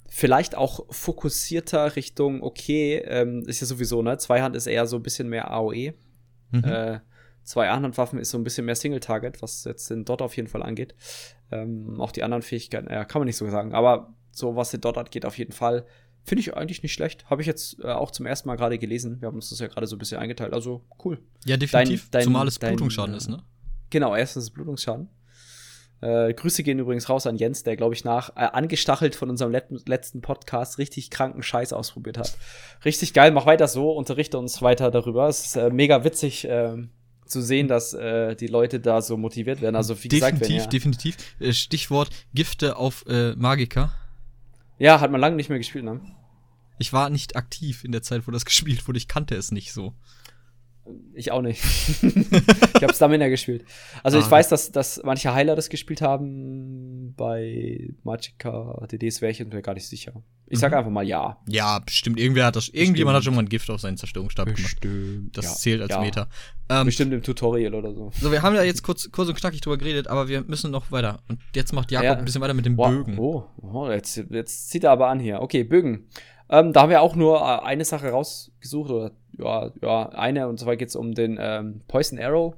vielleicht 0.08 0.56
auch 0.56 0.86
fokussierter 0.90 1.96
Richtung, 1.96 2.42
okay, 2.42 2.98
ähm, 3.06 3.44
ist 3.48 3.62
ja 3.62 3.68
sowieso, 3.68 4.02
ne? 4.02 4.18
Zweihand 4.18 4.56
ist 4.56 4.68
eher 4.68 4.88
so 4.88 4.96
ein 4.96 5.04
bisschen 5.04 5.28
mehr 5.28 5.52
AOE. 5.52 5.94
Mhm. 6.52 6.64
Äh, 6.64 7.00
zwei 7.46 7.70
Einhandwaffen 7.70 8.20
ist 8.20 8.32
so 8.32 8.38
ein 8.38 8.44
bisschen 8.44 8.66
mehr 8.66 8.76
Single-Target, 8.76 9.42
was 9.42 9.64
jetzt 9.64 9.90
den 9.90 10.04
Dot 10.04 10.22
auf 10.22 10.36
jeden 10.36 10.50
Fall 10.50 10.64
angeht. 10.64 10.96
Ähm, 11.52 12.02
auch 12.02 12.12
die 12.12 12.24
anderen 12.24 12.42
Fähigkeiten, 12.42 12.92
ja, 12.92 13.06
kann 13.06 13.22
man 13.22 13.28
nicht 13.28 13.38
so 13.38 13.50
sagen. 13.50 13.74
Aber 13.74 14.14
so, 14.32 14.56
was 14.56 14.72
den 14.72 14.82
Dot 14.82 14.98
angeht, 14.98 15.26
auf 15.26 15.38
jeden 15.38 15.54
Fall. 15.54 15.86
Finde 16.24 16.42
ich 16.42 16.56
eigentlich 16.56 16.82
nicht 16.82 16.94
schlecht. 16.94 17.30
Habe 17.30 17.42
ich 17.42 17.48
jetzt 17.48 17.80
äh, 17.84 17.88
auch 17.88 18.10
zum 18.10 18.26
ersten 18.26 18.48
Mal 18.48 18.56
gerade 18.56 18.80
gelesen. 18.80 19.22
Wir 19.22 19.28
haben 19.28 19.36
uns 19.36 19.50
das 19.50 19.60
ja 19.60 19.68
gerade 19.68 19.86
so 19.86 19.96
ein 19.96 20.00
bisschen 20.00 20.18
eingeteilt. 20.18 20.54
Also 20.54 20.82
cool. 21.06 21.20
Ja, 21.46 21.56
definitiv. 21.56 22.10
Dein, 22.10 22.20
dein, 22.20 22.24
Zumal 22.24 22.48
es 22.48 22.58
Blutungsschaden 22.58 23.12
dein, 23.12 23.18
ist, 23.18 23.30
ne? 23.30 23.44
Genau, 23.92 24.16
erstens 24.16 24.50
Blutungsschaden. 24.50 25.08
Äh, 26.02 26.34
Grüße 26.34 26.64
gehen 26.64 26.80
übrigens 26.80 27.10
raus 27.10 27.28
an 27.28 27.38
Jens, 27.38 27.64
der, 27.64 27.78
glaube 27.78 27.94
ich, 27.94 28.04
nach, 28.04 28.32
äh, 28.36 28.42
angestachelt 28.42 29.16
von 29.16 29.30
unserem 29.30 29.52
let 29.52 29.68
letzten 29.88 30.22
Podcast, 30.22 30.78
richtig 30.78 31.10
kranken 31.10 31.42
Scheiß 31.42 31.74
ausprobiert 31.74 32.18
hat. 32.18 32.38
Richtig 32.84 33.14
geil, 33.14 33.32
mach 33.32 33.46
weiter 33.46 33.68
so, 33.68 33.92
unterrichte 33.92 34.38
uns 34.38 34.62
weiter 34.62 34.92
darüber. 34.92 35.30
Es 35.30 35.46
ist 35.46 35.56
äh, 35.56 35.70
mega 35.70 36.04
witzig, 36.04 36.48
ähm, 36.50 36.90
zu 37.26 37.42
sehen, 37.42 37.68
dass 37.68 37.94
äh, 37.94 38.36
die 38.36 38.48
Leute 38.48 38.80
da 38.80 39.02
so 39.02 39.18
motiviert 39.18 39.62
werden. 39.62 39.76
Also 39.76 39.96
wie 40.04 40.08
definitiv, 40.08 40.40
gesagt, 40.40 40.50
wenn, 40.50 40.58
ja. 40.58 40.68
definitiv. 40.68 41.18
Äh, 41.40 41.54
Stichwort 41.54 42.10
Gifte 42.34 42.78
auf 42.78 43.06
äh, 43.08 43.36
Magiker. 43.36 43.94
Ja, 44.78 45.00
hat 45.00 45.12
man 45.12 45.22
lange 45.22 45.36
nicht 45.36 45.50
mehr 45.50 45.58
gespielt, 45.58 45.86
ne? 45.86 46.02
Ich 46.78 46.92
war 46.92 47.10
nicht 47.10 47.36
aktiv 47.36 47.84
in 47.84 47.92
der 47.92 48.02
Zeit, 48.02 48.28
wo 48.28 48.32
das 48.32 48.46
gespielt 48.46 48.88
wurde. 48.88 48.98
Ich 48.98 49.08
kannte 49.08 49.36
es 49.36 49.52
nicht 49.52 49.74
so. 49.74 49.94
Ich 51.14 51.32
auch 51.32 51.42
nicht. 51.42 51.64
ich 52.04 52.84
habe 52.84 52.94
Stamina 52.94 53.28
gespielt. 53.28 53.66
Also 54.04 54.18
ah, 54.18 54.22
ich 54.22 54.30
weiß, 54.30 54.50
dass, 54.50 54.72
dass 54.72 55.02
manche 55.04 55.34
Heiler 55.34 55.56
das 55.56 55.70
gespielt 55.70 56.02
haben. 56.02 57.14
Bei 57.16 57.90
Magicka 58.04 58.86
DDs 58.92 59.22
wäre 59.22 59.32
ich 59.32 59.44
mir 59.44 59.62
gar 59.62 59.74
nicht 59.74 59.88
sicher. 59.88 60.14
Ich 60.48 60.60
sage 60.60 60.76
mhm. 60.76 60.80
einfach 60.80 60.92
mal 60.92 61.04
ja. 61.04 61.38
Ja, 61.48 61.80
bestimmt. 61.80 62.20
Irgendwer 62.20 62.46
hat 62.46 62.56
das, 62.56 62.66
bestimmt. 62.66 62.82
irgendjemand 62.82 63.18
hat 63.18 63.24
schon 63.24 63.34
mal 63.34 63.42
ein 63.42 63.50
Gift 63.50 63.70
auf 63.72 63.82
seinen 63.82 63.98
Zerstörungsstab 63.98 64.46
bestimmt. 64.46 64.82
gemacht. 64.82 65.38
Das 65.38 65.46
ja. 65.46 65.52
zählt 65.54 65.82
als 65.82 65.92
ja. 65.92 66.02
Meter. 66.02 66.30
Ähm, 66.70 66.86
bestimmt 66.86 67.14
im 67.14 67.24
Tutorial 67.24 67.74
oder 67.74 67.94
so. 67.94 68.12
So, 68.20 68.32
wir 68.32 68.44
haben 68.44 68.56
ja 68.56 68.64
jetzt 68.64 68.84
kurz, 68.84 69.10
kurz 69.12 69.30
und 69.30 69.36
knackig 69.36 69.62
drüber 69.62 69.78
geredet, 69.78 70.08
aber 70.08 70.28
wir 70.28 70.44
müssen 70.44 70.70
noch 70.70 70.92
weiter. 70.92 71.20
Und 71.28 71.40
jetzt 71.56 71.74
macht 71.74 71.92
Jakob 71.92 72.06
ja. 72.06 72.14
ein 72.16 72.26
bisschen 72.26 72.42
weiter 72.42 72.54
mit 72.54 72.66
wow. 72.78 72.90
Bögen. 72.90 73.18
Oh, 73.18 73.46
oh 73.58 73.90
jetzt, 73.90 74.18
jetzt 74.30 74.70
zieht 74.70 74.84
er 74.84 74.92
aber 74.92 75.08
an 75.08 75.20
hier. 75.20 75.42
Okay, 75.42 75.64
Bögen. 75.64 76.08
Ähm, 76.50 76.74
da 76.74 76.82
haben 76.82 76.90
wir 76.90 77.02
auch 77.02 77.16
nur 77.16 77.40
äh, 77.40 77.64
eine 77.64 77.86
Sache 77.86 78.10
rausgesucht, 78.10 78.92
oder 78.92 79.12
ja, 79.38 79.72
ja, 79.82 80.10
eine, 80.10 80.48
und 80.48 80.60
zwar 80.60 80.76
geht 80.76 80.90
es 80.90 80.96
um 80.96 81.14
den 81.14 81.38
ähm, 81.40 81.82
Poison 81.88 82.20
Arrow. 82.20 82.56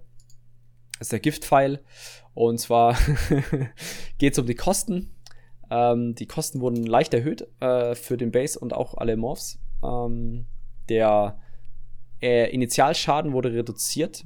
Das 0.99 1.07
ist 1.07 1.11
der 1.11 1.19
Giftpfeil. 1.19 1.83
Und 2.33 2.59
zwar 2.59 2.95
geht 4.17 4.33
es 4.33 4.39
um 4.39 4.45
die 4.45 4.55
Kosten. 4.55 5.11
Ähm, 5.69 6.15
die 6.15 6.27
Kosten 6.27 6.61
wurden 6.61 6.85
leicht 6.85 7.13
erhöht 7.13 7.47
äh, 7.59 7.95
für 7.95 8.17
den 8.17 8.31
Base 8.31 8.59
und 8.59 8.73
auch 8.73 8.95
alle 8.95 9.17
Morphs. 9.17 9.59
Ähm, 9.83 10.45
der 10.89 11.39
äh, 12.21 12.49
Initialschaden 12.51 13.33
wurde 13.33 13.53
reduziert 13.53 14.25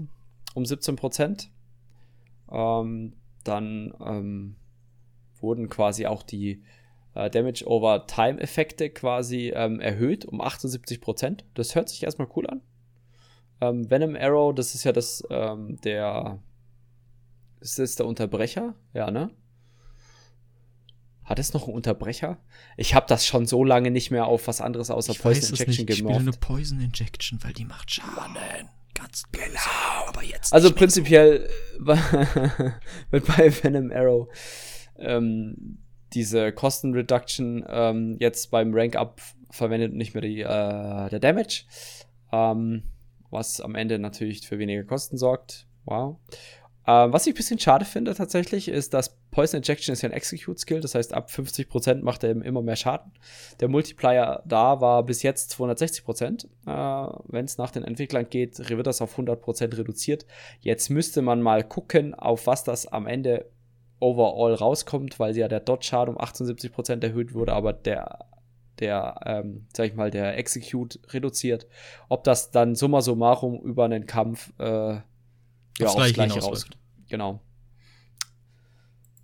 um 0.53 0.63
17%. 0.63 1.47
Ähm, 2.51 3.13
dann 3.43 3.93
ähm, 4.05 4.55
wurden 5.39 5.69
quasi 5.69 6.05
auch 6.05 6.23
die 6.23 6.63
äh, 7.15 7.29
Damage 7.29 7.65
over 7.65 8.07
Time 8.07 8.39
Effekte 8.39 8.89
quasi 8.89 9.51
ähm, 9.55 9.79
erhöht 9.79 10.25
um 10.25 10.41
78%. 10.41 11.43
Das 11.53 11.75
hört 11.75 11.89
sich 11.89 12.03
erstmal 12.03 12.27
cool 12.35 12.47
an. 12.47 12.61
Ähm, 13.59 13.89
Venom 13.89 14.15
Arrow, 14.15 14.53
das 14.53 14.75
ist 14.75 14.83
ja 14.83 14.91
das, 14.91 15.23
ähm, 15.29 15.79
der, 15.81 16.39
ist 17.59 17.79
das 17.79 17.95
der 17.95 18.05
Unterbrecher? 18.05 18.75
Ja, 18.93 19.11
ne? 19.11 19.31
Hat 21.23 21.39
es 21.39 21.53
noch 21.53 21.65
einen 21.65 21.75
Unterbrecher? 21.75 22.39
Ich 22.75 22.95
habe 22.95 23.05
das 23.07 23.25
schon 23.25 23.45
so 23.45 23.63
lange 23.63 23.91
nicht 23.91 24.11
mehr 24.11 24.25
auf 24.25 24.47
was 24.47 24.59
anderes 24.59 24.89
außer 24.89 25.13
ich 25.13 25.19
Poison 25.19 25.51
Injection 25.51 25.85
gemorpht. 25.85 25.89
Ich 25.89 25.97
spiele 25.97 26.19
eine 26.19 26.31
Poison 26.31 26.79
Injection, 26.81 27.39
weil 27.43 27.53
die 27.53 27.65
macht 27.65 27.91
Schaden. 27.91 28.69
Ganz 28.93 29.23
böse. 29.31 29.45
Genau. 29.45 30.07
Aber 30.07 30.23
jetzt. 30.23 30.51
Also 30.51 30.73
prinzipiell 30.73 31.47
wird 31.79 33.27
bei 33.27 33.63
Venom 33.63 33.91
Arrow 33.91 34.27
ähm, 34.97 35.77
diese 36.13 36.51
Kostenreduction 36.51 37.65
ähm, 37.67 38.17
jetzt 38.19 38.51
beim 38.51 38.73
Rank-Up 38.73 39.21
verwendet 39.49 39.91
und 39.91 39.97
nicht 39.97 40.13
mehr 40.13 40.21
die, 40.21 40.41
äh, 40.41 41.09
der 41.09 41.19
Damage. 41.19 41.63
Ähm, 42.31 42.83
was 43.29 43.61
am 43.61 43.75
Ende 43.75 43.97
natürlich 43.97 44.47
für 44.47 44.59
weniger 44.59 44.83
Kosten 44.83 45.17
sorgt. 45.17 45.65
Wow. 45.85 46.17
Ähm, 46.87 47.13
was 47.13 47.27
ich 47.27 47.33
ein 47.33 47.37
bisschen 47.37 47.59
schade 47.59 47.85
finde 47.85 48.13
tatsächlich, 48.13 48.67
ist, 48.67 48.93
dass 48.93 49.17
Poison 49.29 49.59
Injection 49.59 49.93
ist 49.93 50.01
ja 50.01 50.09
ein 50.09 50.13
Execute-Skill, 50.15 50.81
das 50.81 50.95
heißt, 50.95 51.13
ab 51.13 51.29
50% 51.29 52.01
macht 52.01 52.23
er 52.23 52.31
immer 52.31 52.61
mehr 52.61 52.75
Schaden. 52.75 53.11
Der 53.59 53.69
Multiplier 53.69 54.41
da 54.45 54.81
war 54.81 55.03
bis 55.03 55.23
jetzt 55.23 55.53
260%. 55.53 56.45
Äh, 56.65 57.13
Wenn 57.27 57.45
es 57.45 57.57
nach 57.57 57.71
den 57.71 57.83
Entwicklern 57.83 58.27
geht, 58.29 58.57
wird 58.69 58.87
das 58.87 59.01
auf 59.01 59.17
100% 59.17 59.77
reduziert. 59.77 60.25
Jetzt 60.59 60.89
müsste 60.89 61.21
man 61.21 61.41
mal 61.41 61.63
gucken, 61.63 62.13
auf 62.15 62.47
was 62.47 62.63
das 62.63 62.87
am 62.87 63.05
Ende 63.07 63.49
overall 64.01 64.53
rauskommt, 64.53 65.19
weil 65.19 65.37
ja 65.37 65.47
der 65.47 65.61
Dot-Schaden 65.61 66.15
um 66.15 66.21
78% 66.21 67.03
erhöht 67.03 67.33
wurde, 67.33 67.53
aber 67.53 67.71
der, 67.71 68.25
der 68.79 69.21
ähm, 69.25 69.67
sag 69.73 69.87
ich 69.87 69.95
mal, 69.95 70.11
der 70.11 70.37
Execute 70.37 70.99
reduziert. 71.13 71.67
Ob 72.09 72.23
das 72.25 72.51
dann 72.51 72.75
summa 72.75 73.01
summarum 73.01 73.61
über 73.61 73.85
einen 73.85 74.07
Kampf 74.07 74.51
äh, 74.59 74.65
ja, 74.95 75.01
aufs, 75.83 75.95
aufs 75.95 76.13
Gleiche 76.13 76.39
raus. 76.41 76.65
Genau. 77.07 77.39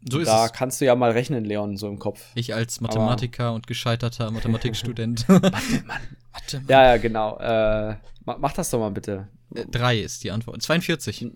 So 0.09 0.19
ist 0.19 0.27
da 0.27 0.45
es. 0.45 0.53
kannst 0.53 0.79
du 0.79 0.85
ja 0.85 0.95
mal 0.95 1.11
rechnen, 1.11 1.43
Leon, 1.43 1.75
so 1.75 1.87
im 1.87 1.99
Kopf. 1.99 2.23
Ich 2.35 2.53
als 2.53 2.79
Mathematiker 2.79 3.47
aber 3.47 3.55
und 3.55 3.67
gescheiterter 3.67 4.31
Mathematikstudent. 4.31 5.27
Mathe, 5.27 5.41
Mann. 5.41 5.51
Mathe, 5.51 6.57
Mann. 6.57 6.65
Ja, 6.67 6.85
ja, 6.85 6.97
genau. 6.97 7.37
Äh, 7.39 7.95
mach 8.25 8.53
das 8.53 8.69
doch 8.69 8.79
mal 8.79 8.91
bitte. 8.91 9.27
Äh, 9.53 9.65
drei 9.65 9.97
ist 9.97 10.23
die 10.23 10.31
Antwort. 10.31 10.61
42. 10.61 11.31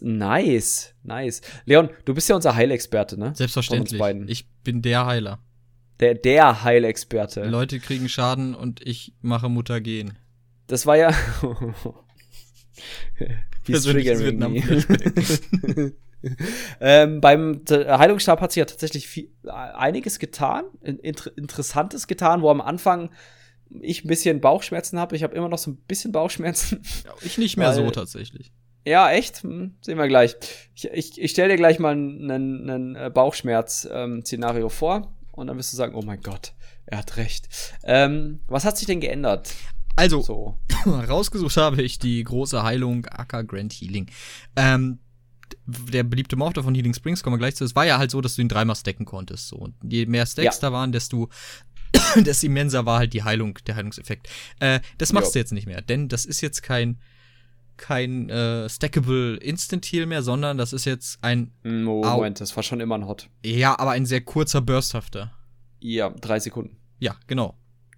Nice, 0.00 0.94
nice. 1.02 1.40
Leon, 1.64 1.90
du 2.04 2.14
bist 2.14 2.28
ja 2.28 2.36
unser 2.36 2.54
Heilexperte, 2.54 3.18
ne? 3.18 3.32
Selbstverständlich. 3.34 4.00
Ich 4.26 4.48
bin 4.62 4.82
der 4.82 5.06
Heiler. 5.06 5.38
Der, 6.00 6.14
der 6.14 6.62
Heilexperte. 6.62 7.44
Leute 7.44 7.80
kriegen 7.80 8.08
Schaden 8.08 8.54
und 8.54 8.86
ich 8.86 9.14
mache 9.22 9.48
Mutter 9.48 9.80
gehen. 9.80 10.18
Das 10.66 10.84
war 10.86 10.96
ja. 10.96 11.14
He's 13.66 13.84
triggering 13.84 14.62
ähm, 16.80 17.20
beim 17.20 17.62
Heilungsstab 17.68 18.40
hat 18.40 18.52
sich 18.52 18.60
ja 18.60 18.64
tatsächlich 18.64 19.08
viel, 19.08 19.30
einiges 19.44 20.18
getan, 20.18 20.64
inter 20.82 21.36
interessantes 21.36 22.06
getan, 22.06 22.42
wo 22.42 22.50
am 22.50 22.60
Anfang 22.60 23.10
ich 23.80 24.04
ein 24.04 24.08
bisschen 24.08 24.40
Bauchschmerzen 24.40 24.98
habe. 24.98 25.16
Ich 25.16 25.22
habe 25.22 25.34
immer 25.34 25.48
noch 25.48 25.58
so 25.58 25.70
ein 25.70 25.76
bisschen 25.76 26.12
Bauchschmerzen. 26.12 26.82
Ja, 27.04 27.12
ich 27.22 27.38
nicht 27.38 27.56
mehr 27.56 27.72
so 27.72 27.90
tatsächlich. 27.90 28.52
Ja, 28.86 29.10
echt? 29.10 29.42
Hm, 29.42 29.74
sehen 29.80 29.98
wir 29.98 30.06
gleich. 30.06 30.36
Ich, 30.74 30.84
ich, 30.84 31.20
ich 31.20 31.30
stelle 31.32 31.48
dir 31.48 31.56
gleich 31.56 31.80
mal 31.80 31.94
ein 31.96 32.94
äh, 32.94 33.10
Bauchschmerz-Szenario 33.12 34.66
ähm, 34.66 34.70
vor 34.70 35.12
und 35.32 35.48
dann 35.48 35.56
wirst 35.58 35.72
du 35.72 35.76
sagen, 35.76 35.96
oh 35.96 36.02
mein 36.02 36.20
Gott, 36.20 36.52
er 36.86 36.98
hat 36.98 37.16
recht. 37.16 37.48
Ähm, 37.82 38.40
was 38.46 38.64
hat 38.64 38.78
sich 38.78 38.86
denn 38.86 39.00
geändert? 39.00 39.52
Also, 39.96 40.22
so. 40.22 40.56
rausgesucht 40.86 41.56
habe 41.56 41.82
ich 41.82 41.98
die 41.98 42.22
große 42.22 42.62
Heilung 42.62 43.06
Acker 43.06 43.42
Grand 43.42 43.72
Healing. 43.72 44.06
Ähm, 44.54 45.00
der 45.66 46.04
beliebte 46.04 46.36
Morph 46.36 46.54
von 46.54 46.74
Healing 46.74 46.94
Springs, 46.94 47.24
kommen 47.24 47.34
wir 47.34 47.38
gleich 47.38 47.56
zu. 47.56 47.64
Es 47.64 47.74
war 47.74 47.86
ja 47.86 47.98
halt 47.98 48.12
so, 48.12 48.20
dass 48.20 48.36
du 48.36 48.42
ihn 48.42 48.48
dreimal 48.48 48.76
stacken 48.76 49.04
konntest. 49.04 49.48
So. 49.48 49.56
Und 49.56 49.74
je 49.82 50.06
mehr 50.06 50.26
Stacks 50.26 50.60
ja. 50.60 50.68
da 50.68 50.72
waren, 50.72 50.92
desto 50.92 51.28
das 52.24 52.44
immenser 52.44 52.86
war 52.86 53.00
halt 53.00 53.14
die 53.14 53.24
Heilung, 53.24 53.58
der 53.66 53.74
Heilungseffekt. 53.74 54.28
Äh, 54.60 54.78
das 54.98 55.12
machst 55.12 55.30
Ja. 55.30 55.32
du 55.32 55.38
jetzt 55.40 55.52
nicht 55.52 55.66
mehr, 55.66 55.82
denn 55.82 56.08
das 56.08 56.24
ist 56.24 56.40
jetzt 56.40 56.62
kein 56.62 57.00
kein 57.76 58.28
äh, 58.30 58.68
stackable 58.68 59.36
Instant 59.36 59.84
Heal 59.86 60.06
mehr, 60.06 60.22
sondern 60.22 60.58
das 60.58 60.72
ist 60.72 60.84
jetzt 60.84 61.22
ein 61.22 61.52
Moment, 61.62 62.40
das 62.40 62.54
war 62.56 62.62
schon 62.62 62.80
immer 62.80 62.96
ein 62.96 63.06
Hot. 63.06 63.28
ja, 63.44 63.78
aber 63.78 63.90
ein 63.92 64.06
sehr 64.06 64.20
kurzer 64.20 64.60
bursthafter. 64.60 65.32
Ja, 65.80 66.10
drei 66.10 66.40
Sekunden. 66.40 66.76
Ja, 66.98 67.16
genau. 67.26 67.56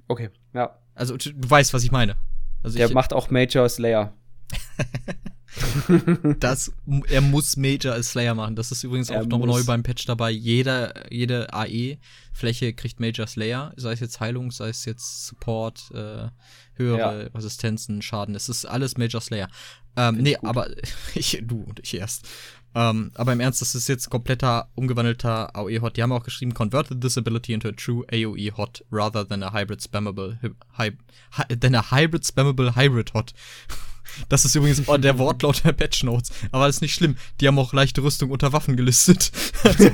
Okay, 0.08 0.30
ja. 0.54 0.78
Also 0.94 1.16
du, 1.16 1.32
du 1.32 1.50
weißt, 1.50 1.72
was 1.74 1.84
ich 1.84 1.92
meine. 1.92 2.16
Also 2.62 2.76
Der 2.76 2.88
ich, 2.88 2.94
macht 2.94 3.12
auch 3.12 3.30
Major 3.30 3.68
Slayer. 3.68 4.12
das, 6.40 6.72
er 7.08 7.20
muss 7.20 7.56
Major 7.56 7.94
als 7.94 8.10
Slayer 8.10 8.34
machen. 8.34 8.56
Das 8.56 8.70
ist 8.70 8.84
übrigens 8.84 9.10
Er 9.10 9.22
auch 9.22 9.26
noch 9.26 9.44
neu 9.44 9.64
beim 9.64 9.82
Patch 9.82 10.04
dabei. 10.06 10.30
Jeder, 10.30 11.10
jede 11.12 11.52
AE-Fläche 11.52 12.74
kriegt 12.74 13.00
Major 13.00 13.26
Slayer, 13.26 13.72
sei 13.76 13.92
es 13.92 14.00
jetzt 14.00 14.20
Heilung, 14.20 14.50
sei 14.50 14.68
es 14.68 14.84
jetzt 14.84 15.26
Support, 15.26 15.90
äh, 15.92 16.28
höhere 16.74 17.30
Resistenzen, 17.34 18.02
Schaden. 18.02 18.34
Es 18.34 18.48
ist 18.48 18.64
alles 18.64 18.96
Major 18.96 19.20
Slayer. 19.20 19.48
Ähm, 19.96 20.16
Find 20.16 20.28
nee, 20.28 20.36
aber 20.42 20.68
ich, 21.14 21.42
du 21.42 21.62
und 21.62 21.80
ich 21.80 21.94
erst. 21.94 22.26
Ähm, 22.74 23.10
aber 23.14 23.32
im 23.32 23.40
Ernst, 23.40 23.62
das 23.62 23.74
ist 23.74 23.88
jetzt 23.88 24.10
kompletter 24.10 24.68
umgewandelter 24.74 25.56
AOE-Hot. 25.56 25.96
Die 25.96 26.02
haben 26.02 26.12
auch 26.12 26.22
geschrieben, 26.22 26.54
converted 26.54 27.00
this 27.00 27.16
ability 27.16 27.54
into 27.54 27.68
a 27.68 27.72
true 27.72 28.04
AOE-Hot 28.12 28.84
rather 28.92 29.26
than 29.26 29.42
a 29.42 29.52
hybrid 29.52 29.82
spammable 29.82 30.38
hy 30.76 30.92
hy 31.36 31.56
than 31.56 31.74
a 31.74 31.90
hybrid 31.90 32.24
spammable 32.24 32.76
hybrid 32.76 33.14
Hot. 33.14 33.32
Das 34.28 34.44
ist 34.44 34.54
übrigens 34.54 34.82
oh, 34.86 34.96
der 34.96 35.18
Wortlaut 35.18 35.64
der 35.64 35.72
Patch 35.72 36.02
Notes. 36.04 36.30
Aber 36.52 36.66
das 36.66 36.76
ist 36.76 36.82
nicht 36.82 36.94
schlimm. 36.94 37.16
Die 37.40 37.48
haben 37.48 37.58
auch 37.58 37.72
leichte 37.72 38.02
Rüstung 38.02 38.30
unter 38.30 38.52
Waffen 38.52 38.76
gelistet. 38.76 39.32
Also, 39.64 39.84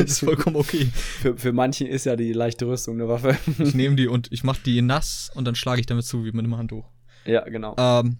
ist 0.00 0.20
vollkommen 0.20 0.56
okay. 0.56 0.88
Für, 1.20 1.36
für 1.36 1.52
manche 1.52 1.86
ist 1.86 2.06
ja 2.06 2.16
die 2.16 2.32
leichte 2.32 2.66
Rüstung 2.66 2.94
eine 2.94 3.08
Waffe. 3.08 3.36
Ich 3.58 3.74
nehme 3.74 3.96
die 3.96 4.08
und 4.08 4.32
ich 4.32 4.44
mache 4.44 4.60
die 4.64 4.80
nass 4.80 5.30
und 5.34 5.44
dann 5.44 5.54
schlage 5.54 5.80
ich 5.80 5.86
damit 5.86 6.06
zu, 6.06 6.24
wie 6.24 6.32
mit 6.32 6.44
einem 6.44 6.56
Handtuch. 6.56 6.86
ja, 7.26 7.42
genau. 7.44 7.76
Ähm, 7.78 8.18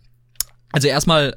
also 0.72 0.88
erstmal 0.88 1.34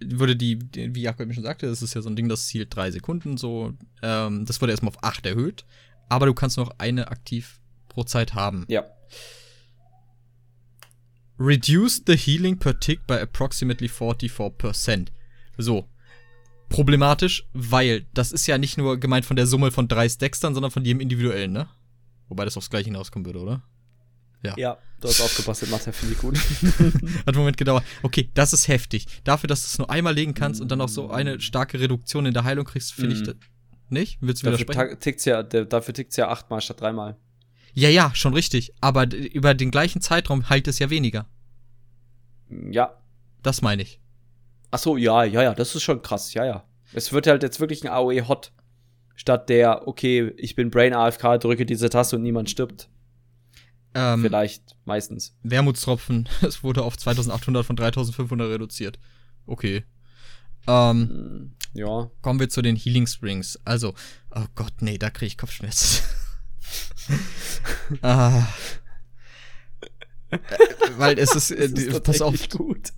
würde 0.00 0.36
die, 0.36 0.58
wie 0.72 1.02
Jakob 1.02 1.22
eben 1.22 1.34
schon 1.34 1.42
sagte, 1.42 1.66
das 1.66 1.82
ist 1.82 1.94
ja 1.94 2.02
so 2.02 2.08
ein 2.08 2.16
Ding, 2.16 2.28
das 2.28 2.46
zielt 2.46 2.74
drei 2.74 2.90
Sekunden 2.90 3.36
so. 3.36 3.72
Ähm, 4.02 4.44
das 4.44 4.60
wurde 4.60 4.72
erstmal 4.72 4.90
auf 4.90 5.02
acht 5.02 5.26
erhöht. 5.26 5.64
Aber 6.08 6.26
du 6.26 6.34
kannst 6.34 6.56
noch 6.56 6.70
eine 6.78 7.08
aktiv 7.08 7.60
pro 7.88 8.04
Zeit 8.04 8.34
haben. 8.34 8.64
Ja. 8.68 8.84
Reduce 11.38 12.02
the 12.06 12.16
healing 12.16 12.58
per 12.58 12.78
tick 12.78 13.06
by 13.06 13.14
approximately 13.14 13.88
44%. 13.88 15.08
So. 15.56 15.88
Problematisch, 16.68 17.46
weil 17.54 18.06
das 18.12 18.32
ist 18.32 18.46
ja 18.46 18.58
nicht 18.58 18.76
nur 18.76 18.98
gemeint 19.00 19.24
von 19.24 19.36
der 19.36 19.46
Summe 19.46 19.70
von 19.70 19.88
drei 19.88 20.08
Stackstern, 20.08 20.52
sondern 20.54 20.70
von 20.70 20.84
jedem 20.84 21.00
individuellen, 21.00 21.52
ne? 21.52 21.68
Wobei 22.28 22.44
das 22.44 22.56
aufs 22.58 22.68
Gleiche 22.68 22.86
hinauskommen 22.86 23.24
würde, 23.24 23.38
oder? 23.40 23.62
Ja, 24.42 24.78
du 25.00 25.08
hast 25.08 25.20
aufgepasst, 25.20 25.62
das 25.62 25.70
macht 25.70 25.82
finde 25.82 26.14
ich 26.14 26.18
gut. 26.20 26.36
Hat 27.26 27.28
einen 27.28 27.38
Moment 27.38 27.56
gedauert. 27.56 27.84
Okay, 28.02 28.30
das 28.34 28.52
ist 28.52 28.68
heftig. 28.68 29.06
Dafür, 29.24 29.48
dass 29.48 29.62
du 29.62 29.66
es 29.66 29.78
nur 29.78 29.90
einmal 29.90 30.14
legen 30.14 30.34
kannst 30.34 30.60
und 30.60 30.70
dann 30.70 30.80
auch 30.80 30.88
so 30.88 31.10
eine 31.10 31.40
starke 31.40 31.80
Reduktion 31.80 32.24
in 32.26 32.34
der 32.34 32.44
Heilung 32.44 32.64
kriegst, 32.64 32.92
finde 32.92 33.14
ich 33.14 33.20
Mhm. 33.22 33.24
das. 33.24 33.36
Nicht? 33.90 34.18
Willst 34.20 34.44
du 34.46 34.50
dafür 34.50 35.00
tickt's 35.00 35.24
ja, 35.24 35.42
der, 35.42 35.64
dafür 35.64 35.94
tickt's 35.94 36.16
ja 36.16 36.28
achtmal 36.28 36.60
statt 36.60 36.80
dreimal. 36.80 37.16
Ja, 37.78 37.88
ja, 37.88 38.10
schon 38.12 38.34
richtig. 38.34 38.72
Aber 38.80 39.08
über 39.14 39.54
den 39.54 39.70
gleichen 39.70 40.00
Zeitraum 40.00 40.48
heilt 40.50 40.66
es 40.66 40.80
ja 40.80 40.90
weniger. 40.90 41.26
Ja. 42.50 42.92
Das 43.44 43.62
meine 43.62 43.82
ich. 43.82 44.00
Ach 44.72 44.80
so, 44.80 44.96
ja, 44.96 45.22
ja, 45.22 45.42
ja, 45.44 45.54
das 45.54 45.76
ist 45.76 45.84
schon 45.84 46.02
krass, 46.02 46.34
ja, 46.34 46.44
ja. 46.44 46.64
Es 46.92 47.12
wird 47.12 47.28
halt 47.28 47.44
jetzt 47.44 47.60
wirklich 47.60 47.84
ein 47.84 47.90
AOE 47.90 48.26
Hot. 48.26 48.52
Statt 49.14 49.48
der, 49.48 49.86
okay, 49.86 50.32
ich 50.36 50.56
bin 50.56 50.70
Brain 50.70 50.92
AFK, 50.92 51.38
drücke 51.38 51.64
diese 51.66 51.88
Taste 51.88 52.16
und 52.16 52.22
niemand 52.22 52.50
stirbt. 52.50 52.88
Ähm, 53.94 54.22
Vielleicht, 54.22 54.76
meistens. 54.84 55.36
Wermutstropfen, 55.44 56.28
es 56.42 56.64
wurde 56.64 56.82
auf 56.82 56.98
2800 56.98 57.64
von 57.64 57.76
3500 57.76 58.50
reduziert. 58.50 58.98
Okay. 59.46 59.84
Ähm, 60.66 61.52
Ja. 61.74 62.10
kommen 62.22 62.40
wir 62.40 62.48
zu 62.48 62.60
den 62.60 62.74
Healing 62.74 63.06
Springs. 63.06 63.56
Also, 63.64 63.94
oh 64.34 64.46
Gott, 64.56 64.74
nee, 64.80 64.98
da 64.98 65.10
kriege 65.10 65.26
ich 65.28 65.38
Kopfschmerzen. 65.38 66.02
ah. 68.02 68.46
Äh, 70.30 70.38
Weil 70.96 71.18
es 71.18 71.34
ist, 71.34 71.50
äh, 71.50 71.70
die, 71.70 71.86
pass 72.00 72.20
auf, 72.20 72.48
gut. 72.50 72.92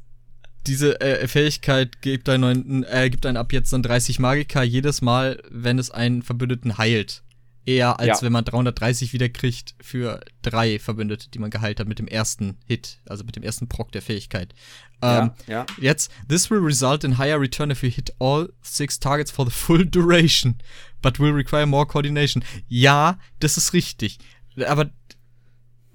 diese 0.66 1.00
äh, 1.00 1.28
Fähigkeit 1.28 2.02
gibt 2.02 2.28
einen, 2.28 2.84
äh, 2.84 3.08
gibt 3.10 3.24
einen 3.26 3.36
ab 3.36 3.52
jetzt 3.52 3.72
dann 3.72 3.82
30 3.82 4.18
Magika 4.18 4.62
jedes 4.62 5.00
Mal, 5.00 5.42
wenn 5.50 5.78
es 5.78 5.90
einen 5.90 6.22
Verbündeten 6.22 6.76
heilt. 6.78 7.22
Eher 7.66 8.00
als 8.00 8.08
Ja. 8.08 8.22
wenn 8.22 8.32
man 8.32 8.44
330 8.44 9.12
wieder 9.12 9.28
kriegt 9.28 9.74
für 9.80 10.20
drei 10.42 10.78
Verbündete, 10.78 11.28
die 11.30 11.38
man 11.38 11.50
geheilt 11.50 11.78
hat 11.78 11.86
mit 11.86 11.98
dem 11.98 12.08
ersten 12.08 12.56
Hit, 12.66 12.98
also 13.06 13.22
mit 13.22 13.36
dem 13.36 13.42
ersten 13.42 13.68
Proc 13.68 13.92
der 13.92 14.00
Fähigkeit. 14.02 14.54
Ähm, 15.02 15.30
ja, 15.46 15.52
ja. 15.52 15.66
Jetzt, 15.78 16.10
this 16.26 16.50
will 16.50 16.58
result 16.58 17.04
in 17.04 17.18
higher 17.18 17.38
return 17.38 17.70
if 17.70 17.82
you 17.82 17.90
hit 17.90 18.12
all 18.18 18.50
six 18.62 18.98
targets 18.98 19.30
for 19.30 19.44
the 19.44 19.52
full 19.52 19.84
duration, 19.84 20.56
but 21.02 21.18
will 21.18 21.32
require 21.32 21.66
more 21.66 21.86
coordination. 21.86 22.44
Ja, 22.68 23.18
das 23.38 23.56
ist 23.56 23.72
richtig. 23.72 24.18
Aber 24.66 24.90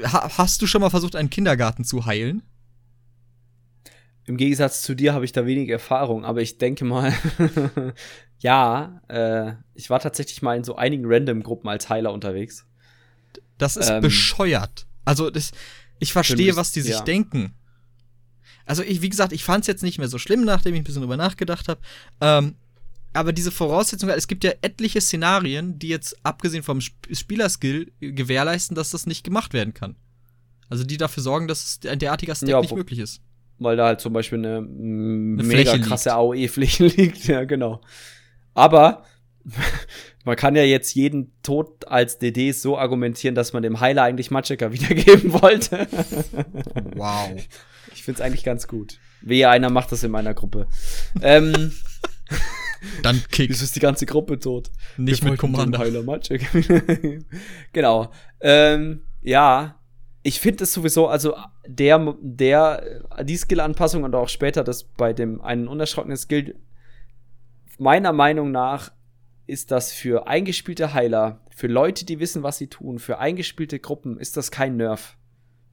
ha 0.03 0.38
hast 0.38 0.61
du 0.61 0.68
schon 0.68 0.82
mal 0.82 0.90
versucht, 0.90 1.15
einen 1.15 1.30
Kindergarten 1.30 1.84
zu 1.84 2.06
heilen? 2.06 2.44
Im 4.27 4.38
Gegensatz 4.38 4.82
zu 4.82 4.95
dir 4.95 5.14
habe 5.14 5.23
ich 5.23 5.34
da 5.34 5.45
wenig 5.45 5.69
Erfahrung, 5.69 6.26
aber 6.26 6.41
ich 6.41 6.57
denke 6.57 6.84
mal, 6.84 7.14
ja, 8.40 9.02
äh, 9.07 9.53
ich 9.76 9.90
war 9.91 9.99
tatsächlich 9.99 10.41
mal 10.41 10.57
in 10.57 10.64
so 10.64 10.76
einigen 10.76 11.03
Random-Gruppen 11.06 11.69
als 11.69 11.90
Heiler 11.90 12.11
unterwegs. 12.11 12.65
Das 13.60 13.77
ist 13.77 13.90
Ähm. 13.90 14.02
bescheuert. 14.02 14.88
Also, 15.06 15.30
das, 15.30 15.52
ich 15.99 16.11
verstehe, 16.11 16.56
was 16.56 16.72
die 16.72 16.82
sich 16.82 16.95
ja. 16.95 17.02
denken. 17.02 17.53
Also, 18.65 18.82
ich, 18.82 19.03
wie 19.03 19.10
gesagt, 19.10 19.32
ich 19.32 19.44
fand 19.44 19.61
es 19.61 19.68
jetzt 19.68 19.84
nicht 19.84 19.99
mehr 19.99 20.07
so 20.07 20.18
schlimm, 20.18 20.44
nachdem 20.44 20.73
ich 20.73 20.82
ein 20.82 20.84
bisschen 20.84 21.03
drüber 21.03 21.18
nachgedacht 21.18 21.68
habe. 21.68 21.80
Ähm, 22.19 22.56
aber 23.16 23.34
diese 23.34 23.52
Voraussetzung, 23.52 24.10
es 24.10 24.28
gibt 24.28 24.44
ja 24.44 24.52
etliche 24.62 25.02
Szenarien, 25.02 25.80
die 25.80 25.88
jetzt 25.88 26.18
abgesehen 26.24 26.64
vom 26.64 26.80
Sp 26.84 26.96
Spielerskill 27.12 27.92
gewährleisten, 28.00 28.76
dass 28.76 28.90
das 28.92 29.06
nicht 29.06 29.24
gemacht 29.24 29.54
werden 29.54 29.74
kann. 29.74 29.96
Also 30.70 30.84
die 30.84 30.98
dafür 30.98 31.22
sorgen, 31.24 31.48
dass 31.48 31.80
ein 31.88 32.00
derartiger 32.00 32.36
Stack 32.36 32.50
Ja, 32.50 32.60
nicht 32.62 32.76
möglich 32.76 33.00
ist. 33.00 33.22
weil 33.60 33.78
da 33.78 33.86
halt 33.88 34.02
zum 34.02 34.14
Beispiel 34.14 34.40
eine, 34.40 34.58
Eine 34.58 34.68
mega 35.44 35.72
Fläche 35.72 35.80
krasse. 35.88 36.14
AOE-Fläche 36.14 36.88
liegt. 36.98 37.28
Ja, 37.28 37.44
genau. 37.46 37.82
Aber 38.54 39.04
man 40.26 40.36
kann 40.36 40.56
ja 40.56 40.64
jetzt 40.64 40.96
jeden 40.96 41.32
Tod 41.44 41.88
als 41.88 42.18
DD 42.18 42.52
so 42.52 42.78
argumentieren, 42.78 43.36
dass 43.36 43.54
man 43.54 43.62
dem 43.64 43.80
Heiler 43.80 44.04
eigentlich 44.04 44.32
Magicka 44.32 44.72
wiedergeben 44.72 45.34
wollte. 45.34 45.88
Wow. 46.96 47.36
Ich 47.94 48.04
find's 48.04 48.22
eigentlich 48.22 48.44
ganz 48.44 48.68
gut. 48.68 48.98
Wehe, 49.22 49.50
einer 49.50 49.70
macht 49.70 49.92
das 49.92 50.04
in 50.04 50.12
meiner 50.12 50.34
Gruppe. 50.34 50.68
ähm, 51.22 51.72
Dann 53.03 53.22
Kick. 53.31 53.49
wieso 53.49 53.64
ist 53.64 53.76
die 53.76 53.80
ganze 53.80 54.06
Gruppe 54.06 54.39
tot? 54.39 54.72
Nicht 54.97 55.23
Wir 55.23 55.31
mit 55.31 55.39
Commander. 55.39 55.80
Heiler 55.80 56.03
Magic. 56.03 56.45
genau. 57.73 58.11
Ähm, 58.41 59.02
ja, 59.22 59.80
ich 60.23 60.39
finde 60.39 60.64
es 60.64 60.73
sowieso, 60.73 61.07
also 61.07 61.35
der, 61.68 62.15
der, 62.19 63.02
die 63.23 63.38
Skill-Anpassung 63.38 64.03
und 64.03 64.15
auch 64.15 64.30
später 64.30 64.64
das 64.64 64.84
bei 64.84 65.14
dem 65.14 65.41
einen 65.41 65.68
unerschrockenen 65.68 66.18
Skill, 66.18 66.56
meiner 67.77 68.14
Meinung 68.14 68.52
nach 68.52 68.91
ist 69.47 69.72
das 69.72 69.91
für 69.91 70.27
eingespielte 70.27 70.93
Heiler, 70.93 71.41
für 71.56 71.68
Leute, 71.68 72.06
die 72.06 72.19
wissen, 72.19 72.43
was 72.43 72.57
sie 72.57 72.68
tun, 72.68 72.99
für 72.99 73.19
eingespielte 73.19 73.80
Gruppen, 73.80 74.18
ist 74.18 74.38
das 74.38 74.49
kein 74.49 74.77
Nerv. 74.77 75.15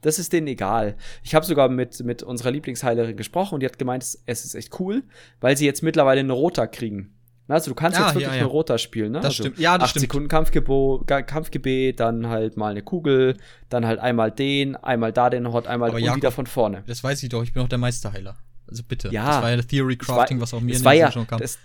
Das 0.03 0.19
ist 0.19 0.31
denen 0.33 0.47
egal. 0.47 0.95
Ich 1.23 1.33
habe 1.33 1.45
sogar 1.45 1.69
mit, 1.69 2.03
mit 2.03 2.21
unserer 2.21 2.51
Lieblingsheilerin 2.51 3.17
gesprochen 3.17 3.55
und 3.55 3.59
die 3.61 3.65
hat 3.65 3.79
gemeint, 3.79 4.03
es 4.03 4.15
ist 4.45 4.53
echt 4.55 4.79
cool, 4.79 5.03
weil 5.41 5.57
sie 5.57 5.65
jetzt 5.65 5.81
mittlerweile 5.81 6.19
eine 6.19 6.33
Rota 6.33 6.67
kriegen. 6.67 7.15
Also 7.47 7.71
du 7.71 7.75
kannst 7.75 7.97
Ah, 7.99 8.05
jetzt 8.05 8.13
wirklich 8.15 8.27
ja, 8.27 8.33
ja. 8.35 8.39
eine 8.41 8.47
Rota 8.47 8.77
spielen, 8.77 9.11
ne? 9.11 9.17
Das 9.19 9.25
also 9.25 9.43
stimmt. 9.43 9.59
Ja, 9.59 9.77
das 9.77 9.85
8 9.85 9.89
stimmt. 9.91 10.01
Sekunden 10.01 10.27
Kampfgebo 10.29 11.03
Kampfgebet, 11.05 11.99
dann 11.99 12.27
halt 12.27 12.55
mal 12.57 12.71
eine 12.71 12.81
Kugel, 12.83 13.35
dann 13.69 13.85
halt 13.85 13.99
einmal 13.99 14.31
den, 14.31 14.75
einmal 14.77 15.11
da 15.11 15.29
den 15.29 15.51
Hot, 15.51 15.67
einmal 15.67 15.89
Aber 15.89 15.97
und 15.97 16.03
Jakob, 16.03 16.17
wieder 16.17 16.31
von 16.31 16.47
vorne. 16.47 16.83
Das 16.87 17.03
weiß 17.03 17.21
ich 17.23 17.29
doch, 17.29 17.43
ich 17.43 17.51
bin 17.53 17.61
auch 17.63 17.67
der 17.67 17.77
Meisterheiler. 17.79 18.37
Also 18.67 18.83
bitte. 18.83 19.09
Ja. 19.09 19.25
Das 19.27 19.41
war 19.43 19.51
ja 19.51 19.61
Theory 19.61 19.97
Das 19.97 20.07
war- 20.07 20.17
Crafting, 20.19 20.39
was 20.39 20.53
auch 20.53 20.61
mir 20.61 20.73
in 20.75 20.81
den 20.81 20.93
ja, 20.97 21.11
schon 21.11 21.27
kam. 21.27 21.39
das, 21.39 21.59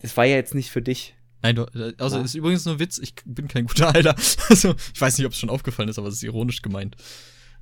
das 0.00 0.16
war 0.16 0.24
ja 0.24 0.36
jetzt 0.36 0.54
nicht 0.54 0.70
für 0.70 0.82
dich. 0.82 1.14
Nein, 1.42 1.56
du, 1.56 1.64
also 1.98 2.16
Ja. 2.18 2.22
ist 2.24 2.34
übrigens 2.34 2.64
nur 2.64 2.76
ein 2.76 2.80
Witz, 2.80 2.98
ich 2.98 3.14
bin 3.26 3.48
kein 3.48 3.66
guter 3.66 3.92
Heiler. 3.92 4.14
Also, 4.48 4.74
ich 4.94 5.00
weiß 5.00 5.18
nicht, 5.18 5.26
ob 5.26 5.32
es 5.32 5.38
schon 5.38 5.50
aufgefallen 5.50 5.88
ist, 5.88 5.98
aber 5.98 6.08
es 6.08 6.14
ist 6.14 6.22
ironisch 6.22 6.62
gemeint. 6.62 6.96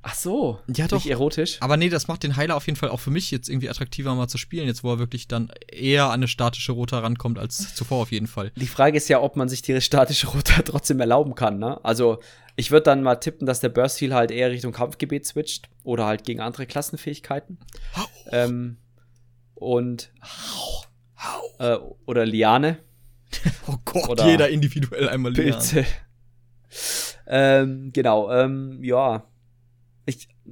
Ach 0.05 0.13
so. 0.15 0.59
Ja, 0.67 0.87
doch. 0.87 0.97
Nicht 0.97 1.09
erotisch. 1.09 1.57
Aber 1.61 1.77
nee, 1.77 1.87
das 1.87 2.09
macht 2.09 2.23
den 2.23 2.35
Heiler 2.35 2.57
auf 2.57 2.65
jeden 2.65 2.77
Fall 2.77 2.89
auch 2.89 2.99
für 2.99 3.09
mich 3.09 3.31
jetzt 3.31 3.47
irgendwie 3.47 3.69
attraktiver 3.69 4.13
mal 4.15 4.27
zu 4.27 4.37
spielen, 4.37 4.67
jetzt 4.67 4.83
wo 4.83 4.91
er 4.91 4.99
wirklich 4.99 5.29
dann 5.29 5.49
eher 5.71 6.07
an 6.07 6.11
eine 6.11 6.27
statische 6.27 6.73
Rota 6.73 6.99
rankommt 6.99 7.39
als 7.39 7.73
zuvor 7.73 8.01
auf 8.01 8.11
jeden 8.11 8.27
Fall. 8.27 8.51
Die 8.57 8.67
Frage 8.67 8.97
ist 8.97 9.07
ja, 9.07 9.21
ob 9.21 9.37
man 9.37 9.47
sich 9.47 9.61
die 9.61 9.79
statische 9.79 10.27
Rota 10.27 10.61
trotzdem 10.65 10.99
erlauben 10.99 11.35
kann, 11.35 11.57
ne? 11.57 11.83
Also, 11.85 12.19
ich 12.57 12.69
würde 12.69 12.83
dann 12.83 13.01
mal 13.01 13.15
tippen, 13.15 13.47
dass 13.47 13.61
der 13.61 13.69
Burst 13.69 14.01
Heal 14.01 14.13
halt 14.13 14.29
eher 14.29 14.51
Richtung 14.51 14.73
Kampfgebet 14.73 15.25
switcht 15.25 15.69
oder 15.83 16.05
halt 16.05 16.25
gegen 16.25 16.41
andere 16.41 16.67
Klassenfähigkeiten. 16.67 17.57
Ähm, 18.29 18.77
und 19.55 20.11
äh, 21.59 21.77
oder 22.05 22.25
Liane. 22.25 22.79
Oh 23.65 23.77
Gott, 23.85 24.09
Oder 24.09 24.29
jeder 24.29 24.49
individuell 24.49 25.07
einmal 25.07 25.33
lernen. 25.33 25.53
Pilze. 25.53 25.85
Ähm, 27.25 27.91
genau, 27.93 28.29
ähm, 28.29 28.83
ja. 28.83 29.23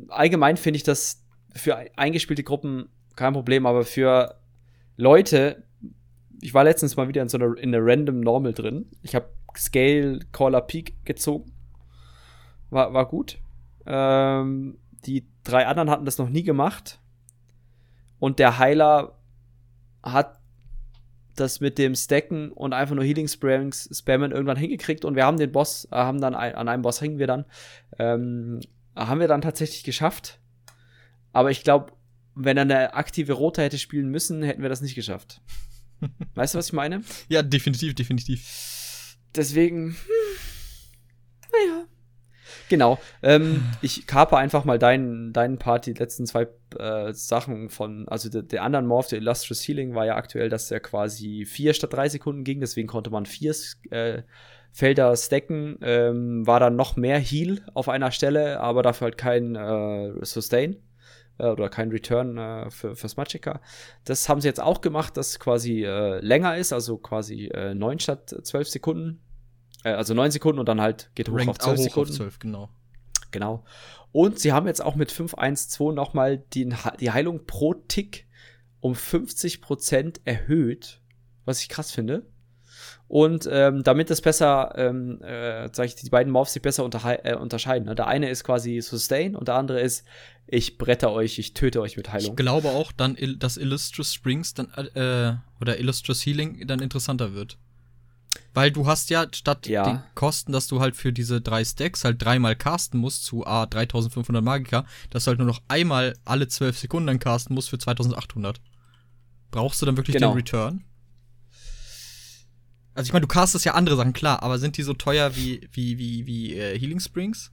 Allgemein 0.09 0.57
finde 0.57 0.77
ich 0.77 0.83
das 0.83 1.25
für 1.53 1.77
eingespielte 1.97 2.43
Gruppen 2.43 2.89
kein 3.15 3.33
Problem, 3.33 3.65
aber 3.65 3.83
für 3.83 4.35
Leute, 4.95 5.63
ich 6.41 6.53
war 6.53 6.63
letztens 6.63 6.95
mal 6.95 7.07
wieder 7.07 7.21
in 7.21 7.29
so 7.29 7.37
einer 7.37 7.57
in 7.57 7.73
einer 7.73 7.85
Random 7.85 8.19
Normal 8.19 8.53
drin. 8.53 8.89
Ich 9.01 9.15
habe 9.15 9.29
Scale 9.57 10.19
Caller 10.31 10.61
Peak 10.61 11.05
gezogen. 11.05 11.51
War, 12.69 12.93
war 12.93 13.07
gut. 13.07 13.37
Ähm, 13.85 14.77
die 15.05 15.27
drei 15.43 15.67
anderen 15.67 15.89
hatten 15.89 16.05
das 16.05 16.17
noch 16.17 16.29
nie 16.29 16.43
gemacht. 16.43 16.99
Und 18.19 18.39
der 18.39 18.59
Heiler 18.59 19.17
hat 20.03 20.39
das 21.35 21.59
mit 21.59 21.77
dem 21.77 21.95
Stacken 21.95 22.51
und 22.51 22.73
einfach 22.73 22.95
nur 22.95 23.03
Healing 23.03 23.27
Springs 23.27 23.89
spammen 23.91 24.31
irgendwann 24.31 24.57
hingekriegt 24.57 25.05
und 25.05 25.15
wir 25.15 25.25
haben 25.25 25.37
den 25.37 25.51
Boss, 25.51 25.85
äh, 25.91 25.95
haben 25.95 26.21
dann 26.21 26.35
ein, 26.35 26.55
an 26.55 26.67
einem 26.67 26.83
Boss 26.83 27.01
hängen 27.01 27.19
wir 27.19 27.27
dann, 27.27 27.45
ähm, 27.97 28.59
haben 28.95 29.19
wir 29.19 29.27
dann 29.27 29.41
tatsächlich 29.41 29.83
geschafft. 29.83 30.39
Aber 31.33 31.51
ich 31.51 31.63
glaube, 31.63 31.93
wenn 32.35 32.57
er 32.57 32.63
eine 32.63 32.93
aktive 32.93 33.33
Rote 33.33 33.61
hätte 33.61 33.77
spielen 33.77 34.09
müssen, 34.09 34.43
hätten 34.43 34.61
wir 34.61 34.69
das 34.69 34.81
nicht 34.81 34.95
geschafft. 34.95 35.41
weißt 36.35 36.53
du, 36.53 36.57
was 36.57 36.67
ich 36.67 36.73
meine? 36.73 37.03
Ja, 37.29 37.41
definitiv, 37.41 37.95
definitiv. 37.95 39.17
Deswegen, 39.35 39.91
hm, 39.91 39.95
naja. 41.51 41.85
Genau. 42.69 42.99
Ähm, 43.21 43.63
ich 43.81 44.07
kape 44.07 44.37
einfach 44.37 44.65
mal 44.65 44.79
deinen, 44.79 45.33
deinen 45.33 45.57
Part, 45.57 45.85
die 45.85 45.93
letzten 45.93 46.25
zwei 46.25 46.47
äh, 46.77 47.13
Sachen 47.13 47.69
von, 47.69 48.07
also 48.07 48.29
der, 48.29 48.43
der 48.43 48.63
anderen 48.63 48.87
Morph, 48.87 49.07
der 49.07 49.19
Illustrious 49.19 49.67
Healing, 49.67 49.93
war 49.93 50.05
ja 50.05 50.15
aktuell, 50.15 50.49
dass 50.49 50.71
er 50.71 50.79
quasi 50.79 51.45
vier 51.45 51.73
statt 51.73 51.93
drei 51.93 52.09
Sekunden 52.09 52.43
ging, 52.43 52.59
deswegen 52.59 52.87
konnte 52.87 53.09
man 53.09 53.25
vier 53.25 53.53
äh, 53.89 54.23
Felder 54.71 55.15
stacken, 55.15 55.77
ähm, 55.81 56.47
war 56.47 56.59
dann 56.59 56.75
noch 56.75 56.95
mehr 56.95 57.19
Heal 57.19 57.61
auf 57.73 57.89
einer 57.89 58.11
Stelle, 58.11 58.59
aber 58.59 58.83
dafür 58.83 59.05
halt 59.05 59.17
kein 59.17 59.55
äh, 59.55 60.13
Sustain 60.25 60.77
äh, 61.37 61.47
oder 61.47 61.69
kein 61.69 61.89
Return 61.89 62.37
äh, 62.37 62.69
für, 62.71 62.95
fürs 62.95 63.17
Magicka. 63.17 63.61
Das 64.05 64.29
haben 64.29 64.41
sie 64.41 64.47
jetzt 64.47 64.61
auch 64.61 64.81
gemacht, 64.81 65.17
dass 65.17 65.39
quasi 65.39 65.83
äh, 65.83 66.19
länger 66.19 66.57
ist, 66.57 66.71
also 66.71 66.97
quasi 66.97 67.47
äh, 67.47 67.73
neun 67.73 67.99
statt 67.99 68.35
zwölf 68.43 68.69
Sekunden 68.69 69.21
äh, 69.83 69.91
also 69.91 70.13
neun 70.13 70.31
Sekunden 70.31 70.59
und 70.59 70.69
dann 70.69 70.81
halt 70.81 71.11
geht 71.15 71.29
hoch 71.29 71.37
Rankt 71.37 71.49
auf 71.49 71.57
zwölf 71.57 71.79
Sekunden. 71.79 72.11
Auf 72.11 72.17
12, 72.17 72.39
genau. 72.39 72.69
Genau. 73.31 73.63
Und 74.11 74.39
sie 74.39 74.51
haben 74.51 74.67
jetzt 74.67 74.83
auch 74.83 74.95
mit 74.95 75.11
512 75.11 75.95
nochmal 75.95 76.39
die, 76.53 76.73
die 76.99 77.11
Heilung 77.11 77.45
pro 77.45 77.73
Tick 77.73 78.27
um 78.81 78.93
50% 78.93 80.21
erhöht, 80.25 81.01
was 81.45 81.61
ich 81.61 81.69
krass 81.69 81.91
finde. 81.91 82.25
Und 83.11 83.45
ähm, 83.51 83.83
damit 83.83 84.09
das 84.09 84.21
besser, 84.21 84.71
ähm, 84.77 85.21
äh, 85.21 85.67
sag 85.73 85.85
ich, 85.85 85.95
die 85.95 86.09
beiden 86.09 86.31
Morphs 86.31 86.53
sich 86.53 86.61
besser 86.61 86.89
äh, 87.25 87.35
unterscheiden. 87.35 87.89
Ne? 87.89 87.93
Der 87.93 88.07
eine 88.07 88.29
ist 88.29 88.45
quasi 88.45 88.79
Sustain 88.79 89.35
und 89.35 89.49
der 89.49 89.55
andere 89.55 89.81
ist, 89.81 90.05
ich 90.47 90.77
bretter 90.77 91.11
euch, 91.11 91.37
ich 91.37 91.53
töte 91.53 91.81
euch 91.81 91.97
mit 91.97 92.13
Heilung. 92.13 92.29
Ich 92.29 92.35
glaube 92.37 92.69
auch 92.69 92.93
dann, 92.93 93.17
dass 93.37 93.57
Illustrious 93.57 94.13
Springs 94.13 94.53
dann, 94.53 94.69
äh, 94.95 95.35
oder 95.59 95.77
Illustrious 95.77 96.25
Healing 96.25 96.65
dann 96.67 96.79
interessanter 96.79 97.33
wird. 97.33 97.57
Weil 98.53 98.71
du 98.71 98.87
hast 98.87 99.09
ja 99.09 99.25
statt 99.33 99.67
ja. 99.67 99.83
den 99.83 100.03
Kosten, 100.15 100.53
dass 100.53 100.67
du 100.67 100.79
halt 100.79 100.95
für 100.95 101.11
diese 101.11 101.41
drei 101.41 101.65
Stacks 101.65 102.05
halt 102.05 102.23
dreimal 102.23 102.55
casten 102.55 102.97
musst 102.97 103.25
zu 103.25 103.45
A 103.45 103.65
3500 103.65 104.41
Magika, 104.41 104.85
dass 105.09 105.25
du 105.25 105.31
halt 105.31 105.39
nur 105.39 105.47
noch 105.47 105.61
einmal 105.67 106.15
alle 106.23 106.47
zwölf 106.47 106.77
Sekunden 106.77 107.19
casten 107.19 107.55
musst 107.55 107.71
für 107.71 107.77
2800. 107.77 108.61
Brauchst 109.51 109.81
du 109.81 109.85
dann 109.85 109.97
wirklich 109.97 110.15
genau. 110.15 110.31
den 110.31 110.37
Return? 110.37 110.85
Also 112.93 113.07
ich 113.07 113.13
meine, 113.13 113.21
du 113.21 113.27
castest 113.27 113.65
ja 113.65 113.73
andere 113.73 113.95
Sachen, 113.95 114.13
klar, 114.13 114.43
aber 114.43 114.59
sind 114.59 114.77
die 114.77 114.83
so 114.83 114.93
teuer 114.93 115.35
wie, 115.35 115.67
wie, 115.71 115.97
wie, 115.97 116.25
wie 116.25 116.55
äh, 116.55 116.77
Healing 116.77 116.99
Springs? 116.99 117.51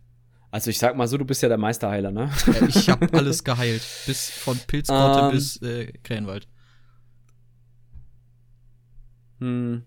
Also 0.51 0.71
ich 0.71 0.79
sag 0.79 0.97
mal 0.97 1.07
so, 1.07 1.19
du 1.19 1.25
bist 1.25 1.43
ja 1.43 1.49
der 1.49 1.59
Meisterheiler, 1.59 2.11
ne? 2.11 2.31
Ja, 2.47 2.67
ich 2.67 2.89
hab 2.89 3.15
alles 3.15 3.45
geheilt. 3.45 3.83
Bis 4.07 4.31
von 4.31 4.59
Pilzgrotte 4.59 5.21
um, 5.21 5.27
ähm. 5.27 5.31
bis 5.33 5.63
äh, 5.63 5.93
Krähenwald. 6.03 6.49
Hm. 9.41 9.85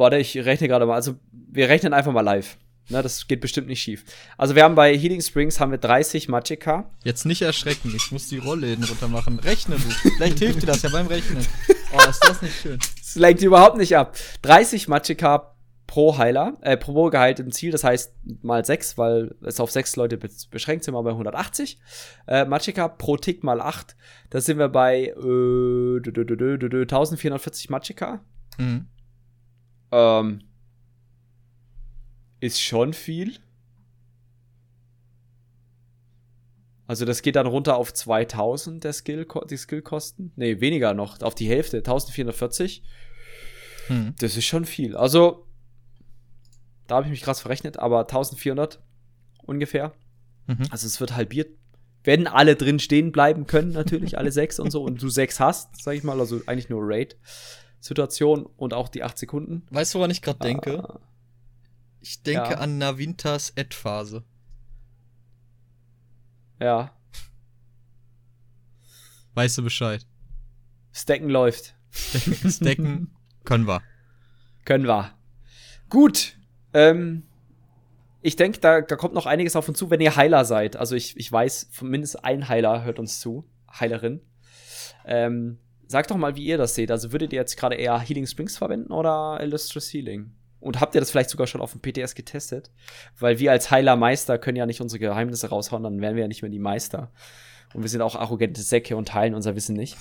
warte, 0.00 0.16
ich 0.16 0.36
rechne 0.38 0.66
gerade 0.66 0.86
mal. 0.86 0.94
Also, 0.94 1.16
wir 1.30 1.68
rechnen 1.68 1.92
einfach 1.92 2.12
mal 2.12 2.22
live. 2.22 2.58
Na, 2.88 3.02
das 3.02 3.28
geht 3.28 3.40
bestimmt 3.40 3.68
nicht 3.68 3.80
schief. 3.80 4.04
Also, 4.36 4.54
wir 4.54 4.64
haben 4.64 4.74
bei 4.74 4.96
Healing 4.96 5.20
Springs 5.20 5.60
haben 5.60 5.70
wir 5.70 5.78
30 5.78 6.28
Magicka. 6.28 6.90
Jetzt 7.04 7.24
nicht 7.24 7.42
erschrecken, 7.42 7.92
ich 7.94 8.10
muss 8.10 8.28
die 8.28 8.38
Rollläden 8.38 8.84
runter 8.84 9.08
machen. 9.08 9.38
Rechne 9.38 9.76
du. 9.76 10.10
Vielleicht 10.16 10.38
hilft 10.38 10.62
dir 10.62 10.66
das 10.66 10.82
ja 10.82 10.90
beim 10.90 11.06
Rechnen. 11.06 11.46
Oh, 11.92 12.08
ist 12.08 12.24
das 12.24 12.40
nicht 12.40 12.54
schön. 12.60 12.78
Das 12.98 13.16
lenkt 13.16 13.42
überhaupt 13.42 13.76
nicht 13.76 13.96
ab. 13.96 14.16
30 14.42 14.86
Magicka 14.86 15.56
pro 15.90 16.16
Heiler, 16.18 16.56
äh, 16.60 16.76
pro 16.76 17.10
geheiltem 17.10 17.50
Ziel, 17.50 17.72
das 17.72 17.82
heißt 17.82 18.14
mal 18.42 18.64
6, 18.64 18.96
weil 18.96 19.34
es 19.42 19.58
auf 19.58 19.72
6 19.72 19.96
Leute 19.96 20.18
beschränkt 20.18 20.84
sind, 20.84 20.94
wir 20.94 21.02
bei 21.02 21.10
180. 21.10 21.80
Äh, 22.28 22.44
Magicka 22.44 22.86
pro 22.86 23.16
Tick 23.16 23.42
mal 23.42 23.60
8, 23.60 23.96
da 24.30 24.40
sind 24.40 24.58
wir 24.58 24.68
bei 24.68 25.06
äh, 25.06 25.96
1440 25.96 27.70
Magicka. 27.70 28.20
Mhm. 28.56 28.86
Ähm, 29.90 30.42
ist 32.40 32.60
schon 32.60 32.92
viel. 32.92 33.38
Also 36.86 37.04
das 37.04 37.22
geht 37.22 37.36
dann 37.36 37.46
runter 37.46 37.76
auf 37.76 37.94
2000 37.94 38.82
der 38.82 38.92
Skill, 38.92 39.26
die 39.48 39.56
Skillkosten. 39.56 40.32
Nee, 40.34 40.60
weniger 40.60 40.92
noch, 40.92 41.22
auf 41.22 41.36
die 41.36 41.48
Hälfte, 41.48 41.78
1440. 41.78 42.82
Hm. 43.86 44.14
Das 44.18 44.36
ist 44.36 44.44
schon 44.44 44.64
viel. 44.64 44.96
Also, 44.96 45.46
da 46.88 46.96
habe 46.96 47.06
ich 47.06 47.10
mich 47.12 47.22
krass 47.22 47.40
verrechnet, 47.40 47.78
aber 47.78 48.00
1400 48.00 48.82
ungefähr. 49.44 49.92
Mhm. 50.46 50.66
Also 50.70 50.86
es 50.86 51.00
wird 51.00 51.14
halbiert. 51.14 51.56
Wenn 52.02 52.26
alle 52.26 52.56
drin 52.56 52.78
stehen 52.78 53.12
bleiben 53.12 53.46
können, 53.46 53.72
natürlich, 53.72 54.18
alle 54.18 54.32
sechs 54.32 54.58
und 54.58 54.70
so, 54.70 54.82
und 54.82 55.00
du 55.02 55.08
sechs 55.10 55.38
hast, 55.38 55.82
sag 55.82 55.94
ich 55.94 56.02
mal, 56.02 56.18
also 56.18 56.40
eigentlich 56.46 56.70
nur 56.70 56.80
Raid. 56.82 57.16
Situation 57.78 58.46
und 58.56 58.74
auch 58.74 58.88
die 58.88 59.02
8 59.02 59.16
Sekunden. 59.16 59.66
Weißt 59.70 59.94
du, 59.94 59.98
woran 59.98 60.10
ich 60.10 60.22
gerade 60.22 60.40
denke? 60.40 60.84
Ah. 60.84 61.00
Ich 62.00 62.22
denke 62.22 62.50
ja. 62.50 62.58
an 62.58 62.78
Navintas 62.78 63.52
Ad-Phase. 63.56 64.24
Ja. 66.58 66.92
Weißt 69.34 69.58
du 69.58 69.62
Bescheid? 69.62 70.06
Stacken 70.92 71.30
läuft. 71.30 71.74
Stacken, 71.90 72.50
Stacken 72.50 73.16
können 73.44 73.66
wir. 73.66 73.82
Können 74.64 74.86
wir. 74.86 75.14
Gut. 75.88 76.36
Ähm, 76.72 77.24
ich 78.22 78.36
denke, 78.36 78.60
da, 78.60 78.80
da 78.80 78.96
kommt 78.96 79.14
noch 79.14 79.26
einiges 79.26 79.56
auf 79.56 79.68
uns 79.68 79.78
zu, 79.78 79.90
wenn 79.90 80.00
ihr 80.00 80.16
Heiler 80.16 80.44
seid. 80.44 80.76
Also 80.76 80.94
ich, 80.94 81.16
ich 81.16 81.30
weiß, 81.30 81.70
mindestens 81.82 82.22
ein 82.22 82.48
Heiler 82.48 82.84
hört 82.84 82.98
uns 82.98 83.20
zu. 83.20 83.48
Heilerin. 83.70 84.20
Ähm, 85.04 85.58
Sagt 85.90 86.12
doch 86.12 86.16
mal, 86.16 86.36
wie 86.36 86.44
ihr 86.44 86.56
das 86.56 86.76
seht. 86.76 86.92
Also 86.92 87.10
würdet 87.10 87.32
ihr 87.32 87.40
jetzt 87.40 87.56
gerade 87.56 87.74
eher 87.74 87.98
Healing 87.98 88.24
Springs 88.28 88.56
verwenden 88.56 88.92
oder 88.92 89.40
Illustrious 89.42 89.92
Healing? 89.92 90.30
Und 90.60 90.80
habt 90.80 90.94
ihr 90.94 91.00
das 91.00 91.10
vielleicht 91.10 91.30
sogar 91.30 91.46
schon 91.46 91.60
auf 91.60 91.72
dem 91.72 91.80
PTS 91.80 92.14
getestet? 92.14 92.70
Weil 93.18 93.38
wir 93.38 93.50
als 93.50 93.70
Heiler 93.70 93.96
Meister 93.96 94.38
können 94.38 94.56
ja 94.56 94.66
nicht 94.66 94.80
unsere 94.80 94.98
Geheimnisse 94.98 95.48
raushauen, 95.48 95.82
dann 95.82 96.00
wären 96.00 96.16
wir 96.16 96.22
ja 96.22 96.28
nicht 96.28 96.42
mehr 96.42 96.50
die 96.50 96.58
Meister. 96.58 97.10
Und 97.72 97.82
wir 97.82 97.88
sind 97.88 98.02
auch 98.02 98.16
arrogante 98.16 98.60
Säcke 98.60 98.96
und 98.96 99.08
teilen 99.08 99.34
unser 99.34 99.54
Wissen 99.54 99.76
nicht. 99.76 99.96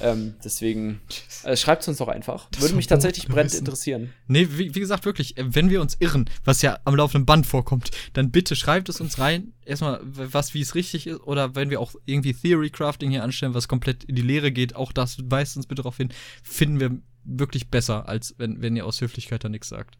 ähm, 0.00 0.34
deswegen 0.44 1.00
äh, 1.42 1.56
schreibt 1.56 1.82
es 1.82 1.88
uns 1.88 1.98
doch 1.98 2.06
einfach. 2.06 2.48
Das 2.52 2.62
Würde 2.62 2.76
mich 2.76 2.86
tatsächlich 2.86 3.26
brennend 3.26 3.54
interessieren. 3.54 4.12
Nee, 4.28 4.46
wie, 4.52 4.74
wie, 4.74 4.80
gesagt, 4.80 5.04
wirklich, 5.04 5.36
äh, 5.36 5.44
wenn 5.48 5.70
wir 5.70 5.80
uns 5.80 5.96
irren, 5.98 6.30
was 6.44 6.62
ja 6.62 6.78
am 6.84 6.94
laufenden 6.94 7.26
Band 7.26 7.46
vorkommt, 7.46 7.90
dann 8.12 8.30
bitte 8.30 8.54
schreibt 8.54 8.88
es 8.88 9.00
uns 9.00 9.18
rein. 9.18 9.54
Erstmal, 9.64 10.00
was, 10.04 10.54
wie 10.54 10.60
es 10.60 10.76
richtig 10.76 11.08
ist. 11.08 11.20
Oder 11.22 11.56
wenn 11.56 11.70
wir 11.70 11.80
auch 11.80 11.94
irgendwie 12.06 12.32
Theory 12.32 12.70
Crafting 12.70 13.10
hier 13.10 13.24
anstellen, 13.24 13.54
was 13.54 13.66
komplett 13.66 14.04
in 14.04 14.14
die 14.14 14.22
Lehre 14.22 14.52
geht, 14.52 14.76
auch 14.76 14.92
das 14.92 15.18
weist 15.24 15.56
uns 15.56 15.66
bitte 15.66 15.82
darauf 15.82 15.96
hin, 15.96 16.10
finden 16.44 16.78
wir 16.78 16.90
wirklich 17.38 17.70
besser, 17.70 18.08
als 18.08 18.34
wenn, 18.38 18.60
wenn 18.62 18.76
ihr 18.76 18.86
aus 18.86 19.00
Höflichkeit 19.00 19.44
da 19.44 19.48
nichts 19.48 19.68
sagt. 19.68 19.98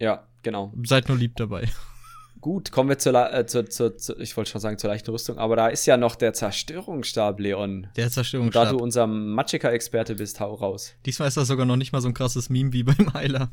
Ja, 0.00 0.26
genau. 0.42 0.72
Seid 0.84 1.08
nur 1.08 1.18
lieb 1.18 1.36
dabei. 1.36 1.68
Gut, 2.40 2.72
kommen 2.72 2.90
wir 2.90 2.98
zur, 2.98 3.14
äh, 3.32 3.46
zur, 3.46 3.70
zur, 3.70 3.96
zur, 3.96 4.20
ich 4.20 4.36
wollte 4.36 4.50
schon 4.50 4.60
sagen 4.60 4.76
zur 4.76 4.90
leichten 4.90 5.10
Rüstung, 5.10 5.38
aber 5.38 5.56
da 5.56 5.68
ist 5.68 5.86
ja 5.86 5.96
noch 5.96 6.14
der 6.14 6.34
Zerstörungsstab, 6.34 7.40
Leon. 7.40 7.86
Der 7.96 8.10
Zerstörungsstab. 8.10 8.64
Und 8.64 8.72
da 8.72 8.76
du 8.76 8.82
unser 8.82 9.06
Magicka-Experte 9.06 10.16
bist, 10.16 10.40
hau 10.40 10.52
raus. 10.52 10.92
Diesmal 11.06 11.28
ist 11.28 11.38
das 11.38 11.48
sogar 11.48 11.64
noch 11.64 11.76
nicht 11.76 11.92
mal 11.92 12.02
so 12.02 12.08
ein 12.08 12.12
krasses 12.12 12.50
Meme 12.50 12.74
wie 12.74 12.82
beim 12.82 13.14
Heiler. 13.14 13.50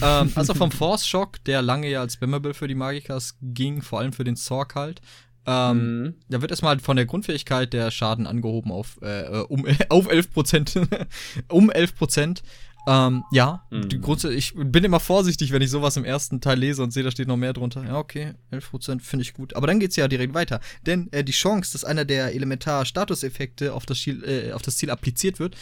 ähm, 0.00 0.32
also 0.36 0.54
vom 0.54 0.70
Force 0.70 1.06
Shock, 1.06 1.44
der 1.44 1.60
lange 1.60 1.90
ja 1.90 2.00
als 2.00 2.14
Spammable 2.14 2.54
für 2.54 2.66
die 2.66 2.74
Magikas 2.74 3.36
ging, 3.42 3.82
vor 3.82 3.98
allem 3.98 4.14
für 4.14 4.24
den 4.24 4.36
Zork 4.36 4.74
halt. 4.74 5.02
Ähm, 5.46 6.02
mhm. 6.02 6.14
Da 6.28 6.42
wird 6.42 6.50
erstmal 6.50 6.78
von 6.80 6.96
der 6.96 7.06
Grundfähigkeit 7.06 7.72
der 7.72 7.90
Schaden 7.90 8.26
angehoben 8.26 8.72
auf, 8.72 8.98
äh, 9.02 9.44
um, 9.48 9.66
auf 9.88 10.10
11%. 10.10 11.06
um 11.48 11.70
11%. 11.70 12.42
Ähm, 12.86 13.24
ja, 13.30 13.66
mhm. 13.70 13.88
die 13.88 14.00
Grunde, 14.00 14.32
ich 14.32 14.54
bin 14.54 14.84
immer 14.84 15.00
vorsichtig, 15.00 15.52
wenn 15.52 15.60
ich 15.60 15.70
sowas 15.70 15.96
im 15.96 16.04
ersten 16.04 16.40
Teil 16.40 16.58
lese 16.58 16.82
und 16.82 16.92
sehe, 16.92 17.02
da 17.02 17.10
steht 17.10 17.28
noch 17.28 17.36
mehr 17.36 17.52
drunter. 17.52 17.84
Ja, 17.84 17.98
okay, 17.98 18.32
11% 18.52 19.00
finde 19.00 19.22
ich 19.22 19.34
gut. 19.34 19.54
Aber 19.54 19.66
dann 19.66 19.80
geht's 19.80 19.96
ja 19.96 20.08
direkt 20.08 20.34
weiter. 20.34 20.60
Denn 20.86 21.12
äh, 21.12 21.22
die 21.22 21.32
Chance, 21.32 21.72
dass 21.72 21.84
einer 21.84 22.04
der 22.04 22.34
Elementar-Statuseffekte 22.34 23.74
auf, 23.74 23.84
das 23.86 24.00
Ziel, 24.00 24.24
äh, 24.24 24.52
auf 24.52 24.62
das 24.62 24.76
Ziel 24.76 24.90
appliziert 24.90 25.38
wird, 25.38 25.56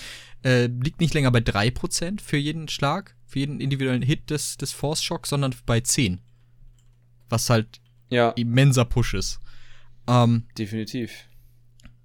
äh, 0.45 0.67
liegt 0.67 1.01
nicht 1.01 1.15
länger 1.15 1.33
bei 1.33 1.41
3% 1.41 2.21
für 2.21 2.37
jeden 2.37 2.69
Schlag, 2.69 3.17
für 3.27 3.41
jeden 3.41 3.61
individuellen 3.61 4.03
Hit 4.03 4.31
des, 4.31 4.57
des 4.57 4.73
Force 4.73 5.03
Shock, 5.03 5.27
sondern 5.27 5.55
bei 5.67 5.81
10. 5.81 6.21
Was 7.29 7.51
halt 7.51 7.81
Ja, 8.11 8.31
immenser 8.31 8.85
Push 8.85 9.15
ist. 9.15 9.41
Ähm, 10.09 10.45
definitiv. 10.57 11.13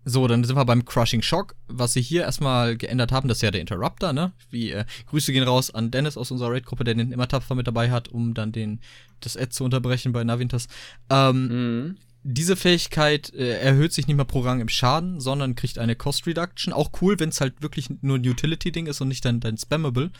so, 0.05 0.27
dann 0.27 0.43
sind 0.43 0.55
wir 0.57 0.65
beim 0.65 0.83
Crushing 0.83 1.21
Shock. 1.21 1.55
Was 1.67 1.93
sie 1.93 2.01
hier 2.01 2.23
erstmal 2.23 2.75
geändert 2.77 3.11
haben, 3.13 3.27
das 3.29 3.37
ist 3.37 3.41
ja 3.43 3.51
der 3.51 3.61
Interrupter, 3.61 4.11
ne? 4.11 4.33
Wie, 4.49 4.71
äh, 4.71 4.83
Grüße 5.07 5.31
gehen 5.31 5.43
raus 5.43 5.71
an 5.73 5.89
Dennis 5.91 6.17
aus 6.17 6.29
unserer 6.31 6.51
Raid-Gruppe, 6.51 6.83
der 6.83 6.95
den 6.95 7.11
immer 7.13 7.27
tapfer 7.27 7.55
mit 7.55 7.65
dabei 7.67 7.89
hat, 7.89 8.09
um 8.09 8.33
dann 8.33 8.51
den, 8.51 8.81
das 9.21 9.37
Ad 9.37 9.51
zu 9.51 9.63
unterbrechen 9.63 10.11
bei 10.11 10.23
Navintas. 10.25 10.67
Ähm, 11.09 11.47
Mhm. 11.47 11.97
diese 12.23 12.55
Fähigkeit 12.57 13.33
äh, 13.33 13.59
erhöht 13.59 13.93
sich 13.93 14.07
nicht 14.07 14.17
mehr 14.17 14.25
pro 14.25 14.41
Rang 14.41 14.59
im 14.59 14.67
Schaden, 14.69 15.21
sondern 15.21 15.55
kriegt 15.55 15.77
eine 15.79 15.95
Cost 15.95 16.27
Reduction. 16.27 16.73
Auch 16.73 16.91
cool, 17.01 17.17
wenn 17.19 17.29
es 17.29 17.39
halt 17.39 17.61
wirklich 17.61 17.89
nur 18.01 18.17
ein 18.17 18.27
Utility-Ding 18.27 18.87
ist 18.87 18.99
und 18.99 19.07
nicht 19.07 19.23
dein, 19.23 19.39
dein 19.39 19.57
Spammable. 19.57 20.11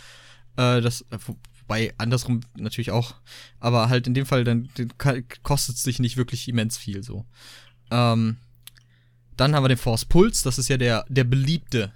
Äh, 0.55 0.79
das, 0.81 1.01
äh, 1.11 1.17
wo- 1.25 1.35
wobei 1.61 1.93
andersrum 1.97 2.39
natürlich 2.57 2.91
auch. 2.91 3.15
Aber 3.59 3.89
halt 3.89 4.07
in 4.07 4.13
dem 4.13 4.25
Fall, 4.25 4.43
dann 4.45 4.69
kostet 5.43 5.75
es 5.75 5.83
dich 5.83 5.99
nicht 5.99 6.15
wirklich 6.17 6.47
immens 6.47 6.77
viel 6.77 7.03
so. 7.03 7.25
Ähm, 7.93 8.37
dann 9.37 9.55
haben 9.55 9.63
wir 9.63 9.69
den 9.69 9.77
Force 9.77 10.05
Pulse, 10.05 10.43
das 10.43 10.57
ist 10.57 10.67
ja 10.67 10.77
der, 10.77 11.05
der 11.09 11.23
beliebte, 11.23 11.91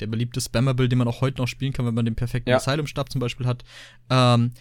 der 0.00 0.06
beliebte 0.06 0.40
Spammable, 0.40 0.88
den 0.88 0.98
man 0.98 1.08
auch 1.08 1.20
heute 1.20 1.38
noch 1.38 1.48
spielen 1.48 1.72
kann, 1.72 1.86
wenn 1.86 1.94
man 1.94 2.04
den 2.04 2.14
perfekten 2.14 2.50
Ja. 2.50 2.56
Asylum-Stab 2.56 3.10
zum 3.10 3.20
Beispiel 3.20 3.46
hat. 3.46 3.64
Ähm, 4.08 4.52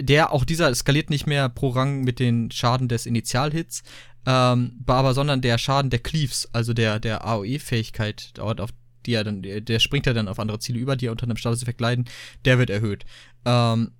der, 0.00 0.32
auch 0.32 0.44
dieser 0.44 0.74
skaliert 0.74 1.10
nicht 1.10 1.26
mehr 1.26 1.48
pro 1.48 1.70
Rang 1.70 2.02
mit 2.04 2.18
den 2.18 2.50
Schaden 2.50 2.88
des 2.88 3.06
Initialhits, 3.06 3.82
ähm, 4.26 4.82
aber 4.86 5.14
sondern 5.14 5.40
der 5.40 5.56
Schaden 5.58 5.90
der 5.90 6.00
Cleaves, 6.00 6.48
also 6.52 6.74
der, 6.74 7.00
der 7.00 7.24
AOE-Fähigkeit, 7.24 8.34
auf 8.38 8.70
die 9.06 9.14
er 9.14 9.24
dann, 9.24 9.42
der 9.42 9.78
springt 9.78 10.06
ja 10.06 10.12
dann 10.12 10.28
auf 10.28 10.38
andere 10.38 10.58
Ziele 10.58 10.78
über, 10.78 10.96
die 10.96 11.06
ja 11.06 11.12
unter 11.12 11.24
einem 11.24 11.36
Statuseffekt 11.36 11.80
leiden, 11.80 12.06
der 12.44 12.58
wird 12.58 12.70
erhöht. 12.70 13.04
Ähm, 13.44 13.92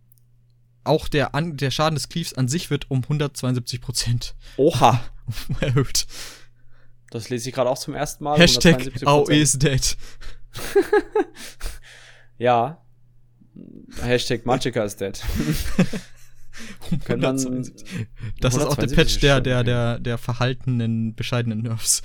auch 0.85 1.09
der, 1.09 1.35
an, 1.35 1.57
der 1.57 1.70
Schaden 1.70 1.95
des 1.95 2.09
Cleaves 2.09 2.35
an 2.35 2.49
sich 2.49 2.70
wird 2.70 2.91
um 2.91 3.03
172% 3.03 4.35
Oha, 4.57 5.01
erhöht. 5.61 6.07
das 7.11 7.28
lese 7.28 7.48
ich 7.48 7.55
gerade 7.55 7.70
auch 7.70 7.78
zum 7.78 7.94
ersten 7.94 8.24
Mal. 8.24 8.39
Hashtag 8.39 8.81
172%. 8.81 9.07
AOE 9.07 9.35
is 9.35 9.53
dead. 9.59 9.97
Ja. 12.39 12.82
Hashtag 14.03 14.44
Magica 14.44 14.85
is 14.85 14.97
dead. 14.97 15.19
Man- 17.09 17.20
172. 17.23 18.07
Das 18.40 18.55
ist 18.55 18.61
auch 18.61 18.77
der 18.77 18.85
172 18.85 18.97
Patch 18.97 19.20
der, 19.20 19.40
der, 19.40 19.65
der, 19.65 19.98
der 19.98 20.19
verhaltenen, 20.19 21.15
bescheidenen 21.15 21.62
Nerfs. 21.62 22.03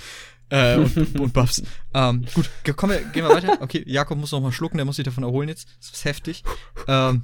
Äh, 0.50 0.76
und, 0.78 1.20
und 1.20 1.34
Buffs. 1.34 1.64
ähm, 1.94 2.26
gut, 2.34 2.50
wir, 2.66 2.74
gehen 2.74 3.24
wir 3.26 3.30
weiter. 3.30 3.62
Okay, 3.62 3.84
Jakob 3.86 4.18
muss 4.18 4.34
noch 4.34 4.42
mal 4.42 4.52
schlucken, 4.52 4.78
der 4.78 4.86
muss 4.86 4.98
sich 4.98 5.06
davon 5.06 5.24
erholen 5.24 5.48
jetzt. 5.48 5.70
Das 5.80 5.92
ist 5.92 6.06
heftig. 6.06 6.44
Ähm, 6.88 7.24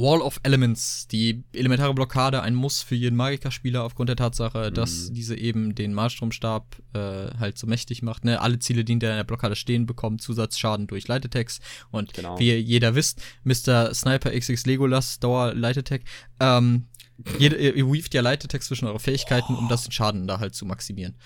Wall 0.00 0.20
of 0.22 0.38
Elements, 0.44 1.08
die 1.08 1.42
elementare 1.52 1.92
Blockade, 1.92 2.40
ein 2.42 2.54
Muss 2.54 2.82
für 2.82 2.94
jeden 2.94 3.16
Magikerspieler 3.16 3.82
aufgrund 3.82 4.08
der 4.08 4.16
Tatsache, 4.16 4.70
dass 4.70 5.08
Mhm. 5.10 5.14
diese 5.14 5.36
eben 5.36 5.74
den 5.74 5.92
Malstromstab 5.92 6.76
äh, 6.94 6.98
halt 7.38 7.58
so 7.58 7.66
mächtig 7.66 8.02
macht. 8.02 8.24
Ne? 8.24 8.40
Alle 8.40 8.58
Ziele, 8.60 8.84
die 8.84 8.92
in 8.92 9.00
der 9.00 9.24
Blockade 9.24 9.56
stehen, 9.56 9.86
bekommen 9.86 10.18
Zusatzschaden 10.20 10.86
durch 10.86 11.08
Light 11.08 11.24
Attacks. 11.24 11.58
Und 11.90 12.12
Genau. 12.14 12.38
wie 12.38 12.54
jeder 12.54 12.94
wisst, 12.94 13.20
Mr. 13.42 13.92
Sniper 13.92 14.30
XX 14.30 14.64
Legolas 14.66 15.18
Dauer 15.18 15.52
Light 15.54 15.78
Attack, 15.78 16.02
ähm, 16.38 16.86
jede, 17.38 17.56
ihr, 17.56 17.74
ihr 17.74 17.86
weaved 17.92 18.14
ja 18.14 18.20
Light 18.20 18.44
Attacks 18.44 18.66
zwischen 18.68 18.86
eure 18.86 19.00
Fähigkeiten, 19.00 19.56
um 19.56 19.68
das 19.68 19.82
den 19.82 19.90
Schaden 19.92 20.28
da 20.28 20.38
halt 20.38 20.54
zu 20.54 20.64
maximieren. 20.64 21.16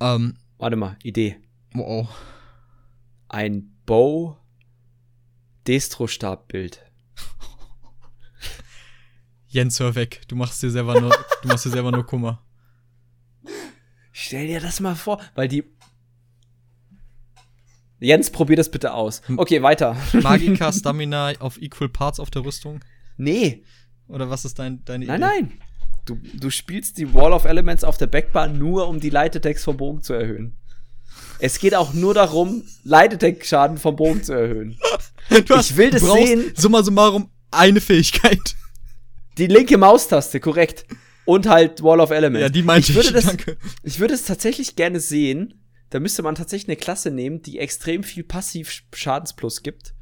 Ähm, 0.00 0.36
Warte 0.58 0.76
mal, 0.76 0.96
Idee. 1.02 1.36
wow. 1.74 2.08
Ein 3.28 3.72
Bow 3.84 4.36
Destro-Stabbild. 5.66 6.80
Jens, 9.52 9.78
hör 9.80 9.94
weg. 9.94 10.22
Du 10.28 10.34
machst 10.34 10.62
dir 10.62 10.70
selber 10.70 10.98
nur, 10.98 11.14
du 11.42 11.48
machst 11.48 11.66
dir 11.66 11.70
selber 11.70 11.92
nur 11.92 12.06
Kummer. 12.06 12.42
Stell 14.10 14.46
dir 14.46 14.60
das 14.60 14.80
mal 14.80 14.94
vor, 14.94 15.20
weil 15.34 15.46
die. 15.46 15.64
Jens, 18.00 18.30
probier 18.30 18.56
das 18.56 18.70
bitte 18.70 18.94
aus. 18.94 19.20
Okay, 19.36 19.62
weiter. 19.62 19.94
Magika 20.14 20.72
Stamina 20.72 21.32
auf 21.38 21.60
Equal 21.60 21.90
Parts 21.90 22.18
auf 22.18 22.30
der 22.30 22.46
Rüstung? 22.46 22.80
Nee, 23.18 23.62
Oder 24.08 24.30
was 24.30 24.46
ist 24.46 24.58
dein, 24.58 24.82
deine 24.86 25.04
nein, 25.04 25.20
Idee? 25.20 25.30
nein. 25.30 25.52
Du, 26.06 26.18
du 26.34 26.48
spielst 26.48 26.96
die 26.96 27.12
Wall 27.12 27.32
of 27.34 27.44
Elements 27.44 27.84
auf 27.84 27.98
der 27.98 28.06
Backbar 28.06 28.48
nur, 28.48 28.88
um 28.88 29.00
die 29.00 29.14
Attacks 29.14 29.64
vom 29.64 29.76
Bogen 29.76 30.02
zu 30.02 30.14
erhöhen. 30.14 30.56
Es 31.40 31.58
geht 31.58 31.74
auch 31.74 31.92
nur 31.92 32.14
darum, 32.14 32.64
Light 32.84 33.12
Attack 33.12 33.44
Schaden 33.44 33.76
vom 33.76 33.96
Bogen 33.96 34.22
zu 34.22 34.32
erhöhen. 34.32 34.78
Du 35.28 35.54
Ich 35.54 35.76
will 35.76 35.90
das 35.90 36.02
brauchst 36.02 36.26
sehen. 36.26 36.52
Summa 36.56 36.82
summarum 36.82 37.30
eine 37.50 37.80
Fähigkeit. 37.80 38.56
Die 39.38 39.46
linke 39.46 39.78
Maustaste, 39.78 40.40
korrekt. 40.40 40.86
Und 41.24 41.48
halt 41.48 41.82
Wall 41.82 42.00
of 42.00 42.10
Elements. 42.10 42.42
Ja, 42.42 42.48
die 42.48 42.62
meinte 42.62 42.90
ich. 42.90 42.96
Würde 42.96 43.08
ich. 43.08 43.14
das, 43.14 43.26
Danke. 43.26 43.56
Ich 43.82 44.00
würde 44.00 44.14
es 44.14 44.24
tatsächlich 44.24 44.76
gerne 44.76 45.00
sehen. 45.00 45.62
Da 45.90 46.00
müsste 46.00 46.22
man 46.22 46.34
tatsächlich 46.34 46.68
eine 46.68 46.76
Klasse 46.76 47.10
nehmen, 47.10 47.42
die 47.42 47.58
extrem 47.58 48.02
viel 48.02 48.24
Passiv-Schadensplus 48.24 49.62
gibt. 49.62 49.94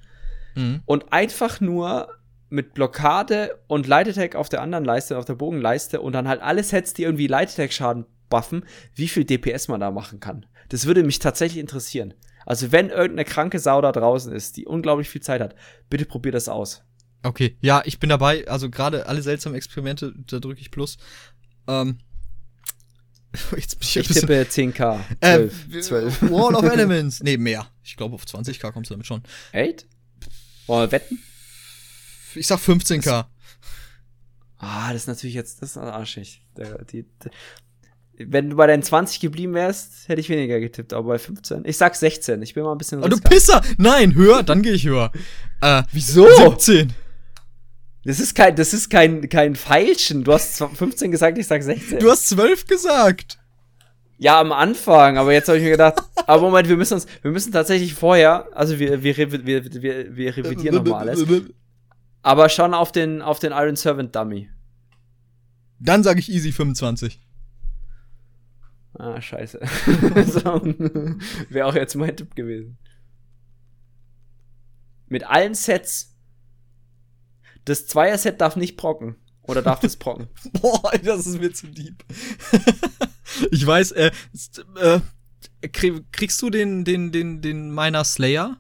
Mhm. 0.55 0.83
Und 0.87 1.13
einfach 1.13 1.61
nur 1.61 2.09
mit 2.49 2.75
Blockade 2.75 3.61
und 3.67 3.87
Light 3.87 4.09
Attack 4.09 4.35
auf 4.35 4.49
der 4.49 4.63
anderen 4.63 4.85
Leiste, 4.85 5.19
auf 5.19 5.25
der 5.25 5.35
Bogenleiste 5.35 6.01
und 6.01 6.13
dann 6.13 6.29
halt 6.29 6.43
alle 6.43 6.63
Sets, 6.63 6.95
die 6.95 7.05
irgendwie 7.05 7.27
Light 7.27 7.51
Attack 7.51 7.73
Schaden 7.73 8.07
buffen, 8.29 8.65
wie 8.95 9.09
viel 9.09 9.25
DPS 9.25 9.69
man 9.69 9.81
da 9.81 9.91
machen 9.91 10.21
kann. 10.21 10.47
Das 10.69 10.87
würde 10.87 11.03
mich 11.03 11.19
tatsächlich 11.19 11.61
interessieren. 11.61 12.15
Also 12.47 12.73
wenn 12.73 12.89
irgendeine 12.89 13.25
kranke 13.25 13.59
Sau 13.59 13.81
da 13.81 13.93
draußen 13.93 14.33
ist, 14.33 14.57
die 14.57 14.67
unglaublich 14.67 15.09
viel 15.09 15.21
Zeit 15.21 15.41
hat, 15.41 15.55
bitte 15.89 16.07
probier 16.07 16.33
das 16.33 16.49
aus. 16.49 16.85
Okay, 17.23 17.57
ja, 17.61 17.83
ich 17.85 17.99
bin 17.99 18.09
dabei. 18.09 18.49
Also 18.49 18.71
gerade 18.71 19.07
alle 19.07 19.23
seltsamen 19.23 19.57
Experimente, 19.57 20.15
da 20.27 20.39
drücke 20.39 20.61
ich 20.61 20.71
Plus. 20.71 20.97
Ähm, 21.69 21.99
jetzt 23.57 23.79
bin 23.79 23.89
ich 23.89 23.97
Ich 23.97 24.09
bisschen. 24.09 24.27
tippe 24.29 24.43
10k. 24.43 25.01
Äh, 25.21 25.49
12. 25.49 25.81
12. 25.83 26.23
Wall 26.31 26.55
of 26.55 26.65
Elements. 26.73 27.23
Nee, 27.23 27.37
mehr. 27.37 27.67
Ich 27.85 27.97
glaube, 27.97 28.15
auf 28.15 28.25
20k 28.25 28.73
kommst 28.73 28.91
du 28.91 28.95
damit 28.95 29.07
schon. 29.07 29.23
8? 29.53 29.87
Wollen 30.67 30.89
wir 30.89 30.93
wetten? 30.93 31.19
Ich 32.35 32.47
sag 32.47 32.59
15k. 32.59 33.27
Ah, 34.59 34.93
das 34.93 35.03
ist 35.03 35.09
natürlich 35.09 35.35
jetzt, 35.35 35.63
das 35.63 35.71
ist 35.71 35.77
arschig. 35.79 36.43
Der, 36.57 36.85
die, 36.85 37.03
die, 38.19 38.33
wenn 38.33 38.51
du 38.51 38.57
bei 38.57 38.67
deinen 38.67 38.83
20 38.83 39.21
geblieben 39.21 39.55
wärst, 39.55 40.09
hätte 40.09 40.21
ich 40.21 40.29
weniger 40.29 40.61
getippt, 40.61 40.93
aber 40.93 41.09
bei 41.09 41.19
15. 41.19 41.65
Ich 41.65 41.77
sag 41.79 41.97
16, 41.97 42.43
ich 42.43 42.55
bin 42.55 42.63
mal 42.65 42.73
ein 42.73 42.79
bisschen 42.79 43.03
Oh, 43.03 43.09
du. 43.09 43.19
Pisser! 43.21 43.63
Nein, 43.79 44.15
höher, 44.15 44.43
dann 44.43 44.63
gehe 44.63 44.73
ich 44.75 44.85
höher. 44.87 45.11
Äh, 45.61 45.83
Wieso? 45.93 46.29
17. 46.37 46.93
Das 48.05 48.19
ist 48.19 48.35
kein, 48.35 48.57
das 48.57 48.73
ist 48.73 48.89
kein, 48.89 49.29
kein 49.29 49.57
Feilschen. 49.57 50.25
Du 50.25 50.33
hast 50.33 50.57
zwar 50.57 50.71
15 50.71 51.11
gesagt, 51.11 51.37
ich 51.39 51.47
sag 51.47 51.63
16. 51.63 51.99
Du 51.99 52.11
hast 52.11 52.29
12 52.29 52.67
gesagt. 52.67 53.39
ja, 54.19 54.41
am 54.41 54.53
Anfang, 54.53 55.19
aber 55.19 55.33
jetzt 55.33 55.49
habe 55.49 55.59
ich 55.59 55.65
mir 55.65 55.71
gedacht, 55.71 56.03
aber 56.27 56.43
Moment, 56.43 56.69
wir 56.69 56.77
müssen 56.77 56.95
uns, 56.95 57.07
wir 57.23 57.31
müssen 57.31 57.53
tatsächlich 57.53 57.95
vorher, 57.95 58.49
also 58.55 58.79
wir, 58.79 59.03
wir, 59.03 59.17
wir, 59.17 59.45
wir, 59.45 60.17
wir 60.17 60.37
revidieren 60.37 60.77
nochmal 60.77 61.09
alles, 61.09 61.27
aber 62.23 62.49
schon 62.49 62.75
auf 62.75 62.93
den, 62.93 63.23
auf 63.23 63.39
den 63.39 63.53
Iron 63.53 63.77
Servant 63.77 64.15
Dummy. 64.15 64.51
Dann 65.79 66.03
sage 66.03 66.21
ich 66.21 66.31
easy 66.31 66.53
25. 66.53 67.19
Ah, 68.99 69.21
scheiße. 69.21 69.61
so, 70.27 70.61
Wäre 71.49 71.67
auch 71.67 71.75
jetzt 71.75 71.95
mein 71.95 72.15
Tipp 72.15 72.35
gewesen. 72.35 72.77
Mit 75.09 75.27
allen 75.27 75.55
Sets. 75.55 76.10
Das 77.65 77.87
Zweier-Set 77.87 78.41
darf 78.41 78.57
nicht 78.57 78.77
brocken. 78.77 79.17
Oder 79.43 79.63
darf 79.63 79.81
das 79.81 79.97
brocken? 79.97 80.29
Boah, 80.61 80.93
das 81.03 81.27
ist 81.27 81.41
mir 81.41 81.53
zu 81.53 81.67
deep. 81.69 82.05
ich 83.51 83.67
weiß, 83.67 83.93
äh, 83.93 84.11
äh 84.77 85.01
krieg, 85.73 86.13
kriegst 86.13 86.41
du 86.43 86.51
den, 86.51 86.85
den, 86.85 87.13
den, 87.13 87.41
den 87.43 87.75
Miner 87.75 88.05
Slayer? 88.05 88.59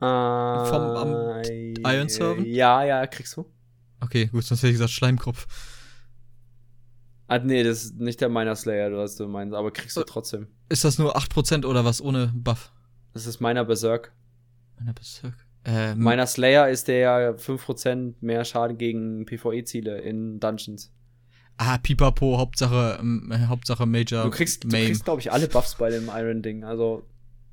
am 0.00 1.42
Äh, 1.44 1.72
Iron 1.80 2.08
Servant? 2.08 2.46
Ja, 2.46 2.84
ja, 2.84 3.06
kriegst 3.06 3.36
du. 3.36 3.46
Okay, 4.00 4.26
gut, 4.26 4.44
sonst 4.44 4.60
hätte 4.62 4.68
ich 4.68 4.74
gesagt 4.74 4.90
Schleimkopf. 4.90 5.46
Ah, 7.26 7.38
nee, 7.38 7.62
das 7.62 7.84
ist 7.84 7.96
nicht 7.96 8.20
der 8.20 8.28
Miner 8.28 8.54
Slayer, 8.54 8.92
was 8.92 9.16
du 9.16 9.26
meinst, 9.26 9.54
aber 9.54 9.70
kriegst 9.70 9.96
du 9.96 10.02
Äh. 10.02 10.04
trotzdem. 10.06 10.48
Ist 10.68 10.84
das 10.84 10.98
nur 10.98 11.16
8% 11.16 11.64
oder 11.64 11.84
was 11.84 12.02
ohne 12.02 12.30
Buff? 12.34 12.70
Das 13.14 13.26
ist 13.26 13.40
meiner 13.40 13.64
Berserk. 13.64 14.12
Meiner 14.78 14.92
Bezirk. 14.92 15.43
Ähm, 15.66 16.00
Meiner 16.00 16.26
Slayer 16.26 16.68
ist 16.68 16.88
der 16.88 16.98
ja 16.98 17.30
5% 17.30 18.14
mehr 18.20 18.44
Schaden 18.44 18.76
gegen 18.76 19.24
PvE-Ziele 19.24 19.98
in 20.00 20.38
Dungeons. 20.40 20.92
Ah, 21.56 21.78
Pipapo, 21.78 22.38
Hauptsache, 22.38 23.00
äh, 23.30 23.46
Hauptsache 23.46 23.86
Major. 23.86 24.24
Du 24.24 24.30
kriegst, 24.30 24.64
du 24.64 24.68
kriegst 24.68 25.04
glaube 25.04 25.20
ich, 25.20 25.32
alle 25.32 25.48
Buffs 25.48 25.76
bei 25.76 25.88
dem 25.90 26.10
Iron-Ding. 26.14 26.64
Also, 26.64 27.06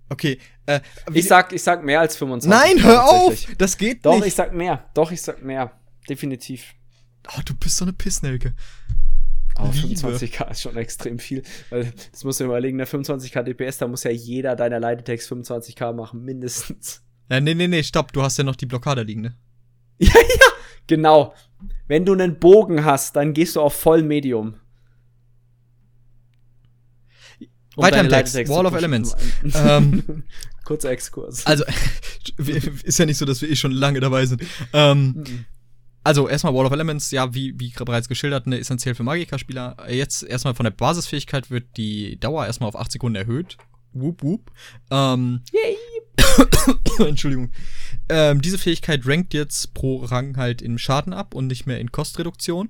Okay, 0.09 0.39
äh, 0.65 0.81
ich 1.13 1.25
sag, 1.25 1.53
ich 1.53 1.63
sag 1.63 1.85
mehr 1.85 2.01
als 2.01 2.17
25. 2.17 2.49
Nein, 2.49 2.83
hör 2.83 3.05
auf! 3.09 3.45
Das 3.57 3.77
geht 3.77 4.05
Doch, 4.05 4.15
nicht. 4.15 4.27
ich 4.27 4.35
sag 4.35 4.53
mehr. 4.53 4.89
Doch, 4.93 5.09
ich 5.09 5.21
sag 5.21 5.41
mehr. 5.41 5.71
Definitiv. 6.09 6.73
oh, 7.29 7.39
du 7.45 7.55
bist 7.55 7.77
so 7.77 7.85
eine 7.85 7.93
Pissnelke. 7.93 8.53
Liebe. 9.57 9.95
25k 9.95 10.51
ist 10.51 10.61
schon 10.61 10.75
extrem 10.75 11.17
viel. 11.17 11.43
Weil, 11.69 11.93
das 12.11 12.25
musst 12.25 12.39
du 12.39 12.43
dir 12.43 12.49
überlegen, 12.49 12.77
der 12.77 12.88
25k 12.88 13.43
DPS, 13.43 13.77
da 13.77 13.88
muss 13.88 14.03
ja 14.03 14.11
jeder 14.11 14.57
deiner 14.57 14.85
Attacks 14.85 15.31
25k 15.31 15.93
machen, 15.93 16.23
mindestens. 16.25 17.03
Ja, 17.31 17.39
nee, 17.39 17.53
nee, 17.53 17.69
nee, 17.69 17.81
stopp, 17.81 18.11
du 18.11 18.21
hast 18.21 18.37
ja 18.37 18.43
noch 18.43 18.57
die 18.57 18.65
Blockade 18.65 19.03
liegen, 19.03 19.21
ne? 19.21 19.37
ja, 19.99 20.13
ja, 20.13 20.47
genau. 20.85 21.33
Wenn 21.87 22.05
du 22.05 22.11
einen 22.11 22.39
Bogen 22.39 22.83
hast, 22.83 23.15
dann 23.15 23.33
gehst 23.33 23.55
du 23.55 23.61
auf 23.61 23.73
Vollmedium. 23.73 24.55
Um 27.77 27.83
Weiter 27.85 28.01
im 28.01 28.09
Text, 28.09 28.35
Wall 28.49 28.65
of 28.65 28.73
Elements. 28.73 29.15
ähm, 29.55 30.23
Kurzer 30.65 30.89
Exkurs. 30.89 31.45
Also, 31.45 31.63
ist 32.83 32.99
ja 32.99 33.05
nicht 33.05 33.17
so, 33.17 33.23
dass 33.23 33.41
wir 33.41 33.49
eh 33.49 33.55
schon 33.55 33.71
lange 33.71 34.01
dabei 34.01 34.25
sind. 34.25 34.43
Ähm, 34.73 35.13
mhm. 35.15 35.45
Also, 36.03 36.27
erstmal 36.27 36.53
Wall 36.53 36.65
of 36.65 36.73
Elements, 36.73 37.11
ja, 37.11 37.33
wie, 37.33 37.57
wie 37.57 37.71
bereits 37.71 38.09
geschildert, 38.09 38.45
ne, 38.45 38.59
essentiell 38.59 38.93
für 38.93 39.03
Magika-Spieler. 39.03 39.77
Jetzt 39.89 40.23
erstmal 40.23 40.53
von 40.53 40.65
der 40.65 40.71
Basisfähigkeit 40.71 41.49
wird 41.49 41.77
die 41.77 42.19
Dauer 42.19 42.45
erstmal 42.45 42.67
auf 42.67 42.75
8 42.75 42.91
Sekunden 42.91 43.15
erhöht. 43.15 43.57
Whoop, 43.93 44.21
whoop. 44.21 44.51
Ähm, 44.89 45.41
Yay! 45.53 45.77
Entschuldigung. 46.99 47.51
Ähm, 48.09 48.41
diese 48.41 48.57
Fähigkeit 48.57 49.05
rankt 49.05 49.33
jetzt 49.33 49.73
pro 49.73 50.03
Rang 50.03 50.37
halt 50.37 50.61
in 50.61 50.77
Schaden 50.77 51.13
ab 51.13 51.33
und 51.33 51.47
nicht 51.47 51.65
mehr 51.65 51.79
in 51.79 51.91
Kostreduktion. 51.91 52.69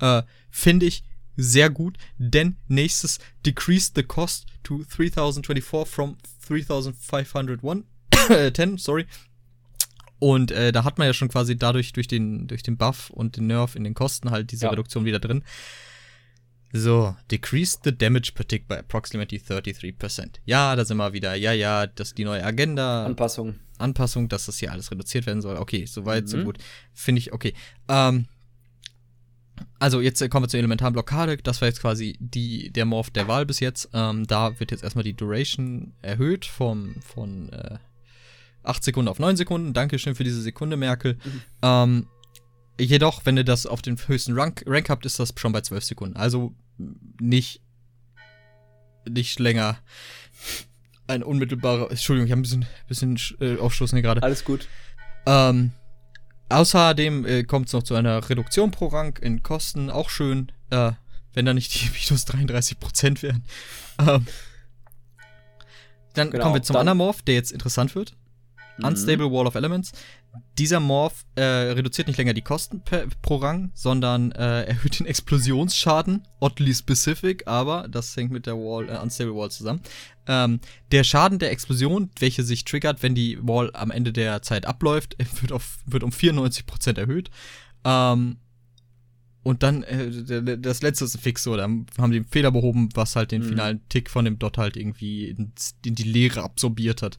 Äh, 0.00 0.22
Finde 0.50 0.86
ich 0.86 1.04
sehr 1.36 1.70
gut, 1.70 1.96
denn 2.18 2.56
nächstes 2.68 3.18
decrease 3.46 3.92
the 3.94 4.02
cost 4.02 4.46
to 4.62 4.84
3024 4.84 5.92
from 5.92 6.16
3501. 6.46 7.84
10, 8.54 8.76
sorry. 8.78 9.06
Und 10.18 10.52
äh, 10.52 10.70
da 10.70 10.84
hat 10.84 10.98
man 10.98 11.08
ja 11.08 11.14
schon 11.14 11.28
quasi 11.28 11.56
dadurch 11.56 11.92
durch 11.92 12.06
den, 12.06 12.46
durch 12.46 12.62
den 12.62 12.76
Buff 12.76 13.10
und 13.10 13.36
den 13.36 13.48
Nerf 13.48 13.74
in 13.74 13.82
den 13.82 13.94
Kosten 13.94 14.30
halt 14.30 14.52
diese 14.52 14.66
ja. 14.66 14.70
Reduktion 14.70 15.04
wieder 15.04 15.18
drin. 15.18 15.42
So, 16.74 17.14
decrease 17.30 17.78
the 17.84 17.92
damage 17.92 18.32
per 18.34 18.44
tick 18.44 18.66
by 18.66 18.76
approximately 18.76 19.38
33%. 19.38 20.40
Ja, 20.46 20.74
da 20.74 20.84
sind 20.84 20.96
wir 20.96 21.12
wieder. 21.12 21.34
Ja, 21.34 21.52
ja, 21.52 21.86
das 21.86 22.08
ist 22.08 22.18
die 22.18 22.24
neue 22.24 22.42
Agenda. 22.42 23.04
Anpassung. 23.04 23.56
Anpassung, 23.78 24.28
dass 24.28 24.46
das 24.46 24.58
hier 24.58 24.72
alles 24.72 24.90
reduziert 24.90 25.26
werden 25.26 25.42
soll. 25.42 25.56
Okay, 25.56 25.84
soweit, 25.84 26.24
mhm. 26.24 26.28
so 26.28 26.44
gut. 26.44 26.58
Finde 26.94 27.18
ich 27.18 27.32
okay. 27.34 27.52
Ähm, 27.88 28.26
also 29.78 30.00
jetzt 30.00 30.28
kommen 30.30 30.44
wir 30.44 30.48
zur 30.48 30.58
elementaren 30.58 30.94
Blockade. 30.94 31.36
Das 31.36 31.60
war 31.60 31.68
jetzt 31.68 31.80
quasi 31.80 32.16
die, 32.20 32.70
der 32.70 32.86
Morph 32.86 33.10
der 33.10 33.28
Wahl 33.28 33.44
bis 33.44 33.60
jetzt. 33.60 33.90
Ähm, 33.92 34.26
da 34.26 34.58
wird 34.58 34.70
jetzt 34.70 34.82
erstmal 34.82 35.04
die 35.04 35.14
Duration 35.14 35.92
erhöht 36.00 36.46
vom, 36.46 36.96
von 37.02 37.50
äh, 37.50 37.76
8 38.62 38.82
Sekunden 38.82 39.08
auf 39.08 39.18
9 39.18 39.36
Sekunden. 39.36 39.74
Dankeschön 39.74 40.14
für 40.14 40.24
diese 40.24 40.40
Sekunde, 40.40 40.76
Merkel. 40.76 41.18
Mhm. 41.24 41.42
Ähm, 41.62 42.06
jedoch, 42.78 43.24
wenn 43.24 43.36
ihr 43.36 43.44
das 43.44 43.66
auf 43.66 43.82
den 43.82 43.96
höchsten 44.06 44.38
Rank, 44.38 44.64
Rank 44.66 44.88
habt, 44.88 45.06
ist 45.06 45.18
das 45.18 45.34
schon 45.36 45.52
bei 45.52 45.60
12 45.60 45.84
Sekunden. 45.84 46.16
Also 46.16 46.54
nicht, 47.20 47.60
nicht 49.08 49.38
länger 49.38 49.78
ein 51.06 51.22
unmittelbarer. 51.22 51.90
Entschuldigung, 51.90 52.26
ich 52.26 52.32
habe 52.32 52.40
ein 52.40 52.42
bisschen, 52.42 52.66
bisschen 52.88 53.18
äh, 53.40 53.58
Aufstoßen 53.58 53.96
hier 53.96 54.02
gerade. 54.02 54.22
Alles 54.22 54.44
gut. 54.44 54.68
Ähm, 55.26 55.72
außerdem 56.48 57.26
äh, 57.26 57.44
kommt 57.44 57.66
es 57.66 57.72
noch 57.72 57.82
zu 57.82 57.94
einer 57.94 58.28
Reduktion 58.28 58.70
pro 58.70 58.86
Rang 58.88 59.16
in 59.18 59.42
Kosten. 59.42 59.90
Auch 59.90 60.10
schön, 60.10 60.50
äh, 60.70 60.92
wenn 61.34 61.44
da 61.44 61.54
nicht 61.54 61.74
die 61.74 61.90
minus 62.10 62.26
33% 62.26 63.22
wären. 63.22 63.44
Ähm, 63.98 64.26
dann 66.14 66.30
genau, 66.30 66.44
kommen 66.44 66.56
wir 66.56 66.62
zum 66.62 66.76
Anamorph, 66.76 67.22
der 67.22 67.34
jetzt 67.34 67.52
interessant 67.52 67.94
wird. 67.94 68.14
Mhm. 68.78 68.84
Unstable 68.84 69.30
Wall 69.30 69.46
of 69.46 69.54
Elements. 69.54 69.92
Dieser 70.58 70.80
Morph 70.80 71.24
äh, 71.34 71.42
reduziert 71.42 72.08
nicht 72.08 72.16
länger 72.16 72.32
die 72.32 72.42
Kosten 72.42 72.80
per, 72.80 73.06
pro 73.20 73.36
Rang, 73.36 73.70
sondern 73.74 74.32
äh, 74.32 74.64
erhöht 74.64 74.98
den 74.98 75.06
Explosionsschaden, 75.06 76.26
oddly 76.40 76.74
specific, 76.74 77.46
aber 77.46 77.86
das 77.88 78.16
hängt 78.16 78.32
mit 78.32 78.46
der 78.46 78.56
Wall, 78.56 78.88
äh, 78.88 78.96
Unstable 78.98 79.34
Wall 79.34 79.50
zusammen. 79.50 79.82
Ähm, 80.26 80.60
der 80.90 81.04
Schaden 81.04 81.38
der 81.38 81.50
Explosion, 81.50 82.10
welche 82.18 82.44
sich 82.44 82.64
triggert, 82.64 83.02
wenn 83.02 83.14
die 83.14 83.38
Wall 83.42 83.70
am 83.74 83.90
Ende 83.90 84.12
der 84.12 84.40
Zeit 84.40 84.64
abläuft, 84.64 85.16
wird, 85.40 85.52
auf, 85.52 85.80
wird 85.84 86.02
um 86.02 86.10
94% 86.10 86.98
erhöht. 86.98 87.30
Ähm, 87.84 88.38
und 89.42 89.62
dann, 89.62 89.82
äh, 89.82 90.56
das 90.58 90.82
letzte 90.82 91.04
ist 91.04 91.16
ein 91.16 91.20
Fix, 91.20 91.42
so, 91.42 91.56
da 91.56 91.64
haben 91.64 91.86
die 91.98 92.02
einen 92.18 92.24
Fehler 92.24 92.52
behoben, 92.52 92.88
was 92.94 93.16
halt 93.16 93.32
den 93.32 93.42
mhm. 93.42 93.48
finalen 93.48 93.88
Tick 93.88 94.08
von 94.08 94.24
dem 94.24 94.38
Dot 94.38 94.56
halt 94.56 94.76
irgendwie 94.76 95.30
in 95.30 95.52
die 95.84 96.02
Leere 96.04 96.42
absorbiert 96.42 97.02
hat. 97.02 97.18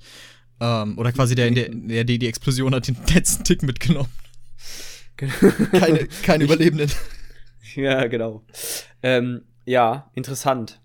Ähm, 0.63 0.97
oder 0.97 1.11
quasi 1.11 1.35
der, 1.35 1.51
der, 1.51 1.67
der, 1.69 2.05
die, 2.05 2.25
Explosion 2.25 2.73
hat 2.73 2.87
den 2.87 2.95
letzten 3.13 3.43
Tick 3.43 3.63
mitgenommen. 3.63 4.09
keine, 5.17 6.07
keine 6.23 6.45
Überlebenden. 6.45 6.89
Ja, 7.75 8.07
genau. 8.07 8.45
Ähm, 9.01 9.43
ja, 9.65 10.09
interessant. 10.13 10.79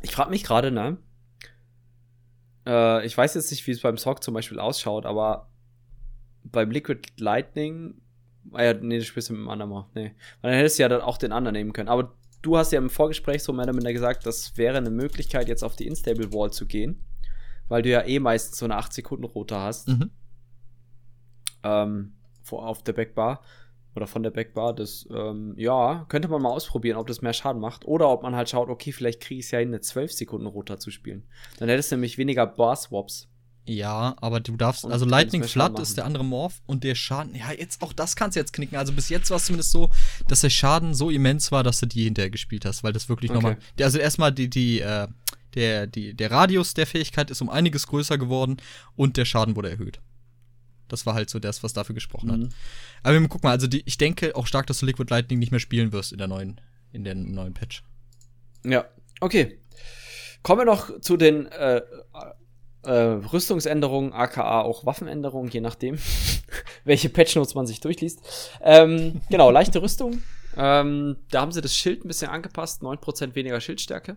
Ich 0.00 0.12
frage 0.12 0.30
mich 0.30 0.42
gerade, 0.42 0.70
ne? 0.70 0.96
Äh, 2.66 3.04
ich 3.04 3.16
weiß 3.16 3.34
jetzt 3.34 3.50
nicht, 3.50 3.66
wie 3.66 3.72
es 3.72 3.82
beim 3.82 3.98
Sock 3.98 4.22
zum 4.22 4.32
Beispiel 4.32 4.58
ausschaut, 4.58 5.04
aber 5.04 5.50
beim 6.44 6.70
Liquid 6.70 7.02
Lightning. 7.18 8.00
Ah 8.52 8.62
ja, 8.64 8.72
nee, 8.74 8.98
du 8.98 9.04
spielst 9.04 9.30
mit 9.30 9.38
dem 9.38 9.50
anderen 9.50 9.70
mal. 9.70 9.90
Nee. 9.94 10.14
Weil 10.40 10.52
dann 10.52 10.58
hättest 10.60 10.78
du 10.78 10.82
ja 10.84 10.88
dann 10.88 11.02
auch 11.02 11.18
den 11.18 11.32
anderen 11.32 11.54
nehmen 11.54 11.74
können. 11.74 11.90
Aber 11.90 12.14
du 12.40 12.56
hast 12.56 12.72
ja 12.72 12.78
im 12.78 12.88
Vorgespräch 12.88 13.42
so 13.42 13.52
mehr 13.52 13.64
oder 13.64 13.74
minder 13.74 13.92
gesagt, 13.92 14.24
das 14.24 14.56
wäre 14.56 14.78
eine 14.78 14.90
Möglichkeit, 14.90 15.46
jetzt 15.48 15.62
auf 15.62 15.76
die 15.76 15.86
Instable 15.86 16.32
Wall 16.32 16.50
zu 16.52 16.64
gehen 16.64 17.04
weil 17.68 17.82
du 17.82 17.90
ja 17.90 18.02
eh 18.06 18.18
meistens 18.18 18.58
so 18.58 18.64
eine 18.64 18.76
8 18.76 18.92
Sekunden 18.92 19.24
Rote 19.24 19.56
hast. 19.56 19.88
Mhm. 19.88 20.10
Ähm, 21.62 22.12
vor, 22.42 22.66
auf 22.66 22.82
der 22.82 22.92
Backbar 22.92 23.42
oder 23.94 24.06
von 24.06 24.22
der 24.22 24.30
Backbar. 24.30 24.74
Das, 24.74 25.06
ähm, 25.10 25.54
ja, 25.56 26.06
könnte 26.08 26.28
man 26.28 26.42
mal 26.42 26.50
ausprobieren, 26.50 26.96
ob 26.96 27.06
das 27.06 27.22
mehr 27.22 27.32
Schaden 27.32 27.60
macht. 27.60 27.84
Oder 27.84 28.08
ob 28.08 28.22
man 28.22 28.34
halt 28.34 28.48
schaut, 28.48 28.68
okay, 28.68 28.92
vielleicht 28.92 29.20
kriege 29.20 29.40
ich 29.40 29.46
es 29.46 29.50
ja 29.50 29.58
hin, 29.58 29.68
eine 29.68 29.80
12 29.80 30.12
Sekunden 30.12 30.46
Roter 30.46 30.78
zu 30.78 30.90
spielen. 30.90 31.24
Dann 31.58 31.68
hättest 31.68 31.90
du 31.90 31.96
nämlich 31.96 32.18
weniger 32.18 32.46
Bar-Swaps. 32.46 33.28
Ja, 33.68 34.16
aber 34.22 34.40
du 34.40 34.56
darfst, 34.56 34.86
und 34.86 34.92
also 34.92 35.04
Lightning 35.04 35.44
Flood 35.44 35.78
ist 35.78 35.98
der 35.98 36.06
andere 36.06 36.24
Morph 36.24 36.62
und 36.66 36.84
der 36.84 36.94
Schaden, 36.94 37.34
ja, 37.34 37.52
jetzt 37.52 37.82
auch 37.82 37.92
das 37.92 38.16
kannst 38.16 38.34
du 38.34 38.40
jetzt 38.40 38.54
knicken. 38.54 38.76
Also 38.76 38.94
bis 38.94 39.10
jetzt 39.10 39.28
war 39.28 39.36
es 39.36 39.44
zumindest 39.44 39.72
so, 39.72 39.90
dass 40.26 40.40
der 40.40 40.48
Schaden 40.48 40.94
so 40.94 41.10
immens 41.10 41.52
war, 41.52 41.62
dass 41.62 41.78
du 41.80 41.86
die 41.86 42.04
hinterher 42.04 42.30
gespielt 42.30 42.64
hast, 42.64 42.82
weil 42.82 42.94
das 42.94 43.10
wirklich 43.10 43.30
okay. 43.30 43.36
nochmal. 43.36 43.58
Also 43.78 43.98
erstmal 43.98 44.32
die, 44.32 44.48
die, 44.48 44.80
äh, 44.80 45.06
der, 45.54 45.86
die, 45.86 46.14
der 46.14 46.30
Radius 46.30 46.74
der 46.74 46.86
Fähigkeit 46.86 47.30
ist 47.30 47.40
um 47.40 47.48
einiges 47.48 47.86
größer 47.86 48.18
geworden 48.18 48.58
und 48.96 49.16
der 49.16 49.24
Schaden 49.24 49.56
wurde 49.56 49.70
erhöht. 49.70 50.00
Das 50.88 51.06
war 51.06 51.14
halt 51.14 51.30
so 51.30 51.38
das, 51.38 51.62
was 51.62 51.72
dafür 51.72 51.94
gesprochen 51.94 52.28
mhm. 52.28 52.44
hat. 52.44 52.52
Aber 53.02 53.28
guck 53.28 53.42
mal, 53.42 53.50
also 53.50 53.66
die, 53.66 53.82
ich 53.84 53.98
denke 53.98 54.34
auch 54.34 54.46
stark, 54.46 54.66
dass 54.66 54.78
du 54.78 54.86
Liquid 54.86 55.10
Lightning 55.10 55.38
nicht 55.38 55.50
mehr 55.50 55.60
spielen 55.60 55.92
wirst 55.92 56.12
in 56.12 56.18
der 56.18 56.28
neuen, 56.28 56.60
in 56.92 57.04
der 57.04 57.14
neuen 57.14 57.54
Patch. 57.54 57.82
Ja, 58.64 58.86
okay. 59.20 59.58
Kommen 60.42 60.60
wir 60.60 60.64
noch 60.64 61.00
zu 61.00 61.16
den 61.16 61.46
äh, 61.46 61.82
äh, 62.82 62.92
Rüstungsänderungen, 62.92 64.12
aka 64.12 64.62
auch 64.62 64.86
Waffenänderungen, 64.86 65.50
je 65.50 65.60
nachdem, 65.60 65.98
welche 66.84 67.08
Patchnotes 67.08 67.54
man 67.54 67.66
sich 67.66 67.80
durchliest. 67.80 68.20
Ähm, 68.62 69.20
genau, 69.28 69.50
leichte 69.50 69.82
Rüstung. 69.82 70.22
Ähm, 70.56 71.16
da 71.30 71.42
haben 71.42 71.52
sie 71.52 71.60
das 71.60 71.74
Schild 71.74 72.04
ein 72.04 72.08
bisschen 72.08 72.30
angepasst, 72.30 72.82
9% 72.82 73.34
weniger 73.34 73.60
Schildstärke. 73.60 74.16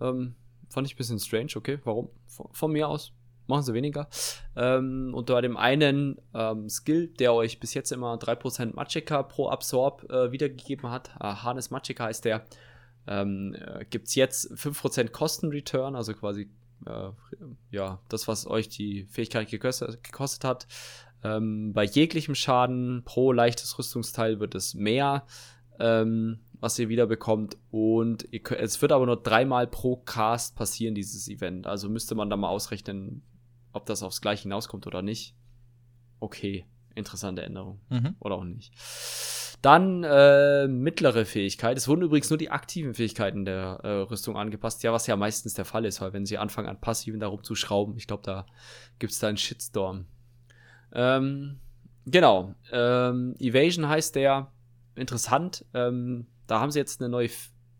Ähm, 0.00 0.34
Fand 0.72 0.86
ich 0.86 0.94
ein 0.94 0.96
bisschen 0.96 1.18
strange, 1.18 1.52
okay, 1.56 1.78
warum? 1.84 2.08
Von, 2.26 2.48
von 2.52 2.72
mir 2.72 2.88
aus. 2.88 3.12
Machen 3.46 3.64
sie 3.64 3.74
weniger. 3.74 4.08
Ähm, 4.56 5.12
und 5.14 5.26
bei 5.26 5.40
dem 5.40 5.56
einen 5.56 6.16
ähm, 6.32 6.68
Skill, 6.68 7.08
der 7.08 7.34
euch 7.34 7.60
bis 7.60 7.74
jetzt 7.74 7.90
immer 7.92 8.14
3% 8.14 8.74
Magicka 8.74 9.22
pro 9.24 9.48
Absorb 9.48 10.10
äh, 10.10 10.32
wiedergegeben 10.32 10.90
hat, 10.90 11.10
äh, 11.20 11.24
Harness 11.24 11.70
Magicka 11.70 12.04
heißt 12.04 12.24
der, 12.24 12.46
ähm, 13.06 13.54
äh, 13.54 13.84
gibt 13.84 14.08
es 14.08 14.14
jetzt 14.14 14.52
5% 14.52 15.10
Kosten-Return, 15.10 15.96
also 15.96 16.14
quasi 16.14 16.48
äh, 16.86 17.10
ja, 17.70 18.00
das, 18.08 18.28
was 18.28 18.46
euch 18.46 18.68
die 18.68 19.04
Fähigkeit 19.04 19.50
gekostet, 19.50 20.02
gekostet 20.02 20.44
hat. 20.44 20.66
Ähm, 21.24 21.72
bei 21.72 21.84
jeglichem 21.84 22.34
Schaden 22.34 23.02
pro 23.04 23.32
leichtes 23.32 23.78
Rüstungsteil 23.78 24.40
wird 24.40 24.54
es 24.54 24.74
mehr. 24.74 25.26
Ähm, 25.78 26.40
was 26.62 26.78
ihr 26.78 26.88
wieder 26.88 27.06
bekommt. 27.06 27.58
Und 27.72 28.28
ihr, 28.30 28.40
es 28.52 28.80
wird 28.80 28.92
aber 28.92 29.04
nur 29.04 29.20
dreimal 29.20 29.66
pro 29.66 29.96
Cast 29.96 30.54
passieren, 30.54 30.94
dieses 30.94 31.28
Event. 31.28 31.66
Also 31.66 31.90
müsste 31.90 32.14
man 32.14 32.30
da 32.30 32.36
mal 32.36 32.48
ausrechnen, 32.48 33.22
ob 33.72 33.84
das 33.84 34.04
aufs 34.04 34.20
Gleiche 34.20 34.44
hinauskommt 34.44 34.86
oder 34.86 35.02
nicht. 35.02 35.34
Okay, 36.20 36.64
interessante 36.94 37.42
Änderung. 37.42 37.80
Mhm. 37.90 38.14
Oder 38.20 38.36
auch 38.36 38.44
nicht. 38.44 38.72
Dann 39.60 40.04
äh, 40.04 40.68
mittlere 40.68 41.24
Fähigkeit. 41.24 41.76
Es 41.76 41.88
wurden 41.88 42.02
übrigens 42.02 42.30
nur 42.30 42.38
die 42.38 42.50
aktiven 42.50 42.94
Fähigkeiten 42.94 43.44
der 43.44 43.80
äh, 43.82 43.88
Rüstung 44.02 44.36
angepasst. 44.36 44.84
Ja, 44.84 44.92
was 44.92 45.08
ja 45.08 45.16
meistens 45.16 45.54
der 45.54 45.64
Fall 45.64 45.84
ist, 45.84 46.00
weil 46.00 46.12
wenn 46.12 46.26
sie 46.26 46.38
anfangen 46.38 46.68
an 46.68 46.80
passiven 46.80 47.18
darum 47.18 47.42
zu 47.42 47.56
schrauben, 47.56 47.96
ich 47.96 48.06
glaube, 48.06 48.22
da 48.24 48.46
gibt 49.00 49.12
es 49.12 49.18
da 49.18 49.26
einen 49.26 49.36
Shitstorm. 49.36 50.06
Ähm, 50.92 51.58
genau. 52.06 52.54
Ähm, 52.70 53.34
Evasion 53.40 53.88
heißt 53.88 54.14
der. 54.14 54.52
Interessant. 54.94 55.64
Ähm, 55.74 56.26
da 56.52 56.60
haben 56.60 56.70
sie 56.70 56.78
jetzt 56.78 57.00
eine 57.00 57.08
neue 57.08 57.30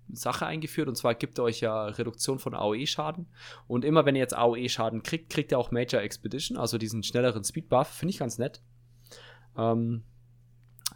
Sache 0.09 0.47
eingeführt 0.47 0.89
und 0.89 0.94
zwar 0.94 1.15
gibt 1.15 1.36
er 1.36 1.44
euch 1.44 1.61
ja 1.61 1.85
Reduktion 1.89 2.39
von 2.39 2.55
AOE-Schaden. 2.55 3.27
Und 3.66 3.85
immer 3.85 4.07
wenn 4.07 4.15
ihr 4.15 4.23
jetzt 4.23 4.35
AOE-Schaden 4.35 5.03
kriegt, 5.03 5.28
kriegt 5.28 5.53
ihr 5.53 5.59
auch 5.59 5.73
Major 5.73 6.01
Expedition, 6.01 6.57
also 6.57 6.78
diesen 6.78 7.03
schnelleren 7.03 7.44
Speed-Buff. 7.44 7.89
Finde 7.89 8.12
ich 8.12 8.19
ganz 8.19 8.39
nett. 8.39 8.62
Ähm, 9.59 10.05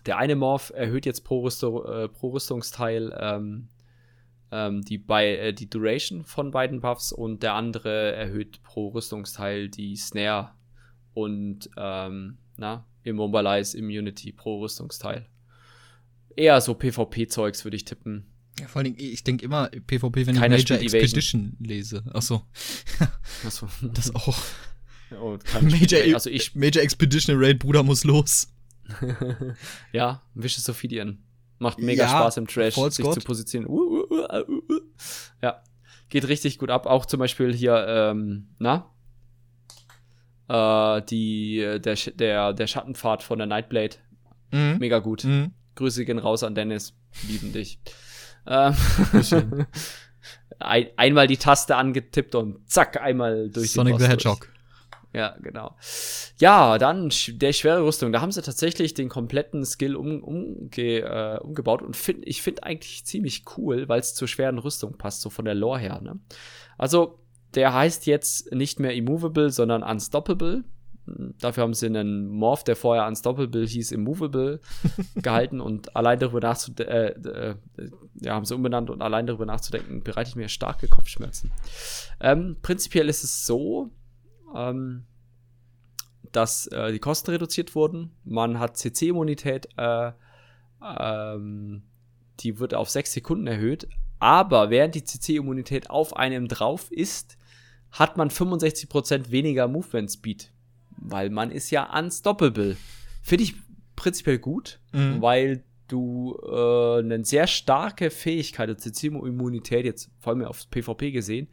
der 0.07 0.17
eine 0.17 0.37
Morph 0.37 0.73
erhöht 0.75 1.05
jetzt 1.05 1.21
pro, 1.21 1.43
Rüstung, 1.43 1.85
äh, 1.85 2.09
pro 2.09 2.31
Rüstungsteil 2.31 3.15
ähm, 3.21 3.69
ähm, 4.51 4.81
die, 4.81 5.05
äh, 5.07 5.53
die 5.53 5.69
Duration 5.69 6.25
von 6.25 6.53
beiden 6.53 6.81
Buffs 6.81 7.13
und 7.13 7.43
der 7.43 7.53
andere 7.53 8.15
erhöht 8.15 8.63
pro 8.63 8.89
Rüstungsteil 8.89 9.69
die 9.69 9.97
Snare 9.97 10.53
und 11.13 11.69
ähm, 11.77 12.39
na, 12.57 12.87
Immobilize 13.03 13.77
Immunity 13.77 14.33
pro 14.33 14.63
Rüstungsteil. 14.63 15.27
Eher 16.37 16.61
so 16.61 16.75
PvP-Zeugs 16.75 17.65
würde 17.65 17.77
ich 17.77 17.85
tippen. 17.85 18.27
Ja, 18.61 18.69
vor 18.69 18.81
allem, 18.83 18.95
ich 18.97 19.25
denke 19.25 19.45
immer 19.45 19.69
PvP, 19.69 20.27
wenn 20.27 20.37
Keiner 20.37 20.57
ich 20.57 20.69
Major 20.69 20.83
Expedition 20.83 21.57
lese. 21.61 22.05
Achso, 22.13 22.43
Achso. 23.45 23.69
das 23.95 24.15
auch. 24.15 24.37
Oh, 25.21 25.39
Major, 25.63 25.79
spielt- 26.01 26.15
also 26.15 26.31
ich, 26.31 26.55
Major 26.55 26.83
Expedition 26.83 27.37
Raid, 27.39 27.59
Bruder 27.59 27.83
muss 27.83 28.05
los. 28.05 28.53
ja, 29.93 30.23
Vicious 30.35 30.69
Ophidian. 30.69 31.19
Macht 31.59 31.79
mega 31.79 32.05
Ja, 32.05 32.09
Spaß 32.11 32.37
im 32.39 32.47
Trash, 32.47 32.75
sich 32.75 33.05
God. 33.05 33.15
zu 33.15 33.21
positionieren. 33.21 33.73
Uh, 33.73 34.03
uh, 34.03 34.07
uh, 34.11 34.43
uh, 34.49 34.73
uh. 34.73 34.81
Ja, 35.43 35.63
geht 36.09 36.29
richtig 36.29 36.59
gut 36.59 36.71
ab. 36.71 36.87
Auch 36.87 37.07
zum 37.07 37.19
Beispiel 37.19 37.55
hier, 37.55 37.87
ähm, 37.89 38.49
na? 38.59 38.91
Äh, 40.49 41.03
die, 41.03 41.61
äh, 41.61 41.81
der, 41.81 41.95
der, 41.95 42.53
der 42.53 42.67
Schattenpfad 42.67 43.23
von 43.23 43.39
der 43.39 43.47
Nightblade. 43.47 43.97
Mhm. 44.53 44.77
Mega 44.79 44.99
gut. 44.99 45.25
Mhm. 45.25 45.53
Grüße 45.77 46.05
gehen 46.05 46.19
raus 46.19 46.43
an 46.43 46.55
Dennis. 46.55 46.95
Lieben 47.29 47.53
dich. 47.53 47.79
Ähm, 48.49 48.77
ein, 50.61 50.87
einmal 50.97 51.27
die 51.27 51.37
Taste 51.37 51.75
angetippt 51.75 52.37
und 52.37 52.71
zack, 52.71 53.01
einmal 53.01 53.51
durch 53.51 53.73
Sonic 53.73 53.99
the 53.99 54.07
Hedgehog. 54.07 54.49
Ja, 55.13 55.35
genau. 55.41 55.75
Ja, 56.39 56.77
dann 56.77 57.11
der 57.29 57.53
schwere 57.55 57.83
Rüstung. 57.83 58.13
Da 58.13 58.21
haben 58.21 58.33
sie 58.33 58.43
tatsächlich 58.43 58.93
den 58.93 59.09
kompletten 59.09 59.65
Skill 59.65 59.97
um, 59.97 60.23
umge, 60.23 60.69
äh, 60.77 61.39
umgebaut 61.41 61.81
und 61.81 61.97
find, 61.97 62.27
ich 62.27 62.43
finde 62.43 62.65
eigentlich 62.65 63.07
ziemlich 63.07 63.45
cool, 63.57 63.89
weil 63.89 64.01
es 64.01 64.15
zur 64.15 64.29
schweren 64.29 64.59
Rüstung 64.59 64.99
passt, 64.99 65.23
so 65.23 65.31
von 65.31 65.47
der 65.47 65.55
Lore 65.55 65.79
her. 65.79 66.01
Ne? 66.03 66.19
Also, 66.77 67.19
der 67.55 67.73
heißt 67.73 68.05
jetzt 68.05 68.53
nicht 68.53 68.79
mehr 68.79 68.95
Immovable, 68.95 69.51
sondern 69.51 69.83
Unstoppable. 69.83 70.65
Dafür 71.39 71.63
haben 71.63 71.75
sie 71.75 71.87
einen 71.87 72.27
Morph, 72.29 72.65
der 72.65 72.77
vorher 72.77 73.07
Unstoppable 73.07 73.67
hieß, 73.67 73.93
Immovable 73.93 74.61
gehalten 75.15 75.61
und 75.61 75.95
allein 75.95 76.19
darüber 76.19 76.41
nachzudenken, 76.41 76.93
äh, 76.93 77.51
äh, 77.51 77.55
ja, 78.21 78.35
haben 78.35 78.45
sie 78.45 78.55
umbenannt 78.55 78.91
und 78.91 79.03
allein 79.03 79.27
darüber 79.27 79.47
nachzudenken, 79.47 80.03
bereitet 80.03 80.37
mir 80.37 80.49
starke 80.49 80.89
Kopfschmerzen. 80.89 81.53
Ähm, 82.21 82.57
prinzipiell 82.61 83.09
ist 83.09 83.23
es 83.23 83.47
so, 83.47 83.91
ähm, 84.55 85.05
dass 86.33 86.67
äh, 86.69 86.93
die 86.93 86.99
Kosten 86.99 87.31
reduziert 87.31 87.75
wurden. 87.75 88.11
Man 88.25 88.59
hat 88.59 88.77
CC-Immunität, 88.77 89.69
äh, 89.77 90.13
ähm, 90.83 91.83
die 92.41 92.59
wird 92.59 92.75
auf 92.75 92.91
6 92.91 93.13
Sekunden 93.13 93.47
erhöht. 93.47 93.89
Aber 94.19 94.71
während 94.71 94.95
die 94.95 95.05
CC-Immunität 95.05 95.91
auf 95.91 96.17
einem 96.17 96.49
drauf 96.49 96.91
ist, 96.91 97.37
hat 97.91 98.17
man 98.17 98.31
65% 98.31 99.31
weniger 99.31 99.69
Movement 99.69 100.11
Speed. 100.11 100.53
Weil 100.99 101.31
man 101.31 101.51
ist 101.51 101.71
ja 101.71 101.97
unstoppable. 101.99 102.77
Finde 103.23 103.45
ich 103.45 103.55
prinzipiell 103.97 104.39
gut, 104.39 104.81
Mhm. 104.93 105.21
weil 105.23 105.65
du 105.89 106.37
äh, 106.45 106.99
eine 106.99 107.25
sehr 107.25 107.47
starke 107.47 108.11
Fähigkeit, 108.11 108.69
also 108.69 108.91
CC-Immunität, 108.91 109.85
jetzt 109.85 110.11
vor 110.19 110.33
allem 110.33 110.45
auf 110.45 110.69
PvP 110.71 111.13
gesehen, 111.13 111.49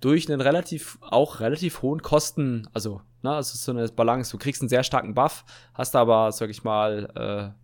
durch 0.00 0.28
einen 0.30 0.40
relativ, 0.40 0.98
auch 1.00 1.40
relativ 1.40 1.82
hohen 1.82 2.02
Kosten, 2.02 2.68
also, 2.72 3.02
na, 3.22 3.38
es 3.38 3.54
ist 3.54 3.64
so 3.64 3.72
eine 3.72 3.86
Balance. 3.88 4.32
Du 4.32 4.38
kriegst 4.38 4.60
einen 4.62 4.68
sehr 4.68 4.82
starken 4.82 5.14
Buff, 5.14 5.44
hast 5.74 5.94
aber, 5.94 6.32
sag 6.32 6.50
ich 6.50 6.64
mal, 6.64 7.54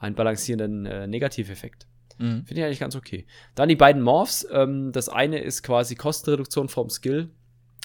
äh, 0.00 0.02
einen 0.04 0.14
balancierenden 0.16 0.84
äh, 0.86 1.06
Negativeffekt. 1.06 1.86
Mhm. 2.18 2.44
Finde 2.44 2.60
ich 2.60 2.64
eigentlich 2.64 2.80
ganz 2.80 2.96
okay. 2.96 3.26
Dann 3.54 3.68
die 3.68 3.76
beiden 3.76 4.02
Morphs. 4.02 4.46
Ähm, 4.50 4.90
das 4.92 5.08
eine 5.08 5.38
ist 5.38 5.62
quasi 5.62 5.94
Kostenreduktion 5.94 6.68
vom 6.68 6.90
Skill. 6.90 7.30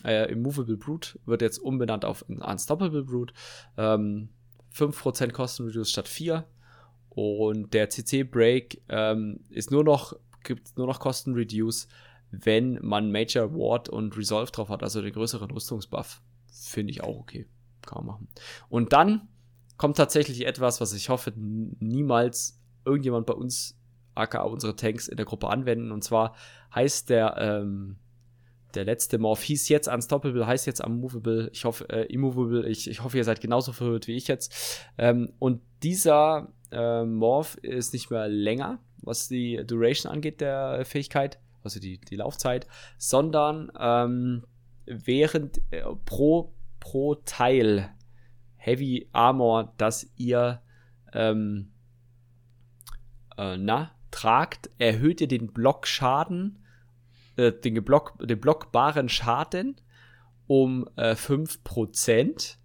Äh, 0.03 0.31
Immovable 0.31 0.77
Brute 0.77 1.19
wird 1.25 1.41
jetzt 1.41 1.57
umbenannt 1.57 2.05
auf 2.05 2.23
Unstoppable 2.27 3.03
Brute. 3.03 3.33
Ähm, 3.77 4.29
5% 4.73 5.31
Kostenreduce 5.31 5.89
statt 5.89 6.07
4. 6.07 6.45
Und 7.09 7.73
der 7.73 7.89
CC 7.89 8.23
Break 8.23 8.81
ähm, 8.87 9.41
ist 9.49 9.69
nur 9.71 9.83
noch, 9.83 10.15
gibt 10.43 10.77
nur 10.77 10.87
noch 10.87 10.99
Kostenreduce, 10.99 11.87
wenn 12.31 12.79
man 12.81 13.11
Major 13.11 13.53
Ward 13.53 13.89
und 13.89 14.15
Resolve 14.17 14.51
drauf 14.51 14.69
hat, 14.69 14.83
also 14.83 15.01
den 15.01 15.11
größeren 15.11 15.51
Rüstungsbuff. 15.51 16.21
Finde 16.49 16.91
ich 16.91 17.03
auch 17.03 17.17
okay. 17.17 17.47
Kann 17.81 18.05
man 18.05 18.05
machen. 18.05 18.27
Und 18.69 18.93
dann 18.93 19.27
kommt 19.77 19.97
tatsächlich 19.97 20.45
etwas, 20.45 20.79
was 20.79 20.93
ich 20.93 21.09
hoffe, 21.09 21.33
niemals 21.35 22.61
irgendjemand 22.85 23.25
bei 23.25 23.33
uns, 23.33 23.77
aka 24.15 24.43
unsere 24.43 24.75
Tanks, 24.75 25.07
in 25.07 25.17
der 25.17 25.25
Gruppe 25.25 25.49
anwenden. 25.49 25.91
Und 25.91 26.03
zwar 26.03 26.35
heißt 26.73 27.09
der, 27.09 27.35
ähm, 27.37 27.97
der 28.75 28.85
letzte 28.85 29.17
Morph 29.17 29.41
hieß 29.43 29.69
jetzt 29.69 29.87
Unstoppable, 29.87 30.45
heißt 30.45 30.65
jetzt 30.65 30.83
Unmovable. 30.83 31.49
Ich 31.53 31.65
hoffe, 31.65 31.89
äh, 31.89 32.05
Immovable. 32.05 32.67
Ich, 32.67 32.89
ich 32.89 33.03
hoffe, 33.03 33.17
ihr 33.17 33.23
seid 33.23 33.41
genauso 33.41 33.73
verwirrt 33.73 34.07
wie 34.07 34.15
ich 34.15 34.27
jetzt. 34.27 34.85
Ähm, 34.97 35.33
und 35.39 35.61
dieser 35.83 36.53
äh, 36.71 37.03
Morph 37.03 37.55
ist 37.55 37.93
nicht 37.93 38.09
mehr 38.09 38.27
länger, 38.27 38.79
was 39.01 39.27
die 39.27 39.63
Duration 39.65 40.11
angeht 40.11 40.41
der 40.41 40.85
Fähigkeit, 40.85 41.39
also 41.63 41.79
die, 41.79 41.99
die 41.99 42.15
Laufzeit, 42.15 42.67
sondern 42.97 43.71
ähm, 43.79 44.45
während 44.85 45.61
äh, 45.71 45.83
pro, 46.05 46.53
pro 46.79 47.15
Teil 47.15 47.89
Heavy 48.57 49.09
Armor, 49.11 49.73
das 49.77 50.11
ihr 50.17 50.61
ähm, 51.13 51.71
äh, 53.37 53.57
na, 53.57 53.91
tragt, 54.11 54.69
erhöht 54.77 55.21
ihr 55.21 55.27
den 55.27 55.51
Blockschaden, 55.51 56.60
äh, 57.41 57.51
den, 57.51 57.75
geblock, 57.75 58.17
den 58.21 58.39
blockbaren 58.39 59.09
Schaden 59.09 59.75
um 60.47 60.87
äh, 60.95 61.13
5%. 61.13 62.57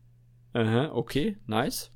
Aha, 0.52 0.90
okay, 0.92 1.36
nice. 1.46 1.90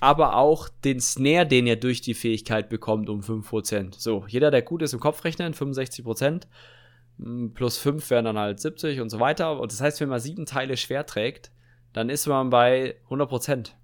Aber 0.00 0.36
auch 0.36 0.68
den 0.84 1.00
Snare, 1.00 1.46
den 1.46 1.66
ihr 1.66 1.76
durch 1.76 2.00
die 2.00 2.14
Fähigkeit 2.14 2.68
bekommt, 2.68 3.08
um 3.08 3.20
5%. 3.20 3.94
So, 3.98 4.24
jeder, 4.28 4.50
der 4.50 4.62
gut 4.62 4.82
ist 4.82 4.92
im 4.92 5.00
Kopfrechnen, 5.00 5.54
65%. 5.54 6.42
mm, 7.16 7.48
Plus 7.54 7.78
5 7.78 8.08
wären 8.10 8.26
dann 8.26 8.38
halt 8.38 8.60
70 8.60 9.00
und 9.00 9.08
so 9.10 9.18
weiter. 9.20 9.58
Und 9.58 9.72
das 9.72 9.80
heißt, 9.80 10.00
wenn 10.00 10.10
man 10.10 10.20
sieben 10.20 10.46
Teile 10.46 10.76
schwer 10.76 11.06
trägt, 11.06 11.50
dann 11.92 12.10
ist 12.10 12.26
man 12.26 12.50
bei 12.50 12.96
100%. 13.08 13.70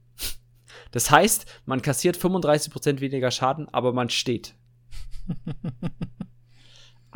Das 0.93 1.11
heißt, 1.11 1.47
man 1.65 1.83
kassiert 1.83 2.17
35% 2.17 3.01
weniger 3.01 3.31
Schaden, 3.31 3.69
aber 3.71 3.93
man 3.93 4.11
steht. 4.11 4.55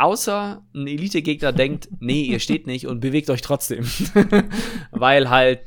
Außer 0.01 0.65
ein 0.75 0.87
Elite-Gegner 0.87 1.53
denkt, 1.53 1.91
nee, 2.01 2.23
ihr 2.23 2.41
steht 2.41 2.67
nicht 2.67 2.87
und 2.87 3.01
bewegt 3.01 3.29
euch 3.29 3.43
trotzdem. 3.43 3.85
Weil 4.93 5.29
halt 5.29 5.61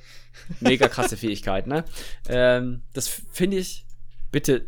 mega 0.59 0.87
krasse 0.87 1.17
Fähigkeit, 1.17 1.67
ne? 1.67 1.85
Ähm, 2.27 2.81
das 2.93 3.07
finde 3.07 3.57
ich, 3.57 3.85
bitte, 4.31 4.65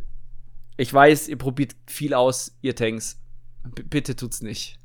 ich 0.77 0.93
weiß, 0.93 1.29
ihr 1.29 1.37
probiert 1.39 1.75
viel 1.87 2.13
aus, 2.13 2.55
ihr 2.61 2.75
Tanks. 2.75 3.19
B 3.63 3.81
bitte 3.81 4.15
tut's 4.15 4.43
nicht. 4.43 4.77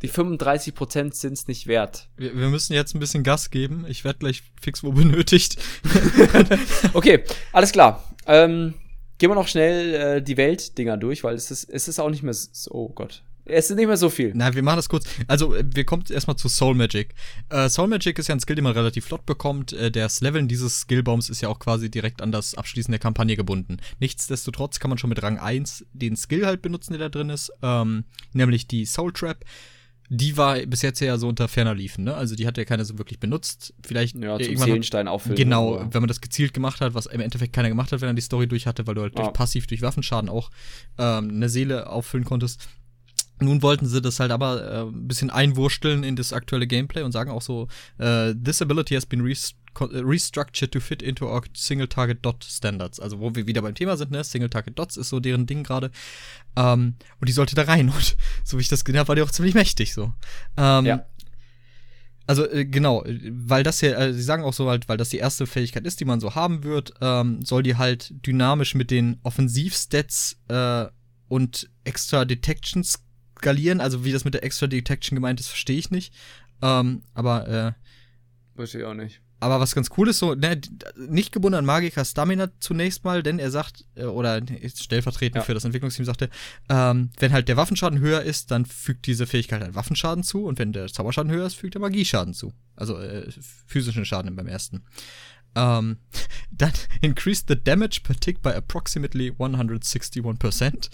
Die 0.00 0.08
35% 0.08 1.12
sind's 1.12 1.46
nicht 1.46 1.66
wert. 1.66 2.08
Wir, 2.16 2.34
wir 2.34 2.48
müssen 2.48 2.72
jetzt 2.72 2.94
ein 2.94 3.00
bisschen 3.00 3.22
Gas 3.22 3.50
geben. 3.50 3.84
Ich 3.86 4.02
werde 4.04 4.20
gleich 4.20 4.42
fix 4.62 4.82
wo 4.82 4.92
benötigt. 4.92 5.58
Okay, 6.94 7.22
alles 7.52 7.72
klar. 7.72 8.02
Ähm, 8.26 8.72
gehen 9.18 9.28
wir 9.30 9.34
noch 9.34 9.48
schnell 9.48 9.94
äh, 9.94 10.22
die 10.22 10.38
Weltdinger 10.38 10.96
durch, 10.96 11.22
weil 11.22 11.34
es 11.34 11.50
ist, 11.50 11.64
es 11.64 11.86
ist 11.86 11.98
auch 11.98 12.08
nicht 12.08 12.22
mehr 12.22 12.32
so, 12.32 12.70
oh 12.72 12.88
Gott. 12.88 13.24
Es 13.50 13.70
ist 13.70 13.76
nicht 13.76 13.86
mehr 13.86 13.96
so 13.96 14.08
viel. 14.10 14.32
Na, 14.34 14.54
wir 14.54 14.62
machen 14.62 14.76
das 14.76 14.88
kurz. 14.88 15.04
Also, 15.26 15.54
äh, 15.54 15.64
wir 15.74 15.84
kommen 15.84 16.04
erstmal 16.08 16.36
zu 16.36 16.48
Soul 16.48 16.74
Magic. 16.74 17.14
Äh, 17.48 17.68
Soul 17.68 17.88
Magic 17.88 18.18
ist 18.18 18.28
ja 18.28 18.34
ein 18.34 18.40
Skill, 18.40 18.56
den 18.56 18.64
man 18.64 18.72
relativ 18.72 19.04
flott 19.06 19.26
bekommt. 19.26 19.72
Äh, 19.72 19.90
das 19.90 20.20
Leveln 20.20 20.48
dieses 20.48 20.80
Skillbaums 20.82 21.28
ist 21.30 21.40
ja 21.40 21.48
auch 21.48 21.58
quasi 21.58 21.90
direkt 21.90 22.22
an 22.22 22.32
das 22.32 22.54
Abschließen 22.54 22.92
der 22.92 22.98
Kampagne 23.00 23.36
gebunden. 23.36 23.78
Nichtsdestotrotz 23.98 24.78
kann 24.80 24.88
man 24.90 24.98
schon 24.98 25.10
mit 25.10 25.22
Rang 25.22 25.38
1 25.38 25.84
den 25.92 26.16
Skill 26.16 26.46
halt 26.46 26.62
benutzen, 26.62 26.92
der 26.92 27.00
da 27.00 27.08
drin 27.08 27.30
ist. 27.30 27.52
Ähm, 27.62 28.04
nämlich 28.32 28.66
die 28.66 28.84
Soul 28.86 29.12
Trap. 29.12 29.44
Die 30.12 30.36
war 30.36 30.58
bis 30.66 30.82
jetzt 30.82 30.98
ja 30.98 31.16
so 31.18 31.28
unter 31.28 31.46
ferner 31.46 31.72
liefen, 31.72 32.02
ne? 32.02 32.14
Also 32.16 32.34
die 32.34 32.44
hat 32.48 32.58
ja 32.58 32.64
keiner 32.64 32.84
so 32.84 32.98
wirklich 32.98 33.20
benutzt. 33.20 33.72
Vielleicht 33.86 34.16
Ja, 34.16 34.34
äh, 34.34 34.38
zum 34.38 34.46
irgendwann 34.48 34.66
Seelenstein 34.66 35.06
auffüllen. 35.06 35.36
Genau, 35.36 35.76
aber- 35.78 35.94
wenn 35.94 36.02
man 36.02 36.08
das 36.08 36.20
gezielt 36.20 36.52
gemacht 36.52 36.80
hat, 36.80 36.94
was 36.94 37.06
im 37.06 37.20
Endeffekt 37.20 37.52
keiner 37.52 37.68
gemacht 37.68 37.92
hat, 37.92 38.00
wenn 38.00 38.08
er 38.08 38.14
die 38.14 38.20
Story 38.20 38.48
durch 38.48 38.66
hatte, 38.66 38.88
weil 38.88 38.96
du 38.96 39.02
halt 39.02 39.14
Ja. 39.16 39.22
durch 39.22 39.32
passiv 39.34 39.68
durch 39.68 39.82
Waffenschaden 39.82 40.28
auch 40.28 40.50
ähm, 40.98 41.30
eine 41.30 41.48
Seele 41.48 41.88
auffüllen 41.88 42.24
konntest. 42.24 42.66
Nun 43.40 43.62
wollten 43.62 43.86
sie 43.86 44.00
das 44.02 44.20
halt 44.20 44.30
aber 44.30 44.70
äh, 44.70 44.80
ein 44.82 45.08
bisschen 45.08 45.30
einwursteln 45.30 46.04
in 46.04 46.16
das 46.16 46.32
aktuelle 46.32 46.66
Gameplay 46.66 47.02
und 47.02 47.12
sagen 47.12 47.30
auch 47.30 47.42
so, 47.42 47.68
äh, 47.98 48.34
this 48.34 48.60
ability 48.62 48.94
has 48.94 49.06
been 49.06 49.26
äh, 49.26 49.34
restructured 49.80 50.72
to 50.72 50.80
fit 50.80 51.02
into 51.02 51.26
our 51.26 51.42
single 51.54 51.88
target 51.88 52.18
dot 52.22 52.44
standards. 52.44 53.00
Also 53.00 53.18
wo 53.20 53.34
wir 53.34 53.46
wieder 53.46 53.62
beim 53.62 53.74
Thema 53.74 53.96
sind, 53.96 54.10
ne? 54.10 54.22
Single 54.24 54.50
target 54.50 54.78
dots 54.78 54.96
ist 54.96 55.08
so 55.08 55.20
deren 55.20 55.46
Ding 55.46 55.62
gerade. 55.62 55.90
Ähm, 56.56 56.94
und 57.20 57.28
die 57.28 57.32
sollte 57.32 57.54
da 57.54 57.62
rein. 57.62 57.88
Und 57.94 58.16
so 58.44 58.56
wie 58.58 58.62
ich 58.62 58.68
das 58.68 58.84
gesehen 58.84 58.98
habe, 58.98 59.08
war 59.08 59.16
die 59.16 59.22
auch 59.22 59.30
ziemlich 59.30 59.54
mächtig 59.54 59.94
so. 59.94 60.12
Ähm, 60.56 60.86
Ja. 60.86 61.06
also 62.26 62.48
äh, 62.48 62.64
genau, 62.64 63.04
weil 63.30 63.62
das 63.62 63.80
hier, 63.80 63.96
äh, 63.96 64.12
sie 64.12 64.22
sagen 64.22 64.42
auch 64.44 64.52
so 64.52 64.68
halt, 64.68 64.88
weil 64.88 64.96
das 64.96 65.08
die 65.08 65.18
erste 65.18 65.46
Fähigkeit 65.46 65.86
ist, 65.86 66.00
die 66.00 66.04
man 66.04 66.20
so 66.20 66.34
haben 66.34 66.62
wird, 66.64 66.92
ähm, 67.00 67.42
soll 67.42 67.62
die 67.62 67.76
halt 67.76 68.12
dynamisch 68.26 68.74
mit 68.74 68.90
den 68.90 69.18
Offensivstats 69.22 70.36
äh, 70.48 70.86
und 71.28 71.70
Extra 71.84 72.24
Detection 72.24 72.84
skalieren. 73.40 73.80
Also 73.80 74.04
wie 74.04 74.12
das 74.12 74.24
mit 74.24 74.34
der 74.34 74.44
Extra 74.44 74.66
Detection 74.66 75.16
gemeint 75.16 75.40
ist, 75.40 75.48
verstehe 75.48 75.78
ich 75.78 75.90
nicht. 75.90 76.14
Ähm, 76.62 77.02
aber 77.14 77.48
äh, 77.48 77.72
Verstehe 78.54 78.82
ich 78.82 78.86
auch 78.86 78.94
nicht. 78.94 79.22
aber 79.40 79.58
was 79.60 79.74
ganz 79.74 79.88
cool 79.96 80.08
ist, 80.08 80.18
so, 80.18 80.34
ne, 80.34 80.60
nicht 80.96 81.32
gebunden 81.32 81.56
an 81.56 81.64
Magiker 81.64 82.04
Stamina 82.04 82.50
zunächst 82.60 83.04
mal, 83.04 83.22
denn 83.22 83.38
er 83.38 83.50
sagt, 83.50 83.86
äh, 83.94 84.04
oder 84.04 84.42
stellvertretend 84.74 85.36
ja. 85.36 85.42
für 85.42 85.54
das 85.54 85.64
Entwicklungsteam 85.64 86.04
sagte, 86.04 86.28
ähm, 86.68 87.10
wenn 87.18 87.32
halt 87.32 87.48
der 87.48 87.56
Waffenschaden 87.56 87.98
höher 88.00 88.20
ist, 88.20 88.50
dann 88.50 88.66
fügt 88.66 89.06
diese 89.06 89.26
Fähigkeit 89.26 89.62
halt 89.62 89.74
Waffenschaden 89.74 90.22
zu 90.22 90.44
und 90.44 90.58
wenn 90.58 90.74
der 90.74 90.88
Zauberschaden 90.88 91.32
höher 91.32 91.46
ist, 91.46 91.54
fügt 91.54 91.74
er 91.74 91.80
Magieschaden 91.80 92.34
zu. 92.34 92.52
Also 92.76 92.98
äh, 92.98 93.26
physischen 93.66 94.04
Schaden 94.04 94.36
beim 94.36 94.46
ersten. 94.46 94.84
Ähm, 95.54 95.96
dann 96.50 96.72
increase 97.00 97.44
the 97.48 97.56
damage 97.56 98.00
per 98.02 98.16
tick 98.16 98.42
by 98.42 98.50
approximately 98.50 99.30
161%. 99.30 100.90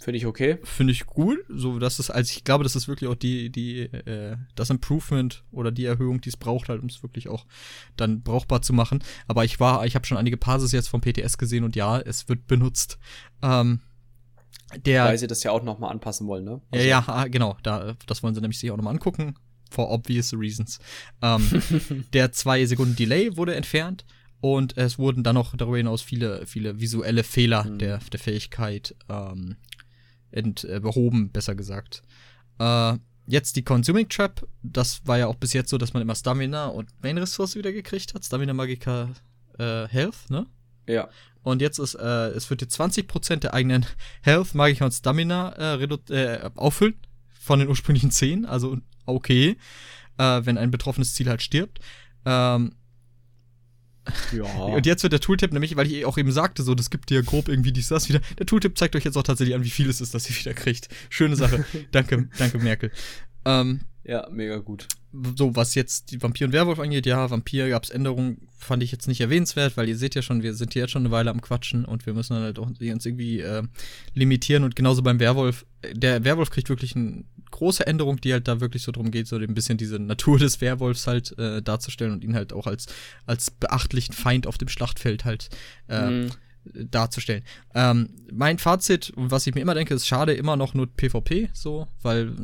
Finde 0.00 0.18
ich 0.18 0.26
okay. 0.26 0.58
Finde 0.62 0.92
ich 0.92 1.04
cool. 1.16 1.44
So, 1.48 1.80
das 1.80 1.98
ist, 1.98 2.10
also 2.10 2.30
ich 2.30 2.44
glaube, 2.44 2.62
das 2.62 2.76
ist 2.76 2.86
wirklich 2.86 3.10
auch 3.10 3.16
die, 3.16 3.50
die, 3.50 3.80
äh, 3.80 4.36
das 4.54 4.70
Improvement 4.70 5.42
oder 5.50 5.72
die 5.72 5.86
Erhöhung, 5.86 6.20
die 6.20 6.28
es 6.28 6.36
braucht, 6.36 6.68
halt, 6.68 6.80
um 6.80 6.88
es 6.88 7.02
wirklich 7.02 7.28
auch 7.28 7.46
dann 7.96 8.22
brauchbar 8.22 8.62
zu 8.62 8.72
machen. 8.72 9.02
Aber 9.26 9.44
ich 9.44 9.58
war, 9.58 9.84
ich 9.86 9.96
habe 9.96 10.06
schon 10.06 10.16
einige 10.16 10.36
Pases 10.36 10.70
jetzt 10.70 10.88
vom 10.88 11.00
PTS 11.00 11.36
gesehen 11.36 11.64
und 11.64 11.74
ja, 11.74 11.98
es 11.98 12.28
wird 12.28 12.46
benutzt. 12.46 12.98
Ähm, 13.42 13.80
der, 14.84 15.06
Weil 15.06 15.18
sie 15.18 15.26
das 15.26 15.42
ja 15.42 15.50
auch 15.50 15.62
nochmal 15.64 15.90
anpassen 15.90 16.28
wollen, 16.28 16.44
ne? 16.44 16.60
Also, 16.70 16.84
ja, 16.84 17.00
ja, 17.00 17.04
ah, 17.08 17.26
genau. 17.26 17.56
Da, 17.62 17.96
das 18.06 18.22
wollen 18.22 18.34
sie 18.34 18.40
nämlich 18.40 18.58
sich 18.58 18.70
auch 18.70 18.76
nochmal 18.76 18.94
angucken. 18.94 19.34
For 19.70 19.90
obvious 19.90 20.32
reasons. 20.32 20.78
Ähm, 21.22 21.42
der 22.12 22.32
zwei 22.32 22.64
Sekunden 22.66 22.94
Delay 22.94 23.36
wurde 23.36 23.54
entfernt. 23.54 24.04
Und 24.40 24.76
es 24.76 24.98
wurden 24.98 25.24
dann 25.24 25.34
noch 25.34 25.56
darüber 25.56 25.78
hinaus 25.78 26.00
viele, 26.00 26.46
viele 26.46 26.80
visuelle 26.80 27.24
Fehler 27.24 27.64
mhm. 27.64 27.78
der, 27.78 27.98
der 28.12 28.20
Fähigkeit 28.20 28.94
ähm, 29.08 29.56
ent, 30.30 30.64
äh, 30.64 30.80
behoben, 30.80 31.30
besser 31.30 31.54
gesagt. 31.54 32.02
Äh, 32.58 32.94
jetzt 33.26 33.56
die 33.56 33.62
Consuming 33.62 34.08
Trap, 34.08 34.46
das 34.62 35.06
war 35.06 35.18
ja 35.18 35.26
auch 35.26 35.36
bis 35.36 35.52
jetzt 35.52 35.70
so, 35.70 35.78
dass 35.78 35.92
man 35.92 36.02
immer 36.02 36.14
Stamina 36.14 36.66
und 36.66 36.90
Main 37.02 37.18
Ressource 37.18 37.54
wieder 37.54 37.72
gekriegt 37.72 38.14
hat. 38.14 38.24
Stamina 38.24 38.54
Magica 38.54 39.10
äh, 39.58 39.86
Health, 39.88 40.30
ne? 40.30 40.46
Ja. 40.86 41.08
Und 41.42 41.62
jetzt 41.62 41.78
ist, 41.78 41.94
äh, 41.94 42.28
es 42.30 42.50
wird 42.50 42.62
jetzt 42.62 42.80
20% 42.80 43.36
der 43.36 43.54
eigenen 43.54 43.86
Health, 44.22 44.54
Magica 44.54 44.86
und 44.86 44.92
Stamina 44.92 45.76
äh, 45.76 45.84
äh, 45.84 46.50
auffüllen 46.56 46.94
von 47.40 47.58
den 47.58 47.68
ursprünglichen 47.68 48.10
10, 48.10 48.44
also 48.44 48.78
okay, 49.06 49.56
äh, 50.18 50.40
wenn 50.44 50.58
ein 50.58 50.70
betroffenes 50.70 51.14
Ziel 51.14 51.28
halt 51.28 51.42
stirbt. 51.42 51.80
Ähm, 52.24 52.74
ja. 54.32 54.44
Und 54.64 54.86
jetzt 54.86 55.02
wird 55.02 55.12
der 55.12 55.20
Tooltip 55.20 55.52
nämlich, 55.52 55.76
weil 55.76 55.90
ich 55.90 56.04
auch 56.04 56.18
eben 56.18 56.32
sagte, 56.32 56.62
so, 56.62 56.74
das 56.74 56.90
gibt 56.90 57.10
dir 57.10 57.22
grob 57.22 57.48
irgendwie 57.48 57.72
dies, 57.72 57.88
das 57.88 58.08
wieder. 58.08 58.20
Der 58.38 58.46
Tooltip 58.46 58.76
zeigt 58.78 58.96
euch 58.96 59.04
jetzt 59.04 59.16
auch 59.16 59.22
tatsächlich 59.22 59.54
an, 59.54 59.64
wie 59.64 59.70
viel 59.70 59.88
es 59.88 60.00
ist, 60.00 60.14
dass 60.14 60.28
ihr 60.28 60.36
wieder 60.36 60.54
kriegt. 60.54 60.88
Schöne 61.08 61.36
Sache. 61.36 61.64
danke, 61.92 62.28
danke, 62.38 62.58
Merkel. 62.58 62.90
Ähm, 63.44 63.80
ja, 64.08 64.26
mega 64.30 64.56
gut. 64.56 64.88
So, 65.36 65.54
was 65.54 65.74
jetzt 65.74 66.10
die 66.10 66.22
Vampir 66.22 66.46
und 66.46 66.54
Werwolf 66.54 66.78
angeht, 66.78 67.04
ja, 67.04 67.30
Vampir 67.30 67.68
gab 67.68 67.84
es 67.84 67.90
Änderungen, 67.90 68.48
fand 68.56 68.82
ich 68.82 68.90
jetzt 68.90 69.06
nicht 69.06 69.20
erwähnenswert, 69.20 69.76
weil 69.76 69.86
ihr 69.86 69.98
seht 69.98 70.14
ja 70.14 70.22
schon, 70.22 70.42
wir 70.42 70.54
sind 70.54 70.72
hier 70.72 70.80
jetzt 70.80 70.92
schon 70.92 71.02
eine 71.02 71.10
Weile 71.10 71.30
am 71.30 71.42
Quatschen 71.42 71.84
und 71.84 72.06
wir 72.06 72.14
müssen 72.14 72.32
dann 72.32 72.42
halt 72.42 72.58
auch 72.58 72.68
uns 72.68 72.80
irgendwie 72.80 73.40
äh, 73.40 73.62
limitieren 74.14 74.64
und 74.64 74.76
genauso 74.76 75.02
beim 75.02 75.20
Werwolf. 75.20 75.66
Der 75.92 76.24
Werwolf 76.24 76.48
kriegt 76.48 76.70
wirklich 76.70 76.96
eine 76.96 77.24
große 77.50 77.86
Änderung, 77.86 78.18
die 78.18 78.32
halt 78.32 78.48
da 78.48 78.60
wirklich 78.60 78.82
so 78.82 78.92
drum 78.92 79.10
geht, 79.10 79.28
so 79.28 79.36
ein 79.36 79.54
bisschen 79.54 79.76
diese 79.76 79.98
Natur 79.98 80.38
des 80.38 80.62
Werwolfs 80.62 81.06
halt 81.06 81.38
äh, 81.38 81.60
darzustellen 81.60 82.14
und 82.14 82.24
ihn 82.24 82.34
halt 82.34 82.54
auch 82.54 82.66
als, 82.66 82.86
als 83.26 83.50
beachtlichen 83.50 84.14
Feind 84.14 84.46
auf 84.46 84.56
dem 84.56 84.68
Schlachtfeld 84.68 85.26
halt 85.26 85.50
äh, 85.88 86.08
mhm 86.08 86.30
darzustellen. 86.74 87.44
Ähm, 87.74 88.10
mein 88.30 88.58
Fazit, 88.58 89.12
was 89.16 89.46
ich 89.46 89.54
mir 89.54 89.60
immer 89.60 89.74
denke, 89.74 89.94
ist 89.94 90.06
schade 90.06 90.34
immer 90.34 90.56
noch 90.56 90.74
nur 90.74 90.86
PvP, 90.86 91.48
so, 91.52 91.88
weil 92.02 92.34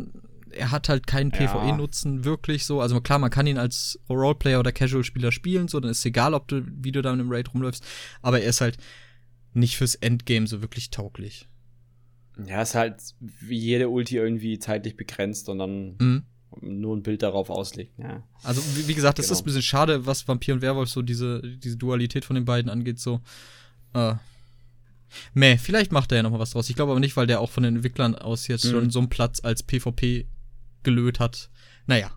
er 0.57 0.71
hat 0.71 0.89
halt 0.89 1.07
keinen 1.07 1.31
PvE-Nutzen 1.31 2.25
wirklich 2.25 2.65
so. 2.65 2.81
Also 2.81 3.01
klar, 3.01 3.19
man 3.19 3.31
kann 3.31 3.47
ihn 3.47 3.59
als 3.59 3.99
Roleplayer 4.09 4.61
oder 4.61 4.73
Casual-Spieler 4.73 5.33
spielen, 5.33 5.69
so, 5.69 5.81
dann 5.81 5.91
ist 5.91 5.99
es 5.99 6.05
egal, 6.05 6.35
ob 6.35 6.49
du, 6.49 6.63
wie 6.67 6.93
du 6.93 7.03
da 7.03 7.13
in 7.13 7.21
einem 7.21 7.31
Raid 7.31 7.53
rumläufst, 7.53 7.85
aber 8.23 8.41
er 8.41 8.49
ist 8.49 8.61
halt 8.61 8.79
nicht 9.53 9.77
fürs 9.77 9.95
Endgame 9.95 10.47
so 10.47 10.63
wirklich 10.63 10.91
tauglich. 10.91 11.49
Ja, 12.45 12.63
ist 12.63 12.75
halt 12.75 12.97
wie 13.21 13.59
jede 13.59 13.89
Ulti 13.89 14.17
irgendwie 14.17 14.59
zeitlich 14.59 14.97
begrenzt 14.97 15.49
und 15.49 15.59
dann 15.59 15.97
mhm. 16.01 16.23
nur 16.61 16.97
ein 16.97 17.03
Bild 17.03 17.23
darauf 17.23 17.49
auslegt. 17.49 17.97
Ja. 17.99 18.25
Also, 18.43 18.61
wie, 18.77 18.89
wie 18.89 18.95
gesagt, 18.95 19.19
das 19.19 19.27
genau. 19.27 19.35
ist 19.35 19.43
ein 19.43 19.45
bisschen 19.45 19.63
schade, 19.63 20.07
was 20.07 20.27
Vampir 20.27 20.55
und 20.55 20.63
Werwolf 20.63 20.91
so 20.91 21.03
diese, 21.03 21.41
diese 21.43 21.77
Dualität 21.77 22.25
von 22.25 22.35
den 22.35 22.45
beiden 22.45 22.71
angeht, 22.71 22.99
so. 22.99 23.21
Äh, 23.93 24.15
Meh, 25.33 25.59
vielleicht 25.59 25.93
macht 25.93 26.11
er 26.11 26.17
ja 26.17 26.23
noch 26.25 26.31
mal 26.31 26.41
was 26.41 26.51
draus. 26.51 26.69
Ich 26.69 26.75
glaube 26.75 26.91
aber 26.91 27.01
nicht, 27.01 27.17
weil 27.17 27.29
der 27.29 27.41
auch 27.41 27.51
von 27.51 27.63
den 27.63 27.77
Entwicklern 27.77 28.17
aus 28.17 28.49
jetzt 28.49 28.65
mhm. 28.65 28.71
schon 28.71 28.91
so 28.91 28.99
einen 28.99 29.09
Platz 29.09 29.41
als 29.45 29.63
PvP 29.63 30.27
gelöt 30.85 31.21
hat. 31.21 31.51
Naja, 31.87 32.11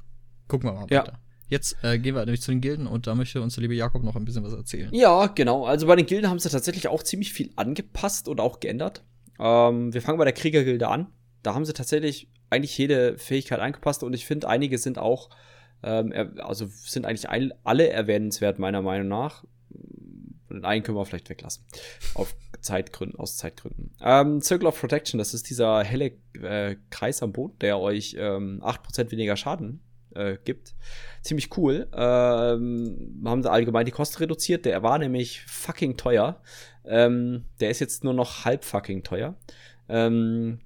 gucken 0.48 0.70
wir 0.70 0.74
mal 0.74 0.88
ja. 0.90 1.02
weiter. 1.02 1.20
Jetzt 1.50 1.78
äh, 1.82 1.98
gehen 1.98 2.14
wir 2.14 2.26
nämlich 2.26 2.42
zu 2.42 2.52
den 2.52 2.60
Gilden 2.60 2.88
und 2.88 3.08
da 3.08 3.16
möchte 3.16 3.42
uns 3.42 3.56
der 3.56 3.62
liebe 3.62 3.74
Jakob 3.74 4.04
noch 4.04 4.16
ein 4.18 4.26
bisschen 4.26 4.44
was 4.44 4.54
erzählen. 4.54 4.90
Ja, 4.94 5.28
genau. 5.28 5.66
Also 5.66 5.88
bei 5.88 5.96
den 5.96 6.06
Gilden 6.06 6.30
haben 6.30 6.40
sie 6.40 6.50
tatsächlich 6.50 6.90
auch 6.90 7.04
ziemlich 7.04 7.32
viel 7.32 7.52
angepasst 7.56 8.28
und 8.28 8.42
auch 8.42 8.60
geändert. 8.60 9.04
Ähm, 9.40 9.94
wir 9.94 10.02
fangen 10.02 10.18
bei 10.18 10.26
der 10.26 10.34
Kriegergilde 10.34 10.90
an. 10.90 11.08
Da 11.44 11.54
haben 11.54 11.64
sie 11.64 11.74
tatsächlich 11.74 12.30
eigentlich 12.50 12.78
jede 12.78 13.18
Fähigkeit 13.18 13.60
angepasst 13.60 14.04
und 14.04 14.14
ich 14.14 14.26
finde, 14.26 14.50
einige 14.50 14.78
sind 14.78 14.98
auch, 14.98 15.30
ähm, 15.84 16.14
also 16.40 16.66
sind 16.66 17.06
eigentlich 17.06 17.30
alle 17.30 17.90
erwähnenswert, 17.90 18.60
meiner 18.60 18.82
Meinung 18.82 19.08
nach. 19.08 19.46
Den 20.58 20.66
einen 20.66 20.84
können 20.84 20.98
wir 20.98 21.06
vielleicht 21.06 21.30
weglassen. 21.30 21.64
Auf 22.14 22.36
Zeitgründen, 22.62 23.20
aus 23.20 23.38
Zeitgründen. 23.38 23.92
Ähm, 24.02 24.42
Circle 24.42 24.68
of 24.68 24.80
Protection, 24.80 25.18
das 25.18 25.34
ist 25.34 25.50
dieser 25.50 25.84
helle 25.84 26.14
äh, 26.42 26.76
Kreis 26.90 27.22
am 27.24 27.32
Boden, 27.32 27.58
der 27.60 27.80
euch 27.80 28.16
ähm, 28.18 28.62
8% 28.64 29.12
weniger 29.12 29.38
Schaden 29.38 29.82
äh, 30.16 30.38
gibt. 30.44 30.76
Ziemlich 31.22 31.56
cool. 31.58 31.88
Ähm, 31.94 33.22
haben 33.26 33.44
sie 33.44 33.52
allgemein 33.52 33.86
die 33.86 33.92
Kosten 33.92 34.18
reduziert. 34.18 34.66
Der 34.66 34.84
war 34.84 34.98
nämlich 34.98 35.44
fucking 35.46 35.98
teuer. 35.98 36.42
Ähm, 36.86 37.46
der 37.60 37.70
ist 37.70 37.80
jetzt 37.80 38.04
nur 38.04 38.14
noch 38.14 38.46
halb 38.46 38.64
fucking 38.64 39.04
teuer. 39.04 39.36
Ähm, 39.90 40.60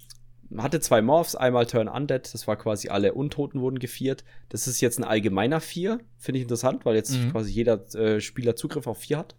hatte 0.57 0.79
zwei 0.79 1.01
Morphs, 1.01 1.35
einmal 1.35 1.65
Turn 1.65 1.87
Undead, 1.87 2.33
das 2.33 2.47
war 2.47 2.57
quasi 2.57 2.89
alle 2.89 3.13
Untoten 3.13 3.61
wurden 3.61 3.79
geviert. 3.79 4.23
Das 4.49 4.67
ist 4.67 4.81
jetzt 4.81 4.99
ein 4.99 5.03
allgemeiner 5.03 5.61
Vier, 5.61 5.99
finde 6.17 6.39
ich 6.39 6.43
interessant, 6.43 6.85
weil 6.85 6.95
jetzt 6.95 7.11
mhm. 7.11 7.31
quasi 7.31 7.51
jeder 7.51 7.95
äh, 7.95 8.19
Spieler 8.19 8.55
Zugriff 8.55 8.87
auf 8.87 8.99
Vier 8.99 9.19
hat. 9.19 9.35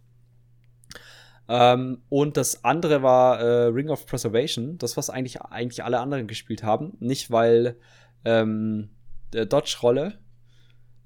Ähm, 1.47 2.01
und 2.09 2.37
das 2.37 2.63
andere 2.63 3.03
war 3.03 3.39
äh, 3.39 3.65
Ring 3.65 3.89
of 3.89 4.05
Preservation, 4.05 4.77
das, 4.77 4.97
was 4.97 5.09
eigentlich, 5.09 5.41
eigentlich 5.41 5.83
alle 5.83 5.99
anderen 5.99 6.27
gespielt 6.27 6.63
haben. 6.63 6.93
Nicht, 6.99 7.31
weil 7.31 7.77
ähm, 8.25 8.89
der 9.33 9.45
Dodge-Rolle 9.45 10.19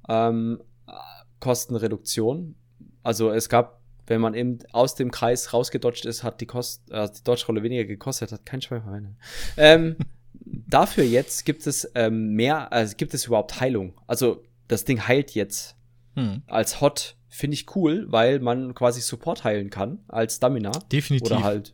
ähm, 0.08 0.62
Kostenreduktion. 1.40 2.56
Also 3.04 3.32
es 3.32 3.50
gab, 3.50 3.82
wenn 4.06 4.22
man 4.22 4.34
eben 4.34 4.60
aus 4.72 4.96
dem 4.96 5.12
Kreis 5.12 5.54
rausgedodged 5.54 6.06
ist, 6.06 6.24
hat 6.24 6.42
die, 6.42 6.46
Kost, 6.46 6.90
äh, 6.92 7.10
die 7.10 7.24
Dodge-Rolle 7.24 7.64
weniger 7.64 7.86
gekostet, 7.86 8.32
hat 8.32 8.46
kein 8.46 8.62
Schwein 8.62 9.18
ähm, 9.58 9.96
Dafür 10.70 11.04
jetzt 11.04 11.46
gibt 11.46 11.68
es 11.68 11.90
ähm, 11.96 12.34
mehr, 12.34 12.72
also 12.72 12.96
gibt 12.96 13.14
es 13.14 13.26
überhaupt 13.26 13.60
Heilung. 13.60 14.00
Also 14.08 14.44
das 14.68 14.86
Ding 14.86 15.08
heilt 15.08 15.32
jetzt 15.32 15.76
hm. 16.16 16.44
als 16.48 16.80
Hot 16.80 17.17
finde 17.38 17.56
ich 17.56 17.76
cool, 17.76 18.06
weil 18.10 18.40
man 18.40 18.74
quasi 18.74 19.02
Support 19.02 19.44
heilen 19.44 19.70
kann 19.70 20.00
als 20.08 20.38
Stamina. 20.38 20.72
Definitiv. 20.92 21.32
Oder 21.32 21.44
halt 21.44 21.74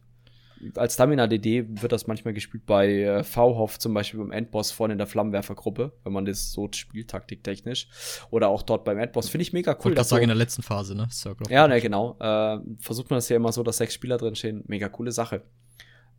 als 0.75 0.93
Stamina-DD 0.93 1.81
wird 1.81 1.91
das 1.91 2.07
manchmal 2.07 2.33
gespielt 2.33 2.65
bei 2.65 3.01
äh, 3.01 3.23
V-Hoff, 3.23 3.79
zum 3.79 3.93
Beispiel 3.93 4.19
beim 4.19 4.31
Endboss 4.31 4.71
vorne 4.71 4.93
in 4.93 4.97
der 4.97 5.07
Flammenwerfergruppe, 5.07 5.91
wenn 6.03 6.13
man 6.13 6.25
das 6.25 6.51
so 6.51 6.69
spielt, 6.73 7.09
taktiktechnisch. 7.09 7.87
Oder 8.31 8.47
auch 8.49 8.63
dort 8.63 8.85
beim 8.85 8.97
Endboss. 8.97 9.29
Finde 9.29 9.43
ich 9.43 9.53
mega 9.53 9.77
cool. 9.83 9.91
Ich 9.91 9.97
das 9.97 10.09
sagen 10.09 10.23
in 10.23 10.29
der 10.29 10.37
letzten 10.37 10.63
Phase, 10.63 10.95
ne? 10.95 11.07
Circle 11.11 11.47
ja, 11.49 11.67
ne, 11.67 11.81
genau. 11.81 12.17
Äh, 12.19 12.59
versucht 12.79 13.09
man 13.09 13.17
das 13.17 13.29
ja 13.29 13.35
immer 13.35 13.51
so, 13.51 13.63
dass 13.63 13.77
sechs 13.77 13.93
Spieler 13.93 14.17
drin 14.17 14.35
stehen. 14.35 14.63
Mega 14.67 14.89
coole 14.89 15.11
Sache. 15.11 15.41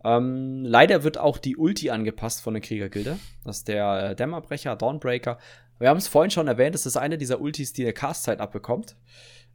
Ähm, 0.04 0.64
leider 0.66 1.02
wird 1.02 1.16
auch 1.16 1.38
die 1.38 1.56
Ulti 1.56 1.88
angepasst 1.88 2.42
von 2.42 2.52
der 2.52 2.60
Kriegergilde. 2.60 3.18
Das 3.44 3.58
ist 3.58 3.68
der 3.68 4.10
äh, 4.10 4.14
Dämmerbrecher, 4.14 4.76
Dawnbreaker. 4.76 5.38
Wir 5.78 5.88
haben 5.88 5.98
es 5.98 6.08
vorhin 6.08 6.30
schon 6.30 6.48
erwähnt, 6.48 6.74
das 6.74 6.86
ist 6.86 6.96
eine 6.96 7.18
dieser 7.18 7.40
Ultis, 7.40 7.72
die 7.72 7.82
eine 7.82 7.92
Castzeit 7.92 8.40
abbekommt. 8.40 8.96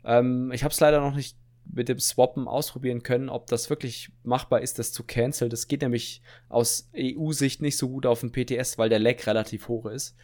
Ähm, 0.03 0.51
ich 0.51 0.63
habe 0.63 0.71
es 0.71 0.79
leider 0.79 1.01
noch 1.01 1.15
nicht 1.15 1.37
mit 1.71 1.87
dem 1.87 1.99
Swappen 1.99 2.47
ausprobieren 2.47 3.03
können, 3.03 3.29
ob 3.29 3.47
das 3.47 3.69
wirklich 3.69 4.11
machbar 4.23 4.61
ist, 4.61 4.79
das 4.79 4.91
zu 4.91 5.03
cancel. 5.03 5.49
Das 5.49 5.67
geht 5.67 5.81
nämlich 5.81 6.21
aus 6.49 6.89
EU-Sicht 6.95 7.61
nicht 7.61 7.77
so 7.77 7.89
gut 7.89 8.05
auf 8.05 8.21
dem 8.21 8.31
PTS, 8.31 8.77
weil 8.77 8.89
der 8.89 8.99
Lag 8.99 9.25
relativ 9.27 9.67
hoch 9.67 9.85
ist. 9.85 10.15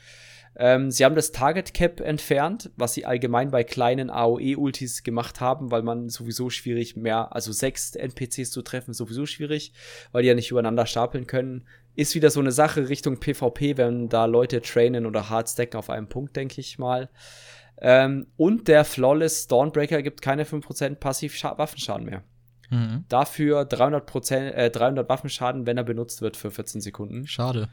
Ähm, 0.58 0.90
sie 0.90 1.04
haben 1.04 1.16
das 1.16 1.32
Target 1.32 1.74
Cap 1.74 2.00
entfernt, 2.00 2.72
was 2.78 2.94
sie 2.94 3.06
allgemein 3.06 3.52
bei 3.52 3.64
kleinen 3.64 4.10
AOE-Ultis 4.10 5.04
gemacht 5.04 5.42
haben, 5.42 5.70
weil 5.70 5.84
man 5.84 6.10
sowieso 6.10 6.50
schwierig 6.50 6.96
mehr, 6.96 7.36
also 7.36 7.52
sechs 7.52 7.96
NPCs 7.96 8.52
zu 8.52 8.62
treffen, 8.62 8.94
sowieso 8.94 9.26
schwierig, 9.26 9.74
weil 10.14 10.22
die 10.22 10.30
ja 10.30 10.34
nicht 10.34 10.52
übereinander 10.52 10.86
stapeln 10.86 11.28
können. 11.28 11.66
Ist 11.96 12.16
wieder 12.16 12.30
so 12.30 12.40
eine 12.40 12.52
Sache 12.52 12.90
Richtung 12.90 13.20
PvP, 13.20 13.78
wenn 13.78 14.10
da 14.10 14.26
Leute 14.26 14.62
trainen 14.62 15.06
oder 15.06 15.30
Hardstack 15.30 15.76
auf 15.76 15.90
einem 15.90 16.08
Punkt, 16.08 16.36
denke 16.36 16.62
ich 16.62 16.78
mal. 16.78 17.10
Ähm, 17.78 18.28
und 18.38 18.68
der 18.68 18.86
Flawless 18.86 19.48
Dawnbreaker 19.48 20.02
gibt 20.02 20.22
keine 20.22 20.46
5% 20.46 20.96
passiv 20.96 21.42
Waffenschaden 21.44 22.06
mehr. 22.06 22.24
Mhm. 22.70 23.06
Dafür 23.10 23.66
300%, 23.66 24.54
äh, 24.54 24.70
300 24.70 25.10
Waffenschaden, 25.10 25.66
wenn 25.66 25.78
er 25.78 25.84
benutzt 25.84 26.22
wird 26.22 26.38
für 26.38 26.52
14 26.52 26.82
Sekunden. 26.82 27.28
Schade. 27.28 27.70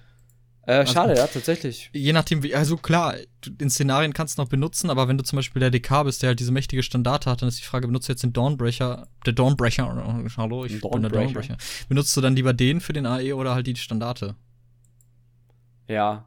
Äh, 0.64 0.74
also, 0.74 0.92
schade, 0.92 1.16
ja, 1.16 1.26
tatsächlich. 1.26 1.90
Je 1.92 2.12
nachdem, 2.12 2.42
wie, 2.42 2.54
also 2.54 2.76
klar, 2.76 3.16
in 3.58 3.68
Szenarien 3.68 4.12
kannst 4.12 4.38
du 4.38 4.42
noch 4.42 4.48
benutzen, 4.48 4.90
aber 4.90 5.08
wenn 5.08 5.18
du 5.18 5.24
zum 5.24 5.36
Beispiel 5.36 5.60
der 5.60 5.70
DK 5.70 6.04
bist, 6.04 6.22
der 6.22 6.28
halt 6.28 6.40
diese 6.40 6.52
mächtige 6.52 6.82
Standarte 6.82 7.28
hat, 7.28 7.42
dann 7.42 7.48
ist 7.48 7.58
die 7.58 7.64
Frage, 7.64 7.88
benutzt 7.88 8.08
du 8.08 8.12
jetzt 8.12 8.22
den 8.22 8.32
Dawnbreaker, 8.32 9.08
der 9.26 9.32
Dawnbreaker, 9.32 9.86
hallo, 10.36 10.64
ich 10.64 10.80
Dawnbreaker. 10.80 10.90
bin 10.90 11.02
der 11.02 11.10
Dawnbreaker. 11.10 11.56
Benutzt 11.88 12.16
du 12.16 12.20
dann 12.20 12.36
lieber 12.36 12.52
den 12.52 12.80
für 12.80 12.92
den 12.92 13.06
AE 13.06 13.34
oder 13.34 13.54
halt 13.54 13.66
die 13.66 13.74
Standarte? 13.74 14.36
Ja. 15.88 16.26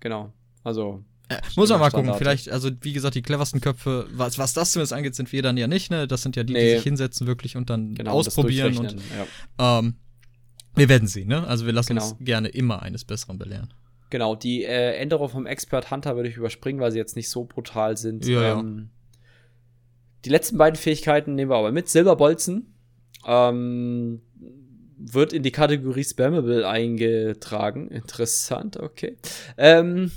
Genau. 0.00 0.32
Also. 0.62 1.02
Ja, 1.30 1.38
muss 1.56 1.70
man 1.70 1.78
mal 1.78 1.90
gucken. 1.90 2.12
Vielleicht, 2.14 2.50
also 2.50 2.70
wie 2.80 2.92
gesagt, 2.92 3.14
die 3.14 3.22
cleversten 3.22 3.60
Köpfe, 3.60 4.08
was, 4.12 4.36
was 4.36 4.52
das 4.52 4.72
zumindest 4.72 4.92
angeht, 4.92 5.14
sind 5.14 5.30
wir 5.32 5.42
dann 5.42 5.56
ja 5.56 5.68
nicht, 5.68 5.90
ne? 5.90 6.08
Das 6.08 6.22
sind 6.22 6.34
ja 6.34 6.42
die, 6.42 6.52
nee. 6.52 6.70
die 6.70 6.74
sich 6.76 6.82
hinsetzen 6.82 7.26
wirklich 7.26 7.56
und 7.56 7.70
dann 7.70 7.94
genau, 7.94 8.12
ausprobieren 8.12 8.76
und 8.76 8.96
ja. 9.58 9.78
ähm, 9.78 9.94
wir 10.74 10.88
werden 10.88 11.08
sehen, 11.08 11.28
ne? 11.28 11.46
Also 11.46 11.66
wir 11.66 11.72
lassen 11.72 11.94
genau. 11.94 12.10
uns 12.10 12.16
gerne 12.20 12.48
immer 12.48 12.82
eines 12.82 13.04
Besseren 13.04 13.38
belehren. 13.38 13.72
Genau, 14.10 14.34
die 14.34 14.64
äh, 14.64 14.96
Änderung 14.96 15.28
vom 15.28 15.46
Expert 15.46 15.90
Hunter 15.90 16.16
würde 16.16 16.28
ich 16.28 16.36
überspringen, 16.36 16.80
weil 16.80 16.90
sie 16.90 16.98
jetzt 16.98 17.16
nicht 17.16 17.30
so 17.30 17.44
brutal 17.44 17.96
sind. 17.96 18.26
Ja, 18.26 18.58
ähm, 18.58 18.90
Die 20.24 20.30
letzten 20.30 20.58
beiden 20.58 20.76
Fähigkeiten 20.76 21.34
nehmen 21.34 21.50
wir 21.50 21.56
aber 21.56 21.72
mit. 21.72 21.88
Silberbolzen 21.88 22.74
ähm, 23.26 24.20
wird 24.96 25.32
in 25.32 25.42
die 25.42 25.52
Kategorie 25.52 26.04
Spammable 26.04 26.68
eingetragen. 26.68 27.88
Interessant, 27.88 28.76
okay. 28.78 29.16
Ähm, 29.56 30.10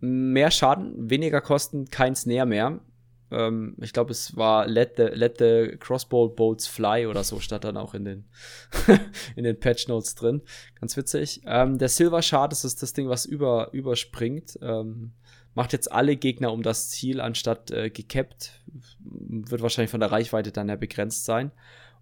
mehr 0.00 0.50
Schaden, 0.50 1.10
weniger 1.10 1.40
Kosten, 1.40 1.86
kein 1.86 2.14
Snare 2.14 2.46
mehr. 2.46 2.80
Ähm, 3.30 3.76
ich 3.80 3.92
glaube, 3.92 4.12
es 4.12 4.36
war 4.36 4.66
let 4.66 4.94
the, 4.96 5.04
let 5.04 5.38
the 5.38 5.76
Crossbow 5.78 6.28
Bolts 6.28 6.66
Fly 6.66 7.06
oder 7.06 7.24
so, 7.24 7.40
stand 7.40 7.64
dann 7.64 7.76
auch 7.76 7.94
in 7.94 8.04
den, 8.04 8.24
in 9.36 9.44
den 9.44 9.58
Patch 9.58 9.88
Notes 9.88 10.14
drin. 10.14 10.42
Ganz 10.80 10.96
witzig. 10.96 11.42
Ähm, 11.46 11.78
der 11.78 11.88
Silver 11.88 12.22
Shard 12.22 12.52
das 12.52 12.64
ist 12.64 12.82
das 12.82 12.92
Ding, 12.92 13.08
was 13.08 13.24
über, 13.24 13.70
überspringt. 13.72 14.58
Ähm, 14.62 15.12
macht 15.54 15.72
jetzt 15.72 15.90
alle 15.90 16.16
Gegner 16.16 16.52
um 16.52 16.62
das 16.62 16.90
Ziel 16.90 17.20
anstatt 17.20 17.70
äh, 17.70 17.90
gekappt. 17.90 18.60
Wird 19.00 19.62
wahrscheinlich 19.62 19.90
von 19.90 20.00
der 20.00 20.12
Reichweite 20.12 20.52
dann 20.52 20.68
ja 20.68 20.76
begrenzt 20.76 21.24
sein. 21.24 21.52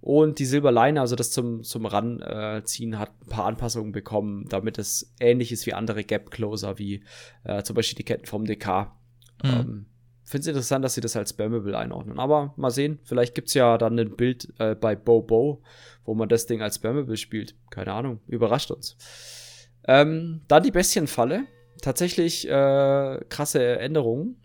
Und 0.01 0.39
die 0.39 0.45
Silberleine, 0.45 1.01
also 1.01 1.17
das 1.17 1.31
zum, 1.31 1.63
zum 1.63 1.87
Ranziehen, 1.87 2.93
äh, 2.93 2.97
hat 2.97 3.11
ein 3.23 3.29
paar 3.29 3.47
Anpassungen 3.47 3.93
bekommen, 3.93 4.47
damit 4.49 4.79
es 4.79 5.13
ähnlich 5.19 5.53
ist 5.53 5.67
wie 5.67 5.73
andere 5.73 6.05
Gap 6.05 6.31
Closer, 6.31 6.79
wie 6.79 7.03
äh, 7.45 7.63
zum 7.63 7.75
Beispiel 7.75 7.97
die 7.97 8.05
Ketten 8.05 8.27
vom 8.27 8.45
DK. 8.45 8.93
Mhm. 9.43 9.51
Ähm, 9.51 9.87
finde 10.27 10.43
es 10.43 10.47
interessant, 10.49 10.85
dass 10.85 10.95
sie 10.95 11.01
das 11.01 11.17
als 11.17 11.31
Spammable 11.31 11.79
einordnen. 11.79 12.19
Aber 12.19 12.53
mal 12.57 12.71
sehen, 12.71 12.99
vielleicht 13.05 13.35
gibt 13.35 13.49
es 13.49 13.55
ja 13.55 13.79
dann 13.79 13.99
ein 13.99 14.17
Bild 14.17 14.53
äh, 14.59 14.75
bei 14.75 14.97
Bobo, 14.97 15.63
wo 16.05 16.15
man 16.15 16.29
das 16.29 16.47
Ding 16.47 16.63
als 16.63 16.77
Spammable 16.77 17.17
spielt. 17.17 17.55
Keine 17.71 17.93
Ahnung, 17.93 18.21
überrascht 18.27 18.71
uns. 18.71 18.97
Ähm, 19.87 20.43
dann 20.49 20.63
die 20.65 20.73
Bestienfalle. 20.73 21.47
Tatsächlich 21.81 22.49
äh, 22.49 23.21
krasse 23.29 23.79
Änderungen. 23.79 24.37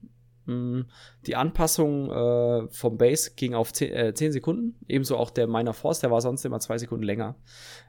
Mm, 0.46 0.82
die 1.26 1.36
Anpassung 1.36 2.12
äh, 2.12 2.68
vom 2.70 2.98
Base 2.98 3.32
ging 3.36 3.56
auf 3.56 3.74
10, 3.74 3.94
äh, 3.94 4.14
10, 4.14 4.34
Sekunden. 4.34 4.76
Ebenso 4.88 5.18
auch 5.18 5.32
der 5.32 5.48
Miner 5.48 5.74
Force, 5.74 6.00
der 6.00 6.12
war 6.12 6.22
sonst 6.22 6.46
immer 6.46 6.60
2 6.60 6.78
Sekunden 6.80 7.06
länger. 7.06 7.36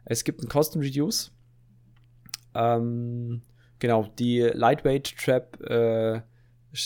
Es 0.04 0.24
gibt 0.24 0.40
einen 0.40 0.50
Custom 0.50 0.80
Reduce. 0.80 1.32
Ähm, 2.54 3.42
genau, 3.78 4.08
die 4.18 4.40
Lightweight 4.40 5.16
Trap 5.18 5.58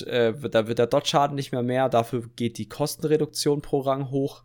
äh, 0.07 0.33
da 0.33 0.69
wird 0.69 0.79
der 0.79 0.87
Dot-Schaden 0.87 1.35
nicht 1.35 1.53
mehr 1.53 1.63
mehr, 1.63 1.89
dafür 1.89 2.25
geht 2.37 2.59
die 2.59 2.69
Kostenreduktion 2.69 3.63
pro 3.63 3.81
Rang 3.81 4.11
hoch. 4.11 4.45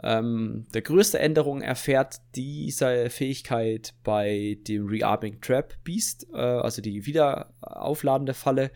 Ähm, 0.00 0.66
der 0.72 0.82
größte 0.82 1.18
Änderung 1.18 1.60
erfährt 1.60 2.20
diese 2.36 3.10
Fähigkeit 3.10 3.94
bei 4.04 4.58
dem 4.68 4.86
Rearming 4.86 5.40
Trap 5.40 5.74
Beast, 5.82 6.28
äh, 6.32 6.36
also 6.36 6.80
die 6.80 7.04
wieder 7.04 7.52
aufladende 7.60 8.34
Falle. 8.34 8.70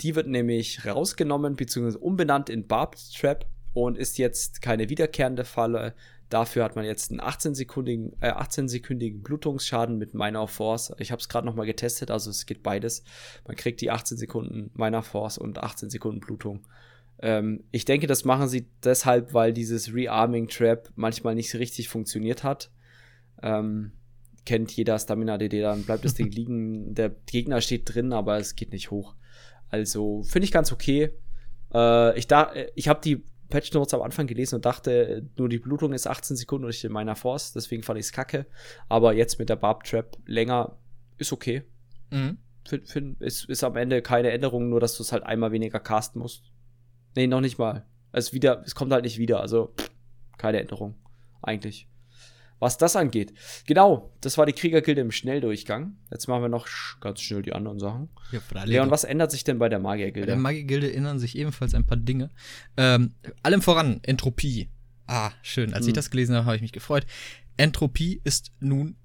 Die 0.00 0.14
wird 0.14 0.28
nämlich 0.28 0.86
rausgenommen 0.86 1.56
bzw. 1.56 1.98
umbenannt 1.98 2.48
in 2.48 2.66
Barbed 2.68 3.00
Trap 3.12 3.46
und 3.72 3.98
ist 3.98 4.18
jetzt 4.18 4.62
keine 4.62 4.88
wiederkehrende 4.88 5.44
Falle, 5.44 5.94
Dafür 6.28 6.64
hat 6.64 6.76
man 6.76 6.84
jetzt 6.84 7.10
einen 7.10 7.20
18-sekündigen 7.20 8.12
äh, 8.20 8.28
18 8.28 9.22
Blutungsschaden 9.22 9.96
mit 9.96 10.12
Minor 10.14 10.46
Force. 10.46 10.92
Ich 10.98 11.10
habe 11.10 11.20
es 11.20 11.28
gerade 11.28 11.46
nochmal 11.46 11.66
getestet, 11.66 12.10
also 12.10 12.30
es 12.30 12.44
geht 12.44 12.62
beides. 12.62 13.02
Man 13.46 13.56
kriegt 13.56 13.80
die 13.80 13.90
18 13.90 14.18
Sekunden 14.18 14.70
Minor 14.74 15.02
Force 15.02 15.38
und 15.38 15.58
18 15.58 15.88
Sekunden 15.88 16.20
Blutung. 16.20 16.66
Ähm, 17.20 17.64
ich 17.70 17.86
denke, 17.86 18.06
das 18.06 18.24
machen 18.24 18.48
sie 18.48 18.68
deshalb, 18.84 19.32
weil 19.32 19.52
dieses 19.52 19.94
Rearming 19.94 20.48
Trap 20.48 20.90
manchmal 20.96 21.34
nicht 21.34 21.54
richtig 21.54 21.88
funktioniert 21.88 22.44
hat. 22.44 22.70
Ähm, 23.42 23.92
kennt 24.44 24.72
jeder 24.72 24.98
Stamina 24.98 25.38
DD, 25.38 25.62
dann 25.62 25.84
bleibt 25.84 26.04
das 26.04 26.14
Ding 26.14 26.30
liegen. 26.30 26.94
Der 26.94 27.10
Gegner 27.26 27.62
steht 27.62 27.94
drin, 27.94 28.12
aber 28.12 28.36
es 28.38 28.54
geht 28.54 28.72
nicht 28.72 28.90
hoch. 28.90 29.14
Also 29.70 30.22
finde 30.22 30.44
ich 30.44 30.52
ganz 30.52 30.72
okay. 30.72 31.10
Äh, 31.72 32.18
ich 32.18 32.26
da, 32.26 32.52
ich 32.74 32.88
habe 32.88 33.00
die 33.02 33.24
Patch 33.48 33.72
Notes 33.72 33.94
am 33.94 34.02
Anfang 34.02 34.26
gelesen 34.26 34.56
und 34.56 34.64
dachte, 34.64 35.28
nur 35.36 35.48
die 35.48 35.58
Blutung 35.58 35.92
ist 35.92 36.06
18 36.06 36.36
Sekunden 36.36 36.64
durch 36.64 36.84
in 36.84 36.92
meiner 36.92 37.16
Force, 37.16 37.52
deswegen 37.52 37.82
fand 37.82 37.98
ich 37.98 38.06
es 38.06 38.12
kacke. 38.12 38.46
Aber 38.88 39.14
jetzt 39.14 39.38
mit 39.38 39.48
der 39.48 39.56
Barb 39.56 39.84
Trap 39.84 40.18
länger 40.26 40.76
ist 41.16 41.32
okay. 41.32 41.62
Mhm. 42.10 42.38
Find, 42.66 42.88
find, 42.88 43.22
ist, 43.22 43.48
ist 43.48 43.64
am 43.64 43.76
Ende 43.76 44.02
keine 44.02 44.30
Änderung, 44.30 44.68
nur 44.68 44.80
dass 44.80 44.96
du 44.96 45.02
es 45.02 45.12
halt 45.12 45.22
einmal 45.22 45.52
weniger 45.52 45.80
casten 45.80 46.20
musst. 46.20 46.52
Nee, 47.16 47.26
noch 47.26 47.40
nicht 47.40 47.58
mal. 47.58 47.86
Es, 48.12 48.32
wieder, 48.32 48.62
es 48.64 48.74
kommt 48.74 48.92
halt 48.92 49.04
nicht 49.04 49.18
wieder, 49.18 49.40
also 49.40 49.74
keine 50.36 50.60
Änderung. 50.60 50.94
Eigentlich 51.40 51.88
was 52.58 52.78
das 52.78 52.96
angeht. 52.96 53.32
Genau, 53.66 54.12
das 54.20 54.38
war 54.38 54.46
die 54.46 54.52
Kriegergilde 54.52 55.00
im 55.00 55.10
Schnelldurchgang. 55.10 55.96
Jetzt 56.10 56.26
machen 56.28 56.42
wir 56.42 56.48
noch 56.48 56.66
ganz 57.00 57.20
schnell 57.20 57.42
die 57.42 57.52
anderen 57.52 57.78
Sachen. 57.78 58.08
Ja, 58.32 58.40
Leon, 58.64 58.90
was 58.90 59.04
ändert 59.04 59.30
sich 59.30 59.44
denn 59.44 59.58
bei 59.58 59.68
der 59.68 59.78
Magiergilde? 59.78 60.26
Bei 60.26 60.32
der 60.32 60.40
Magiergilde 60.40 60.92
ändern 60.92 61.18
sich 61.18 61.36
ebenfalls 61.36 61.74
ein 61.74 61.86
paar 61.86 61.96
Dinge. 61.96 62.30
Ähm, 62.76 63.14
allem 63.42 63.62
voran 63.62 64.00
Entropie. 64.02 64.68
Ah, 65.06 65.30
schön. 65.42 65.72
Als 65.72 65.86
hm. 65.86 65.90
ich 65.90 65.94
das 65.94 66.10
gelesen 66.10 66.34
habe, 66.34 66.46
habe 66.46 66.56
ich 66.56 66.62
mich 66.62 66.72
gefreut. 66.72 67.06
Entropie 67.56 68.20
ist 68.24 68.52
nun 68.60 68.96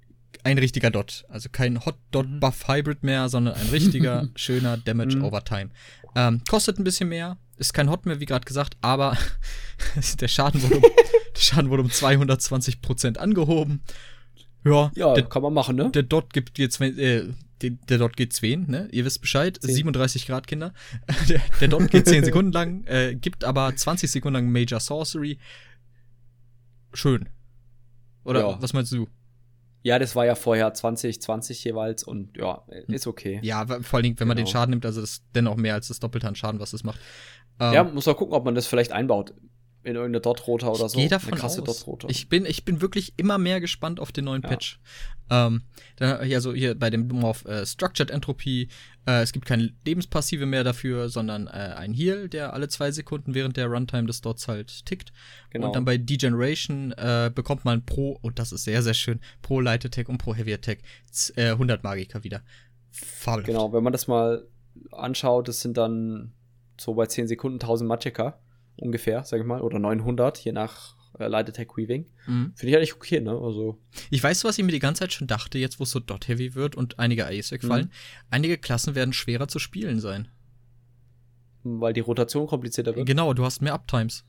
ein 0.43 0.57
richtiger 0.57 0.91
Dot. 0.91 1.25
Also 1.29 1.49
kein 1.51 1.85
Hot 1.85 1.95
Dot 2.11 2.29
mhm. 2.29 2.39
Buff 2.39 2.67
Hybrid 2.67 3.03
mehr, 3.03 3.29
sondern 3.29 3.55
ein 3.55 3.69
richtiger, 3.69 4.27
schöner 4.35 4.77
Damage 4.77 5.17
mhm. 5.17 5.25
over 5.25 5.43
Time. 5.43 5.69
Ähm, 6.15 6.41
kostet 6.49 6.79
ein 6.79 6.83
bisschen 6.83 7.09
mehr, 7.09 7.37
ist 7.57 7.73
kein 7.73 7.89
Hot 7.89 8.05
mehr, 8.05 8.19
wie 8.19 8.25
gerade 8.25 8.45
gesagt, 8.45 8.77
aber 8.81 9.17
der, 10.19 10.27
Schaden 10.27 10.61
wurde 10.61 10.77
um, 10.77 10.81
der 11.35 11.41
Schaden 11.41 11.69
wurde 11.69 11.83
um 11.83 11.89
220% 11.89 13.17
angehoben. 13.17 13.81
Ja, 14.65 14.91
ja 14.95 15.13
der, 15.13 15.23
kann 15.23 15.41
man 15.41 15.53
machen, 15.53 15.75
ne? 15.75 15.89
Der 15.91 16.03
Dot 16.03 16.33
gibt 16.33 16.57
jetzt, 16.57 16.79
äh, 16.79 17.33
der, 17.61 17.69
der 17.71 17.97
Dot 17.97 18.15
geht 18.15 18.33
10, 18.33 18.69
ne? 18.69 18.87
Ihr 18.91 19.05
wisst 19.05 19.21
Bescheid, 19.21 19.57
10. 19.61 19.75
37 19.75 20.27
Grad 20.27 20.47
Kinder. 20.47 20.73
Der, 21.27 21.41
der 21.59 21.67
Dot 21.67 21.91
geht 21.91 22.07
10 22.07 22.25
Sekunden 22.25 22.51
lang, 22.51 22.85
äh, 22.85 23.15
gibt 23.15 23.43
aber 23.43 23.75
20 23.75 24.09
Sekunden 24.09 24.35
lang 24.35 24.51
Major 24.51 24.79
Sorcery. 24.79 25.37
Schön. 26.93 27.27
Oder 28.23 28.41
ja. 28.41 28.61
was 28.61 28.73
meinst 28.73 28.91
du? 28.91 29.07
Ja, 29.83 29.99
das 29.99 30.15
war 30.15 30.25
ja 30.25 30.35
vorher 30.35 30.73
20, 30.73 31.21
20 31.21 31.63
jeweils 31.63 32.03
und 32.03 32.37
ja, 32.37 32.63
ist 32.87 33.05
okay. 33.05 33.39
Ja, 33.43 33.65
vor 33.65 33.97
allen 33.97 34.03
Dingen, 34.03 34.19
wenn 34.19 34.25
genau. 34.25 34.27
man 34.29 34.37
den 34.37 34.45
genau. 34.45 34.51
Schaden 34.51 34.69
nimmt, 34.71 34.85
also 34.85 35.01
das 35.01 35.11
ist 35.11 35.25
dennoch 35.35 35.57
mehr 35.57 35.73
als 35.73 35.89
das 35.89 35.99
Doppelte 35.99 36.27
an 36.27 36.35
Schaden, 36.35 36.59
was 36.61 36.71
es 36.71 36.83
macht. 36.83 36.99
Ähm, 37.59 37.73
ja, 37.73 37.83
muss 37.83 38.05
man 38.05 38.15
gucken, 38.15 38.33
ob 38.33 38.45
man 38.45 38.55
das 38.55 38.65
vielleicht 38.65 38.93
einbaut 38.93 39.33
in 39.83 39.95
irgendeine 39.95 40.21
Dot-Roter 40.21 40.71
oder 40.71 40.87
so. 40.87 40.97
Ich 40.97 41.09
davon 41.09 41.35
krasse 41.35 41.61
aus. 41.61 41.85
Ich 42.07 42.29
bin, 42.29 42.45
ich 42.45 42.63
bin 42.63 42.81
wirklich 42.81 43.13
immer 43.17 43.37
mehr 43.37 43.59
gespannt 43.59 43.99
auf 43.99 44.11
den 44.11 44.25
neuen 44.25 44.41
ja. 44.41 44.49
Patch. 44.49 44.79
Ähm, 45.29 45.63
dann, 45.97 46.19
also 46.19 46.53
hier 46.53 46.77
bei 46.77 46.89
dem 46.89 47.07
Morph 47.07 47.45
äh, 47.45 47.65
Structured 47.65 48.09
Entropy, 48.09 48.69
äh, 49.05 49.21
es 49.21 49.33
gibt 49.33 49.45
keine 49.45 49.73
Lebenspassive 49.85 50.45
mehr 50.45 50.63
dafür, 50.63 51.09
sondern 51.09 51.47
äh, 51.47 51.75
ein 51.77 51.93
Heal, 51.93 52.29
der 52.29 52.53
alle 52.53 52.69
zwei 52.69 52.91
Sekunden 52.91 53.33
während 53.33 53.57
der 53.57 53.67
Runtime 53.67 54.05
des 54.05 54.21
Dots 54.21 54.47
halt 54.47 54.85
tickt. 54.85 55.11
Genau. 55.49 55.67
Und 55.67 55.75
dann 55.75 55.85
bei 55.85 55.97
Degeneration 55.97 56.93
äh, 56.93 57.31
bekommt 57.33 57.65
man 57.65 57.85
pro, 57.85 58.17
und 58.21 58.39
das 58.39 58.51
ist 58.51 58.63
sehr, 58.63 58.83
sehr 58.83 58.93
schön, 58.93 59.19
pro 59.41 59.59
Light 59.59 59.85
Attack 59.85 60.07
und 60.07 60.17
pro 60.17 60.33
Heavy 60.33 60.53
Attack 60.53 60.79
100 61.35 61.79
äh, 61.79 61.83
Magiker 61.83 62.23
wieder. 62.23 62.41
Fabelhaft. 62.91 63.47
Genau, 63.47 63.73
wenn 63.73 63.83
man 63.83 63.93
das 63.93 64.07
mal 64.07 64.47
anschaut, 64.91 65.47
das 65.47 65.61
sind 65.61 65.77
dann 65.77 66.31
so 66.79 66.93
bei 66.93 67.05
10 67.05 67.27
Sekunden 67.27 67.55
1000 67.55 67.87
Magicka 67.87 68.39
ungefähr, 68.77 69.23
sag 69.23 69.39
ich 69.39 69.45
mal, 69.45 69.61
oder 69.61 69.79
900, 69.79 70.39
je 70.39 70.51
nach 70.51 70.95
äh, 71.19 71.27
Light 71.27 71.49
Attack 71.49 71.77
Weaving. 71.77 72.05
Mhm. 72.25 72.53
Finde 72.55 72.71
ich 72.71 72.77
eigentlich 72.77 72.95
okay, 72.95 73.19
ne? 73.19 73.31
Also. 73.31 73.79
Ich 74.09 74.23
weiß, 74.23 74.43
was 74.43 74.57
ich 74.57 74.63
mir 74.63 74.71
die 74.71 74.79
ganze 74.79 75.01
Zeit 75.01 75.13
schon 75.13 75.27
dachte, 75.27 75.57
jetzt 75.57 75.79
wo 75.79 75.83
es 75.83 75.91
so 75.91 75.99
dot 75.99 76.27
heavy 76.27 76.55
wird 76.55 76.75
und 76.75 76.99
einige 76.99 77.27
Ace 77.27 77.51
wegfallen. 77.51 77.85
Mhm. 77.85 77.91
Einige 78.31 78.57
Klassen 78.57 78.95
werden 78.95 79.13
schwerer 79.13 79.47
zu 79.47 79.59
spielen 79.59 79.99
sein. 79.99 80.27
Weil 81.63 81.93
die 81.93 82.01
Rotation 82.01 82.47
komplizierter 82.47 82.95
wird. 82.95 83.07
Genau, 83.07 83.33
du 83.33 83.45
hast 83.45 83.61
mehr 83.61 83.73
Uptimes. 83.73 84.25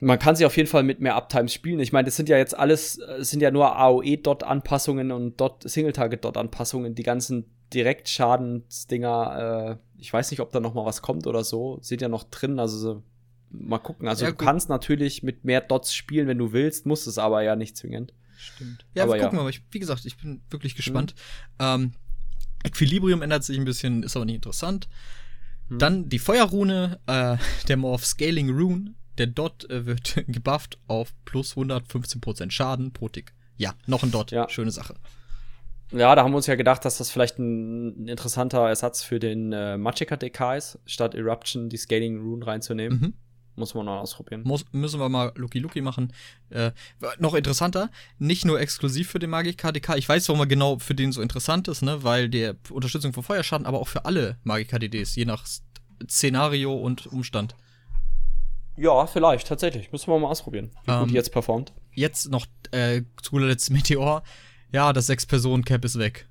Man 0.00 0.18
kann 0.18 0.36
sie 0.36 0.44
auf 0.44 0.56
jeden 0.56 0.68
Fall 0.68 0.82
mit 0.82 1.00
mehr 1.00 1.14
Uptimes 1.14 1.54
spielen. 1.54 1.78
Ich 1.80 1.92
meine, 1.92 2.06
das 2.06 2.16
sind 2.16 2.28
ja 2.28 2.36
jetzt 2.36 2.58
alles, 2.58 2.98
es 2.98 3.30
sind 3.30 3.40
ja 3.40 3.50
nur 3.50 3.76
AOE-Dot-Anpassungen 3.76 5.12
und 5.12 5.40
Dot 5.40 5.62
Single-Target-Dot-Anpassungen. 5.62 6.94
Die 6.94 7.04
ganzen 7.04 7.53
Direktschadensdinger, 7.72 9.70
äh, 9.70 10.00
ich 10.00 10.12
weiß 10.12 10.30
nicht, 10.30 10.40
ob 10.40 10.52
da 10.52 10.60
noch 10.60 10.74
mal 10.74 10.84
was 10.84 11.02
kommt 11.02 11.26
oder 11.26 11.44
so, 11.44 11.78
sind 11.82 12.02
ja 12.02 12.08
noch 12.08 12.24
drin. 12.24 12.58
Also 12.58 13.02
mal 13.50 13.78
gucken. 13.78 14.08
Also 14.08 14.24
ja, 14.24 14.30
du 14.30 14.36
kannst 14.36 14.68
natürlich 14.68 15.22
mit 15.22 15.44
mehr 15.44 15.60
Dots 15.60 15.94
spielen, 15.94 16.28
wenn 16.28 16.38
du 16.38 16.52
willst, 16.52 16.86
musst 16.86 17.06
es 17.06 17.18
aber 17.18 17.42
ja 17.42 17.56
nicht 17.56 17.76
zwingend. 17.76 18.12
Stimmt. 18.36 18.84
Ja, 18.94 19.04
aber 19.04 19.18
gucken 19.18 19.38
wir 19.38 19.44
mal. 19.44 19.50
Ich, 19.50 19.62
wie 19.70 19.78
gesagt, 19.78 20.04
ich 20.04 20.16
bin 20.16 20.42
wirklich 20.50 20.74
gespannt. 20.74 21.14
Mhm. 21.58 21.64
Ähm, 21.64 21.92
Equilibrium 22.64 23.22
ändert 23.22 23.44
sich 23.44 23.58
ein 23.58 23.64
bisschen, 23.64 24.02
ist 24.02 24.16
aber 24.16 24.24
nicht 24.24 24.36
interessant. 24.36 24.88
Mhm. 25.68 25.78
Dann 25.78 26.08
die 26.08 26.18
Feuerrune, 26.18 26.98
äh, 27.06 27.36
der 27.68 27.76
Morph 27.76 28.04
Scaling 28.04 28.50
Rune. 28.50 28.94
Der 29.18 29.28
Dot 29.28 29.70
äh, 29.70 29.86
wird 29.86 30.14
gebufft 30.26 30.78
auf 30.88 31.14
plus 31.24 31.54
115% 31.54 32.50
Schaden 32.50 32.92
pro 32.92 33.08
Tick. 33.08 33.32
Ja, 33.56 33.74
noch 33.86 34.02
ein 34.02 34.10
Dot. 34.10 34.32
Ja. 34.32 34.48
Schöne 34.48 34.72
Sache. 34.72 34.96
Ja, 35.92 36.14
da 36.14 36.24
haben 36.24 36.32
wir 36.32 36.36
uns 36.36 36.46
ja 36.46 36.54
gedacht, 36.54 36.84
dass 36.84 36.98
das 36.98 37.10
vielleicht 37.10 37.38
ein 37.38 38.08
interessanter 38.08 38.68
Ersatz 38.68 39.02
für 39.02 39.20
den 39.20 39.52
äh, 39.52 39.76
Magicka 39.76 40.16
DK 40.16 40.56
ist, 40.56 40.78
statt 40.86 41.14
Eruption 41.14 41.68
die 41.68 41.76
Scaling 41.76 42.20
Rune 42.20 42.46
reinzunehmen. 42.46 43.00
Mhm. 43.00 43.14
Muss 43.56 43.74
man 43.74 43.86
noch 43.86 44.00
ausprobieren. 44.00 44.42
Muss, 44.44 44.64
müssen 44.72 44.98
wir 44.98 45.08
mal 45.08 45.32
Lucky 45.36 45.60
Lucky 45.60 45.80
machen. 45.80 46.12
Äh, 46.50 46.72
noch 47.18 47.34
interessanter, 47.34 47.90
nicht 48.18 48.44
nur 48.44 48.58
exklusiv 48.60 49.08
für 49.08 49.20
den 49.20 49.30
Magicka 49.30 49.70
DK. 49.70 49.96
Ich 49.96 50.08
weiß, 50.08 50.28
warum 50.28 50.40
er 50.40 50.46
genau 50.46 50.80
für 50.80 50.94
den 50.94 51.12
so 51.12 51.22
interessant 51.22 51.68
ist, 51.68 51.82
ne? 51.82 52.02
Weil 52.02 52.28
der 52.28 52.56
Unterstützung 52.70 53.12
von 53.12 53.22
Feuerschaden, 53.22 53.66
aber 53.66 53.78
auch 53.78 53.86
für 53.86 54.06
alle 54.06 54.38
Magicka 54.42 54.80
DDs, 54.80 55.14
je 55.14 55.24
nach 55.24 55.46
Szenario 56.08 56.74
und 56.74 57.06
Umstand. 57.06 57.54
Ja, 58.76 59.06
vielleicht, 59.06 59.46
tatsächlich. 59.46 59.92
Müssen 59.92 60.10
wir 60.10 60.18
mal 60.18 60.28
ausprobieren, 60.28 60.70
wie 60.84 60.90
ähm, 60.90 61.00
gut 61.00 61.10
die 61.10 61.14
jetzt 61.14 61.30
performt. 61.30 61.72
Jetzt 61.92 62.30
noch 62.30 62.46
äh, 62.72 63.02
zu 63.22 63.30
guter 63.30 63.46
Letzt 63.46 63.70
Meteor. 63.70 64.24
Ja, 64.74 64.92
das 64.92 65.06
Sechs-Personen-Cap 65.06 65.84
ist 65.84 66.00
weg. 66.00 66.26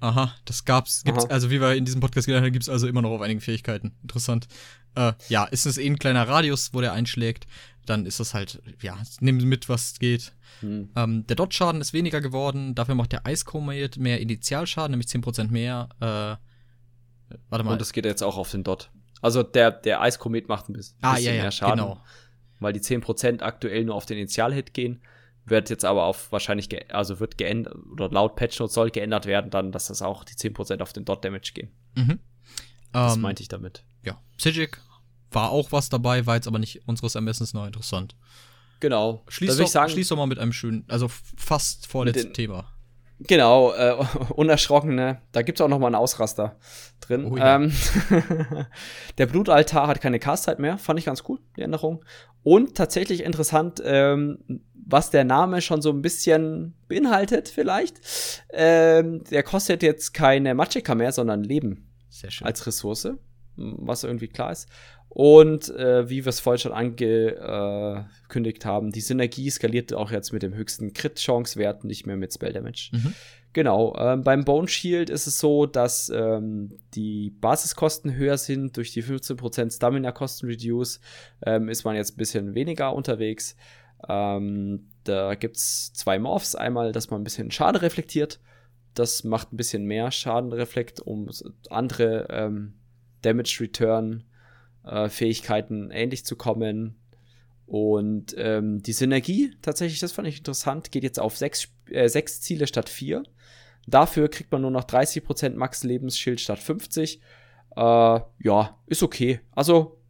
Aha, 0.00 0.34
das 0.46 0.64
gab's, 0.64 1.04
gibt's, 1.04 1.26
Aha. 1.26 1.32
also 1.34 1.50
wie 1.50 1.60
wir 1.60 1.74
in 1.74 1.84
diesem 1.84 2.00
Podcast 2.00 2.26
gelernt 2.26 2.46
haben, 2.46 2.52
gibt's 2.54 2.70
also 2.70 2.88
immer 2.88 3.02
noch 3.02 3.10
auf 3.10 3.20
einigen 3.20 3.42
Fähigkeiten. 3.42 3.92
Interessant. 4.00 4.48
Äh, 4.94 5.12
ja, 5.28 5.44
ist 5.44 5.66
es 5.66 5.76
eh 5.76 5.86
ein 5.86 5.98
kleiner 5.98 6.26
Radius, 6.26 6.72
wo 6.72 6.80
der 6.80 6.94
einschlägt, 6.94 7.46
dann 7.84 8.06
ist 8.06 8.18
das 8.18 8.32
halt, 8.32 8.62
ja, 8.80 8.96
nimm 9.20 9.36
mit, 9.46 9.68
was 9.68 9.98
geht. 9.98 10.32
Hm. 10.60 10.88
Ähm, 10.96 11.26
der 11.26 11.36
Dot-Schaden 11.36 11.82
ist 11.82 11.92
weniger 11.92 12.22
geworden, 12.22 12.74
dafür 12.74 12.94
macht 12.94 13.12
der 13.12 13.24
Ice 13.28 13.44
Comet 13.44 13.98
mehr 13.98 14.20
Initialschaden, 14.20 14.92
nämlich 14.92 15.08
10% 15.08 15.50
mehr. 15.50 15.90
Äh, 16.00 17.36
warte 17.50 17.64
mal. 17.64 17.72
Und 17.72 17.80
das 17.82 17.92
geht 17.92 18.06
jetzt 18.06 18.22
auch 18.22 18.38
auf 18.38 18.50
den 18.52 18.64
Dot. 18.64 18.90
Also 19.20 19.42
der, 19.42 19.70
der 19.70 20.00
Eiskomet 20.00 20.48
macht 20.48 20.70
ein 20.70 20.72
bisschen, 20.72 20.96
ah, 21.02 21.18
ja, 21.18 21.30
ja, 21.30 21.42
mehr 21.42 21.52
Schaden. 21.52 21.78
Genau. 21.78 22.00
Weil 22.58 22.72
die 22.72 22.80
10% 22.80 23.42
aktuell 23.42 23.84
nur 23.84 23.96
auf 23.96 24.06
den 24.06 24.16
Initialhit 24.16 24.72
gehen. 24.72 25.02
Wird 25.44 25.70
jetzt 25.70 25.84
aber 25.84 26.04
auf 26.04 26.30
wahrscheinlich, 26.30 26.68
also 26.94 27.18
wird 27.18 27.36
geändert, 27.36 27.74
oder 27.90 28.08
laut 28.10 28.36
Patch 28.36 28.60
Notes 28.60 28.74
soll 28.74 28.90
geändert 28.90 29.26
werden, 29.26 29.50
dann, 29.50 29.72
dass 29.72 29.88
das 29.88 30.00
auch 30.02 30.24
die 30.24 30.34
10% 30.34 30.80
auf 30.80 30.92
den 30.92 31.04
Dot 31.04 31.24
Damage 31.24 31.52
gehen. 31.54 31.72
Mhm. 31.96 32.20
Das 32.92 33.16
ähm, 33.16 33.22
meinte 33.22 33.42
ich 33.42 33.48
damit. 33.48 33.84
Ja. 34.04 34.20
Psijic 34.36 34.80
war 35.30 35.50
auch 35.50 35.72
was 35.72 35.88
dabei, 35.88 36.26
war 36.26 36.36
jetzt 36.36 36.46
aber 36.46 36.58
nicht 36.58 36.86
unseres 36.86 37.14
Ermessens 37.14 37.54
noch 37.54 37.66
interessant. 37.66 38.14
Genau. 38.80 39.24
Schließ, 39.28 39.56
doch, 39.56 39.66
sagen, 39.66 39.90
schließ 39.90 40.08
doch 40.08 40.16
mal 40.16 40.26
mit 40.26 40.38
einem 40.38 40.52
schönen, 40.52 40.84
also 40.88 41.08
fast 41.08 41.86
vorletzten 41.86 42.34
Thema. 42.34 42.66
Genau, 43.20 43.72
äh, 43.72 43.94
unerschrockene. 44.34 45.20
Da 45.32 45.42
gibt 45.42 45.58
es 45.58 45.64
auch 45.64 45.68
noch 45.68 45.78
mal 45.78 45.86
einen 45.86 45.94
Ausraster 45.94 46.56
drin. 47.00 47.26
Oh, 47.26 47.36
ja. 47.36 47.56
ähm, 47.56 47.72
der 49.18 49.26
Blutaltar 49.26 49.86
hat 49.86 50.00
keine 50.00 50.18
Castzeit 50.18 50.58
mehr. 50.58 50.78
Fand 50.78 50.98
ich 50.98 51.06
ganz 51.06 51.22
cool, 51.28 51.38
die 51.56 51.62
Änderung. 51.62 52.04
Und 52.42 52.76
tatsächlich 52.76 53.22
interessant, 53.22 53.80
ähm, 53.84 54.38
was 54.86 55.10
der 55.10 55.24
Name 55.24 55.60
schon 55.60 55.82
so 55.82 55.90
ein 55.90 56.02
bisschen 56.02 56.74
beinhaltet, 56.88 57.48
vielleicht. 57.48 57.96
Ähm, 58.52 59.24
der 59.30 59.42
kostet 59.42 59.82
jetzt 59.82 60.12
keine 60.12 60.54
Magicka 60.54 60.94
mehr, 60.94 61.12
sondern 61.12 61.44
Leben. 61.44 61.88
Sehr 62.08 62.30
schön. 62.30 62.46
Als 62.46 62.66
Ressource. 62.66 63.08
Was 63.56 64.04
irgendwie 64.04 64.28
klar 64.28 64.52
ist. 64.52 64.68
Und 65.14 65.68
äh, 65.76 66.08
wie 66.08 66.24
wir 66.24 66.30
es 66.30 66.40
vorhin 66.40 66.58
schon 66.58 66.72
angekündigt 66.72 68.64
haben, 68.64 68.92
die 68.92 69.02
Synergie 69.02 69.50
skaliert 69.50 69.92
auch 69.92 70.10
jetzt 70.10 70.32
mit 70.32 70.42
dem 70.42 70.54
höchsten 70.54 70.94
Crit-Chance-Wert, 70.94 71.84
nicht 71.84 72.06
mehr 72.06 72.16
mit 72.16 72.32
Spell 72.32 72.54
Damage. 72.54 72.88
Mhm. 72.92 73.12
Genau, 73.52 73.94
ähm, 73.98 74.22
beim 74.22 74.44
Bone 74.46 74.68
Shield 74.68 75.10
ist 75.10 75.26
es 75.26 75.38
so, 75.38 75.66
dass 75.66 76.08
ähm, 76.08 76.78
die 76.94 77.28
Basiskosten 77.28 78.14
höher 78.14 78.38
sind. 78.38 78.78
Durch 78.78 78.92
die 78.92 79.04
15% 79.04 79.76
Stamina-Kosten 79.76 80.46
Reduce 80.46 81.00
ähm, 81.44 81.68
ist 81.68 81.84
man 81.84 81.94
jetzt 81.94 82.14
ein 82.14 82.16
bisschen 82.16 82.54
weniger 82.54 82.94
unterwegs. 82.94 83.54
Ähm, 84.08 84.88
da 85.04 85.34
gibt 85.34 85.56
es 85.56 85.92
zwei 85.92 86.18
Morphs. 86.18 86.54
Einmal, 86.54 86.92
dass 86.92 87.10
man 87.10 87.20
ein 87.20 87.24
bisschen 87.24 87.50
Schaden 87.50 87.80
reflektiert. 87.80 88.40
Das 88.94 89.24
macht 89.24 89.52
ein 89.52 89.56
bisschen 89.56 89.84
mehr 89.84 90.10
Schadenreflekt, 90.10 91.00
um 91.00 91.30
andere 91.70 92.26
ähm, 92.30 92.74
Damage 93.22 93.58
Return 93.60 94.24
äh, 94.84 95.08
Fähigkeiten 95.08 95.90
ähnlich 95.90 96.24
zu 96.24 96.36
kommen. 96.36 96.96
Und 97.66 98.34
ähm, 98.36 98.82
die 98.82 98.92
Synergie, 98.92 99.54
tatsächlich, 99.62 100.00
das 100.00 100.12
fand 100.12 100.28
ich 100.28 100.38
interessant, 100.38 100.92
geht 100.92 101.04
jetzt 101.04 101.18
auf 101.18 101.36
sechs, 101.38 101.68
äh, 101.90 102.08
sechs 102.08 102.40
Ziele 102.40 102.66
statt 102.66 102.88
vier. 102.88 103.22
Dafür 103.86 104.28
kriegt 104.28 104.52
man 104.52 104.62
nur 104.62 104.70
noch 104.70 104.84
30% 104.84 105.54
Max 105.56 105.82
Lebensschild 105.82 106.40
statt 106.40 106.58
50. 106.58 107.20
Äh, 107.74 107.80
ja, 107.80 108.78
ist 108.86 109.02
okay. 109.02 109.40
Also 109.52 110.01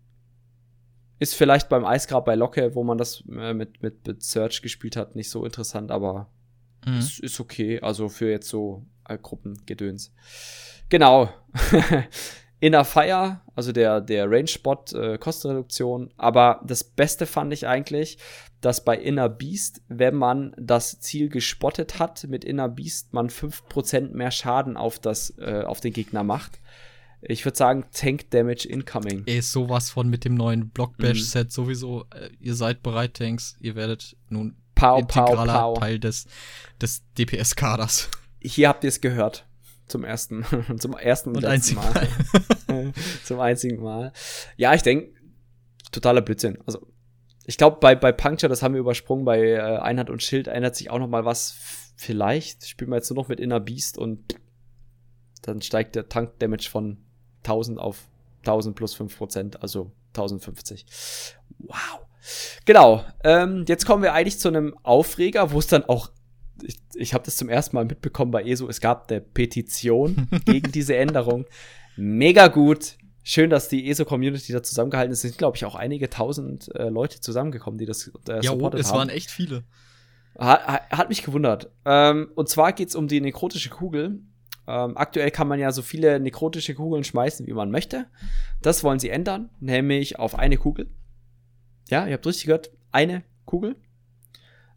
ist 1.23 1.35
vielleicht 1.35 1.69
beim 1.69 1.85
Eisgrab 1.85 2.25
bei 2.25 2.35
Locke, 2.35 2.75
wo 2.75 2.83
man 2.83 2.99
das 2.99 3.23
äh, 3.31 3.55
mit, 3.55 3.81
mit, 3.83 4.07
mit 4.07 4.23
Search 4.23 4.61
gespielt 4.61 4.97
hat, 4.97 5.15
nicht 5.15 5.31
so 5.31 5.45
interessant, 5.45 5.93
aber 5.93 6.29
mhm. 6.85 6.99
ist, 6.99 7.21
ist 7.21 7.41
okay. 7.41 7.81
Also 7.81 8.09
für 8.09 8.29
jetzt 8.29 8.49
so 8.49 8.85
Gruppengedöns. 9.05 10.13
Genau. 10.89 11.29
Inner 12.61 12.85
Fire, 12.85 13.41
also 13.57 13.73
der, 13.73 14.01
der 14.01 14.31
Range-Spot, 14.31 14.85
äh, 14.95 15.19
Kostenreduktion. 15.19 16.13
Aber 16.17 16.61
das 16.65 16.85
Beste 16.85 17.27
fand 17.27 17.53
ich 17.53 17.67
eigentlich, 17.67 18.19
dass 18.61 18.85
bei 18.85 18.97
Inner 18.97 19.29
Beast, 19.29 19.83
wenn 19.89 20.15
man 20.15 20.55
das 20.57 21.01
Ziel 21.01 21.29
gespottet 21.29 21.99
hat, 21.99 22.25
mit 22.25 22.45
Inner 22.45 22.69
Beast 22.69 23.13
man 23.13 23.29
5% 23.29 24.15
mehr 24.15 24.31
Schaden 24.31 24.77
auf, 24.77 25.01
das, 25.01 25.37
äh, 25.39 25.65
auf 25.67 25.81
den 25.81 25.93
Gegner 25.93 26.23
macht. 26.23 26.61
Ich 27.25 27.45
würde 27.45 27.57
sagen, 27.57 27.85
Tank 27.93 28.31
Damage 28.31 28.69
incoming. 28.69 29.23
Ey, 29.27 29.41
sowas 29.43 29.91
von 29.91 30.09
mit 30.09 30.25
dem 30.25 30.35
neuen 30.35 30.71
Block 30.71 30.97
Bash 30.97 31.23
Set 31.23 31.47
mhm. 31.47 31.51
sowieso. 31.51 32.05
Äh, 32.11 32.31
ihr 32.41 32.55
seid 32.57 32.83
bereit, 32.83 33.15
Tanks. 33.15 33.57
Ihr 33.61 33.77
werdet 33.77 34.17
nun 34.29 34.57
pow, 34.75 35.01
integraler 35.01 35.53
pow, 35.53 35.75
pow. 35.75 35.79
Teil 35.79 36.01
des, 36.01 36.27
des 36.81 37.05
DPS-Kaders. 37.17 38.11
Hier 38.41 38.69
habt 38.69 38.83
ihr 38.83 38.89
es 38.89 39.01
gehört. 39.01 39.47
Zum 39.87 40.03
ersten, 40.05 40.45
zum 40.79 40.95
ersten 40.95 41.31
und, 41.31 41.37
und 41.39 41.45
einzigen 41.45 41.81
Mal. 41.81 42.09
Mal. 42.67 42.93
zum 43.25 43.39
einzigen 43.39 43.81
Mal. 43.81 44.13
Ja, 44.57 44.75
ich 44.75 44.83
denke, 44.83 45.15
totaler 45.93 46.23
Blödsinn. 46.23 46.59
Also, 46.67 46.89
ich 47.45 47.57
glaube, 47.57 47.79
bei, 47.81 47.95
bei 47.95 48.11
Puncture, 48.11 48.49
das 48.49 48.63
haben 48.63 48.75
wir 48.75 48.81
übersprungen, 48.81 49.25
bei 49.25 49.41
äh, 49.41 49.61
Einheit 49.61 50.11
und 50.11 50.23
Schild 50.23 50.49
ändert 50.49 50.75
sich 50.75 50.91
auch 50.91 50.99
noch 50.99 51.09
mal 51.09 51.25
was. 51.25 51.57
Vielleicht 51.97 52.67
spielen 52.67 52.91
wir 52.91 52.97
jetzt 52.97 53.11
nur 53.11 53.23
noch 53.23 53.29
mit 53.29 53.39
Inner 53.39 53.61
Beast 53.61 53.97
und 53.97 54.35
dann 55.43 55.63
steigt 55.63 55.95
der 55.95 56.09
Tank-Damage 56.09 56.69
von 56.69 56.99
1000 57.45 57.79
auf 57.79 58.09
1000 58.41 58.75
plus 58.75 58.97
5%, 58.97 59.57
also 59.57 59.93
1050. 60.09 60.85
Wow. 61.59 62.01
Genau. 62.65 63.05
Ähm, 63.25 63.65
jetzt 63.69 63.87
kommen 63.87 64.03
wir 64.03 64.13
eigentlich 64.13 64.39
zu 64.39 64.49
einem 64.49 64.77
Aufreger, 64.83 65.53
wo 65.53 65.59
es 65.59 65.67
dann 65.67 65.85
auch 65.85 66.11
ich, 66.63 66.79
ich 66.95 67.15
habe 67.15 67.25
das 67.25 67.37
zum 67.37 67.49
ersten 67.49 67.77
Mal 67.77 67.85
mitbekommen 67.85 68.31
bei 68.31 68.45
ESO. 68.45 68.69
Es 68.69 68.81
gab 68.81 69.11
eine 69.11 69.21
Petition 69.21 70.29
gegen 70.45 70.73
diese 70.73 70.97
Änderung. 70.97 71.47
Mega 71.97 72.49
gut. 72.49 72.97
Schön, 73.25 73.51
dass 73.51 73.69
die 73.69 73.89
ESO-Community 73.89 74.53
da 74.53 74.63
zusammengehalten 74.63 75.13
ist. 75.13 75.19
Es 75.19 75.31
sind, 75.31 75.39
glaube 75.39 75.57
ich, 75.57 75.65
auch 75.65 75.75
einige 75.75 76.11
tausend 76.11 76.75
äh, 76.75 76.89
Leute 76.89 77.21
zusammengekommen, 77.21 77.79
die 77.79 77.87
das 77.87 78.09
äh, 78.29 78.35
ja, 78.35 78.43
supportet 78.43 78.81
es 78.81 78.89
haben. 78.89 78.95
es 78.95 78.99
waren 78.99 79.09
echt 79.09 79.31
viele. 79.31 79.65
Hat, 80.39 80.91
hat 80.91 81.09
mich 81.09 81.23
gewundert. 81.23 81.71
Ähm, 81.85 82.31
und 82.35 82.49
zwar 82.49 82.73
geht 82.73 82.89
es 82.89 82.95
um 82.95 83.07
die 83.07 83.21
nekrotische 83.21 83.71
Kugel. 83.71 84.21
Ähm, 84.67 84.97
aktuell 84.97 85.31
kann 85.31 85.49
man 85.49 85.59
ja 85.59 85.73
so 85.73 85.83
viele 85.83 86.21
nekrotische 86.21 86.75
Kugeln 86.75 87.05
schmeißen, 87.05 87.47
wie 87.47 87.53
man 87.53 87.71
möchte. 87.71 88.07
Das 88.61 88.85
wollen 88.85 88.99
sie 88.99 89.11
ändern, 89.11 89.51
nämlich 89.61 90.19
auf 90.19 90.39
eine 90.39 90.57
Kugel. 90.57 90.89
Ja, 91.89 92.07
ihr 92.07 92.15
habt 92.15 92.27
richtig 92.27 92.47
gehört, 92.47 92.71
eine 92.93 93.25
Kugel. 93.45 93.77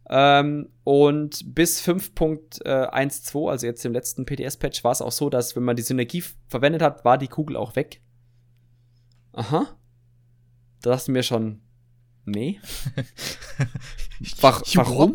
Ähm, 0.08 0.68
und 0.84 1.54
bis 1.54 1.82
5.12, 1.82 3.50
also 3.50 3.66
jetzt 3.66 3.84
im 3.84 3.92
letzten 3.92 4.24
PTS-Patch, 4.24 4.84
war 4.84 4.92
es 4.92 5.02
auch 5.02 5.12
so, 5.12 5.30
dass 5.30 5.56
wenn 5.56 5.64
man 5.64 5.76
die 5.76 5.82
Synergie 5.82 6.22
verwendet 6.48 6.82
hat, 6.82 7.04
war 7.04 7.18
die 7.18 7.28
Kugel 7.28 7.56
auch 7.56 7.76
weg. 7.76 8.00
Aha. 9.32 9.66
Da 10.82 10.90
dachten 10.90 11.14
wir 11.14 11.22
schon, 11.22 11.60
nee. 12.24 12.60
warum? 14.40 15.14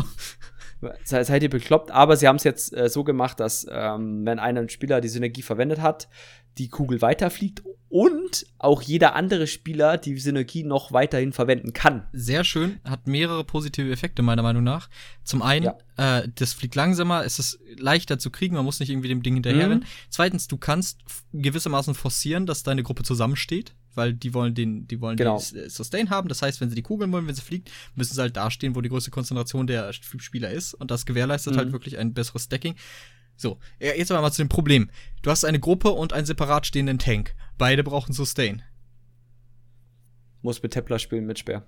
Seid 1.04 1.44
ihr 1.44 1.50
bekloppt? 1.50 1.92
Aber 1.92 2.18
sie 2.18 2.28
haben 2.28 2.38
es 2.38 2.44
jetzt 2.44 2.76
äh, 2.76 2.90
so 2.90 3.04
gemacht, 3.04 3.40
dass 3.40 3.68
ähm, 3.70 4.26
wenn 4.26 4.40
ein 4.40 4.70
Spieler 4.70 5.02
die 5.02 5.10
Synergie 5.10 5.42
verwendet 5.42 5.80
hat, 5.82 6.10
die 6.58 6.70
Kugel 6.70 7.02
weiterfliegt 7.02 7.64
und 7.90 8.46
auch 8.58 8.82
jeder 8.82 9.16
andere 9.16 9.48
Spieler 9.48 9.98
die 9.98 10.18
Synergie 10.18 10.64
noch 10.64 10.92
weiterhin 10.92 11.34
verwenden 11.34 11.74
kann. 11.74 12.08
Sehr 12.14 12.44
schön, 12.44 12.80
hat 12.86 13.08
mehrere 13.08 13.44
positive 13.44 13.92
Effekte 13.92 14.22
meiner 14.22 14.44
Meinung 14.44 14.64
nach. 14.64 14.90
Zum 15.24 15.42
einen, 15.42 15.66
ja. 15.98 16.20
äh, 16.22 16.28
das 16.36 16.54
fliegt 16.54 16.76
langsamer, 16.76 17.26
es 17.26 17.38
ist 17.38 17.60
leichter 17.78 18.18
zu 18.18 18.30
kriegen, 18.32 18.56
man 18.56 18.66
muss 18.66 18.80
nicht 18.80 18.90
irgendwie 18.90 19.10
dem 19.10 19.24
Ding 19.24 19.36
hinterherrennen. 19.36 19.80
Mhm. 19.80 19.86
Zweitens, 20.10 20.48
du 20.48 20.58
kannst 20.58 21.00
gewissermaßen 21.34 21.94
forcieren, 21.94 22.46
dass 22.46 22.64
deine 22.64 22.84
Gruppe 22.84 23.04
zusammensteht. 23.04 23.74
Weil 23.96 24.14
die 24.14 24.34
wollen 24.34 24.54
den, 24.56 24.88
die 24.88 25.02
wollen 25.02 25.18
Genau. 25.18 25.40
den 25.54 25.70
Sustain 25.70 26.10
haben. 26.10 26.28
Das 26.30 26.42
heißt, 26.42 26.62
wenn 26.62 26.70
sie 26.70 26.76
die 26.76 26.82
Kugeln 26.82 27.12
wollen, 27.12 27.28
wenn 27.28 27.36
sie 27.36 27.42
fliegt, 27.42 27.70
müssen 27.96 28.14
sie 28.16 28.22
halt 28.22 28.38
dastehen, 28.38 28.76
wo 28.76 28.82
die 28.82 28.90
größte 28.90 29.12
Konzentration 29.12 29.68
der 29.68 29.92
Spieler 29.94 30.50
ist. 30.52 30.74
Und 30.74 30.92
das 30.92 31.06
gewährleistet 31.06 31.54
Mhm. 31.54 31.58
halt 31.58 31.72
wirklich 31.72 31.98
ein 31.98 32.14
besseres 32.14 32.44
Stacking. 32.46 32.76
So, 33.36 33.58
jetzt 33.80 34.12
aber 34.12 34.22
mal 34.22 34.32
zu 34.32 34.42
dem 34.44 34.50
Problem. 34.50 34.90
Du 35.24 35.32
hast 35.32 35.46
eine 35.46 35.60
Gruppe 35.60 35.90
und 35.92 36.14
einen 36.14 36.26
separat 36.26 36.66
stehenden 36.68 37.00
Tank. 37.00 37.34
Beide 37.58 37.84
brauchen 37.84 38.14
Sustain. 38.14 38.62
Muss 40.42 40.62
mit 40.62 40.74
Templar 40.74 41.00
spielen 41.00 41.26
mit 41.26 41.40
Speer. 41.40 41.66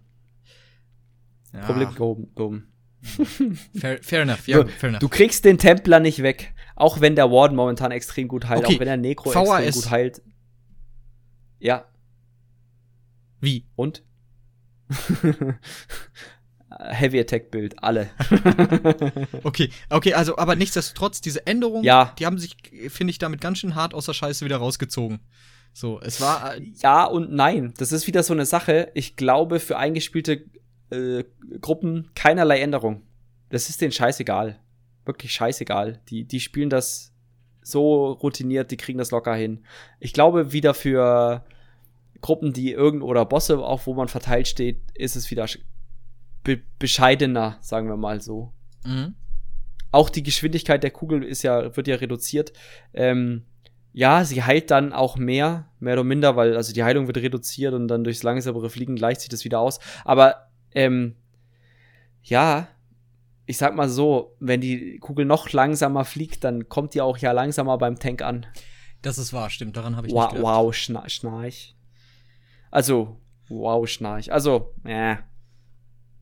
Ja, 1.53 1.61
Problem 1.65 1.93
gehoben. 1.93 2.33
gehoben. 2.35 2.67
Fair, 3.75 4.01
fair 4.01 4.21
enough, 4.21 4.47
ja, 4.47 4.63
Du- 4.63 4.69
fair 4.69 4.89
enough. 4.89 4.99
Du 5.01 5.09
kriegst 5.09 5.43
den 5.45 5.57
Templar 5.57 5.99
nicht 5.99 6.23
weg. 6.23 6.53
Auch 6.75 7.01
wenn 7.01 7.15
der 7.15 7.29
Warden 7.31 7.55
momentan 7.55 7.91
extrem 7.91 8.27
gut 8.27 8.47
heilt. 8.47 8.63
Okay, 8.65 8.75
Auch 8.75 8.79
wenn 8.79 8.85
der 8.87 8.97
Necro 8.97 9.33
VAS. 9.33 9.65
extrem 9.65 9.81
gut 9.83 9.91
heilt. 9.91 10.21
Ja, 11.59 11.85
Wie? 13.43 13.65
und? 13.75 14.03
Heavy 16.79 17.19
Attack 17.19 17.51
Bild, 17.51 17.81
alle. 17.83 18.09
Okay, 19.43 19.69
okay, 19.89 20.13
also, 20.13 20.37
aber 20.37 20.55
nichtsdestotrotz, 20.55 21.21
diese 21.21 21.45
Änderungen, 21.45 21.83
Ja. 21.83 22.15
die 22.17 22.25
haben 22.25 22.39
sich, 22.39 22.55
finde 22.89 23.11
ich, 23.11 23.19
damit 23.19 23.41
ganz 23.41 23.59
schön 23.59 23.75
hart 23.75 23.93
aus 23.93 24.05
der 24.05 24.13
Scheiße 24.13 24.43
wieder 24.45 24.57
rausgezogen. 24.57 25.19
So, 25.73 25.99
es 26.01 26.21
war, 26.21 26.55
äh, 26.55 26.61
Ja 26.81 27.05
und 27.05 27.31
nein. 27.31 27.73
Das 27.77 27.91
ist 27.91 28.07
wieder 28.07 28.23
so 28.23 28.33
eine 28.33 28.45
Sache. 28.45 28.91
Ich 28.95 29.15
glaube, 29.15 29.59
für 29.59 29.77
eingespielte 29.77 30.45
äh, 30.91 31.23
Gruppen 31.61 32.09
keinerlei 32.15 32.59
Änderung. 32.61 33.03
Das 33.49 33.69
ist 33.69 33.81
denen 33.81 33.91
scheißegal. 33.91 34.59
Wirklich 35.05 35.31
scheißegal. 35.33 35.99
Die, 36.09 36.25
die 36.25 36.39
spielen 36.39 36.69
das 36.69 37.11
so 37.61 38.11
routiniert, 38.11 38.71
die 38.71 38.77
kriegen 38.77 38.97
das 38.99 39.11
locker 39.11 39.35
hin. 39.35 39.65
Ich 39.99 40.13
glaube, 40.13 40.53
wieder 40.53 40.73
für 40.73 41.43
Gruppen, 42.23 42.53
die 42.53 42.71
irgend 42.71 43.03
oder 43.03 43.25
Bosse, 43.25 43.59
auch 43.59 43.85
wo 43.85 43.93
man 43.93 44.07
verteilt 44.07 44.47
steht, 44.47 44.81
ist 44.95 45.15
es 45.15 45.29
wieder 45.29 45.45
be 46.43 46.61
bescheidener, 46.79 47.57
sagen 47.61 47.87
wir 47.87 47.97
mal 47.97 48.19
so. 48.21 48.51
mhm. 48.83 49.13
Auch 49.91 50.09
die 50.09 50.23
Geschwindigkeit 50.23 50.81
der 50.81 50.89
Kugel 50.89 51.23
ist 51.23 51.43
ja, 51.43 51.75
wird 51.77 51.87
ja 51.87 51.97
reduziert. 51.97 52.51
Ähm, 52.95 53.43
ja, 53.91 54.25
sie 54.25 54.41
heilt 54.41 54.71
dann 54.71 54.91
auch 54.91 55.17
mehr, 55.17 55.67
mehr 55.79 55.93
oder 55.93 56.03
minder, 56.03 56.35
weil 56.35 56.55
also 56.57 56.73
die 56.73 56.83
Heilung 56.83 57.05
wird 57.05 57.17
reduziert 57.17 57.75
und 57.75 57.87
dann 57.87 58.03
durchs 58.03 58.23
langsamere 58.23 58.71
Fliegen 58.71 58.95
gleicht 58.95 59.21
sich 59.21 59.29
das 59.29 59.45
wieder 59.45 59.59
aus. 59.59 59.79
Aber 60.03 60.47
ähm, 60.73 61.15
ja, 62.23 62.67
ich 63.45 63.57
sag 63.57 63.75
mal 63.75 63.87
so, 63.87 64.35
wenn 64.39 64.61
die 64.61 64.97
Kugel 64.97 65.25
noch 65.25 65.51
langsamer 65.51 66.05
fliegt, 66.05 66.43
dann 66.43 66.69
kommt 66.69 66.95
die 66.95 67.01
auch 67.01 67.19
ja 67.19 67.31
langsamer 67.31 67.77
beim 67.77 67.99
Tank 67.99 68.23
an. 68.23 68.47
das 69.03 69.19
ist 69.19 69.31
wahr, 69.31 69.51
stimmt, 69.51 69.77
daran 69.77 69.95
habe 69.95 70.07
ich 70.07 70.13
Wow, 70.13 70.21
nicht 70.23 70.37
gedacht. 70.37 70.43
wow 70.43 70.73
schna 70.73 71.07
Schnarch. 71.07 71.75
Also, 72.73 73.19
wow, 73.49 73.87
Schnarch. 73.87 74.31
Also, 74.33 74.73
äh, 74.83 75.17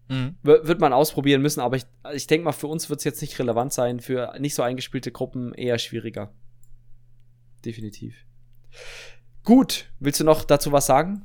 Mhm. 0.10 0.36
wird 0.44 0.82
man 0.82 0.92
ausprobieren 0.92 1.42
müssen, 1.42 1.62
aber 1.62 1.78
ich, 1.78 1.86
ich 2.14 2.28
denke 2.28 2.44
mal, 2.44 2.52
für 2.52 2.68
uns 2.68 2.90
wird 2.90 3.00
es 3.00 3.06
jetzt 3.06 3.22
nicht 3.22 3.40
relevant 3.40 3.72
sein, 3.72 4.02
für 4.02 4.34
nicht 4.38 4.54
so 4.56 4.62
eingespielte 4.62 5.10
Gruppen 5.14 5.54
eher 5.54 5.80
schwieriger. 5.80 6.34
Definitiv. 7.64 8.26
Gut, 9.44 9.86
willst 10.00 10.20
du 10.20 10.26
noch 10.26 10.44
dazu 10.44 10.74
was 10.74 10.86
sagen? 10.86 11.22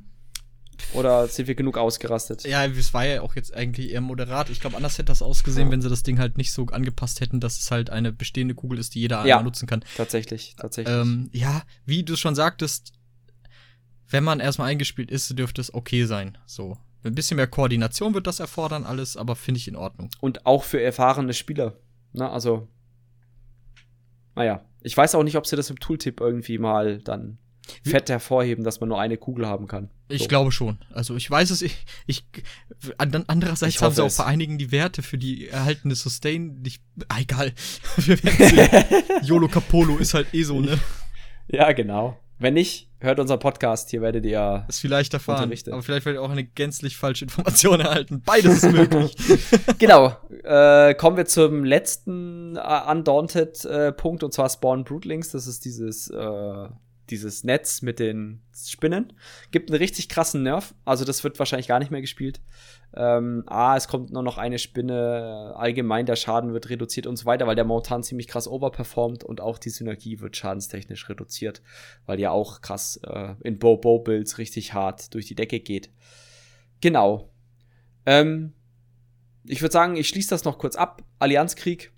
Oder 0.93 1.27
sind 1.27 1.49
wir 1.49 1.57
genug 1.57 1.79
ausgerastet? 1.79 2.45
Ja, 2.45 2.65
es 2.65 2.95
war 2.95 3.05
ja 3.05 3.23
auch 3.23 3.35
jetzt 3.35 3.53
eigentlich 3.53 3.91
eher 3.91 4.03
moderat. 4.03 4.51
Ich 4.51 4.61
glaube, 4.61 4.77
anders 4.77 4.95
hätte 4.99 5.07
das 5.07 5.23
ausgesehen, 5.23 5.67
Ja. 5.69 5.73
wenn 5.73 5.81
sie 5.83 5.89
das 5.89 6.05
Ding 6.05 6.21
halt 6.21 6.37
nicht 6.37 6.53
so 6.53 6.67
angepasst 6.67 7.21
hätten, 7.21 7.41
dass 7.41 7.59
es 7.59 7.71
halt 7.73 7.91
eine 7.91 8.13
bestehende 8.13 8.55
Kugel 8.55 8.79
ist, 8.79 8.95
die 8.95 9.01
jeder 9.01 9.17
Ja. 9.27 9.39
einmal 9.39 9.43
nutzen 9.45 9.67
kann. 9.67 9.85
Tatsächlich, 9.97 10.55
tatsächlich. 10.57 10.95
Ähm, 10.95 11.29
ja, 11.33 11.63
wie 11.87 12.05
du 12.05 12.15
schon 12.15 12.37
sagtest, 12.37 12.93
wenn 14.09 14.25
man 14.25 14.41
erstmal 14.41 14.69
eingespielt 14.71 15.11
ist, 15.11 15.37
dürfte 15.39 15.61
es 15.61 15.73
okay 15.75 16.05
sein. 16.05 16.39
So. 16.47 16.77
Ein 17.05 17.15
bisschen 17.15 17.37
mehr 17.37 17.47
Koordination 17.47 18.15
wird 18.15 18.27
das 18.27 18.41
erfordern, 18.41 18.85
alles, 18.85 19.17
aber 19.17 19.37
finde 19.37 19.59
ich 19.59 19.69
in 19.69 19.77
Ordnung. 19.77 20.11
Und 20.21 20.45
auch 20.47 20.65
für 20.65 20.81
erfahrene 20.81 21.33
Spieler. 21.35 21.75
Ne, 22.13 22.29
also, 22.29 22.69
naja. 24.35 24.63
Ich 24.83 24.97
weiß 24.97 25.15
auch 25.17 25.25
nicht, 25.25 25.37
ob 25.37 25.47
sie 25.47 25.57
das 25.57 25.69
im 25.71 25.81
Tooltip 25.81 26.21
irgendwie 26.21 26.59
mal 26.59 26.99
dann 26.99 27.39
fett 27.85 28.09
hervorheben, 28.09 28.63
dass 28.63 28.79
man 28.79 28.89
nur 28.89 29.01
eine 29.01 29.17
Kugel 29.17 29.47
haben 29.49 29.67
kann. 29.67 29.91
Ich 30.09 30.23
So. 30.23 30.29
glaube 30.29 30.53
schon. 30.53 30.79
Also 30.93 31.17
ich 31.17 31.29
weiß 31.29 31.51
es, 31.51 31.63
ich, 31.63 31.77
ich 32.07 32.25
an- 32.97 33.25
andererseits 33.27 33.75
Ich 33.75 33.83
haben 33.83 33.93
sie 33.93 34.05
auch 34.05 34.17
bei 34.17 34.25
einigen 34.25 34.57
die 34.59 34.71
Werte 34.71 35.03
für 35.03 35.19
die 35.19 35.49
erhaltene 35.49 35.97
Sustain 35.97 36.61
nicht. 36.63 36.81
Ah, 37.09 37.19
egal. 37.21 37.53
YOLO 39.23 39.49
Capolo 39.49 39.97
ist 39.99 40.15
halt 40.15 40.33
eh 40.33 40.45
so, 40.45 40.61
ne? 40.61 40.79
Ja, 41.49 41.73
genau. 41.73 42.17
Wenn 42.39 42.55
nicht, 42.55 42.86
hört 43.01 43.21
unseren 43.21 43.39
Podcast, 43.39 43.91
hier 43.91 44.03
werdet 44.03 44.25
ihr. 44.25 44.65
Ist 44.69 44.81
vielleicht 44.81 45.13
erfahren. 45.15 45.53
Aber 45.71 45.83
vielleicht 45.83 46.07
werdet 46.07 46.21
ihr 46.21 46.23
auch 46.23 46.31
eine 46.31 46.45
gänzlich 46.45 46.97
falsche 46.97 47.25
Information 47.27 47.81
erhalten. 47.81 48.23
Beides 48.25 48.63
ist 48.63 48.73
möglich. 48.73 49.17
genau. 49.79 50.17
Äh, 50.43 50.95
kommen 50.95 51.17
wir 51.17 51.27
zum 51.27 51.65
letzten 51.65 52.57
äh, 52.57 52.91
Undaunted 52.91 53.65
äh, 53.65 53.93
Punkt 53.93 54.23
und 54.23 54.33
zwar 54.33 54.49
Spawn 54.49 54.85
Brootlings. 54.85 55.31
Das 55.31 55.47
ist 55.47 55.65
dieses, 55.65 56.09
äh, 56.09 56.69
dieses 57.11 57.45
Netz 57.45 57.83
mit 57.83 57.99
den 57.99 58.43
Spinnen. 58.55 59.13
Gibt 59.51 59.71
einen 59.71 59.79
richtig 59.79 60.09
krassen 60.09 60.43
Nerv. 60.43 60.75
Also 60.85 61.05
das 61.05 61.23
wird 61.25 61.39
wahrscheinlich 61.39 61.69
gar 61.69 61.79
nicht 61.79 61.91
mehr 61.91 62.01
gespielt. 62.01 62.41
Ähm, 62.95 63.43
A, 63.47 63.77
es 63.77 63.89
kommt 63.89 64.11
nur 64.11 64.23
noch 64.23 64.39
eine 64.39 64.59
Spinne. 64.59 65.53
Allgemein 65.57 66.07
der 66.07 66.17
Schaden 66.17 66.53
wird 66.53 66.71
reduziert 66.71 67.07
und 67.07 67.17
so 67.17 67.27
weiter, 67.27 67.47
weil 67.47 67.57
der 67.57 67.65
momentan 67.65 68.03
ziemlich 68.03 68.29
krass 68.29 68.49
overperformt 68.49 69.23
und 69.25 69.41
auch 69.41 69.59
die 69.59 69.71
Synergie 69.71 70.21
wird 70.21 70.37
schadenstechnisch 70.37 71.09
reduziert, 71.09 71.63
weil 72.07 72.19
ja 72.21 72.31
auch 72.31 72.63
krass 72.63 72.99
äh, 73.05 73.35
in 73.43 73.59
Bow-Bow-Builds 73.59 74.39
richtig 74.39 74.73
hart 74.73 75.15
durch 75.15 75.27
die 75.27 75.35
Decke 75.35 75.61
geht. 75.61 75.91
Genau. 76.81 77.31
Ähm, 78.07 78.53
ich 79.45 79.61
würde 79.63 79.73
sagen, 79.73 79.97
ich 79.97 80.09
schließe 80.09 80.31
das 80.31 80.45
noch 80.45 80.59
kurz 80.59 80.77
ab. 80.77 81.03
Allianzkrieg. 81.19 81.93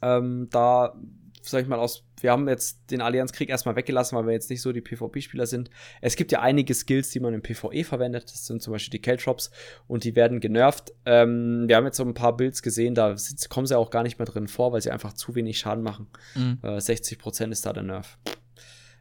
Ähm, 0.00 0.48
da, 0.50 0.94
sag 1.42 1.62
ich 1.62 1.68
mal, 1.68 1.78
aus, 1.78 2.04
wir 2.22 2.30
haben 2.32 2.48
jetzt 2.48 2.90
den 2.90 3.00
Allianzkrieg 3.00 3.48
erstmal 3.48 3.76
weggelassen, 3.76 4.16
weil 4.16 4.26
wir 4.26 4.32
jetzt 4.32 4.48
nicht 4.50 4.62
so 4.62 4.72
die 4.72 4.80
PvP-Spieler 4.80 5.46
sind. 5.46 5.70
Es 6.00 6.16
gibt 6.16 6.32
ja 6.32 6.40
einige 6.40 6.72
Skills, 6.74 7.10
die 7.10 7.20
man 7.20 7.34
im 7.34 7.42
PvE 7.42 7.84
verwendet. 7.84 8.24
Das 8.24 8.46
sind 8.46 8.62
zum 8.62 8.72
Beispiel 8.72 8.90
die 8.90 9.02
Caltrops 9.02 9.50
und 9.88 10.04
die 10.04 10.14
werden 10.16 10.40
genervt. 10.40 10.92
Ähm, 11.04 11.64
wir 11.68 11.76
haben 11.76 11.84
jetzt 11.84 11.96
so 11.96 12.04
ein 12.04 12.14
paar 12.14 12.36
Builds 12.36 12.62
gesehen, 12.62 12.94
da 12.94 13.16
sind, 13.16 13.48
kommen 13.50 13.66
sie 13.66 13.76
auch 13.76 13.90
gar 13.90 14.02
nicht 14.02 14.18
mehr 14.18 14.26
drin 14.26 14.48
vor, 14.48 14.72
weil 14.72 14.80
sie 14.80 14.90
einfach 14.90 15.12
zu 15.12 15.34
wenig 15.34 15.58
Schaden 15.58 15.82
machen. 15.82 16.06
Mhm. 16.34 16.58
Äh, 16.62 16.78
60% 16.78 17.50
ist 17.50 17.66
da 17.66 17.72
der 17.72 17.82
Nerv. 17.82 18.18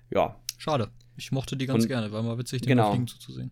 Ja. 0.10 0.36
Schade. 0.58 0.90
Ich 1.18 1.32
mochte 1.32 1.56
die 1.58 1.66
ganz 1.68 1.84
Und- 1.84 1.88
gerne, 1.90 2.12
war 2.12 2.24
mal 2.24 2.38
witzig, 2.38 2.62
den 2.62 2.70
Genau. 2.70 2.90
Fliegen 2.92 3.08
zuzusehen. 3.08 3.52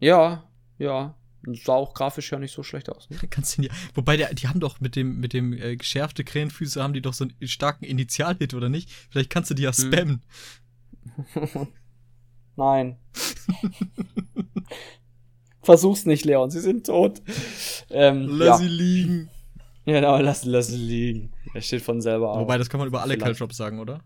Ja, 0.00 0.44
ja. 0.78 1.14
Sah 1.52 1.74
auch 1.74 1.94
grafisch 1.94 2.32
ja 2.32 2.38
nicht 2.38 2.52
so 2.52 2.62
schlecht 2.62 2.88
aus. 2.90 3.08
Ne? 3.10 3.18
Kannst 3.30 3.58
du 3.58 3.62
ja, 3.62 3.72
wobei, 3.94 4.16
der, 4.16 4.32
die 4.34 4.48
haben 4.48 4.60
doch 4.60 4.80
mit 4.80 4.96
dem, 4.96 5.20
mit 5.20 5.32
dem 5.32 5.52
äh, 5.52 5.76
geschärfte 5.76 6.24
Krähenfüße 6.24 6.82
haben 6.82 6.92
die 6.94 7.02
doch 7.02 7.14
so 7.14 7.24
einen 7.24 7.48
starken 7.48 7.84
Initialhit, 7.84 8.54
oder 8.54 8.68
nicht? 8.68 8.90
Vielleicht 9.10 9.30
kannst 9.30 9.50
du 9.50 9.54
die 9.54 9.62
ja 9.64 9.70
Mhm. 9.70 9.74
spammen. 9.74 10.22
Nein. 12.56 12.96
Versuch's 15.62 16.04
nicht, 16.06 16.24
Leon, 16.24 16.50
sie 16.50 16.60
sind 16.60 16.86
tot. 16.86 17.22
Ähm, 17.90 18.26
Lass 18.28 18.46
ja. 18.46 18.56
sie 18.58 18.68
liegen. 18.68 19.30
Genau, 19.86 20.18
lass, 20.18 20.44
lass 20.44 20.68
sie 20.68 20.76
liegen. 20.78 21.32
Er 21.52 21.60
steht 21.60 21.82
von 21.82 22.00
selber 22.00 22.30
auf. 22.32 22.38
Wobei, 22.40 22.56
das 22.58 22.70
kann 22.70 22.78
man 22.78 22.88
über 22.88 23.02
alle. 23.02 23.18
Caltrops 23.18 23.56
sagen, 23.56 23.78
oder? 23.80 24.00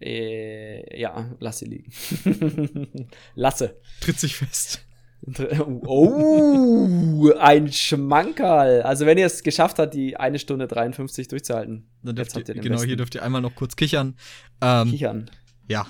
Äh, 0.00 1.00
ja, 1.00 1.34
lass 1.40 1.58
sie 1.58 1.64
liegen. 1.64 1.90
Lasse. 3.34 3.80
Tritt 4.00 4.20
sich 4.20 4.36
fest. 4.36 4.86
Oh, 5.86 7.32
ein 7.38 7.72
Schmankerl. 7.72 8.82
Also, 8.82 9.06
wenn 9.06 9.18
ihr 9.18 9.26
es 9.26 9.42
geschafft 9.42 9.78
habt, 9.78 9.94
die 9.94 10.16
eine 10.16 10.38
Stunde 10.38 10.66
53 10.68 11.28
durchzuhalten, 11.28 11.88
Dann 12.02 12.16
dürft 12.16 12.36
ihr 12.36 12.48
ihr, 12.48 12.54
genau, 12.54 12.74
besten. 12.76 12.86
hier 12.88 12.96
dürft 12.96 13.14
ihr 13.14 13.22
einmal 13.22 13.40
noch 13.40 13.54
kurz 13.54 13.76
kichern. 13.76 14.16
Ähm, 14.60 14.90
kichern. 14.90 15.30
ja. 15.68 15.86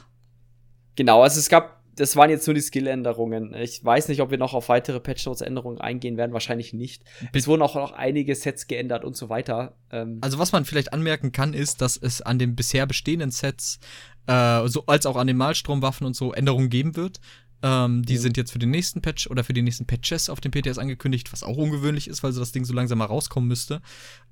Genau, 0.98 1.22
also 1.22 1.38
es 1.38 1.50
gab, 1.50 1.82
das 1.94 2.16
waren 2.16 2.30
jetzt 2.30 2.46
nur 2.46 2.54
die 2.54 2.62
Skill-Änderungen. 2.62 3.52
Ich 3.52 3.84
weiß 3.84 4.08
nicht, 4.08 4.22
ob 4.22 4.30
wir 4.30 4.38
noch 4.38 4.54
auf 4.54 4.70
weitere 4.70 4.98
Patch-Notes-Änderungen 4.98 5.78
eingehen 5.78 6.16
werden, 6.16 6.32
wahrscheinlich 6.32 6.72
nicht. 6.72 7.04
Es 7.34 7.46
wurden 7.46 7.60
auch 7.60 7.74
noch 7.74 7.92
einige 7.92 8.34
Sets 8.34 8.66
geändert 8.66 9.04
und 9.04 9.14
so 9.14 9.28
weiter. 9.28 9.76
Ähm, 9.92 10.18
Also 10.22 10.38
was 10.38 10.52
man 10.52 10.64
vielleicht 10.64 10.94
anmerken 10.94 11.32
kann, 11.32 11.52
ist, 11.52 11.82
dass 11.82 11.98
es 11.98 12.22
an 12.22 12.38
den 12.38 12.56
bisher 12.56 12.86
bestehenden 12.86 13.30
Sets, 13.30 13.78
äh, 14.26 14.66
so 14.68 14.86
als 14.86 15.04
auch 15.04 15.16
an 15.16 15.26
den 15.26 15.36
Malstromwaffen 15.36 16.06
und 16.06 16.16
so 16.16 16.32
Änderungen 16.32 16.70
geben 16.70 16.96
wird. 16.96 17.20
Ähm, 17.62 18.02
die 18.04 18.14
Mhm. 18.14 18.18
sind 18.18 18.36
jetzt 18.36 18.52
für 18.52 18.58
den 18.58 18.70
nächsten 18.70 19.00
Patch 19.02 19.26
oder 19.28 19.42
für 19.44 19.52
die 19.54 19.62
nächsten 19.62 19.86
Patches 19.86 20.28
auf 20.28 20.40
dem 20.40 20.50
PTS 20.52 20.78
angekündigt, 20.78 21.32
was 21.32 21.42
auch 21.42 21.56
ungewöhnlich 21.56 22.06
ist, 22.08 22.22
weil 22.22 22.32
so 22.32 22.40
das 22.40 22.52
Ding 22.52 22.64
so 22.64 22.74
langsam 22.74 22.98
mal 22.98 23.06
rauskommen 23.06 23.48
müsste. 23.48 23.80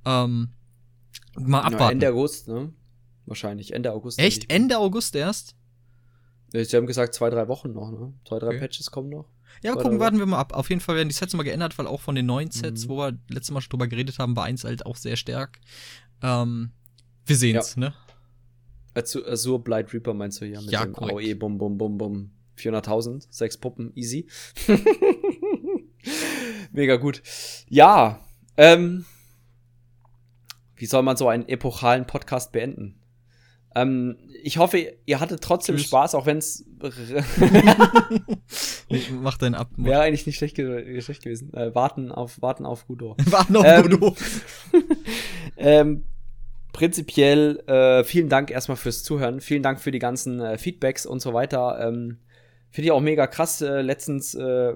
Ähm, 0.05 0.51
mal 1.35 1.61
na, 1.61 1.67
abwarten. 1.69 1.93
Ende 1.93 2.11
August, 2.11 2.49
ne? 2.49 2.73
Wahrscheinlich, 3.27 3.73
Ende 3.73 3.93
August. 3.93 4.19
Echt? 4.19 4.53
Ende 4.53 4.79
August 4.79 5.15
erst? 5.17 5.57
Sie 6.53 6.77
haben 6.77 6.87
gesagt, 6.87 7.15
zwei, 7.15 7.31
drei 7.31 7.49
Wochen 7.49 7.73
noch, 7.73 7.91
ne? 7.91 8.13
Zwei, 8.29 8.39
drei 8.39 8.49
Okay. 8.49 8.59
Patches 8.61 8.91
kommen 8.91 9.09
noch. 9.09 9.29
Ja, 9.63 9.73
Oder 9.73 9.83
gucken, 9.83 9.99
warten 10.01 10.19
wir 10.19 10.27
mal 10.27 10.39
ab. 10.39 10.53
Auf 10.53 10.69
jeden 10.69 10.81
Fall 10.81 10.95
werden 10.97 11.09
die 11.09 11.15
Sets 11.15 11.33
nochmal 11.33 11.45
geändert, 11.47 11.77
weil 11.79 11.87
auch 11.87 12.01
von 12.01 12.15
den 12.15 12.27
neuen 12.27 12.51
Sets, 12.51 12.85
Mhm. 12.85 12.89
wo 12.91 12.99
wir 12.99 13.19
letztes 13.29 13.51
Mal 13.53 13.61
schon 13.61 13.71
drüber 13.71 13.87
geredet 13.89 14.19
haben, 14.19 14.37
war 14.37 14.45
eins 14.45 14.63
halt 14.65 14.85
auch 14.87 14.97
sehr 14.97 15.17
stark. 15.17 15.59
Ähm, 16.23 16.71
wir 17.27 17.37
sehen's, 17.37 17.77
ne? 17.77 17.95
Azur, 18.95 19.65
Blight 19.65 19.93
Reaper 19.93 20.15
meinst 20.15 20.41
du 20.41 20.45
hier 20.47 20.61
mit 20.61 20.71
Ja, 20.71 20.85
dem 20.85 20.93
korrekt. 20.93 21.19
AOE, 21.19 21.35
bum, 21.35 21.59
bum, 21.59 21.77
bum, 21.79 21.99
bum. 21.99 22.31
400.000, 22.59 23.27
sechs 23.31 23.57
Puppen, 23.57 23.93
easy. 23.95 24.27
Mega 26.73 26.97
gut. 26.97 27.23
Ja, 27.69 28.21
ähm, 28.57 29.05
wie 30.77 30.87
soll 30.87 31.03
man 31.03 31.17
so 31.17 31.29
einen 31.29 31.49
epochalen 31.49 32.07
Podcast 32.07 32.53
beenden? 32.53 33.01
Ähm, 33.75 34.17
ich 34.43 34.59
hoffe, 34.59 34.95
ihr 35.05 35.21
hattet 35.21 35.43
trotzdem 35.43 35.77
Tschüss. 35.77 35.87
Spaß, 35.87 36.15
auch 36.15 36.27
wenn 36.27 36.39
es. 36.39 36.65
Mach 39.21 39.39
deinen 39.39 39.55
Ab. 39.55 39.71
Wäre 39.77 40.03
eigentlich 40.03 40.27
nicht 40.27 40.37
schlecht, 40.37 40.55
ge 40.55 41.01
schlecht 41.01 41.25
gewesen. 41.25 41.53
Äh, 41.55 41.75
warten 41.75 42.13
auf, 42.13 42.41
warten 42.41 42.67
auf 42.67 42.87
Gudo. 42.87 43.17
warten 43.27 43.57
auf 43.57 43.65
ähm, 43.67 43.83
Gudo. 43.83 44.17
ähm, 45.57 46.05
prinzipiell 46.73 47.59
äh, 47.67 48.05
vielen 48.05 48.29
Dank 48.29 48.51
erstmal 48.51 48.77
fürs 48.77 49.03
Zuhören. 49.03 49.41
Vielen 49.41 49.63
Dank 49.63 49.81
für 49.81 49.91
die 49.91 49.99
ganzen 49.99 50.41
äh, 50.41 50.57
Feedbacks 50.57 51.05
und 51.05 51.21
so 51.21 51.35
weiter. 51.35 51.79
Ähm, 51.81 52.19
Finde 52.75 52.87
ich 52.87 52.91
auch 52.91 53.01
mega 53.01 53.29
krass. 53.29 53.61
Äh, 53.61 53.83
letztens 53.83 54.35
äh, 54.35 54.75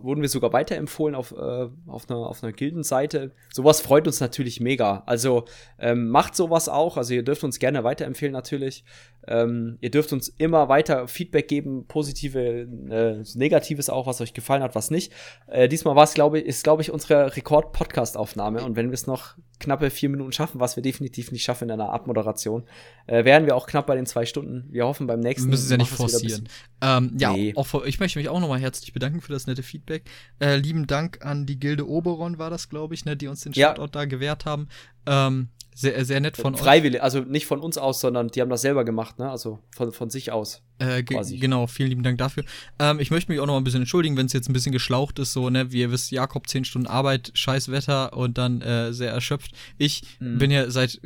wurden 0.00 0.22
wir 0.22 0.28
sogar 0.28 0.52
weiterempfohlen 0.52 1.16
auf, 1.16 1.32
äh, 1.32 1.68
auf, 1.88 2.08
einer, 2.08 2.18
auf 2.18 2.44
einer 2.44 2.52
Gildenseite. 2.52 3.32
Sowas 3.52 3.80
freut 3.80 4.06
uns 4.06 4.20
natürlich 4.20 4.60
mega. 4.60 5.02
Also 5.06 5.44
ähm, 5.80 6.10
macht 6.10 6.36
sowas 6.36 6.68
auch. 6.68 6.96
Also 6.96 7.12
ihr 7.12 7.24
dürft 7.24 7.42
uns 7.42 7.58
gerne 7.58 7.82
weiterempfehlen 7.82 8.32
natürlich. 8.32 8.84
Ähm, 9.26 9.78
ihr 9.80 9.90
dürft 9.90 10.12
uns 10.12 10.28
immer 10.28 10.68
weiter 10.68 11.08
Feedback 11.08 11.48
geben, 11.48 11.86
positive, 11.86 12.38
äh, 12.38 13.24
negatives 13.38 13.90
auch, 13.90 14.06
was 14.06 14.20
euch 14.20 14.34
gefallen 14.34 14.62
hat, 14.62 14.74
was 14.74 14.90
nicht. 14.90 15.12
Äh, 15.46 15.68
diesmal 15.68 15.96
war 15.96 16.04
es, 16.04 16.14
glaube 16.14 16.40
ich, 16.40 16.46
ist, 16.46 16.64
glaube 16.64 16.82
ich, 16.82 16.90
unsere 16.90 17.34
Rekord-Podcast-Aufnahme. 17.36 18.62
Und 18.64 18.76
wenn 18.76 18.90
wir 18.90 18.94
es 18.94 19.06
noch 19.06 19.36
knappe 19.60 19.90
vier 19.90 20.08
Minuten 20.08 20.32
schaffen, 20.32 20.60
was 20.60 20.76
wir 20.76 20.82
definitiv 20.82 21.32
nicht 21.32 21.42
schaffen 21.42 21.64
in 21.64 21.70
einer 21.72 21.90
Abmoderation, 21.90 22.64
äh, 23.06 23.24
wären 23.24 23.46
wir 23.46 23.56
auch 23.56 23.66
knapp 23.66 23.86
bei 23.86 23.94
den 23.94 24.06
zwei 24.06 24.26
Stunden. 24.26 24.66
Wir 24.70 24.86
hoffen 24.86 25.06
beim 25.06 25.20
nächsten. 25.20 25.48
Müssen 25.48 25.66
Sie 25.66 25.74
ja 25.74 25.78
nicht 25.78 25.90
forcieren. 25.90 26.48
Ähm, 26.80 27.16
ja, 27.18 27.32
nee. 27.32 27.54
auch, 27.56 27.84
ich 27.84 28.00
möchte 28.00 28.18
mich 28.18 28.28
auch 28.28 28.40
nochmal 28.40 28.60
herzlich 28.60 28.92
bedanken 28.92 29.20
für 29.20 29.32
das 29.32 29.46
nette 29.46 29.62
Feedback. 29.62 30.04
Äh, 30.40 30.56
lieben 30.56 30.86
Dank 30.86 31.24
an 31.24 31.46
die 31.46 31.58
Gilde 31.58 31.88
Oberon 31.88 32.38
war 32.38 32.50
das, 32.50 32.68
glaube 32.68 32.94
ich, 32.94 33.04
ne, 33.04 33.16
die 33.16 33.28
uns 33.28 33.40
den 33.40 33.54
Shoutout 33.54 33.82
ja. 33.82 33.88
da 33.88 34.04
gewährt 34.04 34.44
haben. 34.44 34.68
Ähm, 35.06 35.48
sehr, 35.74 36.04
sehr 36.04 36.20
nett 36.20 36.36
von 36.36 36.56
Freiwillig, 36.56 37.00
euch. 37.00 37.04
also 37.04 37.20
nicht 37.20 37.46
von 37.46 37.60
uns 37.60 37.76
aus, 37.76 38.00
sondern 38.00 38.28
die 38.28 38.40
haben 38.40 38.48
das 38.48 38.62
selber 38.62 38.84
gemacht, 38.84 39.18
ne? 39.18 39.28
Also 39.28 39.58
von, 39.74 39.92
von 39.92 40.08
sich 40.08 40.30
aus. 40.30 40.62
Äh, 40.78 41.02
quasi. 41.02 41.36
Genau, 41.36 41.66
vielen 41.66 41.88
lieben 41.88 42.02
Dank 42.02 42.18
dafür. 42.18 42.44
Ähm, 42.78 43.00
ich 43.00 43.10
möchte 43.10 43.30
mich 43.30 43.40
auch 43.40 43.46
noch 43.46 43.54
mal 43.54 43.60
ein 43.60 43.64
bisschen 43.64 43.82
entschuldigen, 43.82 44.16
wenn 44.16 44.26
es 44.26 44.32
jetzt 44.32 44.48
ein 44.48 44.52
bisschen 44.52 44.72
geschlaucht 44.72 45.18
ist, 45.18 45.32
so, 45.32 45.50
ne? 45.50 45.72
Wie 45.72 45.80
ihr 45.80 45.90
wisst, 45.90 46.12
Jakob, 46.12 46.48
10 46.48 46.64
Stunden 46.64 46.86
Arbeit, 46.86 47.32
scheiß 47.34 47.70
Wetter 47.70 48.16
und 48.16 48.38
dann 48.38 48.60
äh, 48.62 48.92
sehr 48.92 49.10
erschöpft. 49.10 49.52
Ich 49.76 50.02
mhm. 50.20 50.38
bin 50.38 50.50
ja 50.50 50.70
seit 50.70 51.00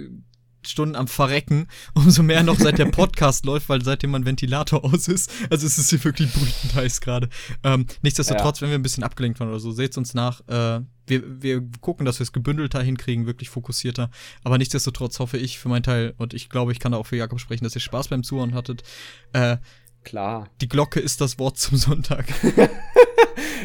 Stunden 0.70 0.97
am 0.97 1.09
Verrecken, 1.09 1.66
umso 1.95 2.23
mehr 2.23 2.43
noch 2.43 2.59
seit 2.59 2.78
der 2.78 2.86
Podcast 2.86 3.45
läuft, 3.47 3.69
weil 3.69 3.82
seitdem 3.85 4.11
mein 4.11 4.24
Ventilator 4.24 4.85
aus 4.85 5.09
ist. 5.09 5.31
Also 5.51 5.66
es 5.66 5.78
ist 5.78 5.90
hier 5.90 6.03
wirklich 6.05 6.32
brütend 6.32 6.74
heiß 6.74 7.01
gerade. 7.01 7.28
Ähm, 7.62 7.86
nichtsdestotrotz, 8.03 8.61
ja. 8.61 8.62
wenn 8.62 8.70
wir 8.70 8.78
ein 8.78 8.82
bisschen 8.82 9.05
abgelenkt 9.05 9.40
waren 9.40 9.49
oder 9.49 9.61
so, 9.61 9.73
seht 9.73 9.97
uns 9.97 10.15
nach. 10.15 10.40
Äh, 10.49 10.81
wir, 11.07 11.43
wir 11.43 11.62
gucken, 11.81 12.05
dass 12.05 12.19
wir 12.19 12.24
es 12.24 12.32
gebündelter 12.32 12.82
hinkriegen, 12.82 13.27
wirklich 13.27 13.49
fokussierter. 13.49 14.11
Aber 14.45 14.59
nichtsdestotrotz 14.59 15.19
hoffe 15.19 15.39
ich 15.39 15.59
für 15.59 15.69
meinen 15.69 15.82
Teil, 15.82 16.15
und 16.19 16.35
ich 16.35 16.51
glaube, 16.51 16.73
ich 16.73 16.81
kann 16.81 16.93
da 16.93 16.99
auch 16.99 17.07
für 17.07 17.16
Jakob 17.16 17.40
sprechen, 17.40 17.65
dass 17.65 17.74
ihr 17.74 17.81
Spaß 17.81 18.09
beim 18.09 18.23
Zuhören 18.23 18.55
hattet. 18.55 18.82
Äh, 19.32 19.57
Klar. 20.05 20.49
Die 20.61 20.69
Glocke 20.69 21.01
ist 21.01 21.20
das 21.20 21.39
Wort 21.39 21.59
zum 21.59 21.77
Sonntag. 21.77 22.27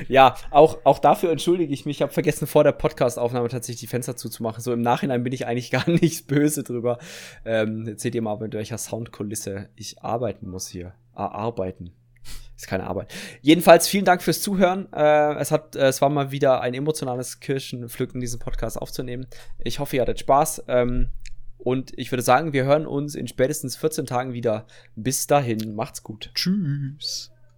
ja, 0.07 0.35
auch, 0.51 0.79
auch 0.83 0.99
dafür 0.99 1.31
entschuldige 1.31 1.73
ich 1.73 1.85
mich. 1.85 1.97
Ich 1.97 2.01
habe 2.01 2.13
vergessen, 2.13 2.47
vor 2.47 2.63
der 2.63 2.71
Podcastaufnahme 2.71 3.49
tatsächlich 3.49 3.81
die 3.81 3.87
Fenster 3.87 4.15
zuzumachen. 4.15 4.61
So 4.61 4.73
im 4.73 4.81
Nachhinein 4.81 5.23
bin 5.23 5.33
ich 5.33 5.45
eigentlich 5.45 5.71
gar 5.71 5.89
nicht 5.89 6.27
böse 6.27 6.63
drüber. 6.63 6.97
Ähm, 7.45 7.97
seht 7.97 8.15
ihr 8.15 8.21
mal, 8.21 8.37
mit 8.37 8.53
welcher 8.53 8.77
Soundkulisse 8.77 9.69
ich 9.75 10.03
arbeiten 10.03 10.49
muss 10.49 10.67
hier. 10.67 10.93
Ah, 11.13 11.27
arbeiten. 11.27 11.91
Ist 12.55 12.67
keine 12.67 12.85
Arbeit. 12.85 13.13
Jedenfalls 13.41 13.87
vielen 13.87 14.05
Dank 14.05 14.21
fürs 14.21 14.41
Zuhören. 14.41 14.91
Äh, 14.93 15.35
es, 15.35 15.51
hat, 15.51 15.75
äh, 15.75 15.87
es 15.87 16.01
war 16.01 16.09
mal 16.09 16.31
wieder 16.31 16.61
ein 16.61 16.73
emotionales 16.73 17.39
Kirschenpflücken, 17.39 18.21
diesen 18.21 18.39
Podcast 18.39 18.81
aufzunehmen. 18.81 19.27
Ich 19.59 19.79
hoffe, 19.79 19.95
ihr 19.95 20.01
hattet 20.01 20.19
Spaß. 20.19 20.63
Ähm, 20.67 21.09
und 21.57 21.97
ich 21.97 22.11
würde 22.11 22.23
sagen, 22.23 22.53
wir 22.53 22.65
hören 22.65 22.85
uns 22.85 23.15
in 23.15 23.27
spätestens 23.27 23.75
14 23.75 24.05
Tagen 24.05 24.33
wieder. 24.33 24.65
Bis 24.95 25.27
dahin, 25.27 25.75
macht's 25.75 26.03
gut. 26.03 26.31
Tschüss. 26.35 27.32